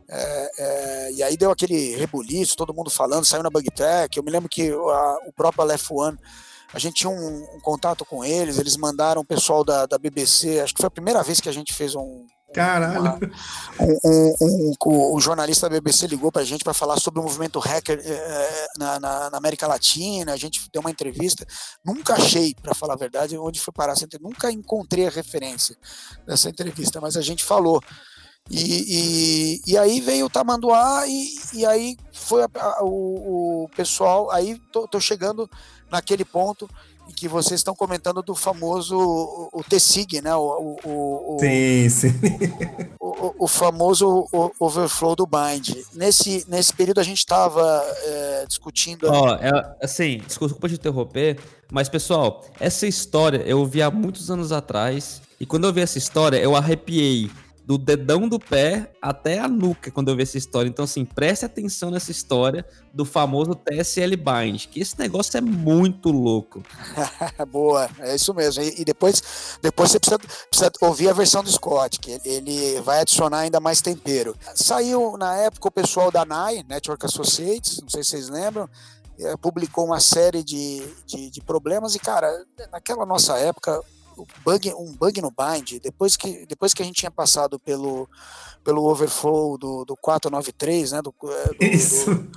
é, 0.09 0.51
é, 0.57 1.11
e 1.13 1.23
aí 1.23 1.35
deu 1.37 1.51
aquele 1.51 1.95
rebuliço, 1.95 2.55
todo 2.57 2.73
mundo 2.73 2.89
falando, 2.89 3.25
saiu 3.25 3.43
na 3.43 3.49
Bug 3.49 3.69
Track. 3.71 4.17
Eu 4.17 4.23
me 4.23 4.31
lembro 4.31 4.49
que 4.49 4.69
a- 4.71 5.17
o 5.27 5.33
próprio 5.33 5.61
Aleph 5.63 5.89
One, 5.91 6.17
a 6.73 6.79
gente 6.79 6.95
tinha 6.95 7.09
um, 7.09 7.55
um 7.55 7.59
contato 7.61 8.03
com 8.05 8.23
eles, 8.25 8.57
eles 8.57 8.75
mandaram 8.77 9.21
o 9.21 9.25
pessoal 9.25 9.63
da, 9.63 9.85
da 9.85 9.97
BBC, 9.97 10.59
acho 10.59 10.73
que 10.73 10.81
foi 10.81 10.87
a 10.87 10.91
primeira 10.91 11.21
vez 11.23 11.39
que 11.39 11.49
a 11.49 11.53
gente 11.53 11.73
fez 11.73 11.95
um. 11.95 12.25
Caralho. 12.53 13.19
um, 13.79 13.99
um, 14.05 14.35
um- 14.41 14.73
o- 14.85 15.15
o 15.15 15.19
jornalista 15.19 15.67
da 15.67 15.75
BBC 15.75 16.05
ligou 16.05 16.31
pra 16.31 16.43
gente 16.43 16.63
para 16.63 16.71
falar 16.73 16.99
sobre 16.99 17.19
o 17.19 17.23
movimento 17.23 17.57
hacker 17.57 17.99
eh, 18.03 18.67
na, 18.77 18.99
na- 18.99 19.29
na 19.31 19.37
América 19.39 19.65
Latina. 19.67 20.33
A 20.33 20.37
gente 20.37 20.61
deu 20.71 20.79
uma 20.81 20.91
entrevista. 20.91 21.45
Nunca 21.83 22.13
achei, 22.13 22.53
para 22.61 22.75
falar 22.75 22.93
a 22.93 22.97
verdade, 22.97 23.35
onde 23.39 23.59
foi 23.59 23.73
parar 23.73 23.93
essa 23.93 24.05
entrevista. 24.05 24.29
Nunca 24.29 24.51
encontrei 24.51 25.07
a 25.07 25.09
referência 25.09 25.75
dessa 26.27 26.47
entrevista, 26.49 27.01
mas 27.01 27.17
a 27.17 27.21
gente 27.21 27.43
falou. 27.43 27.81
E, 28.51 29.61
e, 29.67 29.71
e 29.73 29.77
aí 29.77 30.01
veio 30.01 30.25
o 30.25 30.29
Tamanduá 30.29 31.05
e, 31.07 31.35
e 31.53 31.65
aí 31.65 31.97
foi 32.11 32.43
a- 32.43 32.49
a- 32.55 32.83
o, 32.83 33.63
o 33.63 33.69
pessoal. 33.75 34.29
Aí 34.31 34.59
tô, 34.71 34.87
tô 34.87 34.99
chegando 34.99 35.49
naquele 35.89 36.25
ponto 36.25 36.69
em 37.09 37.13
que 37.13 37.27
vocês 37.27 37.59
estão 37.59 37.73
comentando 37.75 38.21
do 38.21 38.35
famoso 38.35 38.97
o, 38.97 39.49
o 39.59 39.63
TSIG, 39.63 40.21
né? 40.21 40.35
O, 40.35 40.77
o, 40.83 41.35
o- 41.35 41.37
Sim, 41.39 41.89
sim. 41.89 42.13
o, 42.99 43.45
o 43.45 43.47
famoso 43.47 44.27
o- 44.31 44.51
overflow 44.59 45.15
do 45.15 45.25
bind. 45.25 45.75
Nesse, 45.93 46.45
nesse 46.47 46.73
período 46.73 46.99
a 46.99 47.03
gente 47.03 47.19
estava 47.19 47.81
discutindo. 48.47 49.07
Ó, 49.09 49.35
é, 49.35 49.75
assim, 49.81 50.21
desculpa 50.27 50.67
te 50.67 50.75
interromper, 50.75 51.39
mas 51.71 51.87
pessoal, 51.89 52.43
essa 52.59 52.85
história 52.85 53.37
eu 53.45 53.59
ouvi 53.59 53.81
há 53.81 53.89
muitos 53.89 54.29
anos 54.29 54.51
atrás, 54.51 55.21
e 55.39 55.45
quando 55.45 55.65
eu 55.65 55.73
vi 55.73 55.81
essa 55.81 55.97
história, 55.97 56.37
eu 56.37 56.55
arrepiei 56.55 57.29
do 57.65 57.77
dedão 57.77 58.27
do 58.27 58.37
pé 58.37 58.91
até 59.01 59.39
a 59.39 59.47
nuca 59.47 59.89
quando 59.89 60.09
eu 60.09 60.15
vi 60.15 60.23
essa 60.23 60.37
história. 60.37 60.67
Então, 60.67 60.83
assim, 60.83 61.05
preste 61.05 61.45
atenção 61.45 61.89
nessa 61.89 62.11
história 62.11 62.65
do 62.93 63.05
famoso 63.05 63.55
TSL 63.55 64.17
Bind, 64.17 64.67
que 64.67 64.81
esse 64.81 64.99
negócio 64.99 65.37
é 65.37 65.41
muito 65.41 66.09
louco. 66.09 66.61
Boa, 67.49 67.89
é 67.99 68.15
isso 68.15 68.33
mesmo. 68.33 68.63
E, 68.63 68.81
e 68.81 68.85
depois, 68.85 69.57
depois 69.61 69.91
você 69.91 69.99
precisa, 69.99 70.19
precisa 70.49 70.71
ouvir 70.81 71.09
a 71.09 71.13
versão 71.13 71.41
do 71.41 71.51
Scott, 71.51 71.99
que 71.99 72.19
ele 72.25 72.81
vai 72.81 72.99
adicionar 72.99 73.39
ainda 73.39 73.59
mais 73.59 73.81
tempero. 73.81 74.35
Saiu 74.53 75.17
na 75.17 75.35
época 75.37 75.67
o 75.67 75.71
pessoal 75.71 76.11
da 76.11 76.25
NAI, 76.25 76.63
Network 76.67 77.05
Associates, 77.05 77.81
não 77.81 77.89
sei 77.89 78.03
se 78.03 78.11
vocês 78.11 78.29
lembram, 78.29 78.69
eh, 79.19 79.37
publicou 79.37 79.85
uma 79.85 79.99
série 79.99 80.43
de, 80.43 80.83
de, 81.05 81.29
de 81.29 81.41
problemas 81.41 81.95
e, 81.95 81.99
cara, 81.99 82.27
naquela 82.71 83.05
nossa 83.05 83.37
época, 83.37 83.79
bug, 84.45 84.73
um 84.73 84.91
bug 84.93 85.21
no 85.21 85.31
bind, 85.31 85.79
depois 85.81 86.15
que, 86.15 86.45
depois 86.45 86.73
que 86.73 86.81
a 86.81 86.85
gente 86.85 86.97
tinha 86.97 87.11
passado 87.11 87.59
pelo, 87.59 88.07
pelo 88.63 88.83
overflow 88.83 89.57
do, 89.57 89.83
do 89.85 89.95
493, 89.97 90.91
né? 90.91 91.01
Do, 91.01 91.13
do- 91.19 91.27
do- 91.57 91.65
Isso. 91.65 92.27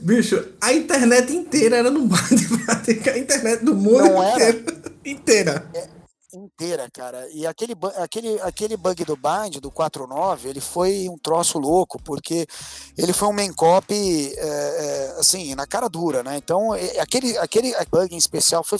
Bicho, 0.00 0.48
a 0.60 0.72
internet 0.72 1.32
inteira 1.34 1.76
era 1.76 1.90
no 1.90 2.06
Band 2.06 2.16
A 3.12 3.18
internet 3.18 3.64
do 3.64 3.74
mundo 3.74 3.98
Não 3.98 4.22
era? 4.22 4.64
Inteira. 5.04 5.70
Inteira, 6.36 6.88
cara. 6.90 7.28
E 7.30 7.46
aquele, 7.46 7.74
aquele, 7.96 8.40
aquele 8.40 8.76
bug 8.76 9.04
do 9.04 9.16
bind, 9.16 9.60
do 9.60 9.70
4.9, 9.70 10.46
ele 10.46 10.60
foi 10.60 11.08
um 11.08 11.18
troço 11.18 11.58
louco, 11.58 12.00
porque 12.02 12.46
ele 12.96 13.12
foi 13.12 13.28
um 13.28 13.32
main 13.32 13.52
copy, 13.52 14.34
é, 14.36 14.46
é, 14.46 15.16
assim, 15.18 15.54
na 15.54 15.66
cara 15.66 15.88
dura, 15.88 16.22
né? 16.22 16.36
Então, 16.36 16.72
aquele, 17.00 17.36
aquele 17.38 17.74
bug 17.90 18.14
em 18.14 18.18
especial 18.18 18.64
foi, 18.64 18.78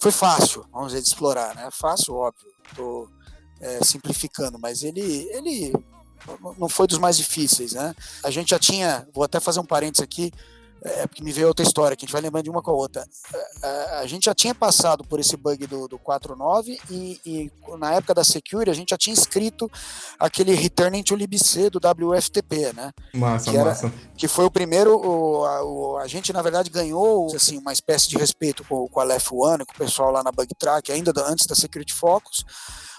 foi 0.00 0.10
fácil, 0.10 0.64
vamos 0.72 0.88
dizer, 0.88 1.02
de 1.02 1.08
explorar, 1.08 1.54
né? 1.54 1.68
Fácil, 1.70 2.14
óbvio. 2.14 2.52
Tô 2.74 3.08
é, 3.60 3.82
simplificando, 3.84 4.58
mas 4.58 4.82
ele, 4.82 5.28
ele 5.30 5.72
não 6.58 6.68
foi 6.68 6.86
dos 6.86 6.98
mais 6.98 7.16
difíceis, 7.16 7.72
né? 7.72 7.94
A 8.22 8.30
gente 8.30 8.50
já 8.50 8.58
tinha, 8.58 9.06
vou 9.12 9.24
até 9.24 9.40
fazer 9.40 9.60
um 9.60 9.64
parênteses 9.64 10.02
aqui, 10.02 10.32
é, 10.84 11.06
porque 11.06 11.22
me 11.24 11.32
veio 11.32 11.48
outra 11.48 11.64
história, 11.64 11.96
que 11.96 12.04
a 12.04 12.06
gente 12.06 12.12
vai 12.12 12.20
lembrando 12.20 12.44
de 12.44 12.50
uma 12.50 12.62
com 12.62 12.70
a 12.70 12.74
outra. 12.74 13.04
A, 13.62 14.00
a 14.00 14.06
gente 14.06 14.24
já 14.26 14.34
tinha 14.34 14.54
passado 14.54 15.02
por 15.04 15.18
esse 15.18 15.36
bug 15.36 15.66
do, 15.66 15.88
do 15.88 15.98
4.9 15.98 16.78
e, 16.90 17.20
e 17.24 17.50
na 17.78 17.94
época 17.94 18.12
da 18.14 18.22
Security 18.22 18.70
a 18.70 18.74
gente 18.74 18.90
já 18.90 18.96
tinha 18.98 19.14
escrito 19.14 19.70
aquele 20.18 20.54
Returning 20.54 21.02
to 21.02 21.14
libc 21.16 21.70
do 21.70 21.78
WFTP, 21.78 22.72
né? 22.74 22.90
Massa, 23.14 23.50
Que 23.50 23.56
era- 23.56 23.70
massa. 23.70 23.92
Que 24.16 24.28
foi 24.28 24.44
o 24.44 24.50
primeiro, 24.50 24.94
o, 24.96 25.44
a, 25.44 25.64
o- 25.64 25.96
a 25.96 26.06
gente 26.06 26.32
na 26.32 26.42
verdade 26.42 26.68
ganhou 26.70 27.34
assim, 27.34 27.56
uma 27.58 27.72
espécie 27.72 28.08
de 28.08 28.16
respeito 28.18 28.62
com, 28.64 28.86
com 28.88 29.00
a 29.00 29.04
Left 29.04 29.30
One, 29.32 29.64
com 29.64 29.72
o 29.72 29.78
pessoal 29.78 30.10
lá 30.10 30.22
na 30.22 30.30
Bug 30.30 30.48
Track, 30.58 30.92
ainda 30.92 31.12
da- 31.12 31.26
antes 31.28 31.46
da 31.46 31.54
Security 31.54 31.94
Focus, 31.94 32.44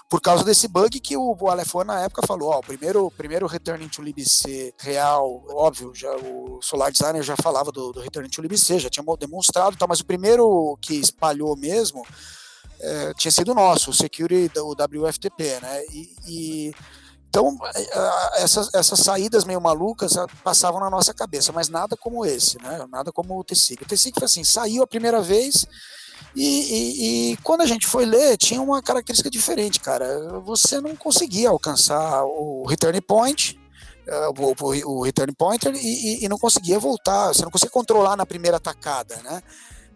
por 0.08 0.20
causa 0.20 0.44
desse 0.44 0.68
bug 0.68 1.00
que 1.00 1.16
o, 1.16 1.36
One 1.40 1.62
na 1.86 2.00
época 2.02 2.26
falou, 2.26 2.50
ó, 2.50 2.58
o 2.58 2.62
primeiro, 2.62 3.10
primeiro 3.10 3.46
Returning 3.46 3.88
to 3.88 4.02
libc 4.02 4.72
real, 4.78 5.44
óbvio, 5.48 5.92
já, 5.94 6.14
o 6.16 6.60
Solar 6.62 6.92
Designer 6.92 7.22
já 7.22 7.36
falava 7.36 7.72
do, 7.72 7.92
do 7.92 8.00
Returning 8.00 8.30
to 8.30 8.40
libc, 8.40 8.78
já 8.78 8.88
tinha 8.88 9.02
mo- 9.02 9.16
demonstrado, 9.16 9.76
tá, 9.76 9.86
mas 9.86 10.00
o 10.00 10.06
primeiro 10.06 10.78
que 10.80 10.94
espalhou 10.94 11.56
mesmo 11.56 12.06
é, 12.80 13.14
tinha 13.14 13.32
sido 13.32 13.54
nosso, 13.54 13.90
o 13.90 13.94
Security, 13.94 14.58
o 14.60 14.72
WFTP, 14.72 15.60
né? 15.60 15.84
E, 15.86 16.16
e 16.28 16.74
então 17.28 17.58
é, 17.74 18.42
essas, 18.42 18.72
essas 18.72 19.00
saídas 19.00 19.44
meio 19.44 19.60
malucas 19.60 20.12
passavam 20.44 20.80
na 20.80 20.88
nossa 20.88 21.12
cabeça, 21.12 21.52
mas 21.52 21.68
nada 21.68 21.96
como 21.96 22.24
esse, 22.24 22.62
né? 22.62 22.86
Nada 22.88 23.12
como 23.12 23.38
o 23.38 23.44
TSIG. 23.44 23.82
O 23.82 23.86
TSIG 23.86 24.14
foi 24.18 24.24
assim, 24.24 24.44
saiu 24.44 24.82
a 24.82 24.86
primeira 24.86 25.20
vez 25.20 25.66
e, 26.34 26.42
e, 26.44 27.32
e, 27.32 27.36
quando 27.38 27.62
a 27.62 27.66
gente 27.66 27.86
foi 27.86 28.04
ler, 28.04 28.36
tinha 28.36 28.60
uma 28.60 28.82
característica 28.82 29.30
diferente, 29.30 29.80
cara. 29.80 30.38
Você 30.40 30.80
não 30.80 30.94
conseguia 30.94 31.48
alcançar 31.48 32.24
o 32.24 32.66
return 32.66 33.00
point, 33.00 33.58
uh, 34.06 34.54
o, 34.62 34.98
o, 34.98 35.02
return 35.02 35.32
pointer, 35.32 35.74
e, 35.74 36.24
e, 36.24 36.28
não 36.28 36.38
conseguia 36.38 36.78
voltar. 36.78 37.28
Você 37.28 37.42
não 37.42 37.50
conseguia 37.50 37.72
controlar 37.72 38.16
na 38.16 38.26
primeira 38.26 38.58
atacada, 38.58 39.16
né? 39.22 39.42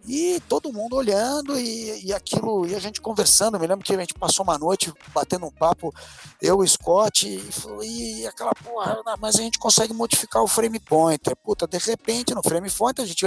E 0.07 0.41
todo 0.49 0.73
mundo 0.73 0.97
olhando 0.97 1.59
e, 1.59 2.07
e 2.07 2.13
aquilo, 2.13 2.67
e 2.67 2.75
a 2.75 2.79
gente 2.79 3.01
conversando. 3.01 3.59
Me 3.61 3.67
lembro 3.67 3.85
que 3.85 3.95
a 3.95 3.99
gente 3.99 4.15
passou 4.15 4.43
uma 4.45 4.59
noite 4.59 4.93
batendo 5.15 5.47
um 5.47 5.51
papo, 5.51 5.95
eu 6.41 6.65
e 6.65 6.69
Scott, 6.69 7.29
e, 7.29 8.21
e 8.21 8.27
aquela 8.27 8.55
porra, 8.55 8.99
mas 9.19 9.37
a 9.37 9.43
gente 9.43 9.59
consegue 9.59 9.93
modificar 9.93 10.43
o 10.43 10.49
frame 10.49 10.81
pointer. 10.81 11.37
Puta, 11.37 11.67
de 11.67 11.79
repente 11.79 12.35
no 12.35 12.43
frame 12.43 12.71
pointer 12.71 13.05
a 13.05 13.09
gente 13.09 13.27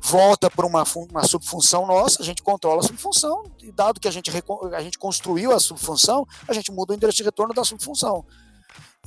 volta 0.00 0.48
para 0.48 0.66
uma, 0.66 0.84
uma 1.10 1.26
subfunção 1.26 1.86
nossa, 1.86 2.22
a 2.22 2.24
gente 2.24 2.42
controla 2.42 2.80
a 2.80 2.86
subfunção, 2.86 3.44
e 3.62 3.72
dado 3.72 4.00
que 4.00 4.08
a 4.08 4.10
gente, 4.10 4.30
a 4.72 4.80
gente 4.80 4.98
construiu 4.98 5.52
a 5.52 5.58
subfunção, 5.58 6.26
a 6.46 6.52
gente 6.52 6.70
muda 6.70 6.92
o 6.92 6.96
endereço 6.96 7.18
de 7.18 7.24
retorno 7.24 7.52
da 7.52 7.64
subfunção. 7.64 8.24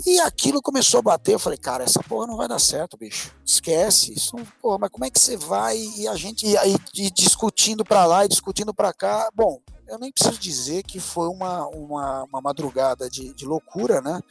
E 0.05 0.19
aquilo 0.19 0.61
começou 0.61 0.99
a 0.99 1.03
bater. 1.03 1.33
Eu 1.33 1.39
falei, 1.39 1.57
cara, 1.57 1.83
essa 1.83 2.01
porra 2.01 2.27
não 2.27 2.37
vai 2.37 2.47
dar 2.47 2.59
certo, 2.59 2.97
bicho. 2.97 3.33
Esquece. 3.45 4.13
Isso 4.13 4.35
porra, 4.61 4.77
mas 4.79 4.89
como 4.89 5.05
é 5.05 5.09
que 5.09 5.19
você 5.19 5.35
vai? 5.35 5.77
E 5.77 6.07
a 6.07 6.15
gente 6.15 6.47
e 6.47 6.57
aí 6.57 6.75
e 6.95 7.09
discutindo 7.09 7.83
para 7.83 8.05
lá 8.05 8.25
e 8.25 8.29
discutindo 8.29 8.73
para 8.73 8.93
cá. 8.93 9.29
Bom, 9.35 9.59
eu 9.87 9.99
nem 9.99 10.11
preciso 10.11 10.39
dizer 10.39 10.83
que 10.83 10.99
foi 10.99 11.27
uma, 11.27 11.67
uma, 11.67 12.23
uma 12.23 12.41
madrugada 12.41 13.09
de, 13.09 13.33
de 13.33 13.45
loucura, 13.45 14.01
né? 14.01 14.21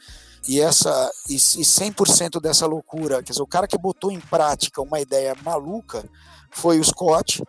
E 0.47 0.59
essa 0.59 1.11
e, 1.29 1.35
e 1.35 1.37
100% 1.37 2.41
dessa 2.41 2.65
loucura, 2.65 3.21
quer 3.21 3.31
dizer, 3.31 3.41
o 3.41 3.47
cara 3.47 3.67
que 3.67 3.77
botou 3.77 4.11
em 4.11 4.19
prática 4.19 4.81
uma 4.81 4.99
ideia 4.99 5.35
maluca 5.43 6.09
foi 6.49 6.79
o 6.79 6.83
Scott 6.83 7.43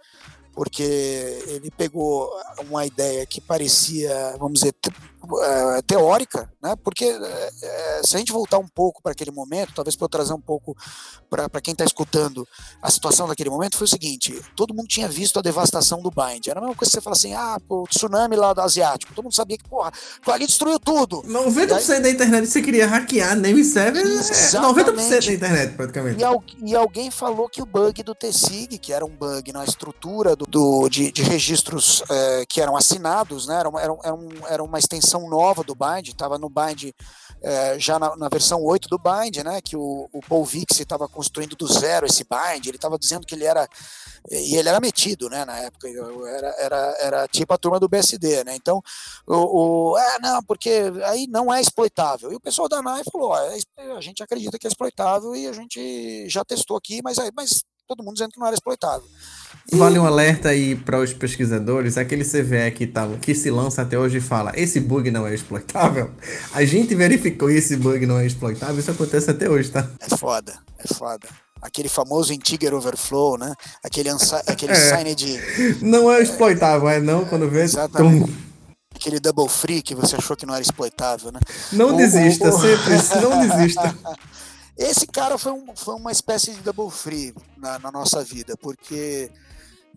porque 0.52 0.82
ele 1.46 1.70
pegou 1.70 2.28
uma 2.68 2.84
ideia 2.84 3.24
que 3.24 3.40
parecia, 3.40 4.36
vamos 4.38 4.60
dizer, 4.60 4.74
é, 5.42 5.82
teórica, 5.82 6.50
né? 6.62 6.74
Porque 6.82 7.04
é, 7.04 8.00
se 8.04 8.16
a 8.16 8.18
gente 8.18 8.32
voltar 8.32 8.58
um 8.58 8.68
pouco 8.68 9.02
para 9.02 9.12
aquele 9.12 9.30
momento, 9.30 9.72
talvez 9.74 9.96
para 9.96 10.04
eu 10.04 10.08
trazer 10.08 10.32
um 10.32 10.40
pouco 10.40 10.76
para 11.28 11.60
quem 11.60 11.72
está 11.72 11.84
escutando 11.84 12.46
a 12.82 12.90
situação 12.90 13.28
daquele 13.28 13.50
momento, 13.50 13.76
foi 13.76 13.84
o 13.84 13.88
seguinte: 13.88 14.40
todo 14.56 14.74
mundo 14.74 14.88
tinha 14.88 15.08
visto 15.08 15.38
a 15.38 15.42
devastação 15.42 16.02
do 16.02 16.10
Bind. 16.10 16.46
Era 16.48 16.58
a 16.58 16.62
mesma 16.62 16.76
coisa 16.76 16.90
que 16.90 16.96
você 16.96 17.00
fala 17.00 17.16
assim: 17.16 17.34
ah, 17.34 17.58
o 17.68 17.84
tsunami 17.88 18.36
lá 18.36 18.52
do 18.52 18.60
Asiático. 18.60 19.14
Todo 19.14 19.24
mundo 19.24 19.34
sabia 19.34 19.56
que, 19.56 19.68
porra, 19.68 19.92
ali 20.26 20.46
destruiu 20.46 20.78
tudo. 20.78 21.22
90% 21.22 21.90
aí, 21.90 22.02
da 22.02 22.10
internet 22.10 22.46
você 22.46 22.62
queria 22.62 22.86
hackear, 22.86 23.36
name 23.36 23.60
é 23.60 23.64
90% 23.64 25.26
da 25.26 25.32
internet, 25.32 25.74
praticamente. 25.74 26.20
E, 26.20 26.24
al, 26.24 26.42
e, 26.64 26.74
alguém 26.74 27.10
falou 27.10 27.48
que 27.48 27.62
o 27.62 27.66
bug 27.66 28.02
do 28.02 28.14
TSIG, 28.14 28.78
que 28.78 28.92
era 28.92 29.04
um 29.04 29.10
bug 29.10 29.52
na 29.52 29.64
estrutura 29.64 30.34
do, 30.34 30.46
do 30.46 30.88
de, 30.88 31.12
de, 31.12 31.22
registros 31.22 32.02
é, 32.08 32.44
que 32.48 32.60
eram 32.60 32.76
assinados, 32.76 33.46
né? 33.46 33.58
Era, 33.60 33.68
uma, 33.68 33.80
era, 33.80 33.96
era, 34.04 34.14
um, 34.14 34.28
era 34.48 34.62
uma 34.62 34.78
extensão 34.78 35.19
versão 35.20 35.28
nova 35.28 35.62
do 35.62 35.74
Bind, 35.74 36.08
estava 36.08 36.38
no 36.38 36.48
Bind 36.48 36.92
é, 37.42 37.78
já 37.78 37.98
na, 37.98 38.16
na, 38.16 38.28
versão 38.28 38.62
8 38.62 38.88
do 38.88 38.98
Bind, 38.98 39.38
né, 39.44 39.60
que 39.60 39.76
o, 39.76 40.08
o 40.12 40.20
Paul 40.20 40.44
Vix 40.44 40.78
estava 40.78 41.08
construindo 41.08 41.56
do 41.56 41.66
zero 41.66 42.06
esse 42.06 42.24
Bind, 42.24 42.66
ele 42.66 42.76
estava 42.76 42.98
dizendo 42.98 43.26
que 43.26 43.34
ele 43.34 43.44
era, 43.44 43.68
e 44.30 44.56
ele 44.56 44.68
era 44.68 44.80
metido, 44.80 45.28
né, 45.28 45.44
na 45.44 45.58
época, 45.58 45.88
era, 45.88 46.54
era, 46.58 46.96
era 47.00 47.28
tipo 47.28 47.52
a 47.52 47.58
turma 47.58 47.80
do 47.80 47.88
BSD, 47.88 48.44
né, 48.44 48.54
então, 48.54 48.82
o, 49.26 49.92
o 49.92 49.98
é, 49.98 50.18
não, 50.20 50.42
porque 50.42 50.92
aí 51.04 51.26
não 51.28 51.52
é 51.52 51.60
exploitável, 51.60 52.32
e 52.32 52.36
o 52.36 52.40
pessoal 52.40 52.68
da 52.68 52.82
NAI 52.82 53.02
falou, 53.10 53.30
ó, 53.30 53.38
é, 53.38 53.92
a 53.92 54.00
gente 54.00 54.22
acredita 54.22 54.58
que 54.58 54.66
é 54.66 54.68
exploitável 54.68 55.34
e 55.34 55.46
a 55.46 55.52
gente 55.52 56.28
já 56.28 56.44
testou 56.44 56.76
aqui, 56.76 57.00
mas, 57.02 57.16
mas 57.34 57.62
todo 57.86 58.04
mundo 58.04 58.14
dizendo 58.14 58.32
que 58.32 58.38
não 58.38 58.46
era 58.46 58.54
exploitável. 58.54 59.08
Vale 59.72 59.98
um 59.98 60.06
alerta 60.06 60.48
aí 60.48 60.74
para 60.74 60.98
os 60.98 61.12
pesquisadores, 61.12 61.96
aquele 61.96 62.24
CVE 62.24 62.72
que, 62.74 62.86
tá, 62.86 63.08
que 63.20 63.34
se 63.34 63.50
lança 63.50 63.82
até 63.82 63.98
hoje 63.98 64.18
e 64.18 64.20
fala, 64.20 64.52
esse 64.56 64.80
bug 64.80 65.10
não 65.10 65.26
é 65.26 65.34
exploitável. 65.34 66.10
A 66.52 66.64
gente 66.64 66.94
verificou 66.94 67.48
esse 67.48 67.76
bug 67.76 68.04
não 68.04 68.18
é 68.18 68.26
exploitável, 68.26 68.78
isso 68.78 68.90
acontece 68.90 69.30
até 69.30 69.48
hoje, 69.48 69.70
tá? 69.70 69.88
É 70.00 70.16
foda, 70.16 70.54
é 70.78 70.94
foda. 70.94 71.28
Aquele 71.62 71.88
famoso 71.88 72.32
integer 72.32 72.74
overflow, 72.74 73.38
né? 73.38 73.54
Aquele, 73.84 74.10
aquele 74.46 74.72
é. 74.72 74.74
sign 74.74 75.14
de... 75.14 75.38
Não 75.82 76.10
é 76.10 76.20
exploitável, 76.20 76.88
é 76.88 77.00
não, 77.00 77.24
quando 77.24 77.48
vê... 77.48 77.62
Exatamente. 77.62 78.26
Tum. 78.26 78.50
Aquele 78.94 79.20
double 79.20 79.48
free 79.48 79.82
que 79.82 79.94
você 79.94 80.16
achou 80.16 80.36
que 80.36 80.44
não 80.44 80.54
era 80.54 80.62
exploitável, 80.62 81.30
né? 81.30 81.40
Não 81.72 81.94
o, 81.94 81.96
desista, 81.96 82.50
o, 82.50 82.54
o... 82.54 82.60
sempre, 82.60 83.20
não 83.20 83.46
desista. 83.46 83.96
Esse 84.80 85.06
cara 85.06 85.36
foi, 85.36 85.52
um, 85.52 85.76
foi 85.76 85.94
uma 85.94 86.10
espécie 86.10 86.54
de 86.54 86.62
double 86.62 86.90
free 86.90 87.34
na, 87.58 87.78
na 87.78 87.92
nossa 87.92 88.24
vida, 88.24 88.56
porque 88.56 89.30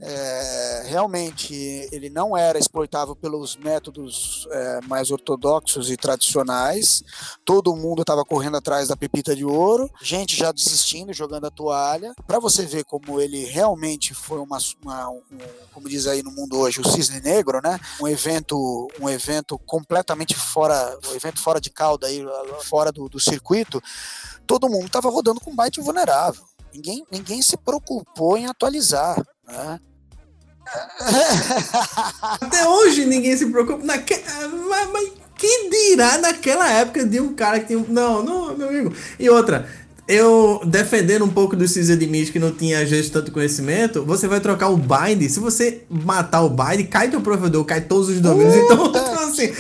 é, 0.02 0.84
realmente 0.88 1.54
ele 1.92 2.10
não 2.10 2.36
era 2.36 2.58
exploitável 2.58 3.16
pelos 3.16 3.56
métodos 3.56 4.48
é, 4.52 4.82
mais 4.88 5.12
ortodoxos 5.12 5.90
e 5.90 5.98
tradicionais. 5.98 7.04
Todo 7.46 7.76
mundo 7.76 8.02
estava 8.02 8.26
correndo 8.26 8.58
atrás 8.58 8.88
da 8.88 8.98
pepita 8.98 9.36
de 9.36 9.46
ouro, 9.46 9.90
gente 10.02 10.36
já 10.36 10.52
desistindo, 10.52 11.14
jogando 11.14 11.46
a 11.46 11.52
toalha. 11.52 12.14
Para 12.28 12.40
você 12.40 12.66
ver 12.66 12.84
como 12.84 13.22
ele 13.22 13.46
realmente 13.46 14.14
foi 14.14 14.40
uma, 14.40 14.58
uma 14.82 15.10
um, 15.10 15.22
como 15.72 15.88
diz 15.88 16.08
aí 16.08 16.24
no 16.24 16.32
mundo 16.32 16.58
hoje, 16.58 16.82
o 16.82 16.88
cisne 16.88 17.22
negro, 17.22 17.62
né? 17.64 17.80
Um 18.02 18.08
evento, 18.08 18.88
um 19.00 19.10
evento 19.10 19.58
completamente 19.60 20.36
fora, 20.36 20.98
um 21.10 21.16
evento 21.16 21.40
fora 21.40 21.62
de 21.62 21.70
cauda 21.70 22.08
aí, 22.08 22.24
fora 22.64 22.92
do, 22.92 23.08
do 23.08 23.20
circuito. 23.20 23.82
Todo 24.46 24.70
mundo 24.70 24.88
estava 24.88 25.10
rodando 25.10 25.40
com 25.40 25.56
byte 25.56 25.80
vulnerável. 25.80 26.44
Ninguém, 26.74 27.06
ninguém 27.12 27.42
se 27.42 27.56
preocupou 27.56 28.36
em 28.36 28.48
atualizar. 28.48 29.24
Né? 29.48 29.80
Até 32.42 32.68
hoje 32.68 33.06
ninguém 33.06 33.36
se 33.38 33.46
preocupa. 33.48 33.84
Naque... 33.84 34.20
Mas, 34.70 34.90
mas 34.92 35.12
que 35.36 35.70
dirá 35.70 36.18
naquela 36.18 36.70
época 36.70 37.06
de 37.06 37.20
um 37.20 37.34
cara 37.34 37.60
que 37.60 37.68
tinha. 37.68 37.86
Não, 37.90 38.24
não, 38.24 38.58
meu 38.58 38.70
amigo. 38.70 38.94
E 39.20 39.30
outra, 39.30 39.68
eu 40.08 40.62
defendendo 40.66 41.26
um 41.26 41.30
pouco 41.30 41.56
do 41.56 41.66
Caesar 41.72 41.98
de 41.98 42.08
Mitch 42.08 42.32
que 42.32 42.40
não 42.40 42.52
tinha 42.52 42.82
às 42.82 42.90
vezes 42.90 43.10
tanto 43.10 43.32
conhecimento, 43.32 44.06
você 44.06 44.28
vai 44.28 44.40
trocar 44.40 44.70
o 44.70 44.78
bind. 44.78 45.30
Se 45.30 45.40
você 45.40 45.84
matar 45.90 46.44
o 46.44 46.50
bind, 46.50 46.88
cai 46.88 47.10
teu 47.10 47.22
provedor, 47.22 47.66
cai 47.66 47.82
todos 47.82 48.10
os 48.10 48.20
domínios. 48.20 48.56
então, 48.56 48.88
então, 48.88 49.28
assim, 49.28 49.52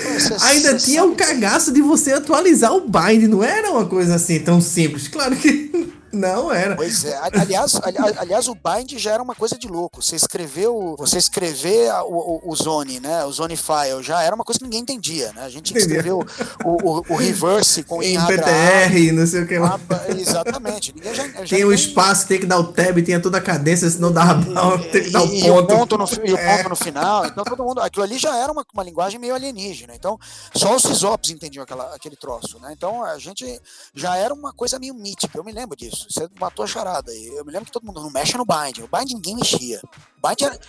ainda 0.41 0.75
tinha 0.77 1.03
o 1.03 1.11
um 1.11 1.15
cagaço 1.15 1.71
de 1.71 1.81
você 1.81 2.13
atualizar 2.13 2.73
o 2.73 2.81
bind. 2.81 3.27
Não 3.27 3.43
era 3.43 3.71
uma 3.71 3.85
coisa 3.85 4.15
assim 4.15 4.39
tão 4.39 4.61
simples. 4.61 5.07
Claro 5.07 5.35
que 5.35 5.93
não 6.13 6.51
era. 6.51 6.75
Pois 6.75 7.03
é. 7.03 7.19
Aliás, 7.21 7.75
aliás, 8.17 8.47
o 8.47 8.55
bind 8.55 8.97
já 8.97 9.11
era 9.11 9.23
uma 9.23 9.33
coisa 9.33 9.57
de 9.57 9.67
louco. 9.67 10.01
Você 10.01 10.15
escreveu, 10.15 10.95
você 10.97 11.17
escrever 11.17 11.91
o, 12.03 12.41
o, 12.45 12.51
o 12.51 12.55
zone, 12.55 12.99
né? 12.99 13.25
O 13.25 13.31
zone 13.31 13.57
file 13.57 14.03
já 14.03 14.21
era 14.21 14.35
uma 14.35 14.43
coisa 14.43 14.59
que 14.59 14.65
ninguém 14.65 14.81
entendia, 14.81 15.33
né? 15.33 15.41
A 15.43 15.49
gente 15.49 15.75
escreveu 15.75 16.19
o, 16.63 16.69
o, 16.69 17.03
o, 17.09 17.15
reverse 17.15 17.83
com 17.83 18.01
em 18.03 18.15
PTR, 18.25 19.11
não 19.13 19.25
sei 19.25 19.41
o 19.41 19.47
que 19.47 19.57
lá. 19.57 19.79
Exatamente. 20.07 20.93
Ninguém 20.93 21.15
já, 21.15 21.27
já 21.27 21.45
tem 21.45 21.65
o 21.65 21.73
espaço, 21.73 22.27
tem 22.27 22.39
que 22.39 22.45
dar 22.45 22.59
o 22.59 22.65
tab, 22.65 23.01
tinha 23.01 23.19
toda 23.19 23.39
a 23.39 23.41
cadência, 23.41 23.89
senão 23.89 24.11
dava 24.11 24.35
mal, 24.51 24.77
tem 24.77 25.03
que 25.03 25.09
dar 25.09 25.23
o 25.23 25.27
ponto. 25.27 25.45
E 25.45 25.49
o 25.49 25.65
ponto 25.65 25.97
no, 25.97 26.05
e 26.25 26.33
o 26.33 26.37
é. 26.37 26.57
ponto 26.57 26.69
no 26.69 26.75
final. 26.75 27.25
Então 27.25 27.43
todo 27.43 27.63
mundo, 27.63 27.81
aquilo 27.81 28.03
ali 28.03 28.19
já 28.19 28.37
era 28.37 28.51
uma, 28.51 28.63
uma 28.73 28.83
linguagem 28.83 29.19
meio 29.19 29.33
alienígena. 29.33 29.95
Então 29.95 30.19
só 30.53 30.75
os 30.75 30.83
CISOPs 30.83 31.31
entendiam 31.31 31.63
aquela, 31.63 31.95
aquele 31.95 32.15
troço, 32.15 32.59
né? 32.59 32.69
Então 32.71 33.03
a 33.03 33.17
gente 33.17 33.59
já 33.95 34.15
era 34.15 34.33
uma 34.33 34.53
coisa 34.53 34.77
meio 34.77 34.93
mítica. 34.93 35.37
Eu 35.37 35.43
me 35.43 35.51
lembro 35.51 35.75
disso 35.75 36.02
Você 36.09 36.29
matou 36.39 36.65
a 36.65 36.67
charada. 36.67 37.13
Eu 37.13 37.45
me 37.45 37.51
lembro 37.51 37.65
que 37.65 37.71
todo 37.71 37.85
mundo 37.85 38.01
não 38.01 38.09
mexe 38.09 38.37
no 38.37 38.45
bind. 38.45 38.79
O 38.79 38.87
bind 38.87 39.13
ninguém 39.13 39.35
mexia. 39.35 39.81
O 39.83 40.27
bind 40.27 40.41
era, 40.41 40.59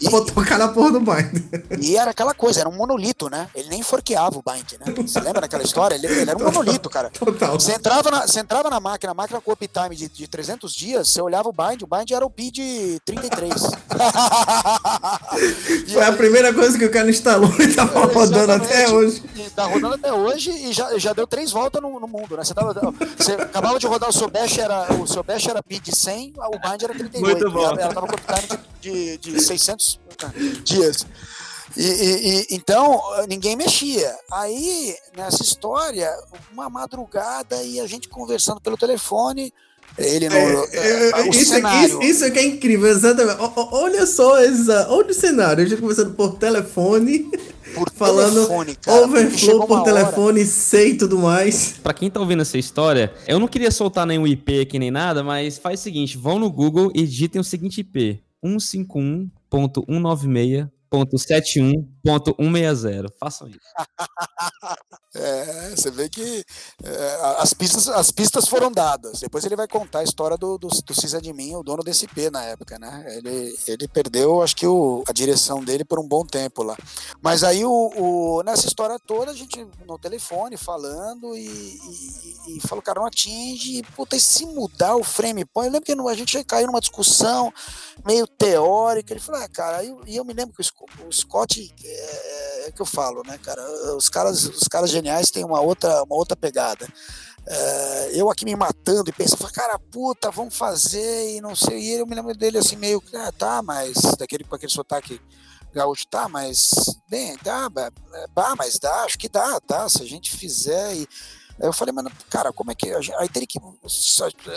e, 0.00 0.08
Botou 0.08 0.44
cara 0.44 0.68
porra 0.68 0.92
do 0.92 1.00
bind. 1.00 1.44
E 1.80 1.96
era 1.96 2.10
aquela 2.10 2.34
coisa, 2.34 2.60
era 2.60 2.68
um 2.68 2.76
monolito, 2.76 3.28
né? 3.28 3.48
Ele 3.54 3.68
nem 3.68 3.82
forqueava 3.82 4.38
o 4.38 4.42
bind, 4.42 4.74
né? 4.78 4.92
Você 4.96 5.20
lembra 5.20 5.40
daquela 5.40 5.62
história? 5.62 5.94
Ele, 5.94 6.06
ele 6.06 6.30
era 6.30 6.38
um 6.38 6.44
monolito, 6.44 6.88
cara. 6.88 7.10
Total. 7.10 7.58
Você 7.58 7.72
entrava 7.72 8.10
na, 8.10 8.26
você 8.26 8.40
entrava 8.40 8.70
na 8.70 8.80
máquina, 8.80 9.12
a 9.12 9.14
máquina 9.14 9.40
com 9.40 9.52
uptime 9.52 9.96
de, 9.96 10.08
de 10.08 10.28
300 10.28 10.74
dias, 10.74 11.08
você 11.08 11.20
olhava 11.20 11.48
o 11.48 11.52
bind, 11.52 11.82
o 11.82 11.86
bind 11.86 12.10
era 12.10 12.24
o 12.24 12.30
PID 12.30 12.60
de 12.60 13.00
33. 13.04 13.52
Foi 15.92 16.04
a 16.04 16.12
primeira 16.12 16.52
coisa 16.52 16.78
que 16.78 16.84
o 16.84 16.90
cara 16.90 17.08
instalou 17.08 17.50
e 17.60 17.74
tava 17.74 18.06
rodando 18.06 18.52
até 18.52 18.88
hoje. 18.88 19.22
E 19.36 19.48
tá 19.50 19.64
rodando 19.64 19.94
até 19.94 20.12
hoje 20.12 20.50
e 20.50 20.72
já, 20.72 20.98
já 20.98 21.12
deu 21.12 21.26
três 21.26 21.50
voltas 21.52 21.80
no, 21.80 21.98
no 21.98 22.06
mundo, 22.06 22.36
né? 22.36 22.44
Você, 22.44 22.54
tava, 22.54 22.74
você 23.16 23.32
acabava 23.32 23.78
de 23.78 23.86
rodar 23.86 24.10
o 24.10 24.12
seu 24.12 24.28
bash, 24.28 24.58
era, 24.58 24.92
o 24.94 25.06
seu 25.06 25.22
bash 25.22 25.46
era 25.46 25.62
PID 25.62 25.80
de 25.90 25.96
100, 25.96 26.34
o 26.36 26.58
bind 26.58 26.82
era 26.82 26.94
38. 26.94 27.20
Muito 27.20 27.50
bom. 27.50 27.64
Ela, 27.64 27.80
ela 27.80 27.94
tava 27.94 28.06
com 28.06 28.14
uptime 28.14 28.60
de, 28.80 29.18
de, 29.18 29.32
de 29.32 29.40
600 29.40 29.79
dias. 30.64 31.06
E, 31.76 31.82
e, 31.82 32.40
e, 32.40 32.46
então 32.50 33.00
ninguém 33.28 33.54
mexia. 33.56 34.12
Aí 34.32 34.94
nessa 35.16 35.42
história, 35.42 36.10
uma 36.52 36.68
madrugada 36.68 37.62
e 37.62 37.78
a 37.80 37.86
gente 37.86 38.08
conversando 38.08 38.60
pelo 38.60 38.76
telefone, 38.76 39.52
Ele 39.96 40.28
no. 40.28 40.34
É, 40.34 41.10
é, 41.10 41.22
o 41.22 41.30
isso, 41.30 41.46
cenário. 41.52 41.88
isso, 41.88 42.02
isso 42.02 42.24
é 42.24 42.30
que 42.30 42.38
é 42.38 42.44
incrível, 42.44 42.88
exatamente. 42.88 43.40
O- 43.40 43.46
o- 43.60 43.68
olha 43.82 44.04
só 44.06 44.36
essa. 44.38 44.88
Olha 44.90 45.10
o 45.10 45.14
cenário. 45.14 45.64
A 45.64 45.66
gente 45.68 45.80
conversando 45.80 46.12
por 46.14 46.36
telefone, 46.38 47.30
por 47.74 47.88
falando 47.92 48.34
telefone, 48.34 48.74
cara, 48.76 49.02
overflow 49.04 49.66
por 49.66 49.78
hora- 49.80 49.84
telefone, 49.84 50.44
sei 50.46 50.90
e 50.90 50.98
tudo 50.98 51.18
mais. 51.18 51.74
Pra 51.82 51.92
quem 51.94 52.10
tá 52.10 52.18
ouvindo 52.20 52.42
essa 52.42 52.58
história, 52.58 53.12
eu 53.28 53.38
não 53.38 53.46
queria 53.48 53.70
soltar 53.70 54.06
nenhum 54.06 54.26
IP 54.26 54.60
aqui 54.60 54.76
nem 54.78 54.90
nada, 54.90 55.22
mas 55.22 55.56
faz 55.58 55.78
o 55.80 55.82
seguinte, 55.84 56.16
vão 56.18 56.38
no 56.38 56.50
Google 56.50 56.90
e 56.94 57.04
digitem 57.06 57.40
o 57.40 57.44
seguinte 57.44 57.80
IP, 57.80 58.20
196 59.50 60.68
151.196.71.160. 60.92 63.10
Façam 63.18 63.48
isso. 63.48 63.58
É, 65.12 65.70
você 65.74 65.90
vê 65.90 66.08
que 66.08 66.44
é, 66.84 67.18
as, 67.38 67.52
pistas, 67.52 67.88
as 67.88 68.12
pistas 68.12 68.46
foram 68.46 68.70
dadas. 68.70 69.18
Depois 69.18 69.44
ele 69.44 69.56
vai 69.56 69.66
contar 69.66 70.00
a 70.00 70.04
história 70.04 70.36
do, 70.36 70.56
do, 70.56 70.68
do 70.68 70.94
Cisadmin, 70.94 71.56
o 71.56 71.64
dono 71.64 71.82
desse 71.82 72.04
IP 72.04 72.30
na 72.30 72.44
época, 72.44 72.78
né? 72.78 73.04
Ele, 73.16 73.58
ele 73.66 73.88
perdeu, 73.88 74.40
acho 74.40 74.54
que 74.54 74.68
o, 74.68 75.02
a 75.08 75.12
direção 75.12 75.64
dele 75.64 75.84
por 75.84 75.98
um 75.98 76.06
bom 76.06 76.24
tempo 76.24 76.62
lá. 76.62 76.76
Mas 77.20 77.42
aí, 77.42 77.64
o, 77.64 77.90
o- 77.96 78.42
nessa 78.44 78.68
história 78.68 79.00
toda, 79.04 79.32
a 79.32 79.34
gente 79.34 79.66
no 79.84 79.98
telefone 79.98 80.56
falando 80.56 81.36
e, 81.36 81.48
e, 81.48 82.58
e 82.58 82.60
falou, 82.68 82.80
cara, 82.82 83.00
não 83.00 83.06
atinge. 83.06 83.78
E, 83.78 83.82
puta, 83.82 84.14
e 84.14 84.20
se 84.20 84.46
mudar 84.46 84.94
o 84.94 85.02
frame 85.02 85.44
point? 85.44 85.66
Eu 85.66 85.72
lembro 85.72 85.86
que 85.86 86.08
a 86.08 86.14
gente 86.14 86.44
caiu 86.44 86.68
numa 86.68 86.80
discussão 86.80 87.52
meio 88.06 88.28
teórica. 88.28 89.12
Ele 89.12 89.20
falou, 89.20 89.42
ah, 89.42 89.48
cara, 89.48 89.78
aí 89.78 89.88
eu- 89.88 90.00
e 90.06 90.16
eu, 90.16 90.24
me 90.24 90.32
lembro 90.32 90.54
que 90.54 90.62
o, 90.62 90.79
o 91.06 91.12
Scott, 91.12 91.72
é, 91.84 92.68
é 92.68 92.72
que 92.72 92.80
eu 92.80 92.86
falo, 92.86 93.22
né, 93.26 93.38
cara? 93.38 93.62
Os 93.96 94.08
caras, 94.08 94.44
os 94.44 94.68
caras 94.68 94.90
geniais 94.90 95.30
têm 95.30 95.44
uma 95.44 95.60
outra, 95.60 96.02
uma 96.02 96.16
outra 96.16 96.36
pegada. 96.36 96.86
É, 97.46 98.10
eu 98.14 98.30
aqui 98.30 98.44
me 98.44 98.54
matando 98.54 99.10
e 99.10 99.12
pensando, 99.12 99.50
cara, 99.52 99.78
puta, 99.78 100.30
vamos 100.30 100.56
fazer 100.56 101.36
e 101.36 101.40
não 101.40 101.54
sei. 101.56 101.78
E 101.78 101.92
eu 101.94 102.06
me 102.06 102.14
lembro 102.14 102.36
dele 102.36 102.58
assim, 102.58 102.76
meio, 102.76 103.02
ah, 103.14 103.32
tá, 103.32 103.62
mas 103.62 103.94
daquele 104.18 104.44
com 104.44 104.54
aquele 104.54 104.72
sotaque 104.72 105.20
gaúcho, 105.72 106.06
tá, 106.08 106.28
mas 106.28 106.70
bem, 107.08 107.36
dá, 107.42 107.68
ba- 107.68 107.92
dá, 108.34 108.54
mas 108.56 108.78
dá, 108.78 109.04
acho 109.04 109.18
que 109.18 109.28
dá, 109.28 109.60
dá, 109.66 109.88
se 109.88 110.02
a 110.02 110.06
gente 110.06 110.30
fizer 110.36 110.94
e. 110.96 111.08
Eu 111.58 111.74
falei, 111.74 111.92
mano, 111.92 112.10
cara, 112.30 112.52
como 112.54 112.70
é 112.70 112.74
que. 112.74 112.90
Aí 113.18 113.28
teria 113.28 113.46
que. 113.46 113.58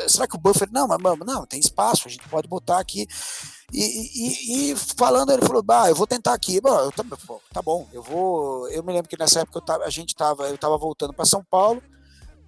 Será 0.07 0.25
que 0.25 0.35
o 0.37 0.39
buffer. 0.39 0.69
Não, 0.71 0.87
mas 0.87 0.99
não, 1.25 1.45
tem 1.45 1.59
espaço, 1.59 2.07
a 2.07 2.09
gente 2.09 2.27
pode 2.29 2.47
botar 2.47 2.79
aqui. 2.79 3.05
E, 3.71 3.81
e- 3.81 4.71
e 4.71 4.75
falando, 4.75 5.31
ele 5.31 5.45
falou, 5.45 5.63
bah, 5.63 5.89
eu 5.89 5.95
vou 5.95 6.05
tentar 6.07 6.33
aqui. 6.33 6.59
Bom, 6.61 6.77
eu 6.79 6.91
também, 6.91 7.17
pô, 7.25 7.41
tá 7.51 7.61
bom, 7.61 7.87
eu 7.93 8.01
vou. 8.03 8.67
Eu 8.69 8.83
me 8.83 8.93
lembro 8.93 9.09
que 9.09 9.17
nessa 9.17 9.41
época 9.41 9.61
tava, 9.61 9.83
a 9.85 9.89
gente 9.89 10.15
tava, 10.15 10.47
eu 10.49 10.57
tava 10.57 10.77
voltando 10.77 11.13
para 11.13 11.25
São 11.25 11.43
Paulo. 11.43 11.81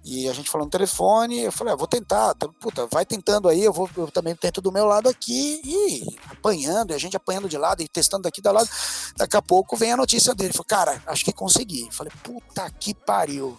E 0.08 0.28
a 0.28 0.32
gente 0.32 0.48
falou 0.48 0.64
no 0.66 0.70
telefone, 0.70 1.40
eu 1.40 1.50
falei, 1.50 1.72
ah, 1.72 1.76
vou 1.76 1.88
tentar, 1.88 2.32
puta, 2.60 2.86
vai 2.86 3.04
tentando 3.04 3.48
aí, 3.48 3.64
eu 3.64 3.72
vou, 3.72 3.90
eu 3.96 4.08
também 4.08 4.36
tento 4.36 4.60
do 4.60 4.70
meu 4.70 4.84
lado 4.84 5.08
aqui, 5.08 5.60
e 5.64 6.16
apanhando, 6.30 6.92
e 6.92 6.94
a 6.94 6.98
gente 6.98 7.16
apanhando 7.16 7.48
de 7.48 7.58
lado 7.58 7.82
e 7.82 7.88
testando 7.88 8.22
daqui 8.22 8.40
da 8.40 8.52
lado. 8.52 8.68
Daqui 9.16 9.36
a 9.36 9.42
pouco 9.42 9.76
vem 9.76 9.90
a 9.90 9.96
notícia 9.96 10.32
dele, 10.32 10.52
falou, 10.52 10.64
cara, 10.64 11.02
acho 11.08 11.24
que 11.24 11.32
consegui. 11.32 11.86
Eu 11.86 11.92
falei, 11.92 12.12
puta 12.22 12.70
que 12.70 12.94
pariu. 12.94 13.58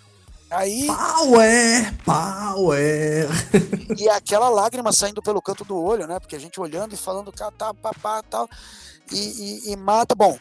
Aí, 0.49 0.87
Power! 0.87 1.93
Power! 2.05 3.27
e 3.99 4.07
aquela 4.09 4.47
lágrima 4.49 4.93
saindo 4.93 5.21
pelo 5.21 5.41
canto 5.41 5.65
do 5.65 5.75
olho, 5.77 6.07
né? 6.07 6.19
Porque 6.19 6.35
a 6.35 6.39
gente 6.39 6.59
olhando 6.59 6.93
e 6.93 6.97
falando, 6.97 7.31
tá, 7.31 7.51
papá, 7.73 8.23
tal. 8.23 8.47
E, 9.11 9.17
e, 9.69 9.71
e 9.71 9.75
mata, 9.75 10.15
bom, 10.15 10.37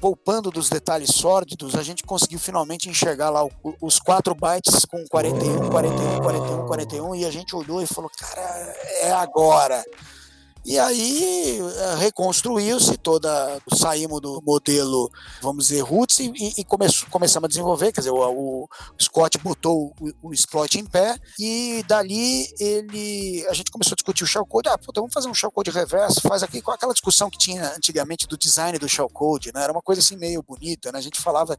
poupando 0.00 0.50
dos 0.50 0.68
detalhes 0.70 1.10
sórdidos, 1.10 1.74
a 1.74 1.82
gente 1.82 2.04
conseguiu 2.04 2.38
finalmente 2.38 2.88
enxergar 2.88 3.30
lá 3.30 3.44
o- 3.44 3.50
os 3.80 3.98
4 3.98 4.32
bytes 4.34 4.84
com 4.84 5.04
41, 5.08 5.68
41, 5.70 6.20
41, 6.20 6.66
41, 6.66 7.14
e 7.16 7.24
a 7.24 7.30
gente 7.30 7.54
olhou 7.56 7.82
e 7.82 7.86
falou, 7.86 8.10
cara, 8.16 8.40
é 9.02 9.10
agora. 9.12 9.84
E 10.64 10.78
aí 10.78 11.58
eh, 11.60 11.94
reconstruiu-se 11.96 12.98
toda, 12.98 13.58
saímos 13.74 14.20
do 14.20 14.42
modelo, 14.44 15.10
vamos 15.40 15.68
dizer, 15.68 15.80
roots 15.80 16.18
e, 16.18 16.30
e- 16.36 16.54
e 16.58 16.64
começou, 16.64 17.08
começamos 17.08 17.46
a 17.46 17.48
desenvolver, 17.48 17.90
quer 17.90 18.02
dizer, 18.02 18.10
o, 18.10 18.64
o 18.64 18.68
Scott 19.02 19.38
botou 19.38 19.94
o, 19.98 20.28
o 20.28 20.32
exploit 20.34 20.78
em 20.78 20.84
pé 20.84 21.16
e 21.38 21.82
dali 21.88 22.46
ele, 22.60 23.46
a 23.48 23.54
gente 23.54 23.70
começou 23.70 23.94
a 23.94 23.96
discutir 23.96 24.24
o 24.24 24.26
shellcode, 24.26 24.68
ah, 24.68 24.76
puta, 24.76 25.00
vamos 25.00 25.14
fazer 25.14 25.28
um 25.28 25.34
shellcode 25.34 25.70
reverso, 25.70 26.20
faz 26.20 26.42
aqui 26.42 26.60
com 26.60 26.70
aquela 26.70 26.92
discussão 26.92 27.30
que 27.30 27.38
tinha 27.38 27.74
antigamente 27.74 28.26
do 28.26 28.36
design 28.36 28.78
do 28.78 28.88
shellcode, 28.88 29.50
né, 29.54 29.62
era 29.62 29.72
uma 29.72 29.80
coisa 29.82 30.02
assim 30.02 30.16
meio 30.18 30.42
bonita, 30.42 30.92
né, 30.92 30.98
a 30.98 31.02
gente 31.02 31.18
falava, 31.18 31.56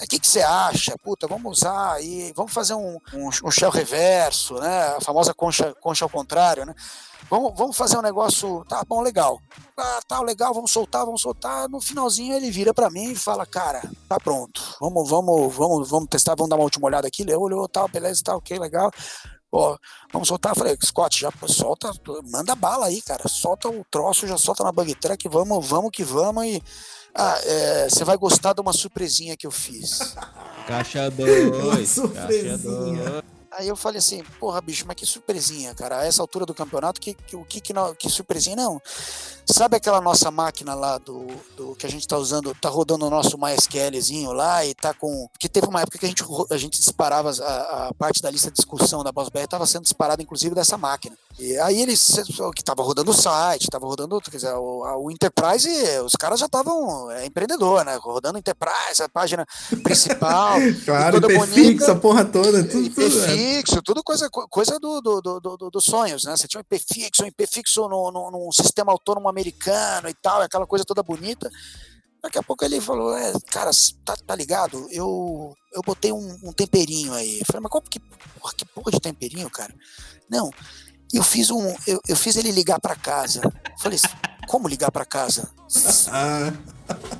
o 0.00 0.06
que, 0.08 0.18
que 0.18 0.26
você 0.26 0.40
acha? 0.40 0.96
Puta, 1.04 1.26
vamos 1.26 1.58
usar 1.58 1.92
aí, 1.92 2.32
vamos 2.34 2.52
fazer 2.52 2.72
um, 2.74 2.98
um, 3.12 3.28
um 3.44 3.50
shell 3.50 3.70
reverso, 3.70 4.54
né, 4.54 4.96
a 4.96 5.00
famosa 5.02 5.34
concha, 5.34 5.74
concha 5.82 6.04
ao 6.06 6.08
contrário, 6.08 6.64
né, 6.64 6.74
Vamos, 7.30 7.52
vamos 7.56 7.76
fazer 7.76 7.98
um 7.98 8.02
negócio. 8.02 8.64
Tá 8.66 8.82
bom, 8.88 9.02
legal. 9.02 9.38
Ah, 9.76 10.00
tá 10.08 10.20
legal, 10.22 10.54
vamos 10.54 10.70
soltar, 10.70 11.04
vamos 11.04 11.20
soltar. 11.20 11.68
No 11.68 11.80
finalzinho 11.80 12.34
ele 12.34 12.50
vira 12.50 12.72
pra 12.72 12.90
mim 12.90 13.12
e 13.12 13.16
fala: 13.16 13.44
Cara, 13.44 13.82
tá 14.08 14.18
pronto. 14.18 14.62
Vamos, 14.80 15.08
vamos, 15.08 15.54
vamos, 15.54 15.90
vamos 15.90 16.08
testar, 16.08 16.34
vamos 16.34 16.48
dar 16.48 16.56
uma 16.56 16.64
última 16.64 16.86
olhada 16.86 17.06
aqui. 17.06 17.22
Ele 17.22 17.34
olhou, 17.34 17.68
tal, 17.68 17.86
beleza, 17.88 18.22
tá, 18.24 18.34
ok, 18.34 18.58
legal. 18.58 18.90
Pô, 19.50 19.78
vamos 20.12 20.28
soltar. 20.28 20.54
Falei: 20.56 20.76
Scott, 20.82 21.20
já 21.20 21.30
solta, 21.46 21.92
manda 22.30 22.54
bala 22.54 22.86
aí, 22.86 23.02
cara. 23.02 23.28
Solta 23.28 23.68
o 23.68 23.84
troço, 23.90 24.26
já 24.26 24.38
solta 24.38 24.64
na 24.64 24.72
bug 24.72 24.94
track, 24.94 25.28
vamos, 25.28 25.66
vamos 25.66 25.90
que 25.92 26.02
vamos. 26.02 26.44
E. 26.46 26.62
Ah, 27.14 27.38
é, 27.44 27.88
você 27.90 28.04
vai 28.04 28.16
gostar 28.16 28.52
de 28.52 28.60
uma 28.60 28.72
surpresinha 28.72 29.36
que 29.36 29.46
eu 29.46 29.50
fiz. 29.50 30.14
Caixa 30.66 31.10
2, 31.12 31.50
caixa 31.50 31.86
surpresinha. 31.86 32.58
2. 32.58 33.24
Aí 33.58 33.66
eu 33.66 33.74
falei 33.74 33.98
assim, 33.98 34.22
porra, 34.38 34.60
bicho, 34.60 34.84
mas 34.86 34.94
que 34.94 35.04
surpresinha, 35.04 35.74
cara. 35.74 35.98
A 35.98 36.06
essa 36.06 36.22
altura 36.22 36.46
do 36.46 36.54
campeonato, 36.54 37.00
que, 37.00 37.12
que, 37.14 37.34
o 37.34 37.44
que, 37.44 37.60
que, 37.60 37.74
que 37.98 38.08
surpresinha? 38.08 38.54
Não. 38.54 38.80
Sabe 39.44 39.76
aquela 39.76 40.00
nossa 40.00 40.30
máquina 40.30 40.74
lá 40.74 40.96
do, 40.98 41.26
do 41.56 41.74
que 41.74 41.84
a 41.84 41.90
gente 41.90 42.06
tá 42.06 42.16
usando, 42.16 42.54
tá 42.60 42.68
rodando 42.68 43.06
o 43.06 43.10
nosso 43.10 43.36
MySQLzinho 43.36 44.32
lá 44.32 44.64
e 44.64 44.74
tá 44.74 44.94
com. 44.94 45.26
Porque 45.32 45.48
teve 45.48 45.66
uma 45.66 45.80
época 45.80 45.98
que 45.98 46.04
a 46.06 46.08
gente, 46.08 46.22
a 46.50 46.56
gente 46.56 46.78
disparava 46.78 47.30
a, 47.42 47.88
a 47.88 47.94
parte 47.94 48.22
da 48.22 48.30
lista 48.30 48.48
de 48.50 48.56
discussão 48.56 49.02
da 49.02 49.10
BossBR 49.10 49.44
estava 49.46 49.66
sendo 49.66 49.82
disparada, 49.84 50.22
inclusive, 50.22 50.54
dessa 50.54 50.78
máquina. 50.78 51.16
E 51.38 51.56
aí 51.58 51.80
eles 51.80 52.16
que 52.54 52.62
tava 52.62 52.82
rodando 52.82 53.10
o 53.10 53.14
site, 53.14 53.68
tava 53.70 53.86
rodando, 53.86 54.20
quer 54.20 54.36
dizer, 54.36 54.52
o, 54.54 54.84
a- 54.84 54.96
o 54.98 55.10
Enterprise, 55.10 55.68
os 56.04 56.12
caras 56.14 56.38
já 56.38 56.46
estavam 56.46 57.10
é, 57.10 57.26
empreendedor, 57.26 57.84
né? 57.84 57.96
Rodando 58.00 58.36
o 58.36 58.38
Enterprise, 58.38 59.02
a 59.02 59.08
página 59.08 59.44
principal. 59.82 60.58
Claro, 60.84 61.18
IP 61.18 61.36
bonita. 61.38 61.54
fixo, 61.54 61.90
a 61.90 61.94
porra 61.96 62.24
toda, 62.24 62.62
tudo, 62.64 62.90
tudo. 62.90 63.24
é. 63.24 63.26
Fixo, 63.56 63.82
tudo 63.82 64.02
coisa, 64.02 64.28
co- 64.30 64.48
coisa 64.48 64.78
do, 64.78 65.00
do, 65.00 65.20
do, 65.20 65.40
do- 65.40 65.70
dos 65.70 65.84
sonhos, 65.84 66.24
né? 66.24 66.36
Você 66.36 66.46
tinha 66.46 66.60
um 66.60 66.62
IP 66.62 66.78
fixo, 66.94 67.22
um 67.24 67.26
IP 67.26 67.46
fixo 67.46 67.88
no, 67.88 68.10
no, 68.10 68.30
num 68.30 68.52
sistema 68.52 68.92
autônomo 68.92 69.28
americano 69.28 70.08
e 70.08 70.14
tal, 70.14 70.42
aquela 70.42 70.66
coisa 70.66 70.84
toda 70.84 71.02
bonita. 71.02 71.50
Daqui 72.22 72.36
a 72.38 72.42
pouco 72.42 72.64
ele 72.64 72.80
falou, 72.80 73.16
é, 73.16 73.32
cara, 73.50 73.70
tá, 74.04 74.16
tá 74.26 74.34
ligado? 74.34 74.86
Eu, 74.90 75.54
eu 75.72 75.82
botei 75.82 76.12
um, 76.12 76.38
um 76.42 76.52
temperinho 76.52 77.12
aí. 77.14 77.38
Eu 77.38 77.46
falei, 77.46 77.60
mas 77.62 77.70
qual 77.70 77.80
que 77.82 78.00
porra, 78.00 78.52
que 78.56 78.64
porra 78.64 78.90
de 78.90 79.00
temperinho, 79.00 79.48
cara? 79.48 79.72
Não, 80.28 80.50
eu 81.12 81.22
fiz 81.22 81.48
um. 81.50 81.64
Eu, 81.86 82.00
eu 82.08 82.16
fiz 82.16 82.36
ele 82.36 82.50
ligar 82.50 82.80
pra 82.80 82.96
casa. 82.96 83.40
Eu 83.44 83.78
falei, 83.78 83.98
como 84.48 84.66
ligar 84.68 84.90
pra 84.90 85.04
casa? 85.04 85.48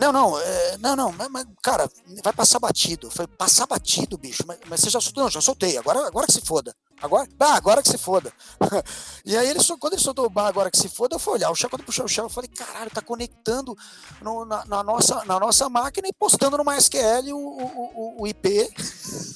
Não, 0.00 0.10
não, 0.12 0.38
é, 0.40 0.78
não, 0.78 0.96
não, 0.96 1.12
mas, 1.28 1.44
cara, 1.62 1.86
vai 2.24 2.32
passar 2.32 2.58
batido. 2.58 3.10
Foi 3.10 3.26
passar 3.26 3.66
batido, 3.66 4.16
bicho. 4.16 4.42
Mas, 4.46 4.58
mas 4.66 4.80
você 4.80 4.88
já 4.88 4.98
soltou? 5.00 5.24
Não, 5.24 5.30
já 5.30 5.40
soltei. 5.42 5.76
Agora, 5.76 6.06
agora 6.06 6.26
que 6.26 6.32
se 6.32 6.40
foda. 6.40 6.74
Agora, 7.02 7.28
agora 7.38 7.82
que 7.82 7.88
se 7.88 7.98
foda. 7.98 8.32
e 9.26 9.36
aí, 9.36 9.48
ele, 9.50 9.58
quando 9.78 9.92
ele 9.92 10.02
soltou 10.02 10.24
o 10.24 10.30
bar, 10.30 10.46
agora 10.46 10.70
que 10.70 10.78
se 10.78 10.88
foda, 10.88 11.16
eu 11.16 11.18
fui 11.18 11.34
olhar 11.34 11.50
o 11.50 11.54
chão. 11.54 11.68
Quando 11.68 11.84
puxou 11.84 12.06
o 12.06 12.08
chão, 12.08 12.24
eu 12.24 12.30
falei, 12.30 12.48
caralho, 12.48 12.90
tá 12.90 13.02
conectando 13.02 13.76
no- 14.22 14.46
na, 14.46 14.64
na 14.64 14.82
nossa, 14.82 15.22
na 15.26 15.38
nossa 15.38 15.68
máquina 15.68 16.08
e 16.08 16.12
postando 16.14 16.56
no 16.56 16.64
MySQL 16.64 17.32
o, 17.32 17.36
o, 17.36 17.90
o- 17.94 18.22
o 18.22 18.26
IP, 18.26 18.72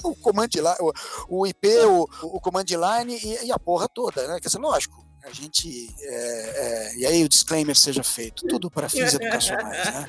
o 0.03 0.15
command 0.17 0.49
line, 0.55 0.77
o, 0.81 0.93
o 1.41 1.47
IP, 1.47 1.69
o, 1.87 2.09
o 2.23 2.41
command 2.41 2.65
line 2.69 3.19
e, 3.23 3.47
e 3.47 3.53
a 3.53 3.59
porra 3.59 3.87
toda, 3.87 4.27
né? 4.29 4.41
Quer 4.41 4.49
dizer, 4.49 4.59
lógico. 4.59 5.05
A 5.25 5.33
gente. 5.33 5.89
é, 6.01 6.13
é, 6.13 6.97
e 6.97 7.07
aí 7.07 7.25
o 7.25 7.29
disclaimer 7.29 7.75
seja 7.75 8.03
feito. 8.03 8.47
Tudo 8.47 8.71
para 8.71 8.91
fins 8.91 9.15
educacionais, 9.15 9.95
né? 9.95 10.07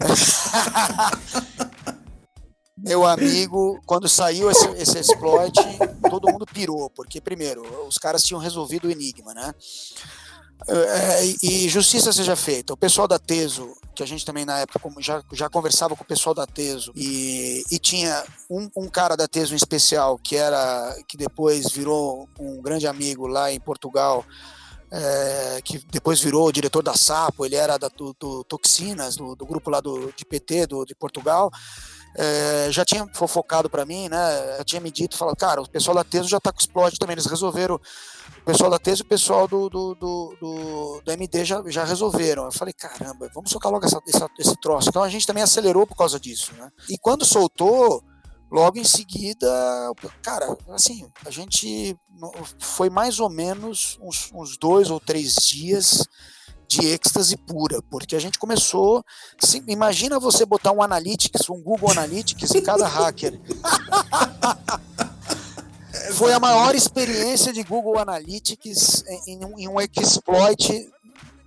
Meu 2.76 3.06
amigo, 3.06 3.80
quando 3.86 4.08
saiu 4.08 4.50
esse, 4.50 4.68
esse 4.72 4.98
exploit, 4.98 5.58
todo 6.10 6.30
mundo 6.30 6.44
pirou, 6.46 6.90
porque, 6.90 7.20
primeiro, 7.20 7.62
os 7.86 7.96
caras 7.96 8.22
tinham 8.22 8.40
resolvido 8.40 8.86
o 8.86 8.90
enigma, 8.90 9.32
né? 9.32 9.54
É, 10.68 11.24
e, 11.24 11.36
e 11.42 11.68
justiça 11.68 12.12
seja 12.12 12.34
feita. 12.34 12.72
O 12.72 12.76
pessoal 12.76 13.06
da 13.06 13.18
Teso, 13.18 13.76
que 13.94 14.02
a 14.02 14.06
gente 14.06 14.24
também 14.24 14.44
na 14.44 14.60
época 14.60 14.78
como 14.78 15.00
já, 15.00 15.22
já 15.32 15.48
conversava 15.48 15.94
com 15.94 16.02
o 16.02 16.06
pessoal 16.06 16.34
da 16.34 16.46
Teso, 16.46 16.92
e, 16.96 17.62
e 17.70 17.78
tinha 17.78 18.24
um, 18.50 18.68
um 18.76 18.88
cara 18.88 19.16
da 19.16 19.28
Teso 19.28 19.54
em 19.54 19.56
especial, 19.56 20.18
que 20.18 20.36
era 20.36 20.96
que 21.08 21.16
depois 21.16 21.70
virou 21.70 22.28
um 22.38 22.60
grande 22.60 22.86
amigo 22.86 23.26
lá 23.26 23.52
em 23.52 23.60
Portugal, 23.60 24.24
é, 24.90 25.60
que 25.62 25.78
depois 25.90 26.20
virou 26.20 26.52
diretor 26.52 26.82
da 26.82 26.94
Sapo, 26.94 27.44
ele 27.44 27.56
era 27.56 27.78
da, 27.78 27.88
do, 27.88 28.14
do 28.18 28.44
Toxinas, 28.44 29.16
do, 29.16 29.34
do 29.34 29.46
grupo 29.46 29.70
lá 29.70 29.80
do, 29.80 30.12
de 30.16 30.24
PT 30.24 30.66
do, 30.66 30.84
de 30.84 30.94
Portugal. 30.94 31.50
é, 32.16 32.68
já 32.70 32.84
tinha 32.84 33.06
fofocado 33.12 33.68
para 33.68 33.84
mim, 33.84 34.08
né? 34.08 34.16
tinha 34.64 34.80
me 34.80 34.90
dito, 34.90 35.16
falado, 35.16 35.36
cara, 35.36 35.60
o 35.60 35.68
pessoal 35.68 35.94
da 35.94 36.04
Teso 36.04 36.28
já 36.28 36.40
tá 36.40 36.50
com 36.50 36.58
explode 36.58 36.98
também, 36.98 37.14
eles 37.14 37.26
resolveram. 37.26 37.74
O 37.74 38.44
pessoal 38.46 38.70
da 38.70 38.78
Teso 38.78 39.02
e 39.02 39.04
o 39.04 39.08
pessoal 39.08 39.48
do, 39.48 39.68
do, 39.68 39.94
do, 39.94 41.02
do, 41.04 41.12
MD 41.12 41.44
já, 41.44 41.62
já 41.66 41.84
resolveram. 41.84 42.44
Eu 42.44 42.52
falei, 42.52 42.72
caramba, 42.72 43.28
vamos 43.34 43.50
socar 43.50 43.72
logo 43.72 43.84
essa, 43.84 44.00
essa, 44.08 44.30
esse 44.38 44.56
troço. 44.60 44.88
Então 44.88 45.02
a 45.02 45.08
gente 45.08 45.26
também 45.26 45.42
acelerou 45.42 45.86
por 45.86 45.96
causa 45.96 46.18
disso, 46.18 46.52
né? 46.54 46.70
E 46.88 46.96
quando 46.96 47.24
soltou, 47.24 48.04
logo 48.50 48.78
em 48.78 48.84
seguida, 48.84 49.46
cara, 50.22 50.56
assim, 50.70 51.06
a 51.24 51.30
gente 51.30 51.96
foi 52.58 52.88
mais 52.88 53.20
ou 53.20 53.28
menos 53.28 53.98
uns, 54.00 54.30
uns 54.32 54.56
dois 54.56 54.90
ou 54.90 55.00
três 55.00 55.34
dias 55.34 56.06
de 56.68 56.86
êxtase 56.86 57.36
pura, 57.36 57.80
porque 57.90 58.16
a 58.16 58.18
gente 58.18 58.38
começou. 58.38 59.04
Imagina 59.66 60.18
você 60.18 60.44
botar 60.44 60.72
um 60.72 60.82
Analytics, 60.82 61.48
um 61.48 61.62
Google 61.62 61.90
Analytics 61.90 62.54
em 62.54 62.62
cada 62.62 62.86
hacker. 62.86 63.40
Foi 66.12 66.32
a 66.32 66.38
maior 66.38 66.74
experiência 66.74 67.52
de 67.52 67.62
Google 67.62 67.98
Analytics 67.98 69.04
em, 69.26 69.44
um, 69.44 69.58
em 69.58 69.68
um 69.68 69.80
exploit. 69.80 70.88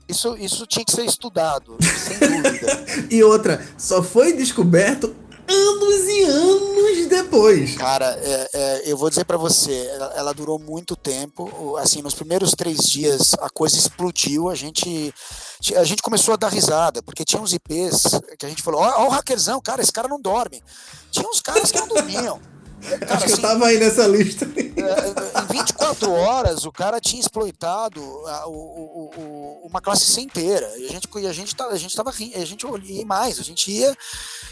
Isso, 0.08 0.36
isso 0.38 0.66
tinha 0.66 0.84
que 0.84 0.92
ser 0.92 1.06
estudado, 1.06 1.78
sem 1.82 2.18
dúvida. 2.18 2.86
e 3.12 3.24
outra, 3.24 3.66
só 3.78 4.02
foi 4.02 4.34
descoberto 4.34 5.16
anos 5.50 6.08
e 6.08 6.24
anos 6.24 7.08
depois. 7.08 7.76
Cara, 7.76 8.18
é, 8.22 8.50
é, 8.54 8.92
eu 8.92 8.98
vou 8.98 9.10
dizer 9.10 9.26
para 9.26 9.38
você, 9.38 9.88
ela, 9.94 10.14
ela, 10.16 10.34
durou 10.34 10.60
muito 10.60 10.96
tempo. 10.96 11.76
Assim, 11.78 12.02
nos 12.02 12.14
primeiros 12.14 12.52
três 12.52 12.80
dias 12.80 13.34
a 13.42 13.50
coisa 13.50 13.78
explodiu. 13.78 14.50
A 14.50 14.56
gente, 14.56 15.14
a 15.76 15.84
gente 15.84 16.02
começou 16.02 16.34
a 16.34 16.38
dar 16.38 16.50
risada, 16.50 17.02
porque 17.02 17.26
tinha 17.26 17.42
uns 17.42 17.54
IPs 17.54 18.04
que 18.38 18.46
a 18.46 18.50
gente 18.50 18.62
falou: 18.62 18.82
ó, 18.82 19.04
ó 19.04 19.08
o 19.08 19.10
hackerzão, 19.10 19.62
cara, 19.62 19.82
esse 19.82 19.92
cara 19.92 20.08
não 20.08 20.22
dorme. 20.22 20.64
Tinha 21.12 21.28
uns 21.28 21.42
caras 21.42 21.72
que 21.72 21.80
não 21.80 21.88
dormiam. 21.88 22.40
Cara, 22.82 23.16
Acho 23.16 23.26
que 23.26 23.34
assim, 23.34 23.42
eu 23.42 23.50
tava 23.50 23.68
aí 23.68 23.80
nessa 23.80 24.08
lista. 24.08 24.46
É, 24.56 25.42
em 25.42 25.54
24 25.54 26.12
horas, 26.12 26.66
o 26.66 26.72
cara 26.72 27.00
tinha 27.00 27.20
exploitado 27.20 28.02
a, 28.28 28.48
o, 28.48 28.52
o, 28.52 29.12
o, 29.18 29.68
uma 29.68 29.82
classe 29.82 30.22
inteira. 30.22 30.68
E 30.78 30.86
a 30.86 30.90
gente, 30.90 31.08
a 31.14 31.34
gente, 31.34 31.56
a 31.60 31.76
gente 31.76 31.96
tava 31.96 32.10
a 32.10 32.46
gente 32.46 32.66
ia 32.86 33.06
mais, 33.06 33.40
a 33.40 33.44
gente 33.44 33.72
ia. 33.72 33.96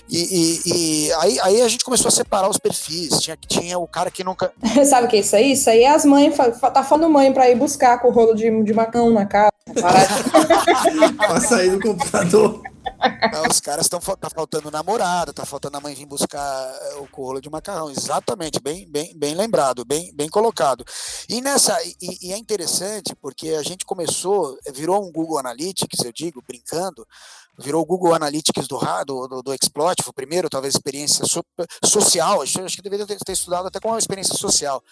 E, 0.10 0.18
e, 0.20 0.62
e, 0.66 1.14
aí, 1.14 1.40
aí 1.42 1.62
a 1.62 1.68
gente 1.68 1.84
começou 1.84 2.10
a 2.10 2.12
separar 2.12 2.50
os 2.50 2.58
perfis. 2.58 3.20
Tinha, 3.20 3.38
tinha 3.48 3.78
o 3.78 3.88
cara 3.88 4.12
que 4.12 4.24
nunca. 4.24 4.52
Sabe 4.86 5.08
o 5.08 5.10
que 5.10 5.18
é 5.18 5.20
isso 5.20 5.36
aí? 5.36 5.52
Isso 5.52 5.70
aí 5.70 5.84
é 5.84 5.90
as 5.90 6.06
mães. 6.06 6.36
Tá 6.74 6.84
falando 6.84 7.12
mãe 7.12 7.32
pra 7.34 7.50
ir 7.50 7.56
buscar 7.56 8.00
com 8.00 8.10
o 8.10 8.12
rolo 8.12 8.34
de, 8.34 8.64
de 8.64 8.74
macão 8.74 9.10
na 9.10 9.26
casa. 9.26 9.52
pra 11.18 11.42
sair 11.42 11.72
do 11.72 11.80
computador. 11.80 12.62
Os 13.50 13.60
caras 13.60 13.86
estão 13.86 14.00
tá 14.00 14.30
faltando 14.30 14.72
namorada, 14.72 15.34
tá 15.34 15.46
faltando 15.46 15.78
a 15.78 15.82
mãe 15.82 15.94
vir 15.94 16.06
buscar 16.06 16.40
eh, 16.82 16.96
o 16.96 17.08
colo 17.08 17.40
de 17.40 17.50
macarrão. 17.50 17.90
Exatamente, 17.90 18.60
bem, 18.60 18.88
bem, 18.90 19.16
bem 19.16 19.36
lembrado, 19.36 19.86
bem, 19.86 20.14
bem 20.16 20.30
colocado. 20.30 20.84
E 21.30 21.42
nessa 21.42 21.78
e, 21.84 22.30
e 22.30 22.34
é 22.34 22.38
interessante 22.38 23.16
porque 23.22 23.50
a 23.50 23.64
gente 23.64 23.86
começou, 23.86 24.58
virou 24.74 25.08
um 25.08 25.12
Google 25.12 25.38
Analytics, 25.38 26.04
eu 26.04 26.12
digo, 26.12 26.44
brincando, 26.48 27.08
virou 27.58 27.82
o 27.82 27.86
Google 27.86 28.14
Analytics 28.14 28.68
do, 28.68 28.80
do, 29.06 29.28
do, 29.28 29.44
do 29.44 29.54
Exploit, 29.54 30.02
foi 30.04 30.12
o 30.12 30.14
primeiro, 30.14 30.50
talvez, 30.50 30.76
experiência 30.76 31.26
so, 31.26 31.44
social, 31.84 32.42
acho, 32.42 32.62
acho 32.62 32.76
que 32.76 32.82
deveria 32.82 33.06
ter, 33.06 33.18
ter 33.18 33.32
estudado 33.32 33.68
até 33.68 33.80
com 33.80 33.90
uma 33.90 34.00
experiência 34.00 34.36
social. 34.36 34.84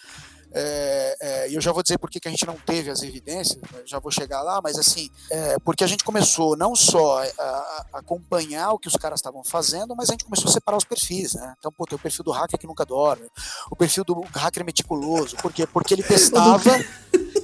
É, 0.58 1.16
é, 1.20 1.54
eu 1.54 1.60
já 1.60 1.70
vou 1.70 1.82
dizer 1.82 1.98
por 1.98 2.08
que 2.08 2.18
a 2.26 2.30
gente 2.30 2.46
não 2.46 2.54
teve 2.54 2.90
as 2.90 3.02
evidências, 3.02 3.60
já 3.84 3.98
vou 3.98 4.10
chegar 4.10 4.40
lá, 4.40 4.58
mas 4.62 4.78
assim, 4.78 5.10
é, 5.30 5.58
porque 5.58 5.84
a 5.84 5.86
gente 5.86 6.02
começou 6.02 6.56
não 6.56 6.74
só 6.74 7.22
a, 7.22 7.42
a 7.42 7.86
acompanhar 7.98 8.72
o 8.72 8.78
que 8.78 8.88
os 8.88 8.96
caras 8.96 9.18
estavam 9.18 9.44
fazendo, 9.44 9.94
mas 9.94 10.08
a 10.08 10.12
gente 10.12 10.24
começou 10.24 10.48
a 10.48 10.52
separar 10.52 10.78
os 10.78 10.84
perfis, 10.84 11.34
né? 11.34 11.54
Então, 11.58 11.70
pô, 11.70 11.84
tem 11.84 11.96
o 11.96 12.00
perfil 12.00 12.24
do 12.24 12.30
hacker 12.30 12.58
que 12.58 12.66
nunca 12.66 12.86
dorme, 12.86 13.28
o 13.70 13.76
perfil 13.76 14.02
do 14.02 14.22
hacker 14.34 14.64
meticuloso, 14.64 15.36
por 15.36 15.52
quê? 15.52 15.66
Porque 15.66 15.92
ele 15.92 16.02
testava, 16.08 16.70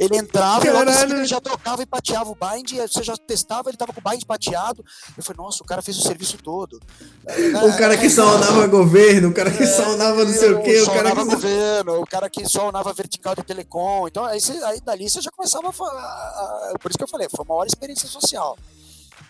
ele 0.04 0.16
entrava, 0.16 0.64
e 0.66 1.02
ele 1.02 1.24
já 1.24 1.40
trocava 1.40 1.82
e 1.82 1.86
pateava 1.86 2.30
o 2.30 2.36
bind, 2.36 2.72
você 2.72 3.02
já 3.02 3.16
testava, 3.16 3.70
ele 3.70 3.76
tava 3.76 3.92
com 3.92 4.00
o 4.00 4.10
bind 4.10 4.24
pateado, 4.24 4.84
eu 5.16 5.22
falei, 5.22 5.44
nossa, 5.44 5.62
o 5.62 5.66
cara 5.66 5.82
fez 5.82 5.96
o 5.98 6.02
serviço 6.02 6.38
todo. 6.38 6.80
O 7.26 7.76
cara 7.78 7.96
que 7.96 8.10
só 8.10 8.26
andava 8.36 8.66
governo, 8.66 9.28
o 9.28 9.34
cara 9.34 9.50
que 9.50 9.66
só 9.66 9.90
andava 9.90 10.24
não 10.24 10.32
sei 10.32 10.52
o 10.52 10.62
quê, 10.62 10.80
o 10.80 10.90
cara 10.90 11.10
que... 11.14 11.24
governo, 11.24 12.00
o 12.00 12.06
cara 12.06 12.30
que 12.30 12.48
só 12.48 12.68
andava 12.68 12.92
vertical 12.92 13.34
de 13.34 13.42
telecom. 13.42 14.08
Então, 14.08 14.24
aí, 14.24 14.38
aí 14.64 14.80
dali 14.80 15.08
você 15.08 15.20
já 15.20 15.30
começava 15.30 15.68
a, 15.68 15.70
a, 15.70 16.74
Por 16.80 16.90
isso 16.90 16.98
que 16.98 17.04
eu 17.04 17.08
falei, 17.08 17.28
foi 17.28 17.44
uma 17.44 17.54
hora 17.54 17.68
experiência 17.68 18.08
social. 18.08 18.56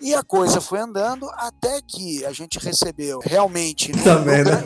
E 0.03 0.15
a 0.15 0.23
coisa 0.25 0.61
foi 0.61 0.81
andando 0.81 1.31
até 1.35 1.81
que 1.81 2.27
a 2.27 2.33
gente 2.33 2.59
recebeu 2.59 3.21
realmente 3.23 3.93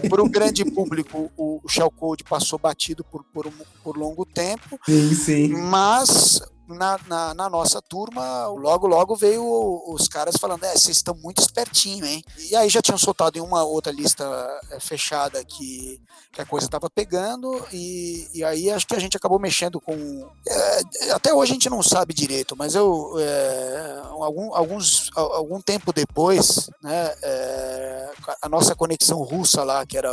para 0.09 0.23
o 0.23 0.29
grande 0.31 0.65
público 0.65 1.31
o, 1.37 1.61
o 1.63 1.69
Shell 1.69 1.91
Code 1.91 2.25
passou 2.25 2.59
batido 2.59 3.05
por, 3.05 3.23
por, 3.23 3.47
um, 3.47 3.53
por 3.85 3.99
longo 3.99 4.25
tempo. 4.25 4.81
Sim, 4.87 5.15
sim. 5.15 5.49
Mas 5.49 6.41
na, 6.69 6.99
na, 7.07 7.35
na, 7.35 7.51
nossa 7.51 7.81
turma, 7.81 8.47
logo, 8.49 8.87
logo 8.87 9.15
veio 9.15 9.43
os 9.89 10.09
caras 10.09 10.37
falando: 10.37 10.65
é, 10.65 10.73
vocês 10.73 10.97
estão 10.97 11.15
muito 11.15 11.41
espertinhos, 11.41 12.09
hein? 12.09 12.25
E 12.51 12.57
aí 12.57 12.69
já 12.69 12.83
tinham 12.83 12.99
soltado 12.99 13.39
em 13.39 13.41
uma 13.41 13.65
outra 13.65 13.93
lista 13.93 14.25
é, 14.71 14.81
fechada 14.81 15.45
que, 15.45 16.01
que 16.33 16.41
a 16.41 16.47
coisa 16.47 16.67
estava 16.67 16.91
pegando, 16.91 17.65
e, 17.73 18.29
e 18.35 18.45
aí 18.45 18.71
acho 18.71 18.87
que 18.87 18.95
a 18.95 18.99
gente 18.99 19.17
acabou 19.17 19.39
mexendo 19.39 19.81
com. 19.81 20.29
É, 20.47 21.11
até 21.13 21.33
hoje 21.33 21.53
a 21.53 21.55
gente 21.55 21.71
não 21.71 21.83
sabe 21.83 22.13
direito, 22.13 22.57
mas 22.57 22.75
eu. 22.75 23.15
É, 23.19 24.03
algum, 24.11 24.55
alguns, 24.55 25.11
algum 25.15 25.61
tempo 25.61 25.93
depois, 25.93 26.69
né, 26.83 27.15
é, 27.23 28.11
a 28.43 28.49
nossa 28.49 28.75
conexão 28.75 29.23
russa 29.23 29.63
lá, 29.63 29.85
que 29.85 29.97
era 29.97 30.11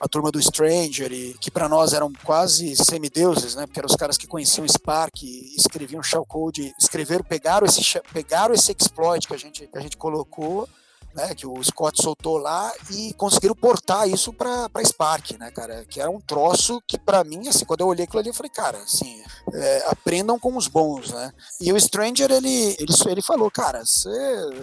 a 0.00 0.08
turma 0.08 0.30
do 0.30 0.40
Stranger, 0.40 1.12
e 1.12 1.34
que 1.34 1.50
para 1.50 1.68
nós 1.68 1.92
eram 1.92 2.12
quase 2.24 2.74
semideuses, 2.76 3.54
né? 3.54 3.66
Porque 3.66 3.80
eram 3.80 3.88
os 3.88 3.96
caras 3.96 4.16
que 4.16 4.26
conheciam 4.26 4.66
Spark 4.66 5.22
escreviam 5.56 5.89
escreviam 5.90 6.02
shellcode, 6.02 6.74
escreveram, 6.78 7.24
pegaram 7.24 7.66
esse, 7.66 8.00
pegaram 8.12 8.54
esse 8.54 8.72
exploit 8.72 9.26
que 9.26 9.34
a 9.34 9.36
gente, 9.36 9.66
que 9.66 9.78
a 9.78 9.80
gente 9.80 9.96
colocou 9.96 10.68
né, 11.14 11.34
que 11.34 11.46
o 11.46 11.62
Scott 11.62 12.00
soltou 12.00 12.38
lá 12.38 12.72
e 12.90 13.12
conseguiram 13.14 13.54
portar 13.54 14.08
isso 14.08 14.32
para 14.32 14.68
Spark, 14.84 15.32
né, 15.38 15.50
cara, 15.50 15.84
que 15.84 16.00
era 16.00 16.10
um 16.10 16.20
troço 16.20 16.80
que 16.86 16.98
para 16.98 17.24
mim, 17.24 17.48
assim, 17.48 17.64
quando 17.64 17.80
eu 17.80 17.88
olhei 17.88 18.04
aquilo 18.04 18.20
ali, 18.20 18.28
eu 18.28 18.34
falei, 18.34 18.50
cara, 18.50 18.78
assim, 18.78 19.22
é, 19.52 19.84
aprendam 19.88 20.38
com 20.38 20.56
os 20.56 20.68
bons, 20.68 21.10
né, 21.10 21.32
e 21.60 21.72
o 21.72 21.80
Stranger, 21.80 22.30
ele, 22.30 22.76
ele, 22.78 22.92
ele 23.08 23.22
falou, 23.22 23.50
cara, 23.50 23.84
você, 23.84 24.10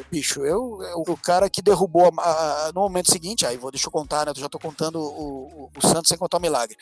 bicho, 0.10 0.46
eu, 0.46 0.80
eu, 0.82 1.04
o 1.08 1.18
cara 1.18 1.50
que 1.50 1.62
derrubou 1.62 2.12
a, 2.18 2.68
a, 2.68 2.72
no 2.74 2.82
momento 2.82 3.12
seguinte, 3.12 3.46
aí 3.46 3.58
vou, 3.58 3.72
deixa 3.72 3.88
eu 3.88 3.92
contar, 3.92 4.26
né, 4.26 4.32
eu 4.36 4.42
já 4.42 4.50
tô 4.50 4.60
contando 4.60 5.00
o, 5.00 5.64
o, 5.66 5.70
o 5.78 5.88
Santos 5.88 6.10
sem 6.10 6.18
contar 6.18 6.38
o 6.38 6.42
milagre, 6.42 6.78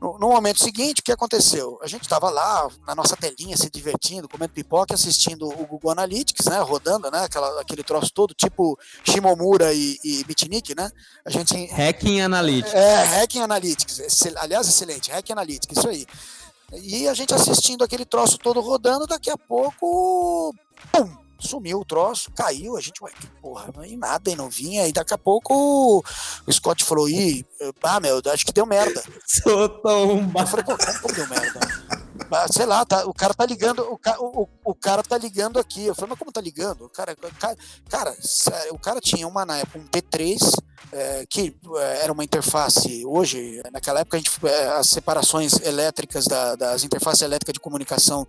no, 0.00 0.18
no, 0.18 0.28
momento 0.28 0.62
seguinte, 0.62 1.00
o 1.00 1.04
que 1.04 1.12
aconteceu? 1.12 1.78
A 1.82 1.86
gente 1.86 2.08
tava 2.08 2.30
lá, 2.30 2.68
na 2.86 2.94
nossa 2.94 3.16
telinha, 3.16 3.56
se 3.56 3.68
divertindo, 3.70 4.28
comendo 4.28 4.52
pipoca, 4.52 4.94
assistindo 4.94 5.46
o 5.46 5.66
Google 5.66 5.90
Analytics, 5.90 6.46
né, 6.46 6.58
rodando, 6.60 7.10
né, 7.10 7.24
aquela, 7.24 7.60
aquele 7.60 7.82
troço 7.82 8.10
todo, 8.12 8.34
tipo 8.34 8.78
Shimomura 9.04 9.72
e, 9.72 9.98
e 10.02 10.24
Bitnik, 10.24 10.74
né? 10.74 10.90
A 11.24 11.30
gente 11.30 11.54
Hacking 11.66 12.20
Analytics. 12.20 12.74
É, 12.74 13.04
Hacking 13.04 13.40
Analytics. 13.40 14.26
Aliás, 14.36 14.68
excelente, 14.68 15.10
Hacking 15.10 15.32
Analytics, 15.32 15.76
isso 15.76 15.88
aí. 15.88 16.06
E 16.82 17.06
a 17.06 17.14
gente 17.14 17.34
assistindo 17.34 17.84
aquele 17.84 18.04
troço 18.04 18.38
todo 18.38 18.60
rodando, 18.60 19.06
daqui 19.06 19.30
a 19.30 19.36
pouco, 19.36 20.54
pum, 20.90 21.16
sumiu 21.38 21.80
o 21.80 21.84
troço, 21.84 22.30
caiu, 22.32 22.76
a 22.76 22.80
gente, 22.80 23.02
ué, 23.02 23.10
que 23.10 23.26
porra, 23.42 23.70
e 23.86 23.96
nada, 23.96 24.30
e 24.30 24.36
não 24.36 24.48
vinha, 24.48 24.86
e 24.86 24.92
daqui 24.92 25.12
a 25.12 25.18
pouco 25.18 26.02
o 26.46 26.52
Scott 26.52 26.82
falou, 26.84 27.08
ih, 27.08 27.44
ah, 27.82 28.00
meu, 28.00 28.22
acho 28.32 28.46
que 28.46 28.52
deu 28.52 28.64
merda. 28.64 29.02
Soltou 29.26 30.14
um 30.14 30.32
Eu 30.34 30.46
falei, 30.46 30.64
como 30.64 31.14
deu 31.14 31.28
merda? 31.28 31.60
sei 32.50 32.66
lá, 32.66 32.84
tá, 32.84 33.06
o 33.06 33.14
cara 33.14 33.34
tá 33.34 33.44
ligando, 33.44 33.82
o, 33.82 33.98
o, 34.42 34.48
o 34.64 34.74
cara 34.74 35.02
tá 35.02 35.18
ligando 35.18 35.58
aqui. 35.58 35.86
Eu 35.86 35.94
falei, 35.94 36.10
mas 36.10 36.18
como 36.18 36.32
tá 36.32 36.40
ligando? 36.40 36.84
O 36.84 36.88
cara, 36.88 37.14
cara, 37.16 37.56
cara, 37.88 38.16
o 38.70 38.78
cara 38.78 39.00
tinha 39.00 39.26
uma 39.26 39.44
na 39.44 39.58
época 39.58 39.78
um 39.78 39.86
T3, 39.86 40.38
é, 40.92 41.24
que 41.28 41.54
é, 41.76 42.04
era 42.04 42.12
uma 42.12 42.24
interface. 42.24 43.04
Hoje, 43.04 43.62
naquela 43.72 44.00
época, 44.00 44.16
a 44.16 44.20
gente, 44.20 44.30
é, 44.46 44.68
as 44.68 44.88
separações 44.88 45.60
elétricas 45.60 46.26
da, 46.26 46.54
das 46.54 46.84
interfaces 46.84 47.22
elétricas 47.22 47.52
de 47.54 47.60
comunicação, 47.60 48.26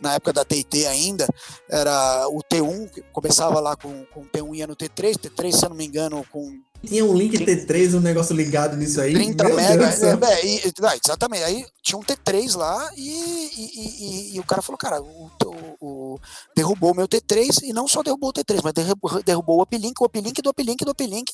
na 0.00 0.14
época 0.14 0.32
da 0.32 0.44
TIT 0.44 0.86
ainda, 0.86 1.26
era 1.68 2.28
o 2.28 2.42
T1, 2.42 2.90
que 2.90 3.02
começava 3.12 3.60
lá 3.60 3.76
com, 3.76 4.04
com 4.06 4.20
o 4.20 4.26
T1 4.26 4.56
ia 4.56 4.66
no 4.66 4.76
T3, 4.76 5.14
T3, 5.14 5.52
se 5.52 5.64
eu 5.64 5.70
não 5.70 5.76
me 5.76 5.86
engano, 5.86 6.24
com 6.30 6.60
tinha 6.84 7.04
um 7.04 7.14
link 7.14 7.36
T3, 7.38 7.94
um 7.94 8.00
negócio 8.00 8.34
ligado 8.34 8.76
nisso 8.76 9.00
aí. 9.00 9.12
30 9.12 9.48
mega. 9.50 9.84
É, 9.84 10.32
é, 10.32 10.46
e, 10.46 10.72
exatamente. 11.04 11.44
Aí 11.44 11.66
tinha 11.82 11.98
um 11.98 12.02
T3 12.02 12.56
lá 12.56 12.90
e, 12.96 13.10
e, 13.56 14.32
e, 14.32 14.36
e 14.36 14.40
o 14.40 14.44
cara 14.44 14.62
falou, 14.62 14.78
cara, 14.78 15.00
o, 15.00 15.30
o, 15.44 15.76
o, 15.80 16.20
derrubou 16.54 16.92
o 16.92 16.96
meu 16.96 17.08
T3 17.08 17.62
e 17.62 17.72
não 17.72 17.88
só 17.88 18.02
derrubou 18.02 18.30
o 18.30 18.32
T3, 18.32 18.60
mas 18.62 18.72
derrubou, 18.72 19.22
derrubou 19.22 19.58
o 19.58 19.62
uplink, 19.62 19.94
o 20.00 20.04
uplink 20.04 20.42
do 20.42 20.50
uplink 20.50 20.84
do 20.84 20.90
uplink. 20.90 21.32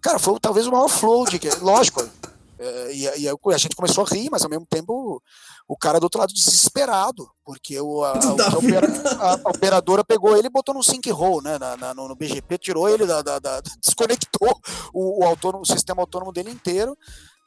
Cara, 0.00 0.18
foi 0.18 0.38
talvez 0.40 0.66
o 0.66 0.72
maior 0.72 0.88
flow 0.88 1.24
de 1.26 1.40
lógico, 1.60 2.08
É, 2.58 2.92
e, 2.92 3.22
e 3.22 3.28
a 3.28 3.58
gente 3.58 3.76
começou 3.76 4.04
a 4.04 4.08
rir, 4.08 4.28
mas 4.30 4.42
ao 4.42 4.50
mesmo 4.50 4.66
tempo 4.66 5.22
o 5.68 5.76
cara 5.76 6.00
do 6.00 6.04
outro 6.04 6.18
lado 6.18 6.32
desesperado, 6.32 7.28
porque 7.44 7.78
o, 7.78 8.02
a, 8.02 8.12
a, 8.16 8.16
a, 8.16 8.58
opera, 8.58 8.88
a 9.20 9.50
operadora 9.50 10.02
pegou 10.02 10.34
ele 10.34 10.46
e 10.46 10.50
botou 10.50 10.74
no 10.74 10.82
sync 10.82 11.10
roll, 11.10 11.42
né, 11.42 11.58
na, 11.58 11.76
na, 11.76 11.94
no, 11.94 12.16
BGP, 12.16 12.56
tirou 12.56 12.88
ele, 12.88 13.06
da, 13.06 13.20
da, 13.20 13.38
da 13.38 13.60
desconectou 13.84 14.58
o, 14.94 15.22
o, 15.22 15.28
autônomo, 15.28 15.62
o 15.62 15.66
sistema 15.66 16.00
autônomo 16.00 16.32
dele 16.32 16.50
inteiro 16.50 16.96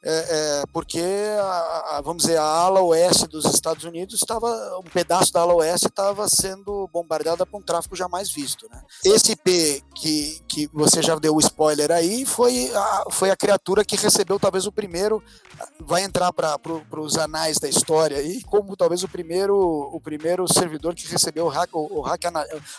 é, 0.04 0.60
é, 0.60 0.64
porque, 0.72 1.00
a, 1.00 1.96
a, 1.96 2.00
vamos 2.02 2.24
dizer, 2.24 2.36
a 2.36 2.42
ala 2.42 2.82
oeste 2.82 3.28
dos 3.28 3.44
Estados 3.44 3.84
Unidos 3.84 4.16
estava, 4.16 4.48
um 4.78 4.90
pedaço 4.90 5.32
da 5.32 5.40
ala 5.40 5.54
oeste 5.54 5.86
estava 5.86 6.28
sendo 6.28 6.88
bombardeada 6.92 7.46
por 7.46 7.60
um 7.60 7.62
tráfego 7.62 7.94
jamais 7.94 8.30
visto. 8.30 8.68
Né? 8.68 8.82
Esse 9.04 9.32
IP 9.32 9.84
que, 9.94 10.40
que 10.48 10.70
você 10.72 11.02
já 11.02 11.14
deu 11.16 11.36
o 11.36 11.40
spoiler 11.40 11.92
aí 11.92 12.26
foi 12.26 12.70
a, 12.74 13.04
foi 13.10 13.30
a 13.30 13.36
criatura 13.36 13.84
que 13.84 13.96
recebeu 13.96 14.40
talvez 14.40 14.66
o 14.66 14.72
primeiro, 14.72 15.22
vai 15.78 16.02
entrar 16.02 16.32
para 16.32 16.58
pro, 16.58 16.82
os 16.98 17.16
anais 17.16 17.58
da 17.58 17.68
história 17.68 18.16
aí, 18.16 18.42
como 18.42 18.76
talvez 18.76 19.04
o 19.04 19.08
primeiro, 19.08 19.56
o 19.56 20.00
primeiro 20.00 20.52
servidor 20.52 20.94
que 20.94 21.06
recebeu 21.06 21.46
o, 21.46 21.48
hack, 21.48 21.70
o, 21.74 21.98
o 21.98 22.00
hack, 22.00 22.22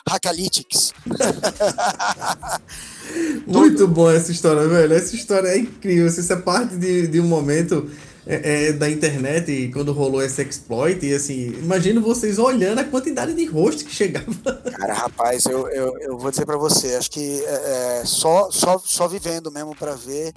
Hackalytics. 0.08 0.94
Muito 3.45 3.88
bom 3.88 4.10
essa 4.10 4.32
história, 4.32 4.68
velho. 4.68 4.94
Essa 4.94 5.16
história 5.16 5.50
é 5.50 5.58
incrível. 5.58 6.08
Isso 6.08 6.32
é 6.32 6.36
parte 6.36 6.76
de, 6.76 7.08
de 7.14 7.22
um 7.22 7.27
momento 7.27 7.90
é, 8.26 8.69
é, 8.69 8.73
da 8.73 8.90
internet 8.90 9.69
quando 9.72 9.94
rolou 9.94 10.23
esse 10.23 10.41
exploit. 10.41 11.06
E 11.06 11.14
assim, 11.14 11.49
imagino 11.60 12.02
vocês 12.02 12.40
olhando 12.40 12.80
a 12.80 12.84
quantidade 12.84 13.35
de 13.35 13.45
rosto 13.45 13.85
que 13.85 13.94
chegava. 13.94 14.34
Cara, 14.72 14.94
rapaz, 14.94 15.45
eu, 15.45 15.68
eu, 15.68 15.95
eu 15.99 16.18
vou 16.18 16.31
dizer 16.31 16.45
para 16.45 16.57
você, 16.57 16.95
acho 16.95 17.11
que 17.11 17.44
é, 17.45 18.02
é, 18.02 18.06
só, 18.06 18.49
só, 18.49 18.80
só 18.80 19.07
vivendo 19.07 19.52
mesmo 19.52 19.76
para 19.76 19.94
ver. 19.94 20.34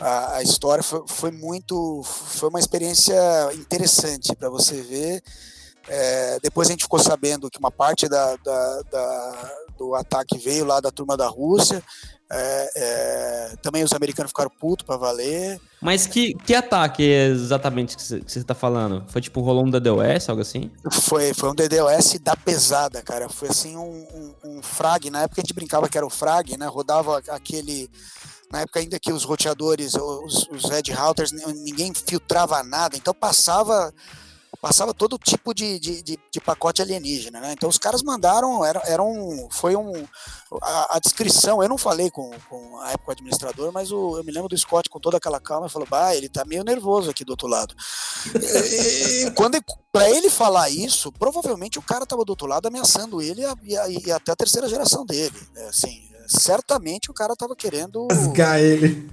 A, 0.00 0.36
a, 0.36 0.42
história 0.42 0.82
foi, 0.82 1.02
foi 1.06 1.30
muito. 1.30 2.02
Foi 2.02 2.48
uma 2.48 2.60
experiência 2.60 3.14
interessante 3.54 4.34
para 4.34 4.48
você 4.48 4.80
ver. 4.80 5.22
É, 5.88 6.38
depois 6.42 6.68
a 6.68 6.72
gente 6.72 6.82
ficou 6.82 6.98
sabendo 6.98 7.50
que 7.50 7.58
uma 7.58 7.70
parte 7.70 8.08
da, 8.08 8.36
da, 8.36 8.82
da, 8.90 9.52
do 9.78 9.94
ataque 9.94 10.38
veio 10.38 10.64
lá 10.64 10.80
da 10.80 10.90
turma 10.90 11.16
da 11.16 11.28
Rússia. 11.28 11.82
É, 12.28 12.70
é, 12.74 13.56
também 13.62 13.84
os 13.84 13.92
americanos 13.92 14.30
ficaram 14.30 14.50
putos 14.50 14.84
para 14.84 14.96
valer. 14.96 15.60
Mas 15.80 16.06
que, 16.06 16.34
que 16.34 16.54
ataque 16.54 17.02
exatamente 17.02 17.96
que 17.96 18.02
você 18.02 18.38
está 18.38 18.54
falando? 18.54 19.04
Foi 19.08 19.20
tipo 19.20 19.40
rolou 19.40 19.64
um 19.64 19.70
DDoS, 19.70 20.28
algo 20.28 20.42
assim? 20.42 20.70
Foi, 20.90 21.32
foi 21.32 21.50
um 21.50 21.54
DDoS 21.54 22.18
da 22.20 22.34
pesada, 22.34 23.00
cara. 23.02 23.28
Foi 23.28 23.48
assim 23.48 23.76
um, 23.76 24.34
um, 24.44 24.58
um 24.58 24.62
frag. 24.62 25.08
Na 25.08 25.22
época 25.22 25.40
a 25.40 25.42
gente 25.42 25.54
brincava 25.54 25.88
que 25.88 25.96
era 25.96 26.06
o 26.06 26.10
frag, 26.10 26.56
né? 26.56 26.66
Rodava 26.66 27.22
aquele 27.28 27.88
na 28.50 28.60
época 28.60 28.80
ainda 28.80 28.98
que 28.98 29.12
os 29.12 29.24
roteadores, 29.24 29.94
os, 29.94 30.48
os 30.50 30.64
red 30.70 30.92
routers, 30.92 31.32
ninguém 31.32 31.92
filtrava 31.92 32.62
nada, 32.62 32.96
então 32.96 33.12
passava 33.12 33.92
passava 34.56 34.94
todo 34.94 35.18
tipo 35.18 35.54
de, 35.54 35.78
de, 35.78 36.02
de, 36.02 36.18
de, 36.32 36.40
pacote 36.40 36.82
alienígena, 36.82 37.40
né? 37.40 37.52
Então 37.52 37.68
os 37.68 37.78
caras 37.78 38.02
mandaram, 38.02 38.64
era, 38.64 38.80
era 38.86 39.02
um, 39.02 39.48
foi 39.50 39.76
um, 39.76 40.06
a, 40.62 40.96
a, 40.96 40.98
descrição, 40.98 41.62
eu 41.62 41.68
não 41.68 41.78
falei 41.78 42.10
com, 42.10 42.30
com 42.48 42.80
a 42.80 42.92
época 42.92 43.12
administrador, 43.12 43.72
mas 43.72 43.92
o, 43.92 44.18
eu 44.18 44.24
me 44.24 44.32
lembro 44.32 44.48
do 44.48 44.56
Scott 44.56 44.88
com 44.88 44.98
toda 44.98 45.16
aquela 45.16 45.40
calma, 45.40 45.68
falou, 45.68 45.86
bah, 45.88 46.14
ele 46.14 46.28
tá 46.28 46.44
meio 46.44 46.64
nervoso 46.64 47.10
aqui 47.10 47.24
do 47.24 47.30
outro 47.30 47.48
lado. 47.48 47.74
e, 48.34 49.30
quando 49.32 49.62
para 49.92 50.10
ele 50.10 50.28
falar 50.28 50.68
isso, 50.68 51.10
provavelmente 51.12 51.78
o 51.78 51.82
cara 51.82 52.06
tava 52.06 52.24
do 52.24 52.30
outro 52.30 52.46
lado 52.46 52.66
ameaçando 52.66 53.22
ele 53.22 53.42
e, 53.62 53.74
e, 53.74 54.06
e 54.06 54.12
até 54.12 54.32
a 54.32 54.36
terceira 54.36 54.68
geração 54.68 55.06
dele, 55.06 55.36
né? 55.54 55.68
assim, 55.68 56.06
certamente 56.26 57.10
o 57.10 57.14
cara 57.14 57.36
tava 57.36 57.56
querendo. 57.56 58.06
Rasgar 58.10 58.58
ele. 58.58 59.08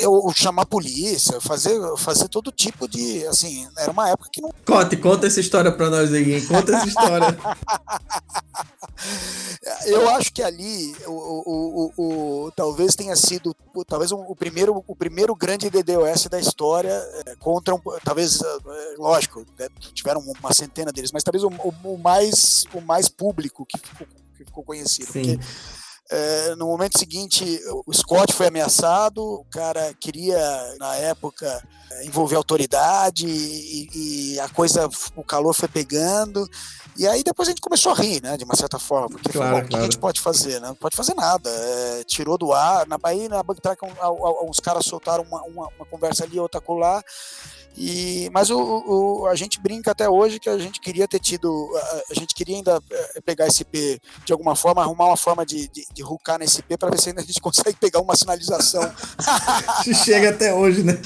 Eu, 0.00 0.32
chamar 0.34 0.62
a 0.62 0.66
polícia, 0.66 1.40
fazer, 1.40 1.76
fazer 1.98 2.28
todo 2.28 2.52
tipo 2.52 2.88
de. 2.88 3.26
Assim, 3.26 3.68
era 3.76 3.90
uma 3.90 4.08
época 4.08 4.30
que 4.32 4.40
não. 4.40 4.50
Conte, 4.64 4.96
conta 4.96 5.26
essa 5.26 5.40
história 5.40 5.72
pra 5.72 5.90
nós 5.90 6.12
aí, 6.12 6.40
conta 6.46 6.76
essa 6.76 6.86
história. 6.86 7.36
eu 9.86 10.08
acho 10.10 10.32
que 10.32 10.42
ali 10.42 10.94
o, 11.06 11.10
o, 11.10 11.92
o, 11.96 12.44
o 12.46 12.52
talvez 12.52 12.94
tenha 12.94 13.16
sido 13.16 13.54
talvez 13.86 14.12
o, 14.12 14.36
primeiro, 14.36 14.84
o 14.86 14.94
primeiro 14.94 15.34
grande 15.34 15.68
DDoS 15.68 16.26
da 16.26 16.38
história 16.38 16.92
é, 17.26 17.34
contra 17.36 17.74
um, 17.74 17.80
talvez 18.04 18.40
é, 18.40 18.94
lógico 18.96 19.44
né, 19.58 19.66
tiveram 19.92 20.20
uma 20.20 20.52
centena 20.52 20.92
deles 20.92 21.10
mas 21.12 21.22
talvez 21.22 21.42
o, 21.42 21.48
o, 21.48 21.98
mais 21.98 22.66
o 22.72 22.80
mais 22.80 23.08
público 23.08 23.66
que 23.66 23.78
ficou, 23.78 24.06
que 24.36 24.44
ficou 24.44 24.62
conhecido 24.62 25.12
Sim. 25.12 25.36
porque 25.36 25.46
é, 26.10 26.54
no 26.56 26.66
momento 26.66 26.98
seguinte, 26.98 27.60
o 27.86 27.92
Scott 27.92 28.32
foi 28.32 28.48
ameaçado, 28.48 29.22
o 29.22 29.44
cara 29.50 29.94
queria, 29.94 30.38
na 30.78 30.94
época, 30.96 31.62
envolver 32.02 32.36
autoridade 32.36 33.26
e, 33.26 34.34
e, 34.34 34.40
a 34.40 34.48
coisa, 34.48 34.88
o 35.16 35.24
calor 35.24 35.54
foi 35.54 35.68
pegando. 35.68 36.48
E 36.96 37.06
aí 37.06 37.22
depois 37.24 37.48
a 37.48 37.50
gente 37.50 37.60
começou 37.60 37.92
a 37.92 37.94
rir, 37.94 38.22
né, 38.22 38.36
de 38.36 38.44
uma 38.44 38.54
certa 38.54 38.78
forma, 38.78 39.08
porque 39.08 39.32
claro, 39.32 39.50
falou, 39.50 39.60
claro. 39.60 39.66
o 39.66 39.68
que 39.68 39.76
a 39.76 39.82
gente 39.82 39.98
pode 39.98 40.20
fazer, 40.20 40.60
né? 40.60 40.68
Não 40.68 40.76
pode 40.76 40.96
fazer 40.96 41.14
nada. 41.14 41.50
É, 41.50 42.04
tirou 42.04 42.38
do 42.38 42.52
ar, 42.52 42.86
na 42.86 42.98
Bahia, 42.98 43.28
na 43.28 43.42
Banktrack, 43.42 43.82
uns 44.42 44.60
caras 44.60 44.84
soltaram 44.84 45.24
uma, 45.24 45.42
uma, 45.42 45.68
uma 45.76 45.86
conversa 45.86 46.24
ali, 46.24 46.38
outra 46.38 46.60
colar, 46.60 47.02
e, 47.76 48.30
mas 48.32 48.50
o, 48.50 48.58
o, 48.58 49.26
a 49.26 49.34
gente 49.34 49.60
brinca 49.60 49.90
até 49.90 50.08
hoje 50.08 50.38
que 50.38 50.48
a 50.48 50.56
gente 50.58 50.80
queria 50.80 51.08
ter 51.08 51.18
tido, 51.18 51.70
a, 52.10 52.14
gente 52.14 52.34
queria 52.34 52.56
ainda 52.56 52.80
eh, 52.90 53.20
pegar 53.24 53.48
esse 53.48 53.62
IP 53.62 54.00
de 54.24 54.32
alguma 54.32 54.54
forma, 54.54 54.82
arrumar 54.82 55.06
uma 55.06 55.16
forma 55.16 55.44
de, 55.44 55.68
de, 55.68 55.84
de 55.92 56.04
hooker 56.04 56.38
nesse 56.38 56.60
IP 56.60 56.76
para 56.76 56.90
ver 56.90 57.00
se 57.00 57.08
ainda 57.08 57.20
a 57.20 57.24
gente 57.24 57.40
consegue 57.42 57.76
pegar 57.76 58.00
uma 58.00 58.14
sinalização. 58.14 58.88
Chega 60.04 60.30
até 60.30 60.54
hoje, 60.54 60.82
né? 60.84 60.98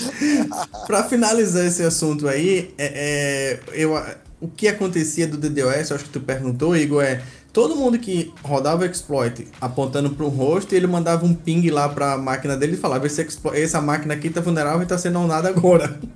para 0.87 1.05
finalizar 1.05 1.65
esse 1.65 1.83
assunto 1.83 2.29
aí, 2.29 2.75
é, 2.77 2.87
é, 2.87 3.61
eu, 3.73 3.95
o 4.41 4.49
que 4.49 4.69
acontecia 4.69 5.27
do 5.27 5.37
DDoS, 5.37 5.91
acho 5.93 6.05
que 6.05 6.11
tu 6.11 6.21
perguntou, 6.21 6.77
Igor, 6.77 7.03
é 7.03 7.23
todo 7.53 7.77
mundo 7.77 7.99
que 7.99 8.33
rodava 8.43 8.83
o 8.83 8.87
exploit 8.87 9.49
apontando 9.61 10.11
para 10.11 10.25
um 10.25 10.29
host, 10.29 10.75
ele 10.75 10.87
mandava 10.87 11.25
um 11.25 11.35
ping 11.35 11.69
lá 11.71 11.89
para 11.89 12.13
a 12.15 12.19
máquina 12.19 12.57
dele 12.57 12.75
e 12.75 12.77
falava: 12.77 13.07
esse 13.07 13.23
exploit, 13.23 13.61
essa 13.61 13.81
máquina 13.81 14.15
aqui 14.15 14.29
está 14.29 14.41
vulnerável 14.41 14.81
e 14.81 14.83
está 14.85 14.99
sendo 14.99 15.27
nada 15.27 15.49
agora. 15.49 15.99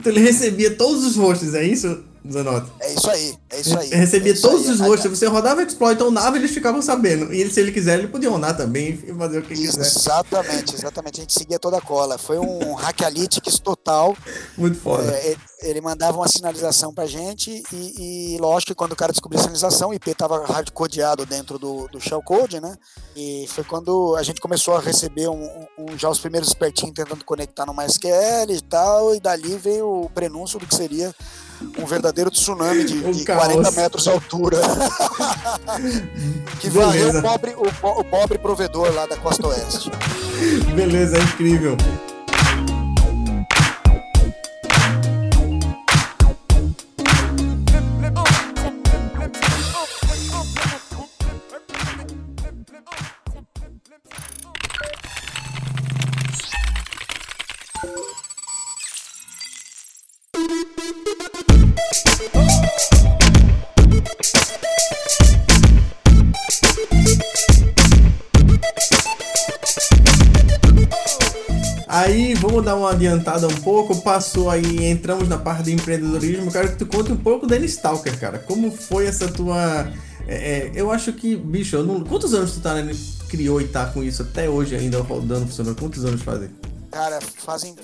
Então 0.00 0.10
ele 0.10 0.20
recebia 0.20 0.70
todos 0.70 1.04
os 1.04 1.16
hosts, 1.16 1.54
é 1.54 1.62
isso? 1.62 2.02
Zanotti. 2.28 2.70
É 2.80 2.92
isso 2.92 3.10
aí, 3.10 3.38
é 3.50 3.60
isso 3.60 3.78
aí. 3.78 3.88
Recebia 3.88 4.32
é 4.32 4.36
todos 4.36 4.66
aí, 4.66 4.72
os 4.72 4.80
hosts, 4.80 5.18
você 5.18 5.26
rodava 5.26 5.62
exploit 5.62 6.02
ou 6.02 6.10
nave, 6.10 6.38
eles 6.38 6.50
ficavam 6.50 6.82
sabendo. 6.82 7.32
E 7.32 7.40
ele, 7.40 7.50
se 7.50 7.60
ele 7.60 7.72
quiser, 7.72 7.98
ele 7.98 8.08
podia 8.08 8.30
onar 8.30 8.56
também 8.56 9.00
e 9.06 9.14
fazer 9.14 9.38
o 9.38 9.42
que 9.42 9.54
quiser. 9.54 9.80
Exatamente, 9.80 10.74
exatamente. 10.74 11.20
A 11.20 11.22
gente 11.22 11.32
seguia 11.32 11.58
toda 11.58 11.78
a 11.78 11.80
cola. 11.80 12.18
Foi 12.18 12.38
um 12.38 12.74
hackalytics 12.74 13.58
total. 13.58 14.16
Muito 14.56 14.78
foda. 14.78 15.10
É, 15.12 15.36
ele 15.62 15.80
mandava 15.80 16.18
uma 16.18 16.28
sinalização 16.28 16.92
pra 16.92 17.06
gente 17.06 17.62
e, 17.72 18.34
e, 18.34 18.38
lógico 18.38 18.72
que 18.72 18.74
quando 18.74 18.92
o 18.92 18.96
cara 18.96 19.12
descobriu 19.12 19.40
a 19.40 19.42
sinalização, 19.42 19.90
o 19.90 19.94
IP 19.94 20.14
tava 20.14 20.44
hardcodeado 20.46 21.24
dentro 21.24 21.58
do, 21.58 21.88
do 21.88 22.00
shellcode, 22.00 22.60
né? 22.60 22.74
E 23.16 23.46
foi 23.48 23.64
quando 23.64 24.14
a 24.16 24.22
gente 24.22 24.40
começou 24.40 24.76
a 24.76 24.80
receber 24.80 25.28
um, 25.28 25.66
um, 25.78 25.98
já 25.98 26.08
os 26.08 26.18
primeiros 26.18 26.48
espertinhos 26.48 26.94
tentando 26.94 27.24
conectar 27.24 27.66
no 27.66 27.74
MySQL 27.74 28.50
e 28.50 28.60
tal, 28.60 29.14
e 29.14 29.20
dali 29.20 29.56
veio 29.56 30.04
o 30.04 30.10
prenúncio 30.10 30.58
do 30.58 30.66
que 30.66 30.74
seria 30.74 31.14
um 31.78 31.86
verdadeiro 31.86 32.30
tsunami 32.30 32.84
de, 32.84 33.04
um 33.04 33.10
de 33.10 33.24
40 33.24 33.70
metros 33.72 34.04
de 34.04 34.10
altura. 34.10 34.58
que 36.60 36.70
varreu 36.70 37.10
o 37.10 37.22
pobre, 37.22 37.54
o, 37.54 38.00
o 38.00 38.04
pobre 38.04 38.38
provedor 38.38 38.92
lá 38.94 39.06
da 39.06 39.16
costa 39.16 39.46
oeste. 39.46 39.90
Beleza, 40.74 41.16
é 41.16 41.22
incrível. 41.22 41.76
Uma 72.90 72.92
adiantada 72.92 73.46
um 73.46 73.56
pouco. 73.56 74.00
Passou 74.02 74.50
aí, 74.50 74.84
entramos 74.86 75.28
na 75.28 75.38
parte 75.38 75.64
do 75.64 75.70
empreendedorismo. 75.70 76.50
Quero 76.50 76.70
que 76.70 76.76
tu 76.76 76.86
conte 76.86 77.12
um 77.12 77.16
pouco 77.16 77.46
da 77.46 77.56
Stalker, 77.56 78.18
cara. 78.18 78.38
Como 78.38 78.70
foi 78.70 79.06
essa 79.06 79.28
tua. 79.28 79.88
É, 80.26 80.34
é, 80.34 80.72
eu 80.74 80.90
acho 80.90 81.12
que, 81.12 81.34
bicho, 81.36 81.82
não... 81.82 82.04
quantos 82.04 82.34
anos 82.34 82.52
tu 82.52 82.60
tá, 82.60 82.74
né, 82.74 82.94
criou 83.28 83.60
e 83.60 83.66
tá 83.66 83.86
com 83.86 84.02
isso 84.02 84.22
até 84.22 84.48
hoje 84.48 84.76
ainda 84.76 85.00
rodando, 85.00 85.46
funcionando? 85.46 85.78
Quantos 85.78 86.04
anos 86.04 86.22
fazem? 86.22 86.50
Cara, 86.90 87.20
fazem. 87.20 87.76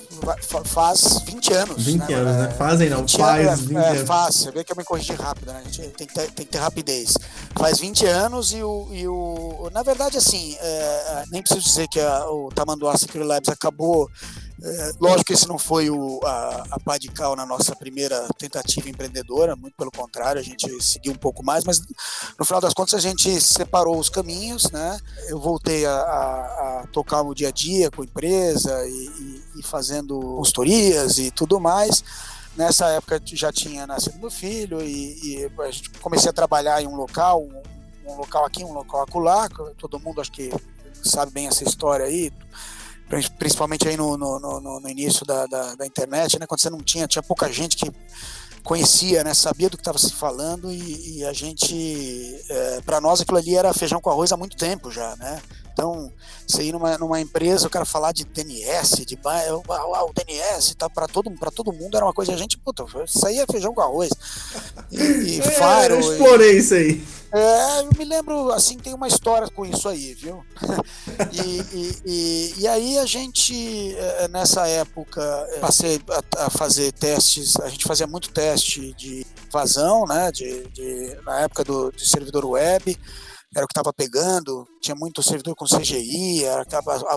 Faz 0.65 1.23
20 1.24 1.53
anos. 1.53 1.85
20 1.85 2.01
né, 2.01 2.15
anos, 2.15 2.37
né? 2.37 2.55
Fazem 2.59 2.91
não, 2.91 3.07
faz 3.07 3.47
anos, 3.47 3.61
20 3.61 3.77
é, 3.77 3.89
anos. 3.89 4.03
É, 4.03 4.05
faz, 4.05 4.35
você 4.35 4.51
vê 4.51 4.65
que 4.65 4.73
eu 4.73 4.77
me 4.77 4.85
corrigi 4.85 5.12
rápido, 5.12 5.53
né? 5.53 5.61
A 5.65 5.70
gente 5.70 5.89
tem 5.91 6.07
que 6.07 6.15
ter, 6.15 6.31
tem 6.33 6.47
que 6.47 6.53
ter 6.53 6.59
rapidez. 6.59 7.15
Faz 7.57 7.78
20 7.78 8.05
anos 8.05 8.53
e 8.53 8.62
o. 8.65 8.89
E 8.91 9.07
o 9.07 9.70
na 9.73 9.85
verdade, 9.85 10.19
assim, 10.19 10.57
é, 10.59 11.24
nem 11.31 11.41
preciso 11.41 11.65
dizer 11.65 11.87
que 11.89 12.01
a, 12.01 12.28
o 12.28 12.49
Tamanduá 12.53 12.97
Security 12.97 13.28
Labs 13.28 13.49
acabou 13.49 14.11
É, 14.62 14.93
lógico 14.99 15.24
que 15.24 15.33
esse 15.35 15.47
não 15.47 15.59
foi 15.59 15.91
o, 15.91 16.19
a, 16.24 16.65
a 16.70 16.81
pá 16.81 16.97
de 16.97 17.09
cal 17.09 17.37
na 17.37 17.45
nossa 17.45 17.77
primeira 17.77 18.27
tentativa 18.39 18.89
empreendedora, 18.89 19.55
muito 19.55 19.74
pelo 19.77 19.91
contrário, 19.91 20.41
a 20.41 20.45
gente 20.45 20.83
seguiu 20.83 21.12
um 21.12 21.16
pouco 21.16 21.45
mais, 21.45 21.62
mas 21.65 21.83
no 22.39 22.45
final 22.45 22.61
das 22.61 22.73
contas 22.73 22.95
a 22.95 22.99
gente 22.99 23.39
separou 23.41 23.99
os 23.99 24.09
caminhos, 24.09 24.70
né? 24.70 24.99
Eu 25.28 25.39
voltei 25.39 25.85
a, 25.85 25.93
a, 25.93 26.81
a 26.81 26.87
tocar 26.87 27.20
o 27.20 27.35
dia 27.35 27.49
a 27.49 27.51
dia 27.51 27.91
com 27.91 28.01
a 28.01 28.05
empresa 28.05 28.87
e, 28.87 28.91
e, 28.91 29.61
e 29.61 29.62
fazendo 29.62 30.19
consultorias 30.19 31.19
e 31.19 31.31
tudo 31.31 31.61
mais. 31.61 32.03
Nessa 32.57 32.89
época 32.89 33.20
já 33.27 33.53
tinha 33.53 33.87
nascido 33.87 34.19
meu 34.19 34.31
filho 34.31 34.81
e, 34.81 35.19
e 35.23 35.51
a 35.61 35.70
gente 35.70 35.91
comecei 36.01 36.31
a 36.31 36.33
trabalhar 36.33 36.81
em 36.83 36.87
um 36.87 36.97
local, 36.97 37.43
um, 37.43 38.11
um 38.11 38.16
local 38.16 38.47
aqui, 38.47 38.65
um 38.65 38.73
local 38.73 39.03
acolá, 39.03 39.47
todo 39.77 40.01
mundo 40.01 40.23
acho 40.23 40.33
que 40.33 40.51
sabe 41.05 41.33
bem 41.33 41.47
essa 41.47 41.62
história 41.62 42.07
aí, 42.07 42.33
principalmente 43.39 43.89
aí 43.89 43.97
no, 43.97 44.16
no, 44.16 44.39
no, 44.39 44.81
no 44.81 44.89
início 44.89 45.24
da, 45.24 45.47
da, 45.47 45.74
da, 45.74 45.87
internet, 45.87 46.39
né, 46.39 46.47
quando 46.47 46.61
você 46.61 46.70
não 46.70 46.78
tinha, 46.78 47.07
tinha 47.07 47.23
pouca 47.23 47.51
gente 47.53 47.77
que 47.77 47.91
conhecia, 48.65 49.23
né, 49.23 49.33
sabia 49.33 49.70
do 49.70 49.77
que 49.77 49.81
estava 49.81 49.99
se 49.99 50.12
falando 50.12 50.73
e, 50.73 51.19
e 51.19 51.24
a 51.24 51.33
gente, 51.33 52.37
é, 52.49 52.81
para 52.81 53.01
nós 53.01 53.20
aquilo 53.20 53.39
ali 53.39 53.55
era 53.55 53.73
feijão 53.73 54.01
com 54.01 54.11
arroz 54.11 54.33
há 54.33 54.37
muito 54.37 54.57
tempo 54.57 54.91
já, 54.91 55.15
né, 55.16 55.41
então, 55.77 56.11
você 56.47 56.62
ir 56.62 56.73
numa, 56.73 56.97
numa 56.97 57.20
empresa, 57.20 57.66
o 57.66 57.70
cara 57.70 57.85
falar 57.85 58.11
de 58.12 58.24
DNS, 58.24 59.05
de 59.05 59.15
o 59.15 60.12
DNS, 60.15 60.74
tá, 60.74 60.89
para 60.89 61.07
todo, 61.07 61.31
todo 61.55 61.70
mundo 61.70 61.94
era 61.98 62.07
uma 62.07 62.15
coisa, 62.15 62.32
a 62.32 62.36
gente, 62.36 62.57
puta, 62.57 62.82
isso 63.05 63.27
aí 63.27 63.39
é 63.39 63.44
feijão 63.44 63.74
com 63.74 63.82
arroz. 63.82 64.09
E, 64.90 64.97
e 64.97 65.40
é, 65.44 65.93
eu 65.93 66.01
explorei 66.01 66.55
e, 66.55 66.59
isso 66.61 66.73
aí. 66.73 67.05
É, 67.31 67.81
eu 67.81 67.90
me 67.98 68.07
lembro, 68.07 68.51
assim, 68.53 68.78
tem 68.78 68.94
uma 68.94 69.07
história 69.07 69.48
com 69.51 69.66
isso 69.66 69.86
aí, 69.86 70.15
viu? 70.15 70.43
e, 71.31 72.01
e, 72.07 72.55
e, 72.57 72.69
aí 72.69 72.98
a 72.98 73.05
gente, 73.05 73.94
é, 73.98 74.28
nessa 74.28 74.66
época, 74.66 75.20
é, 75.51 75.59
passei 75.59 76.01
a, 76.09 76.47
a, 76.47 76.51
fazer 76.51 76.90
testes, 76.93 77.55
a 77.61 77.69
gente 77.69 77.85
fazia 77.85 78.07
muito 78.07 78.31
teste 78.31 78.94
de 78.94 79.27
vazão, 79.53 80.07
né? 80.07 80.32
De, 80.32 80.66
de 80.69 81.19
na 81.27 81.40
época 81.40 81.65
do 81.65 81.93
de 81.93 82.09
servidor 82.09 82.47
web 82.47 82.98
era 83.57 83.65
o 83.65 83.69
que 83.69 83.73
estava 83.73 83.91
pegando, 83.91 84.69
tinha 84.83 84.95
muito 84.95 85.23
servidor 85.23 85.55
com 85.57 85.65
CGI, 85.65 86.45
era, 86.45 86.66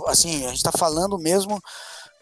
assim, 0.07 0.45
a 0.45 0.49
gente 0.49 0.57
está 0.57 0.71
falando 0.71 1.19
mesmo 1.19 1.61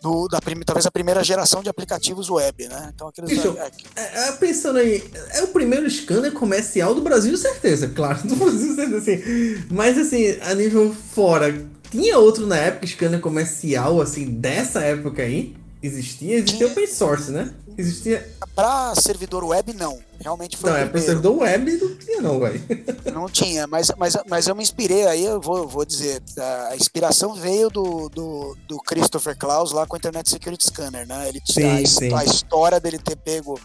do, 0.01 0.27
da 0.27 0.39
talvez 0.65 0.87
a 0.87 0.91
primeira 0.91 1.23
geração 1.23 1.61
de 1.61 1.69
aplicativos 1.69 2.27
web, 2.27 2.67
né? 2.67 2.91
Então 2.93 3.07
aqueles. 3.07 3.29
Bicho, 3.29 3.55
é, 3.95 4.27
é, 4.27 4.31
pensando 4.33 4.79
aí, 4.79 5.03
é 5.33 5.43
o 5.43 5.49
primeiro 5.49 5.87
scanner 5.87 6.31
comercial 6.31 6.95
do 6.95 7.01
Brasil, 7.01 7.37
certeza, 7.37 7.89
claro, 7.89 8.19
do 8.27 8.35
Brasil, 8.35 8.75
certeza, 8.75 8.97
assim. 8.97 9.63
Mas 9.69 9.97
assim, 9.99 10.39
a 10.41 10.55
nível 10.55 10.95
fora, 11.13 11.53
tinha 11.91 12.17
outro 12.17 12.47
na 12.47 12.57
época, 12.57 12.87
scanner 12.87 13.19
comercial, 13.19 14.01
assim, 14.01 14.25
dessa 14.25 14.81
época 14.81 15.21
aí? 15.21 15.55
Existia? 15.87 16.35
Existia 16.35 16.57
tinha. 16.57 16.69
open 16.69 16.87
source, 16.87 17.31
né? 17.31 17.53
Existia. 17.77 18.27
Para 18.55 18.95
servidor 18.95 19.43
web, 19.43 19.71
não. 19.73 19.99
Realmente 20.19 20.57
foi. 20.57 20.71
Não, 20.71 20.77
é 20.77 20.85
para 20.85 20.99
servidor 20.99 21.37
web 21.37 21.71
não 21.77 21.97
tinha, 21.97 22.21
não, 22.21 22.39
velho. 22.39 22.61
Não 23.13 23.29
tinha, 23.29 23.67
mas, 23.67 23.91
mas, 23.97 24.15
mas 24.27 24.47
eu 24.47 24.55
me 24.55 24.61
inspirei 24.61 25.07
aí, 25.07 25.25
eu 25.25 25.41
vou, 25.41 25.67
vou 25.67 25.83
dizer. 25.85 26.21
A 26.69 26.75
inspiração 26.75 27.33
veio 27.33 27.69
do, 27.69 28.09
do, 28.09 28.55
do 28.67 28.77
Christopher 28.79 29.35
Klaus 29.35 29.71
lá 29.71 29.87
com 29.87 29.95
o 29.95 29.97
Internet 29.97 30.29
Security 30.29 30.65
Scanner, 30.65 31.07
né? 31.07 31.27
Ele 31.27 31.41
sim, 31.43 31.83
a, 31.83 31.85
sim. 31.85 32.13
a 32.13 32.23
história 32.23 32.79
dele 32.79 32.99
ter 32.99 33.15
pego. 33.15 33.59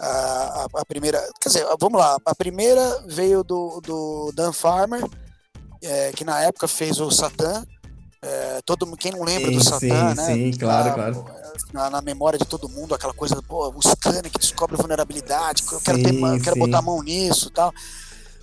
A, 0.00 0.06
a, 0.06 0.66
a, 0.80 0.84
primeira. 0.84 1.20
Quer 1.40 1.48
dizer, 1.48 1.66
vamos 1.78 1.98
lá. 1.98 2.16
A 2.24 2.34
primeira 2.34 3.04
veio 3.06 3.42
do, 3.42 3.80
do 3.80 4.32
Dan 4.34 4.52
Farmer, 4.52 5.04
é, 5.82 6.12
que 6.12 6.24
na 6.24 6.40
época 6.42 6.66
fez 6.68 7.00
o 7.00 7.10
Satan. 7.10 7.66
É, 8.20 8.60
todo 8.64 8.96
quem 8.96 9.12
não 9.12 9.22
lembra 9.22 9.50
sim, 9.50 9.58
do 9.58 9.64
Satan, 9.64 10.14
né? 10.14 10.26
Sim, 10.26 10.52
claro, 10.52 10.94
claro 10.94 11.24
na, 11.72 11.90
na, 11.90 12.02
memória 12.02 12.38
de 12.38 12.44
todo 12.44 12.68
mundo, 12.68 12.94
aquela 12.94 13.12
coisa, 13.12 13.42
pô, 13.42 13.68
o 13.74 13.82
scanner 13.82 14.30
que 14.30 14.38
descobre 14.38 14.76
vulnerabilidade, 14.76 15.64
eu 15.70 15.80
quero, 15.80 16.02
ter, 16.02 16.14
eu 16.14 16.40
quero 16.40 16.56
botar 16.56 16.78
a 16.78 16.82
mão 16.82 17.02
nisso 17.02 17.50
tal. 17.50 17.72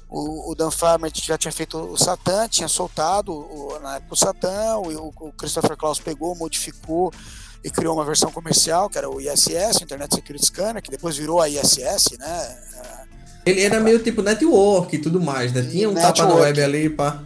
O, 0.10 0.52
o 0.52 0.56
Dan 0.56 0.72
Farmer 0.72 1.12
já 1.14 1.38
tinha 1.38 1.52
feito 1.52 1.78
o 1.78 1.98
Satan, 1.98 2.48
tinha 2.48 2.68
soltado 2.68 3.34
o, 3.34 3.80
na 3.82 3.96
época 3.96 4.14
o 4.14 4.18
Satan, 4.18 4.78
o, 4.78 5.14
o 5.20 5.32
Christopher 5.34 5.76
Klaus 5.76 6.00
pegou, 6.00 6.36
modificou 6.36 7.12
e 7.64 7.70
criou 7.72 7.96
uma 7.96 8.06
versão 8.06 8.32
comercial, 8.32 8.90
que 8.90 8.98
era 8.98 9.10
o 9.10 9.20
ISS, 9.20 9.82
Internet 9.82 10.14
Security 10.14 10.46
Scanner, 10.46 10.82
que 10.82 10.92
depois 10.92 11.18
virou 11.18 11.42
a 11.42 11.50
ISS, 11.50 12.18
né? 12.20 12.58
Ele 13.46 13.62
era 13.62 13.80
meio 13.80 14.00
tipo 14.00 14.22
network 14.22 14.96
e 14.96 15.00
tudo 15.00 15.20
mais, 15.20 15.52
né? 15.52 15.64
Tinha 15.64 15.90
um 15.90 15.94
network. 15.94 16.20
tapa 16.20 16.30
na 16.30 16.36
web 16.36 16.64
ali, 16.64 16.90
pá. 16.90 17.24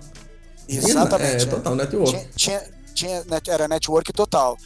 Exatamente. 0.78 1.44
É, 1.44 1.48
total, 1.48 1.76
network. 1.76 2.12
Tinha, 2.36 2.62
tinha, 2.94 3.24
tinha, 3.24 3.42
era 3.48 3.68
network 3.68 4.14
total. 4.14 4.58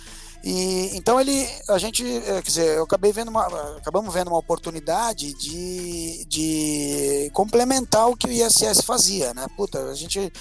E 0.43 0.91
então 0.97 1.21
ele, 1.21 1.47
a 1.69 1.77
gente, 1.77 2.05
é, 2.05 2.41
quer 2.41 2.47
dizer, 2.47 2.77
eu 2.77 2.83
acabei 2.83 3.13
vendo 3.13 3.29
uma, 3.29 3.47
acabamos 3.77 4.13
vendo 4.13 4.27
uma 4.27 4.37
oportunidade 4.37 5.33
de, 5.35 6.25
de 6.25 7.31
complementar 7.33 8.09
o 8.09 8.17
que 8.17 8.27
o 8.27 8.31
ISS 8.31 8.81
fazia, 8.81 9.33
né? 9.33 9.47
Puta, 9.55 9.89
a 9.89 9.95
gente, 9.95 10.33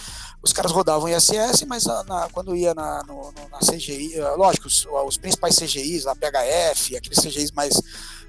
os 0.42 0.52
caras 0.52 0.72
rodavam 0.72 1.08
ISS, 1.08 1.64
mas 1.66 1.84
na, 1.84 2.28
quando 2.32 2.56
ia 2.56 2.74
na, 2.74 3.02
no, 3.04 3.32
na 3.50 3.58
CGI, 3.58 4.14
eh, 4.14 4.30
lógico, 4.30 4.66
os, 4.66 4.86
os 5.06 5.16
principais 5.16 5.56
CGIs, 5.56 6.06
a 6.06 6.14
PHF, 6.14 6.96
aqueles 6.96 7.18
CGIs 7.18 7.52
mais 7.52 7.80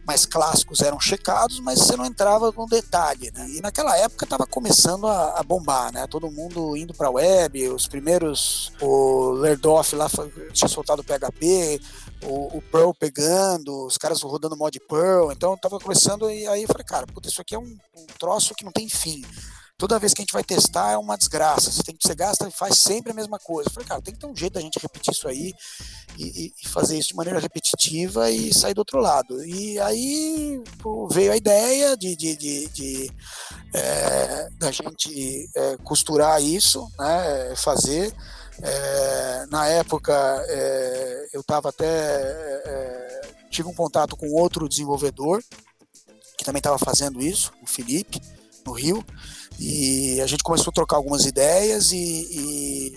mais 0.06 0.26
clássicos 0.26 0.82
eram 0.82 1.00
checados, 1.00 1.60
mas 1.60 1.80
você 1.80 1.96
não 1.96 2.06
entrava 2.06 2.52
no 2.52 2.66
detalhe, 2.66 3.32
né? 3.34 3.48
E 3.50 3.62
naquela 3.62 3.98
época 3.98 4.26
estava 4.26 4.46
começando 4.46 5.08
a, 5.08 5.40
a, 5.40 5.44
bombar, 5.44 5.94
né? 5.94 6.06
Todo 6.08 6.30
mundo 6.30 6.76
indo 6.76 6.94
para 6.94 7.08
a 7.08 7.12
web, 7.12 7.70
os 7.70 7.88
primeiros, 7.88 8.72
o 8.82 9.32
Lerdoff 9.32 9.96
lá 9.96 10.10
tinha 10.52 10.68
soltado 10.68 11.02
o 11.02 11.06
PHP, 11.06 11.80
o, 12.24 12.58
o, 12.58 12.62
Perl 12.62 12.94
pegando, 12.94 13.86
os 13.86 13.98
caras 13.98 14.22
rodando 14.22 14.58
mod 14.58 14.78
Perl, 14.82 15.32
então 15.32 15.54
estava 15.54 15.80
começando 15.80 16.30
e 16.30 16.46
aí 16.48 16.64
eu 16.64 16.68
falei, 16.68 16.86
cara, 16.86 17.08
puta, 17.08 17.30
isso 17.30 17.42
aqui 17.42 17.56
é 17.56 17.60
um, 17.60 17.78
um 17.96 18.06
troço 18.20 18.54
que 18.56 18.66
não 18.66 18.72
tem 18.72 18.90
fim 18.90 19.24
toda 19.84 20.00
vez 20.00 20.14
que 20.14 20.22
a 20.22 20.24
gente 20.24 20.32
vai 20.32 20.46
testar 20.46 20.94
é 20.94 20.98
uma 20.98 21.18
desgraça. 21.18 21.70
Você 21.70 21.84
tem 21.84 21.94
que 21.94 22.08
você 22.08 22.16
gasta 22.16 22.48
e 22.48 22.52
faz 22.52 22.78
sempre 22.78 23.12
a 23.12 23.14
mesma 23.14 23.38
coisa. 23.38 23.70
Eu 23.70 23.74
falei, 23.74 23.86
cara, 23.86 24.02
tem 24.02 24.14
que 24.14 24.20
ter 24.22 24.28
um 24.28 24.36
jeito 24.36 24.54
da 24.54 24.62
gente 24.62 24.80
repetir 24.80 25.12
isso 25.12 25.28
aí 25.28 25.54
e, 26.18 26.54
e, 26.58 26.70
fazer 26.70 26.98
isso 26.98 27.10
de 27.10 27.16
maneira 27.16 27.38
repetitiva 27.38 28.32
e 28.32 28.54
sair 28.54 28.74
do 28.74 28.78
outro 28.78 29.02
lado. 29.02 29.44
E 29.44 29.78
aí 29.82 30.64
pô, 30.82 31.10
veio 31.10 31.34
a 31.34 31.36
ideia 31.36 31.98
de, 31.98 32.16
de, 32.16 32.38
de, 32.38 32.68
de 32.70 33.12
é, 33.74 34.50
da 34.58 34.72
gente 34.72 35.50
é, 35.54 35.76
costurar 35.84 36.42
isso, 36.42 36.90
né, 36.98 37.54
fazer. 37.58 38.16
É, 38.62 39.46
na 39.50 39.68
época 39.68 40.14
eu 41.34 41.42
estava 41.42 41.68
até 41.68 43.22
tive 43.50 43.68
um 43.68 43.74
contato 43.74 44.16
com 44.16 44.32
outro 44.32 44.70
desenvolvedor 44.70 45.44
que 46.38 46.46
também 46.46 46.60
estava 46.60 46.80
fazendo 46.80 47.22
isso, 47.22 47.52
o 47.62 47.68
Felipe, 47.68 48.22
no 48.66 48.72
Rio. 48.72 49.04
E 49.60 50.20
a 50.22 50.28
gente 50.28 50.44
começou 50.44 50.72
a 50.72 50.74
trocar 50.74 50.98
algumas 50.98 51.26
ideias 51.26 51.92
e, 51.92 51.98
e 51.98 52.94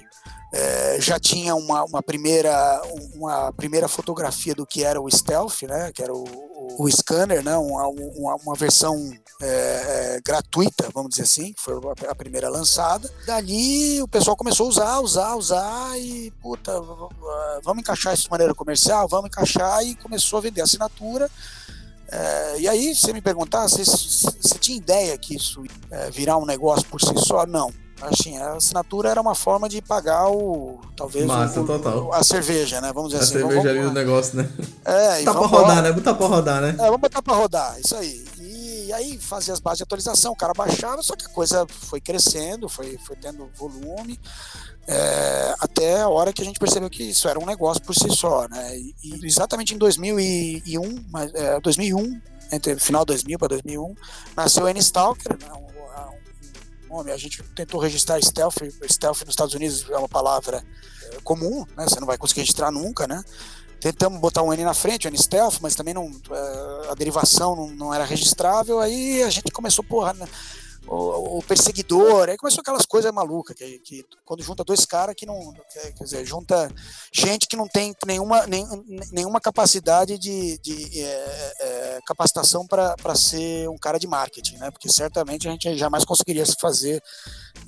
é, 0.52 0.98
já 1.00 1.18
tinha 1.18 1.54
uma, 1.54 1.84
uma, 1.84 2.02
primeira, 2.02 2.80
uma 3.14 3.52
primeira 3.52 3.88
fotografia 3.88 4.54
do 4.54 4.66
que 4.66 4.82
era 4.82 5.00
o 5.00 5.10
stealth, 5.10 5.62
né, 5.62 5.90
que 5.92 6.02
era 6.02 6.12
o, 6.12 6.24
o, 6.78 6.90
scanner, 6.90 7.42
né, 7.42 7.56
uma, 7.56 7.86
uma, 7.88 8.36
uma 8.36 8.54
versão 8.54 9.12
é, 9.42 9.46
é, 9.46 10.20
gratuita, 10.24 10.88
vamos 10.94 11.10
dizer 11.10 11.24
assim, 11.24 11.52
que 11.52 11.60
foi 11.60 11.74
a 12.08 12.14
primeira 12.14 12.48
lançada. 12.48 13.12
Dali 13.26 14.00
o 14.00 14.08
pessoal 14.08 14.36
começou 14.36 14.66
a 14.66 14.68
usar, 14.68 15.00
usar, 15.00 15.34
usar 15.34 15.98
e, 15.98 16.30
puta, 16.40 16.72
vamos 17.62 17.82
encaixar 17.82 18.14
isso 18.14 18.24
de 18.24 18.30
maneira 18.30 18.54
comercial, 18.54 19.06
vamos 19.08 19.26
encaixar 19.26 19.84
e 19.84 19.94
começou 19.96 20.38
a 20.38 20.42
vender 20.42 20.62
assinatura. 20.62 21.30
É, 22.10 22.60
e 22.60 22.68
aí, 22.68 22.94
você 22.94 23.12
me 23.12 23.20
perguntar, 23.20 23.68
você, 23.68 23.84
você 23.84 24.58
tinha 24.58 24.76
ideia 24.76 25.16
que 25.18 25.36
isso 25.36 25.62
é, 25.90 26.10
virar 26.10 26.36
um 26.36 26.46
negócio 26.46 26.86
por 26.86 27.00
si 27.00 27.12
só? 27.18 27.46
Não. 27.46 27.72
Assim, 28.00 28.36
a 28.36 28.52
assinatura 28.52 29.08
era 29.08 29.20
uma 29.20 29.34
forma 29.34 29.68
de 29.68 29.80
pagar 29.80 30.28
o. 30.28 30.78
Talvez. 30.94 31.24
Massa, 31.24 31.62
o, 31.62 31.66
total. 31.66 32.12
a 32.12 32.22
cerveja, 32.22 32.78
né? 32.78 32.92
Vamos 32.92 33.10
dizer 33.10 33.22
a 33.22 33.24
assim. 33.24 33.32
cerveja 33.32 33.62
vamos, 33.62 33.70
ali 33.70 33.82
do 33.82 33.92
negócio, 33.92 34.36
né? 34.36 34.48
É, 34.84 35.24
Botar 35.24 35.38
pra 35.38 35.46
rodar, 35.46 35.82
né? 35.82 35.92
Botar 35.92 36.14
pra 36.14 36.26
rodar, 36.26 36.60
né? 36.60 36.68
É, 36.78 36.84
vamos 36.84 37.00
botar 37.00 37.22
pra 37.22 37.34
rodar, 37.34 37.80
isso 37.80 37.96
aí. 37.96 38.22
E 38.86 38.92
aí 38.92 39.18
fazia 39.18 39.52
as 39.52 39.58
bases 39.58 39.78
de 39.78 39.82
atualização, 39.82 40.32
o 40.32 40.36
cara 40.36 40.52
baixava, 40.52 41.02
só 41.02 41.16
que 41.16 41.26
a 41.26 41.28
coisa 41.28 41.66
foi 41.68 42.00
crescendo, 42.00 42.68
foi, 42.68 42.96
foi 42.98 43.16
tendo 43.16 43.50
volume 43.56 44.16
é, 44.86 45.54
até 45.58 46.02
a 46.02 46.08
hora 46.08 46.32
que 46.32 46.40
a 46.40 46.44
gente 46.44 46.60
percebeu 46.60 46.88
que 46.88 47.02
isso 47.02 47.28
era 47.28 47.36
um 47.38 47.44
negócio 47.44 47.82
por 47.82 47.94
si 47.94 48.08
só, 48.14 48.46
né? 48.48 48.78
E, 48.78 48.94
exatamente 49.24 49.74
em 49.74 49.78
2001, 49.78 51.04
mas, 51.10 51.34
é, 51.34 51.58
2001, 51.58 52.20
entre 52.52 52.78
final 52.78 53.04
2000 53.04 53.38
para 53.38 53.48
2001, 53.48 53.94
nasceu 54.36 54.62
o 54.62 54.68
N-Stalker, 54.68 55.36
né? 55.36 55.52
um, 56.88 56.96
um, 56.96 57.00
a 57.00 57.16
gente 57.16 57.42
tentou 57.56 57.80
registrar 57.80 58.22
stealth, 58.22 58.58
stealth 58.88 59.20
nos 59.22 59.30
Estados 59.30 59.54
Unidos 59.54 59.84
é 59.90 59.96
uma 59.96 60.08
palavra 60.08 60.64
é, 61.10 61.20
comum, 61.24 61.66
né? 61.76 61.88
Você 61.88 61.98
não 61.98 62.06
vai 62.06 62.16
conseguir 62.16 62.42
registrar 62.42 62.70
nunca, 62.70 63.08
né? 63.08 63.24
Tentamos 63.80 64.20
botar 64.20 64.42
um 64.42 64.52
N 64.52 64.64
na 64.64 64.74
frente, 64.74 65.06
o 65.06 65.08
N 65.08 65.18
stealth, 65.18 65.58
mas 65.60 65.74
também 65.74 65.94
não, 65.94 66.10
é, 66.30 66.90
a 66.90 66.94
derivação 66.94 67.54
não, 67.54 67.68
não 67.68 67.94
era 67.94 68.04
registrável, 68.04 68.80
aí 68.80 69.22
a 69.22 69.30
gente 69.30 69.50
começou, 69.52 69.84
porra, 69.84 70.14
né? 70.14 70.26
o, 70.88 71.38
o 71.38 71.42
perseguidor, 71.42 72.28
aí 72.28 72.36
começou 72.36 72.60
aquelas 72.60 72.86
coisas 72.86 73.12
malucas, 73.12 73.56
que, 73.56 73.78
que 73.80 74.06
quando 74.24 74.42
junta 74.42 74.64
dois 74.64 74.84
caras 74.84 75.14
que 75.16 75.26
não. 75.26 75.52
Quer, 75.72 75.92
quer 75.92 76.04
dizer, 76.04 76.24
junta 76.24 76.72
gente 77.12 77.46
que 77.46 77.56
não 77.56 77.68
tem 77.68 77.94
nenhuma, 78.06 78.46
nem, 78.46 78.64
nenhuma 79.12 79.40
capacidade 79.40 80.16
de, 80.18 80.58
de 80.58 81.00
é, 81.02 81.54
é, 81.60 81.75
capacitação 82.05 82.66
para 82.66 83.14
ser 83.14 83.68
um 83.68 83.78
cara 83.78 83.98
de 83.98 84.06
marketing, 84.06 84.56
né? 84.56 84.70
Porque 84.70 84.90
certamente 84.90 85.48
a 85.48 85.51
gente 85.51 85.77
jamais 85.77 86.05
conseguiria 86.05 86.44
fazer. 86.60 87.02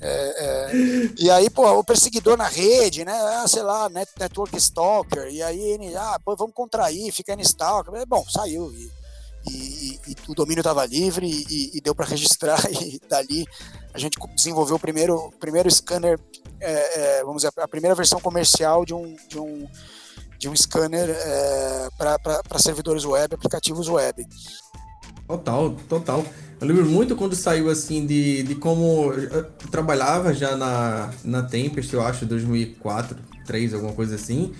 É, 0.01 0.09
é, 0.09 0.71
e 1.17 1.29
aí, 1.29 1.49
pô, 1.49 1.69
o 1.71 1.83
perseguidor 1.83 2.37
na 2.37 2.47
rede, 2.47 3.05
né? 3.05 3.13
Ah, 3.13 3.47
sei 3.47 3.63
lá, 3.63 3.89
net, 3.89 4.11
network 4.19 4.55
stalker, 4.57 5.27
e 5.29 5.41
aí 5.41 5.59
ele, 5.59 5.95
ah, 5.95 6.19
pô, 6.23 6.35
vamos 6.35 6.53
contrair, 6.53 7.11
fica 7.11 7.33
em 7.33 7.41
stalker. 7.41 8.05
Bom, 8.07 8.25
saiu. 8.29 8.71
E, 8.73 8.91
e, 9.47 9.99
e, 10.07 10.15
o 10.27 10.35
domínio 10.35 10.59
estava 10.59 10.85
livre 10.85 11.25
e, 11.27 11.77
e 11.77 11.81
deu 11.81 11.95
para 11.95 12.05
registrar 12.05 12.59
e 12.71 12.99
dali 13.07 13.45
a 13.93 13.97
gente 13.97 14.19
desenvolveu 14.35 14.75
o 14.75 14.79
primeiro, 14.79 15.31
primeiro 15.39 15.69
scanner, 15.71 16.19
é, 16.59 17.17
é, 17.19 17.23
vamos 17.23 17.41
dizer, 17.41 17.51
a 17.57 17.67
primeira 17.67 17.95
versão 17.95 18.19
comercial 18.19 18.85
de 18.85 18.93
um, 18.93 19.15
de 19.27 19.39
um, 19.39 19.67
de 20.39 20.49
um 20.49 20.55
scanner 20.55 21.09
é, 21.09 21.89
para 21.97 22.59
servidores 22.59 23.03
web, 23.05 23.35
aplicativos 23.35 23.89
web. 23.89 24.25
Total, 25.27 25.75
total. 25.87 26.25
Eu 26.59 26.67
lembro 26.67 26.85
muito 26.85 27.15
quando 27.15 27.35
saiu 27.35 27.69
assim 27.69 28.05
de, 28.05 28.43
de 28.43 28.55
como 28.55 29.13
eu 29.13 29.43
trabalhava 29.69 30.33
já 30.33 30.55
na, 30.55 31.11
na 31.23 31.43
Tempest, 31.43 31.93
eu 31.93 32.01
acho, 32.01 32.25
2004, 32.25 33.15
2003, 33.49 33.73
alguma 33.73 33.93
coisa 33.93 34.15
assim. 34.15 34.53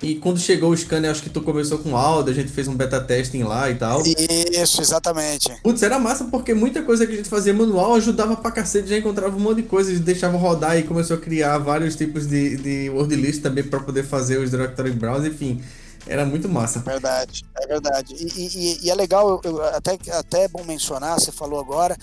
E 0.00 0.14
quando 0.14 0.38
chegou 0.38 0.70
o 0.70 0.76
scanner, 0.76 1.10
acho 1.10 1.22
que 1.22 1.30
tu 1.30 1.40
começou 1.40 1.78
com 1.78 1.96
Aldo, 1.96 2.30
a 2.30 2.34
gente 2.34 2.52
fez 2.52 2.68
um 2.68 2.74
beta 2.74 3.00
testing 3.00 3.42
lá 3.42 3.68
e 3.68 3.74
tal. 3.74 4.02
Isso, 4.06 4.80
exatamente. 4.80 5.52
Putz, 5.60 5.82
era 5.82 5.98
massa 5.98 6.24
porque 6.26 6.54
muita 6.54 6.82
coisa 6.82 7.04
que 7.04 7.14
a 7.14 7.16
gente 7.16 7.28
fazia 7.28 7.52
manual 7.52 7.96
ajudava 7.96 8.36
pra 8.36 8.52
cacete, 8.52 8.88
já 8.88 8.96
encontrava 8.96 9.36
um 9.36 9.40
monte 9.40 9.62
de 9.62 9.62
coisa, 9.64 9.92
e 9.92 9.98
deixava 9.98 10.38
rodar 10.38 10.78
e 10.78 10.84
começou 10.84 11.16
a 11.16 11.20
criar 11.20 11.58
vários 11.58 11.96
tipos 11.96 12.28
de, 12.28 12.56
de 12.56 12.90
word 12.90 13.14
list 13.16 13.42
também 13.42 13.64
para 13.64 13.80
poder 13.80 14.04
fazer 14.04 14.38
os 14.38 14.52
directory 14.52 14.92
browse, 14.92 15.28
enfim. 15.28 15.60
Era 16.06 16.24
muito 16.24 16.48
massa. 16.48 16.78
Verdade, 16.78 17.44
é 17.56 17.66
verdade. 17.66 18.14
E, 18.14 18.24
e, 18.24 18.86
e 18.86 18.90
é 18.90 18.94
legal, 18.94 19.40
eu, 19.42 19.62
até, 19.64 19.98
até 20.12 20.44
é 20.44 20.48
bom 20.48 20.62
mencionar, 20.64 21.18
você 21.18 21.32
falou 21.32 21.58
agora, 21.58 21.96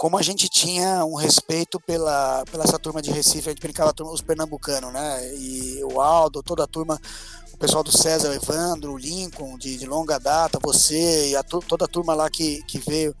como 0.00 0.16
a 0.16 0.22
gente 0.22 0.48
tinha 0.48 1.04
um 1.04 1.14
respeito 1.14 1.78
pela, 1.78 2.42
pela 2.50 2.64
essa 2.64 2.78
turma 2.78 3.02
de 3.02 3.10
Recife, 3.10 3.50
a 3.50 3.52
gente 3.52 3.60
brincava 3.60 3.92
os 4.04 4.22
pernambucanos, 4.22 4.90
né? 4.90 5.34
E 5.34 5.78
o 5.84 6.00
Aldo, 6.00 6.42
toda 6.42 6.64
a 6.64 6.66
turma, 6.66 6.98
o 7.52 7.58
pessoal 7.58 7.84
do 7.84 7.92
César, 7.92 8.30
o 8.30 8.32
Evandro, 8.32 8.94
o 8.94 8.96
Lincoln, 8.96 9.58
de, 9.58 9.76
de 9.76 9.84
longa 9.84 10.18
data, 10.18 10.58
você 10.58 11.28
e 11.28 11.36
a, 11.36 11.42
toda 11.42 11.84
a 11.84 11.86
turma 11.86 12.14
lá 12.14 12.30
que, 12.30 12.62
que 12.62 12.78
veio 12.78 13.14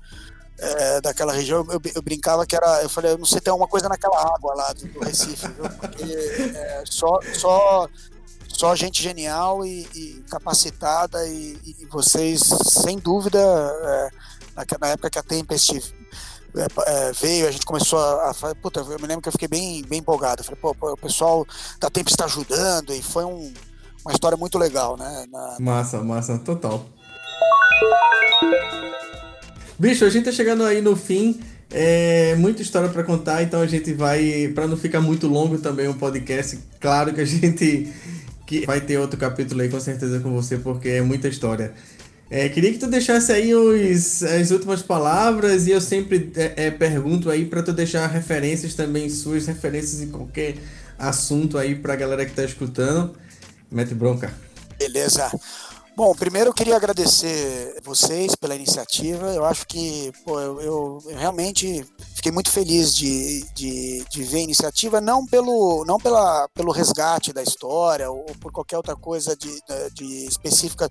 é, 0.58 1.02
daquela 1.02 1.34
região, 1.34 1.66
eu, 1.68 1.82
eu, 1.94 2.00
brincava 2.00 2.46
que 2.46 2.56
era, 2.56 2.82
eu 2.82 2.88
falei, 2.88 3.12
eu 3.12 3.18
não 3.18 3.26
sei, 3.26 3.42
tem 3.42 3.50
alguma 3.50 3.68
coisa 3.68 3.86
naquela 3.86 4.18
água 4.34 4.54
lá 4.54 4.72
do, 4.72 4.88
do 4.88 5.00
Recife, 5.00 5.48
viu? 5.48 5.68
Porque 5.68 6.02
é, 6.56 6.82
só, 6.86 7.18
só, 7.34 7.88
só 8.48 8.74
gente 8.74 9.02
genial 9.02 9.66
e, 9.66 9.86
e 9.94 10.24
capacitada 10.30 11.28
e, 11.28 11.58
e, 11.78 11.86
vocês, 11.90 12.40
sem 12.40 12.98
dúvida, 12.98 13.38
é, 13.38 14.10
na 14.80 14.88
época 14.88 15.10
que 15.10 15.18
a 15.18 15.22
Tempest 15.22 15.99
é, 16.56 16.66
é, 16.86 17.12
veio, 17.12 17.48
a 17.48 17.50
gente 17.50 17.64
começou 17.64 17.98
a, 17.98 18.30
a, 18.30 18.54
Puta, 18.54 18.80
eu 18.80 18.98
me 18.98 19.06
lembro 19.06 19.22
que 19.22 19.28
eu 19.28 19.32
fiquei 19.32 19.48
bem, 19.48 19.82
bem 19.88 20.00
empolgado. 20.00 20.40
Eu 20.40 20.44
falei, 20.44 20.60
pô, 20.60 20.92
o 20.92 20.96
pessoal 20.96 21.46
da 21.80 21.90
Tempo 21.90 22.10
está 22.10 22.24
ajudando 22.24 22.92
e 22.92 23.02
foi 23.02 23.24
um, 23.24 23.52
uma 24.04 24.12
história 24.12 24.36
muito 24.36 24.58
legal, 24.58 24.96
né? 24.96 25.26
Na... 25.30 25.56
Massa, 25.60 26.02
massa, 26.02 26.38
total. 26.38 26.86
Bicho, 29.78 30.04
a 30.04 30.10
gente 30.10 30.24
tá 30.24 30.32
chegando 30.32 30.64
aí 30.64 30.80
no 30.82 30.96
fim. 30.96 31.40
É 31.72 32.34
muita 32.34 32.62
história 32.62 32.88
para 32.88 33.04
contar, 33.04 33.44
então 33.44 33.60
a 33.60 33.66
gente 33.66 33.92
vai, 33.92 34.50
para 34.52 34.66
não 34.66 34.76
ficar 34.76 35.00
muito 35.00 35.28
longo 35.28 35.56
também 35.58 35.86
o 35.86 35.92
um 35.92 35.94
podcast, 35.94 36.58
claro 36.80 37.14
que 37.14 37.20
a 37.20 37.24
gente 37.24 37.92
que 38.44 38.66
vai 38.66 38.80
ter 38.80 38.98
outro 38.98 39.16
capítulo 39.16 39.60
aí 39.60 39.68
com 39.68 39.78
certeza 39.78 40.18
com 40.18 40.32
você, 40.32 40.56
porque 40.56 40.88
é 40.88 41.02
muita 41.02 41.28
história. 41.28 41.72
É, 42.30 42.48
queria 42.48 42.72
que 42.72 42.78
tu 42.78 42.86
deixasse 42.86 43.32
aí 43.32 43.52
os, 43.52 44.22
as 44.22 44.52
últimas 44.52 44.82
palavras 44.82 45.66
e 45.66 45.72
eu 45.72 45.80
sempre 45.80 46.30
é, 46.36 46.66
é, 46.66 46.70
pergunto 46.70 47.28
aí 47.28 47.44
para 47.44 47.60
tu 47.60 47.72
deixar 47.72 48.06
referências 48.06 48.74
também, 48.74 49.10
suas 49.10 49.46
referências 49.46 50.00
em 50.00 50.08
qualquer 50.08 50.54
assunto 50.96 51.58
aí 51.58 51.74
para 51.74 51.94
a 51.94 51.96
galera 51.96 52.24
que 52.24 52.30
está 52.30 52.44
escutando. 52.44 53.16
Mete 53.68 53.94
bronca. 53.94 54.32
Beleza. 54.78 55.28
Bom, 56.00 56.14
primeiro 56.14 56.48
eu 56.48 56.54
queria 56.54 56.76
agradecer 56.76 57.78
vocês 57.84 58.34
pela 58.34 58.54
iniciativa. 58.54 59.34
Eu 59.34 59.44
acho 59.44 59.66
que 59.66 60.10
pô, 60.24 60.40
eu, 60.40 60.58
eu, 60.62 61.02
eu 61.04 61.18
realmente 61.18 61.86
fiquei 62.14 62.32
muito 62.32 62.50
feliz 62.50 62.94
de, 62.94 63.44
de, 63.52 64.02
de, 64.10 64.22
ver 64.24 64.38
a 64.38 64.40
iniciativa, 64.44 64.98
não 64.98 65.26
pelo, 65.26 65.84
não 65.84 65.98
pela, 65.98 66.48
pelo 66.54 66.72
resgate 66.72 67.34
da 67.34 67.42
história 67.42 68.10
ou, 68.10 68.24
por 68.40 68.50
qualquer 68.50 68.78
outra 68.78 68.96
coisa 68.96 69.36
de, 69.36 69.60
de 69.92 70.26
específica 70.26 70.88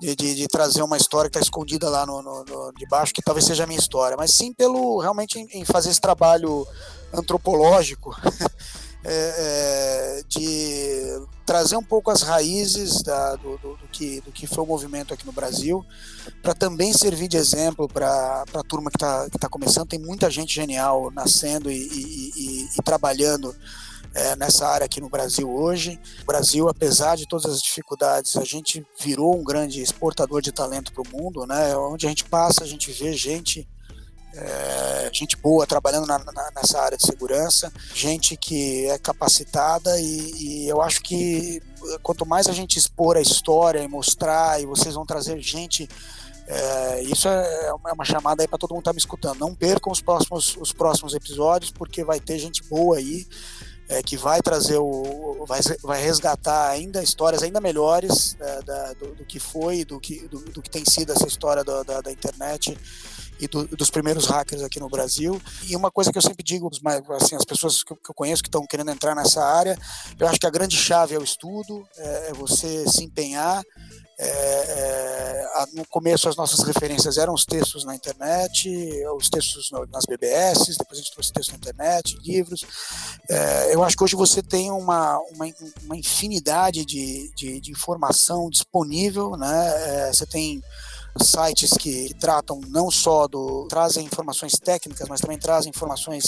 de, 0.00 0.16
de, 0.16 0.34
de, 0.34 0.48
trazer 0.48 0.80
uma 0.80 0.96
história 0.96 1.28
que 1.28 1.36
está 1.36 1.44
escondida 1.44 1.90
lá 1.90 2.06
no, 2.06 2.22
no, 2.22 2.42
no, 2.44 2.72
de 2.72 2.86
baixo, 2.86 3.12
que 3.12 3.20
talvez 3.20 3.44
seja 3.44 3.64
a 3.64 3.66
minha 3.66 3.78
história, 3.78 4.16
mas 4.16 4.30
sim 4.30 4.54
pelo 4.54 4.98
realmente 4.98 5.38
em, 5.38 5.60
em 5.60 5.64
fazer 5.66 5.90
esse 5.90 6.00
trabalho 6.00 6.66
antropológico 7.12 8.16
é, 9.04 9.34
é, 10.16 10.22
de 10.26 11.20
trazer 11.48 11.76
um 11.76 11.82
pouco 11.82 12.10
as 12.10 12.20
raízes 12.20 13.00
da, 13.02 13.34
do, 13.36 13.56
do, 13.56 13.74
do, 13.76 13.88
que, 13.90 14.20
do 14.20 14.30
que 14.30 14.46
foi 14.46 14.62
o 14.62 14.66
movimento 14.66 15.14
aqui 15.14 15.24
no 15.24 15.32
Brasil, 15.32 15.82
para 16.42 16.52
também 16.52 16.92
servir 16.92 17.26
de 17.26 17.38
exemplo 17.38 17.88
para 17.88 18.44
a 18.52 18.62
turma 18.62 18.90
que 18.90 18.98
está 18.98 19.30
que 19.30 19.38
tá 19.38 19.48
começando. 19.48 19.88
Tem 19.88 19.98
muita 19.98 20.30
gente 20.30 20.54
genial 20.54 21.10
nascendo 21.10 21.70
e, 21.70 21.74
e, 21.74 22.32
e, 22.36 22.68
e 22.78 22.82
trabalhando 22.82 23.56
é, 24.14 24.36
nessa 24.36 24.68
área 24.68 24.84
aqui 24.84 25.00
no 25.00 25.08
Brasil 25.08 25.50
hoje. 25.50 25.98
O 26.20 26.26
Brasil, 26.26 26.68
apesar 26.68 27.16
de 27.16 27.26
todas 27.26 27.50
as 27.50 27.62
dificuldades, 27.62 28.36
a 28.36 28.44
gente 28.44 28.86
virou 29.00 29.34
um 29.34 29.42
grande 29.42 29.80
exportador 29.80 30.42
de 30.42 30.52
talento 30.52 30.92
para 30.92 31.02
o 31.02 31.08
mundo, 31.10 31.46
né? 31.46 31.74
Onde 31.78 32.04
a 32.04 32.10
gente 32.10 32.24
passa, 32.24 32.62
a 32.62 32.66
gente 32.66 32.92
vê 32.92 33.14
gente 33.14 33.66
é, 34.40 35.10
gente 35.12 35.36
boa 35.36 35.66
trabalhando 35.66 36.06
na, 36.06 36.18
na, 36.18 36.50
nessa 36.54 36.80
área 36.80 36.96
de 36.96 37.04
segurança, 37.04 37.72
gente 37.94 38.36
que 38.36 38.86
é 38.86 38.98
capacitada 38.98 40.00
e, 40.00 40.64
e, 40.64 40.68
eu 40.68 40.80
acho 40.80 41.02
que 41.02 41.60
quanto 42.02 42.26
mais 42.26 42.46
a 42.46 42.52
gente 42.52 42.78
expor 42.78 43.16
a 43.16 43.20
história 43.20 43.80
e 43.80 43.88
mostrar, 43.88 44.60
e 44.60 44.66
vocês 44.66 44.94
vão 44.94 45.06
trazer 45.06 45.40
gente. 45.40 45.88
É, 46.50 47.02
isso 47.02 47.28
é, 47.28 47.66
é 47.66 47.72
uma 47.92 48.04
chamada 48.04 48.42
aí 48.42 48.48
para 48.48 48.56
todo 48.56 48.70
mundo 48.70 48.80
estar 48.80 48.92
tá 48.92 48.94
me 48.94 49.00
escutando. 49.00 49.38
Não 49.38 49.54
percam 49.54 49.92
os 49.92 50.00
próximos, 50.00 50.56
os 50.56 50.72
próximos 50.72 51.14
episódios, 51.14 51.70
porque 51.70 52.02
vai 52.02 52.18
ter 52.20 52.38
gente 52.38 52.62
boa 52.64 52.96
aí 52.96 53.26
é, 53.88 54.02
que 54.02 54.16
vai 54.16 54.40
trazer 54.40 54.78
o. 54.78 55.44
Vai, 55.46 55.60
vai 55.82 56.02
resgatar 56.02 56.68
ainda 56.68 57.02
histórias 57.02 57.42
ainda 57.42 57.60
melhores 57.60 58.36
é, 58.38 58.62
da, 58.62 58.92
do, 58.94 59.14
do, 59.14 59.24
que 59.24 59.40
foi, 59.40 59.84
do 59.84 59.98
que, 59.98 60.28
do, 60.28 60.40
do, 60.40 60.62
que 60.62 60.70
tem 60.70 60.84
sido 60.84 61.12
essa 61.12 61.26
história 61.26 61.64
da, 61.64 61.82
da, 61.82 62.00
da 62.02 62.12
internet 62.12 62.76
e 63.40 63.46
do, 63.46 63.66
dos 63.68 63.90
primeiros 63.90 64.26
hackers 64.26 64.62
aqui 64.62 64.80
no 64.80 64.88
Brasil. 64.88 65.40
E 65.64 65.76
uma 65.76 65.90
coisa 65.90 66.10
que 66.10 66.18
eu 66.18 66.22
sempre 66.22 66.42
digo, 66.42 66.70
assim, 67.20 67.36
as 67.36 67.44
pessoas 67.44 67.82
que 67.82 67.92
eu, 67.92 68.14
conheço 68.14 68.42
que 68.42 68.48
estão 68.48 68.66
querendo 68.66 68.90
entrar 68.90 69.14
nessa 69.14 69.44
área, 69.44 69.78
eu 70.18 70.26
acho 70.26 70.38
que 70.38 70.46
a 70.46 70.50
grande 70.50 70.76
chave 70.76 71.14
é 71.14 71.18
o 71.18 71.24
estudo, 71.24 71.86
é, 71.96 72.30
é 72.30 72.32
você 72.32 72.88
se 72.88 73.04
empenhar. 73.04 73.62
É, 74.20 74.26
é, 74.26 75.66
no 75.74 75.86
começo 75.86 76.28
as 76.28 76.34
nossas 76.34 76.66
referências 76.66 77.18
eram 77.18 77.32
os 77.32 77.44
textos 77.44 77.84
na 77.84 77.94
internet, 77.94 78.68
os 79.16 79.28
textos 79.30 79.70
nas 79.92 80.04
BBS, 80.06 80.76
depois 80.76 80.98
a 80.98 81.02
gente 81.02 81.12
trouxe 81.12 81.32
textos 81.32 81.52
na 81.52 81.58
internet, 81.58 82.18
livros. 82.24 82.64
É, 83.30 83.72
eu 83.72 83.84
acho 83.84 83.96
que 83.96 84.02
hoje 84.02 84.16
você 84.16 84.42
tem 84.42 84.72
uma, 84.72 85.18
uma, 85.30 85.46
uma 85.84 85.96
infinidade 85.96 86.84
de, 86.84 87.32
de, 87.36 87.60
de 87.60 87.70
informação 87.70 88.50
disponível, 88.50 89.36
né? 89.36 90.08
É, 90.08 90.12
você 90.12 90.26
tem 90.26 90.60
sites 91.22 91.70
que, 91.78 92.14
tratam 92.14 92.60
não 92.68 92.90
só 92.90 93.26
do. 93.26 93.66
trazem 93.68 94.04
informações 94.04 94.52
técnicas, 94.52 95.08
mas 95.08 95.20
também 95.20 95.38
trazem 95.38 95.70
informações 95.70 96.26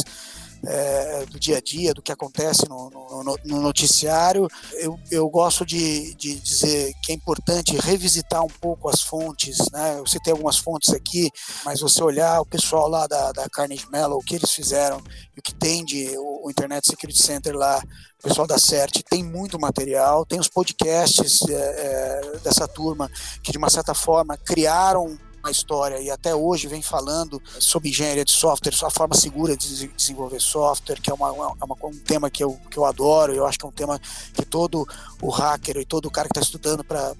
é, 0.66 1.24
do 1.26 1.38
dia 1.38 1.58
a 1.58 1.60
dia, 1.60 1.94
do 1.94 2.02
que 2.02 2.12
acontece 2.12 2.68
no, 2.68 2.90
no, 2.90 3.38
no 3.44 3.60
noticiário. 3.60 4.48
Eu, 4.74 4.98
eu 5.10 5.28
gosto 5.28 5.64
de, 5.64 6.14
de, 6.14 6.38
dizer 6.40 6.92
que 7.02 7.12
é 7.12 7.14
importante 7.14 7.76
revisitar 7.78 8.42
um 8.44 8.48
pouco 8.60 8.88
as 8.88 9.00
fontes, 9.00 9.58
né? 9.72 9.98
Eu 9.98 10.06
citei 10.06 10.32
algumas 10.32 10.58
fontes 10.58 10.90
aqui, 10.90 11.30
mas 11.64 11.80
você 11.80 12.02
olhar 12.02 12.40
o 12.40 12.46
pessoal 12.46 12.88
lá 12.88 13.06
da, 13.06 13.32
da 13.32 13.48
Carnegie 13.48 13.90
Mellon, 13.90 14.16
o 14.16 14.24
que 14.24 14.34
eles 14.34 14.52
fizeram, 14.52 14.98
o 14.98 15.42
que 15.42 15.54
tem 15.54 15.84
de 15.84 16.16
o, 16.18 16.46
o 16.46 16.50
Internet 16.50 16.86
Security 16.86 17.22
Center 17.22 17.56
lá, 17.56 17.82
o 18.18 18.28
pessoal 18.28 18.46
da 18.46 18.58
CERT 18.58 19.02
tem 19.08 19.24
muito 19.24 19.58
material, 19.58 20.26
tem 20.26 20.38
os 20.38 20.48
podcasts 20.48 21.40
é, 21.48 21.54
é, 21.54 22.38
dessa 22.44 22.68
turma 22.68 23.10
que 23.42 23.50
de 23.50 23.58
uma 23.58 23.70
certa 23.70 23.94
forma 23.94 24.36
criaram 24.36 25.18
a 25.42 25.50
história 25.50 26.00
e 26.00 26.10
até 26.10 26.34
hoje 26.34 26.68
vem 26.68 26.82
falando 26.82 27.40
sobre 27.58 27.88
engenharia 27.88 28.24
de 28.24 28.32
software, 28.32 28.74
a 28.82 28.90
forma 28.90 29.14
segura 29.14 29.56
de 29.56 29.88
desenvolver 29.88 30.40
software, 30.40 31.00
que 31.00 31.10
é, 31.10 31.14
uma, 31.14 31.30
uma, 31.30 31.54
uma, 31.62 31.76
um 31.84 31.98
tema 31.98 32.30
que 32.30 32.42
eu, 32.42 32.58
que 32.70 32.76
eu 32.76 32.84
adoro, 32.84 33.34
eu 33.34 33.46
acho 33.46 33.58
que 33.58 33.64
é 33.64 33.68
um 33.68 33.72
tema 33.72 34.00
que 34.34 34.44
todo 34.44 34.86
o 35.20 35.30
hacker 35.30 35.78
e 35.78 35.84
todo 35.84 36.06
o 36.06 36.10
cara 36.10 36.28
que 36.28 36.38
está 36.38 36.42
estudando 36.42 36.84
para 36.84 37.14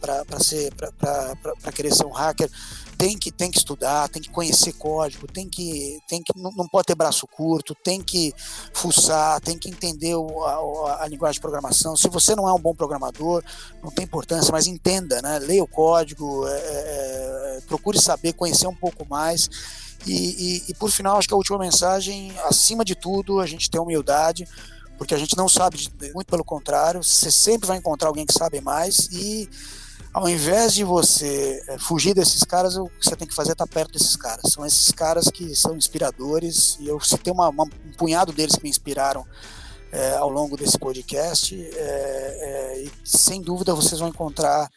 querer 1.72 1.94
ser 1.94 2.05
um 2.05 2.12
hacker 2.12 2.51
tem 3.01 3.16
que, 3.16 3.32
tem 3.32 3.51
que 3.51 3.56
estudar, 3.56 4.10
tem 4.10 4.20
que 4.20 4.28
conhecer 4.28 4.74
código, 4.74 5.27
tem 5.27 5.48
que, 5.48 5.98
tem 6.06 6.22
que 6.22 6.39
não, 6.39 6.52
não 6.52 6.68
pode 6.68 6.85
ter 6.85 6.94
braço 6.94 7.27
curto, 7.27 7.74
tem 7.74 8.02
que 8.02 8.31
fuçar, 8.74 9.40
tem 9.40 9.56
que 9.56 9.70
entender 9.70 10.14
o, 10.14 10.44
a, 10.44 11.05
a, 11.05 11.09
linguagem 11.09 11.36
de 11.36 11.40
programação. 11.40 11.97
Se 11.97 12.10
você 12.10 12.36
não 12.36 12.47
é 12.47 12.52
um 12.52 12.59
bom 12.59 12.74
programador, 12.74 13.43
não 13.82 13.90
tem 13.90 14.05
importância, 14.05 14.52
mas 14.52 14.66
entenda, 14.66 15.22
né? 15.22 15.39
leia 15.39 15.64
o 15.64 15.66
código, 15.66 16.47
é, 16.47 16.52
é, 16.52 17.56
é 17.56 17.60
procure 17.66 17.98
saber, 17.98 18.35
conhecer 18.35 18.66
um 18.66 18.77
pouco 18.77 19.06
mais. 19.09 19.48
E, 20.06 20.12
e, 20.12 20.64
e, 20.68 20.74
por 20.74 20.90
final, 20.90 21.16
acho 21.16 21.27
que 21.27 21.32
a 21.32 21.39
última 21.39 21.59
mensagem, 21.59 22.32
acima 22.44 22.85
de 22.85 22.94
tudo, 22.94 23.40
a 23.40 23.47
gente 23.47 23.70
tem 23.70 23.81
humildade, 23.81 24.47
porque 24.98 25.14
a 25.14 25.18
gente 25.18 25.39
não 25.39 25.48
sabe, 25.48 25.89
muito 26.12 26.27
pelo 26.27 26.44
contrário, 26.44 27.02
você 27.02 27.31
sempre 27.31 27.66
vai 27.66 27.78
encontrar 27.78 28.09
alguém 28.09 28.27
que 28.27 28.35
sabe 28.35 28.60
mais 28.60 29.09
e 29.10 29.48
ao 30.12 30.28
invés 30.28 30.74
de 30.74 30.82
você 30.82 31.62
eh, 31.69 31.78
fugir 31.78 32.15
desses 32.15 32.43
caras, 32.43 32.77
o 32.77 32.89
que 32.89 33.05
você 33.05 33.15
tem 33.15 33.28
que 33.28 33.35
fazer 33.35 33.51
é 33.51 33.53
estar 33.53 33.66
perto 33.66 33.93
desses 33.93 34.16
caras. 34.16 34.53
São 34.53 34.66
esses 34.66 34.91
caras 34.91 35.28
que 35.28 35.55
são 35.55 35.77
inspiradores 35.77 36.77
e 36.81 36.89
eu 36.89 36.99
citei 37.01 37.32
uma, 37.32 37.49
uma, 37.49 37.65
um 37.65 37.93
punhado 37.97 38.32
deles 38.32 38.57
que 38.57 38.62
me 38.65 38.69
inspiraram 38.69 39.24
é, 39.93 40.16
ao 40.16 40.28
longo 40.28 40.57
desse 40.57 40.78
podcast 40.78 41.55
é, 41.55 41.78
é, 41.78 42.82
e 42.82 42.93
sem 43.05 43.41
dúvida 43.41 43.74
vocês 43.74 43.99
vão 44.01 44.09
encontrar 44.09 44.69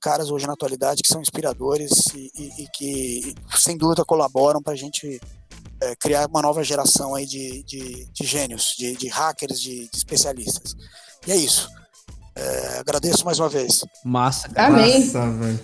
caras 0.00 0.32
hoje 0.32 0.48
na 0.48 0.54
atualidade 0.54 1.00
que 1.00 1.08
são 1.08 1.20
inspiradores 1.20 1.92
e, 2.12 2.28
e, 2.34 2.64
e 2.64 2.68
que 2.74 3.34
sem 3.56 3.76
dúvida 3.76 4.04
colaboram 4.04 4.60
para 4.60 4.72
a 4.72 4.76
gente 4.76 5.20
criar 6.00 6.26
uma 6.26 6.42
nova 6.42 6.64
geração 6.64 7.14
aí 7.14 7.24
de, 7.24 7.62
de, 7.62 8.04
de 8.06 8.26
gênios, 8.26 8.74
de, 8.76 8.96
de 8.96 9.06
hackers, 9.06 9.60
de 9.60 9.88
especialistas. 9.94 10.74
E 11.24 11.30
é 11.30 11.36
isso. 11.36 11.70
É, 12.34 12.78
agradeço 12.78 13.24
mais 13.24 13.38
uma 13.38 13.48
vez. 13.48 13.84
Massa, 14.04 14.48
cara. 14.48 14.74
Amém. 14.74 15.00
Massa, 15.00 15.30
velho. 15.30 15.60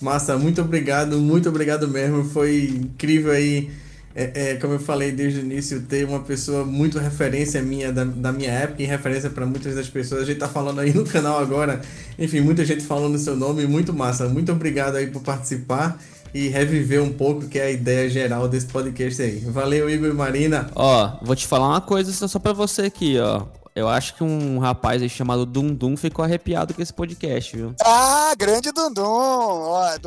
Massa, 0.00 0.36
muito 0.36 0.60
obrigado, 0.60 1.18
muito 1.18 1.48
obrigado 1.48 1.88
mesmo. 1.88 2.24
Foi 2.24 2.66
incrível 2.66 3.32
aí. 3.32 3.70
É, 4.18 4.52
é, 4.52 4.54
como 4.56 4.72
eu 4.72 4.78
falei 4.78 5.12
desde 5.12 5.40
o 5.40 5.42
início, 5.42 5.82
ter 5.82 6.06
uma 6.06 6.20
pessoa 6.20 6.64
muito 6.64 6.98
referência 6.98 7.60
minha 7.60 7.92
da, 7.92 8.02
da 8.02 8.32
minha 8.32 8.50
época 8.50 8.82
e 8.82 8.86
referência 8.86 9.28
para 9.28 9.44
muitas 9.44 9.74
das 9.74 9.88
pessoas. 9.88 10.22
A 10.22 10.24
gente 10.24 10.38
tá 10.38 10.48
falando 10.48 10.80
aí 10.80 10.90
no 10.94 11.04
canal 11.04 11.38
agora, 11.38 11.82
enfim, 12.18 12.40
muita 12.40 12.64
gente 12.64 12.82
falando 12.82 13.18
seu 13.18 13.36
nome, 13.36 13.66
muito 13.66 13.92
massa. 13.92 14.26
Muito 14.26 14.50
obrigado 14.50 14.96
aí 14.96 15.08
por 15.08 15.20
participar 15.20 15.98
e 16.32 16.48
reviver 16.48 17.02
um 17.02 17.12
pouco 17.12 17.46
que 17.46 17.58
é 17.58 17.64
a 17.64 17.70
ideia 17.70 18.08
geral 18.08 18.48
desse 18.48 18.66
podcast 18.66 19.20
aí. 19.20 19.40
Valeu, 19.40 19.88
Igor 19.90 20.08
e 20.08 20.14
Marina. 20.14 20.70
Ó, 20.74 21.18
vou 21.22 21.36
te 21.36 21.46
falar 21.46 21.68
uma 21.68 21.80
coisa 21.82 22.10
só 22.26 22.38
para 22.38 22.54
você 22.54 22.82
aqui, 22.82 23.18
ó. 23.18 23.44
Eu 23.76 23.90
acho 23.90 24.14
que 24.14 24.24
um 24.24 24.58
rapaz 24.58 25.02
aí 25.02 25.08
chamado 25.10 25.44
Dundum 25.44 25.98
ficou 25.98 26.24
arrepiado 26.24 26.72
com 26.72 26.80
esse 26.80 26.94
podcast, 26.94 27.54
viu? 27.54 27.74
Ah, 27.84 28.32
grande 28.34 28.72
Dundum! 28.72 29.02
Ó, 29.04 29.98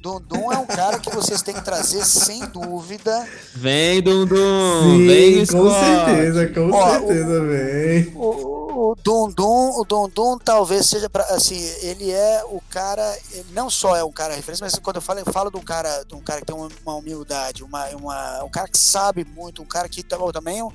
Dundum 0.00 0.50
é 0.50 0.56
um 0.56 0.64
cara 0.64 0.98
que 0.98 1.10
vocês 1.10 1.42
têm 1.42 1.54
que 1.54 1.62
trazer 1.62 2.02
sem 2.06 2.46
dúvida. 2.46 3.28
Vem, 3.54 4.00
Dundum! 4.00 4.82
Sim, 4.84 5.06
vem, 5.06 5.46
com 5.46 5.70
certeza, 5.70 6.48
com 6.48 6.70
Ó, 6.70 6.90
certeza, 6.92 7.42
o, 7.42 7.46
vem. 7.46 8.12
O, 8.16 8.60
o 8.90 8.96
Dundum, 9.04 9.78
o 9.78 9.84
Dundum 9.84 10.38
talvez 10.38 10.86
seja 10.86 11.10
para 11.10 11.24
assim, 11.24 11.60
ele 11.82 12.10
é 12.10 12.42
o 12.46 12.62
cara, 12.70 13.18
ele 13.32 13.48
não 13.52 13.68
só 13.68 13.94
é 13.94 14.02
um 14.02 14.10
cara 14.10 14.34
referência, 14.34 14.64
mas 14.64 14.74
quando 14.76 14.96
eu 14.96 15.02
falo, 15.02 15.18
eu 15.20 15.30
falo 15.30 15.50
de 15.50 15.58
um 15.58 15.62
cara, 15.62 16.04
de 16.04 16.14
um 16.14 16.22
cara 16.22 16.40
que 16.40 16.46
tem 16.46 16.56
uma, 16.56 16.94
humildade, 16.94 17.62
uma, 17.62 17.86
uma, 17.88 18.44
um 18.44 18.48
cara 18.48 18.66
que 18.66 18.78
sabe 18.78 19.26
muito, 19.26 19.60
um 19.62 19.66
cara 19.66 19.90
que 19.90 20.02
também 20.32 20.62
um, 20.62 20.70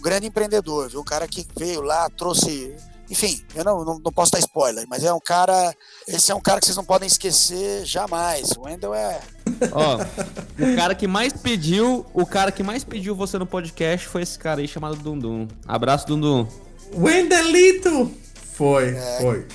um 0.00 0.02
grande 0.02 0.26
empreendedor, 0.26 0.88
viu? 0.88 1.00
Um 1.00 1.04
cara 1.04 1.28
que 1.28 1.46
veio 1.56 1.82
lá, 1.82 2.08
trouxe. 2.08 2.74
Enfim, 3.10 3.44
eu 3.54 3.64
não, 3.64 3.84
não, 3.84 3.98
não, 3.98 4.12
posso 4.12 4.32
dar 4.32 4.38
spoiler, 4.38 4.86
mas 4.88 5.04
é 5.04 5.12
um 5.12 5.20
cara. 5.20 5.74
Esse 6.08 6.32
é 6.32 6.34
um 6.34 6.40
cara 6.40 6.58
que 6.58 6.66
vocês 6.66 6.76
não 6.76 6.84
podem 6.84 7.06
esquecer 7.06 7.84
jamais. 7.84 8.52
O 8.56 8.62
Wendel 8.62 8.94
é. 8.94 9.20
Ó, 9.72 9.98
o 9.98 10.76
cara 10.76 10.94
que 10.94 11.06
mais 11.06 11.32
pediu, 11.32 12.06
o 12.14 12.24
cara 12.24 12.50
que 12.50 12.62
mais 12.62 12.82
pediu 12.82 13.14
você 13.14 13.36
no 13.36 13.46
podcast 13.46 14.08
foi 14.08 14.22
esse 14.22 14.38
cara 14.38 14.60
aí 14.60 14.68
chamado 14.68 14.96
Dundum. 14.96 15.46
Abraço, 15.66 16.06
Dundum. 16.06 16.46
Wendelito! 16.94 18.10
Foi, 18.54 18.94
é, 18.96 19.18
foi. 19.20 19.46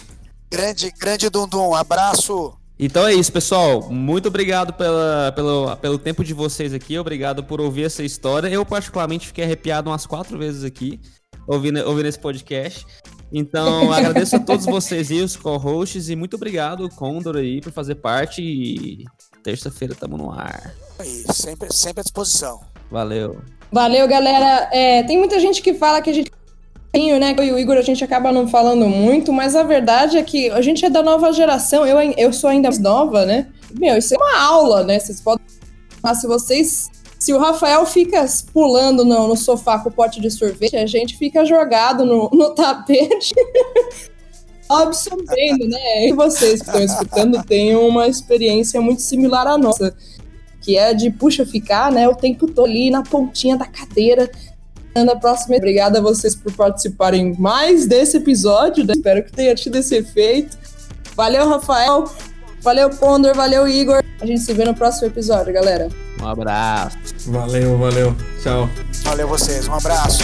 Grande, 0.52 0.92
grande 0.92 1.30
Dundum, 1.30 1.74
abraço. 1.74 2.54
Então 2.78 3.08
é 3.08 3.14
isso, 3.14 3.32
pessoal. 3.32 3.90
Muito 3.90 4.28
obrigado 4.28 4.74
pela, 4.74 5.32
pelo, 5.34 5.76
pelo 5.78 5.98
tempo 5.98 6.24
de 6.24 6.34
vocês 6.34 6.74
aqui. 6.74 7.00
Obrigado 7.00 7.44
por 7.44 7.62
ouvir 7.62 7.86
essa 7.86 8.04
história. 8.04 8.50
Eu, 8.50 8.66
particularmente, 8.66 9.28
fiquei 9.28 9.46
arrepiado 9.46 9.90
umas 9.90 10.06
quatro 10.06 10.38
vezes 10.38 10.64
aqui, 10.64 11.00
ouvindo, 11.48 11.80
ouvindo 11.88 12.08
esse 12.08 12.20
podcast. 12.20 12.86
Então, 13.32 13.92
agradeço 13.94 14.36
a 14.36 14.40
todos 14.40 14.66
vocês 14.66 15.10
e 15.10 15.22
os 15.22 15.38
co-hosts. 15.38 16.10
E 16.10 16.16
muito 16.16 16.36
obrigado, 16.36 16.90
Condor, 16.90 17.38
aí, 17.38 17.62
por 17.62 17.72
fazer 17.72 17.96
parte. 17.96 18.42
E 18.42 19.06
terça-feira 19.42 19.94
estamos 19.94 20.20
no 20.20 20.32
ar. 20.32 20.76
Aí, 21.00 21.24
sempre, 21.32 21.72
sempre 21.74 22.02
à 22.02 22.04
disposição. 22.04 22.60
Valeu. 22.92 23.42
Valeu, 23.72 24.08
galera. 24.08 24.70
É, 24.74 25.04
tem 25.04 25.18
muita 25.18 25.40
gente 25.40 25.62
que 25.62 25.74
fala 25.74 26.02
que 26.02 26.10
a 26.10 26.14
gente 26.14 26.30
né? 27.20 27.36
Eu 27.38 27.44
e 27.44 27.52
o 27.52 27.60
Igor 27.60 27.78
a 27.78 27.82
gente 27.82 28.04
acaba 28.04 28.32
não 28.32 28.48
falando 28.48 28.88
muito, 28.88 29.34
mas 29.34 29.56
a 29.56 29.64
verdade 29.64 30.18
é 30.18 30.24
que 30.24 30.50
a 30.50 30.62
gente 30.62 30.86
é 30.86 30.90
da 30.90 31.04
nova 31.04 31.32
geração, 31.34 31.86
eu, 31.86 32.00
eu 32.18 32.32
sou 32.32 32.50
ainda 32.50 32.70
mais 32.70 32.80
nova, 32.80 33.26
né? 33.26 33.48
Meu, 33.78 33.98
isso 33.98 34.14
é 34.14 34.18
uma 34.18 34.40
aula, 34.40 34.84
né? 34.84 35.00
Vocês 35.00 35.20
podem. 35.20 35.46
Mas 36.02 36.22
se 36.22 36.28
vocês. 36.28 36.90
Se 37.20 37.34
o 37.34 37.40
Rafael 37.40 37.86
fica 37.86 38.24
pulando 38.54 39.04
no, 39.04 39.28
no 39.28 39.36
sofá 39.36 39.80
com 39.80 39.90
o 39.90 39.92
pote 39.92 40.22
de 40.22 40.30
sorvete, 40.30 40.76
a 40.76 40.86
gente 40.86 41.18
fica 41.18 41.44
jogado 41.44 42.06
no, 42.06 42.30
no 42.32 42.54
tapete. 42.54 43.34
absorvendo, 44.70 45.68
né? 45.68 46.08
E 46.08 46.14
vocês 46.14 46.62
que 46.62 46.68
estão 46.68 46.84
escutando 46.84 47.44
têm 47.44 47.76
uma 47.76 48.08
experiência 48.08 48.82
muito 48.82 49.02
similar 49.02 49.48
à 49.48 49.58
nossa, 49.58 49.96
que 50.62 50.78
é 50.78 50.94
de, 50.94 51.12
puxa, 51.12 51.46
ficar 51.46 51.92
né, 51.92 52.08
o 52.08 52.16
tempo 52.16 52.48
todo 52.48 52.66
ali 52.66 52.90
na 52.90 53.04
pontinha 53.04 53.56
da 53.56 53.66
cadeira, 53.66 54.30
na 55.04 55.16
próxima. 55.16 55.56
Obrigada 55.58 56.00
a 56.00 56.02
vocês 56.02 56.36
por 56.36 56.52
participarem 56.54 57.36
mais 57.38 57.86
desse 57.86 58.18
episódio. 58.18 58.86
Né? 58.86 58.94
Espero 58.96 59.24
que 59.24 59.32
tenha 59.32 59.54
tido 59.56 59.78
esse 59.78 59.96
efeito. 59.96 60.58
Valeu, 61.16 61.50
Rafael. 61.50 62.10
Valeu, 62.62 62.90
Ponder. 62.90 63.34
Valeu, 63.34 63.68
Igor. 63.68 64.04
A 64.22 64.26
gente 64.26 64.42
se 64.42 64.54
vê 64.54 64.66
no 64.66 64.74
próximo 64.74 65.08
episódio, 65.08 65.54
galera. 65.54 65.90
Um 66.22 66.28
abraço. 66.28 66.98
Valeu, 67.28 67.78
valeu. 67.78 68.16
Tchau. 68.42 68.70
Valeu 69.04 69.28
vocês. 69.28 69.68
Um 69.68 69.74
abraço. 69.74 70.24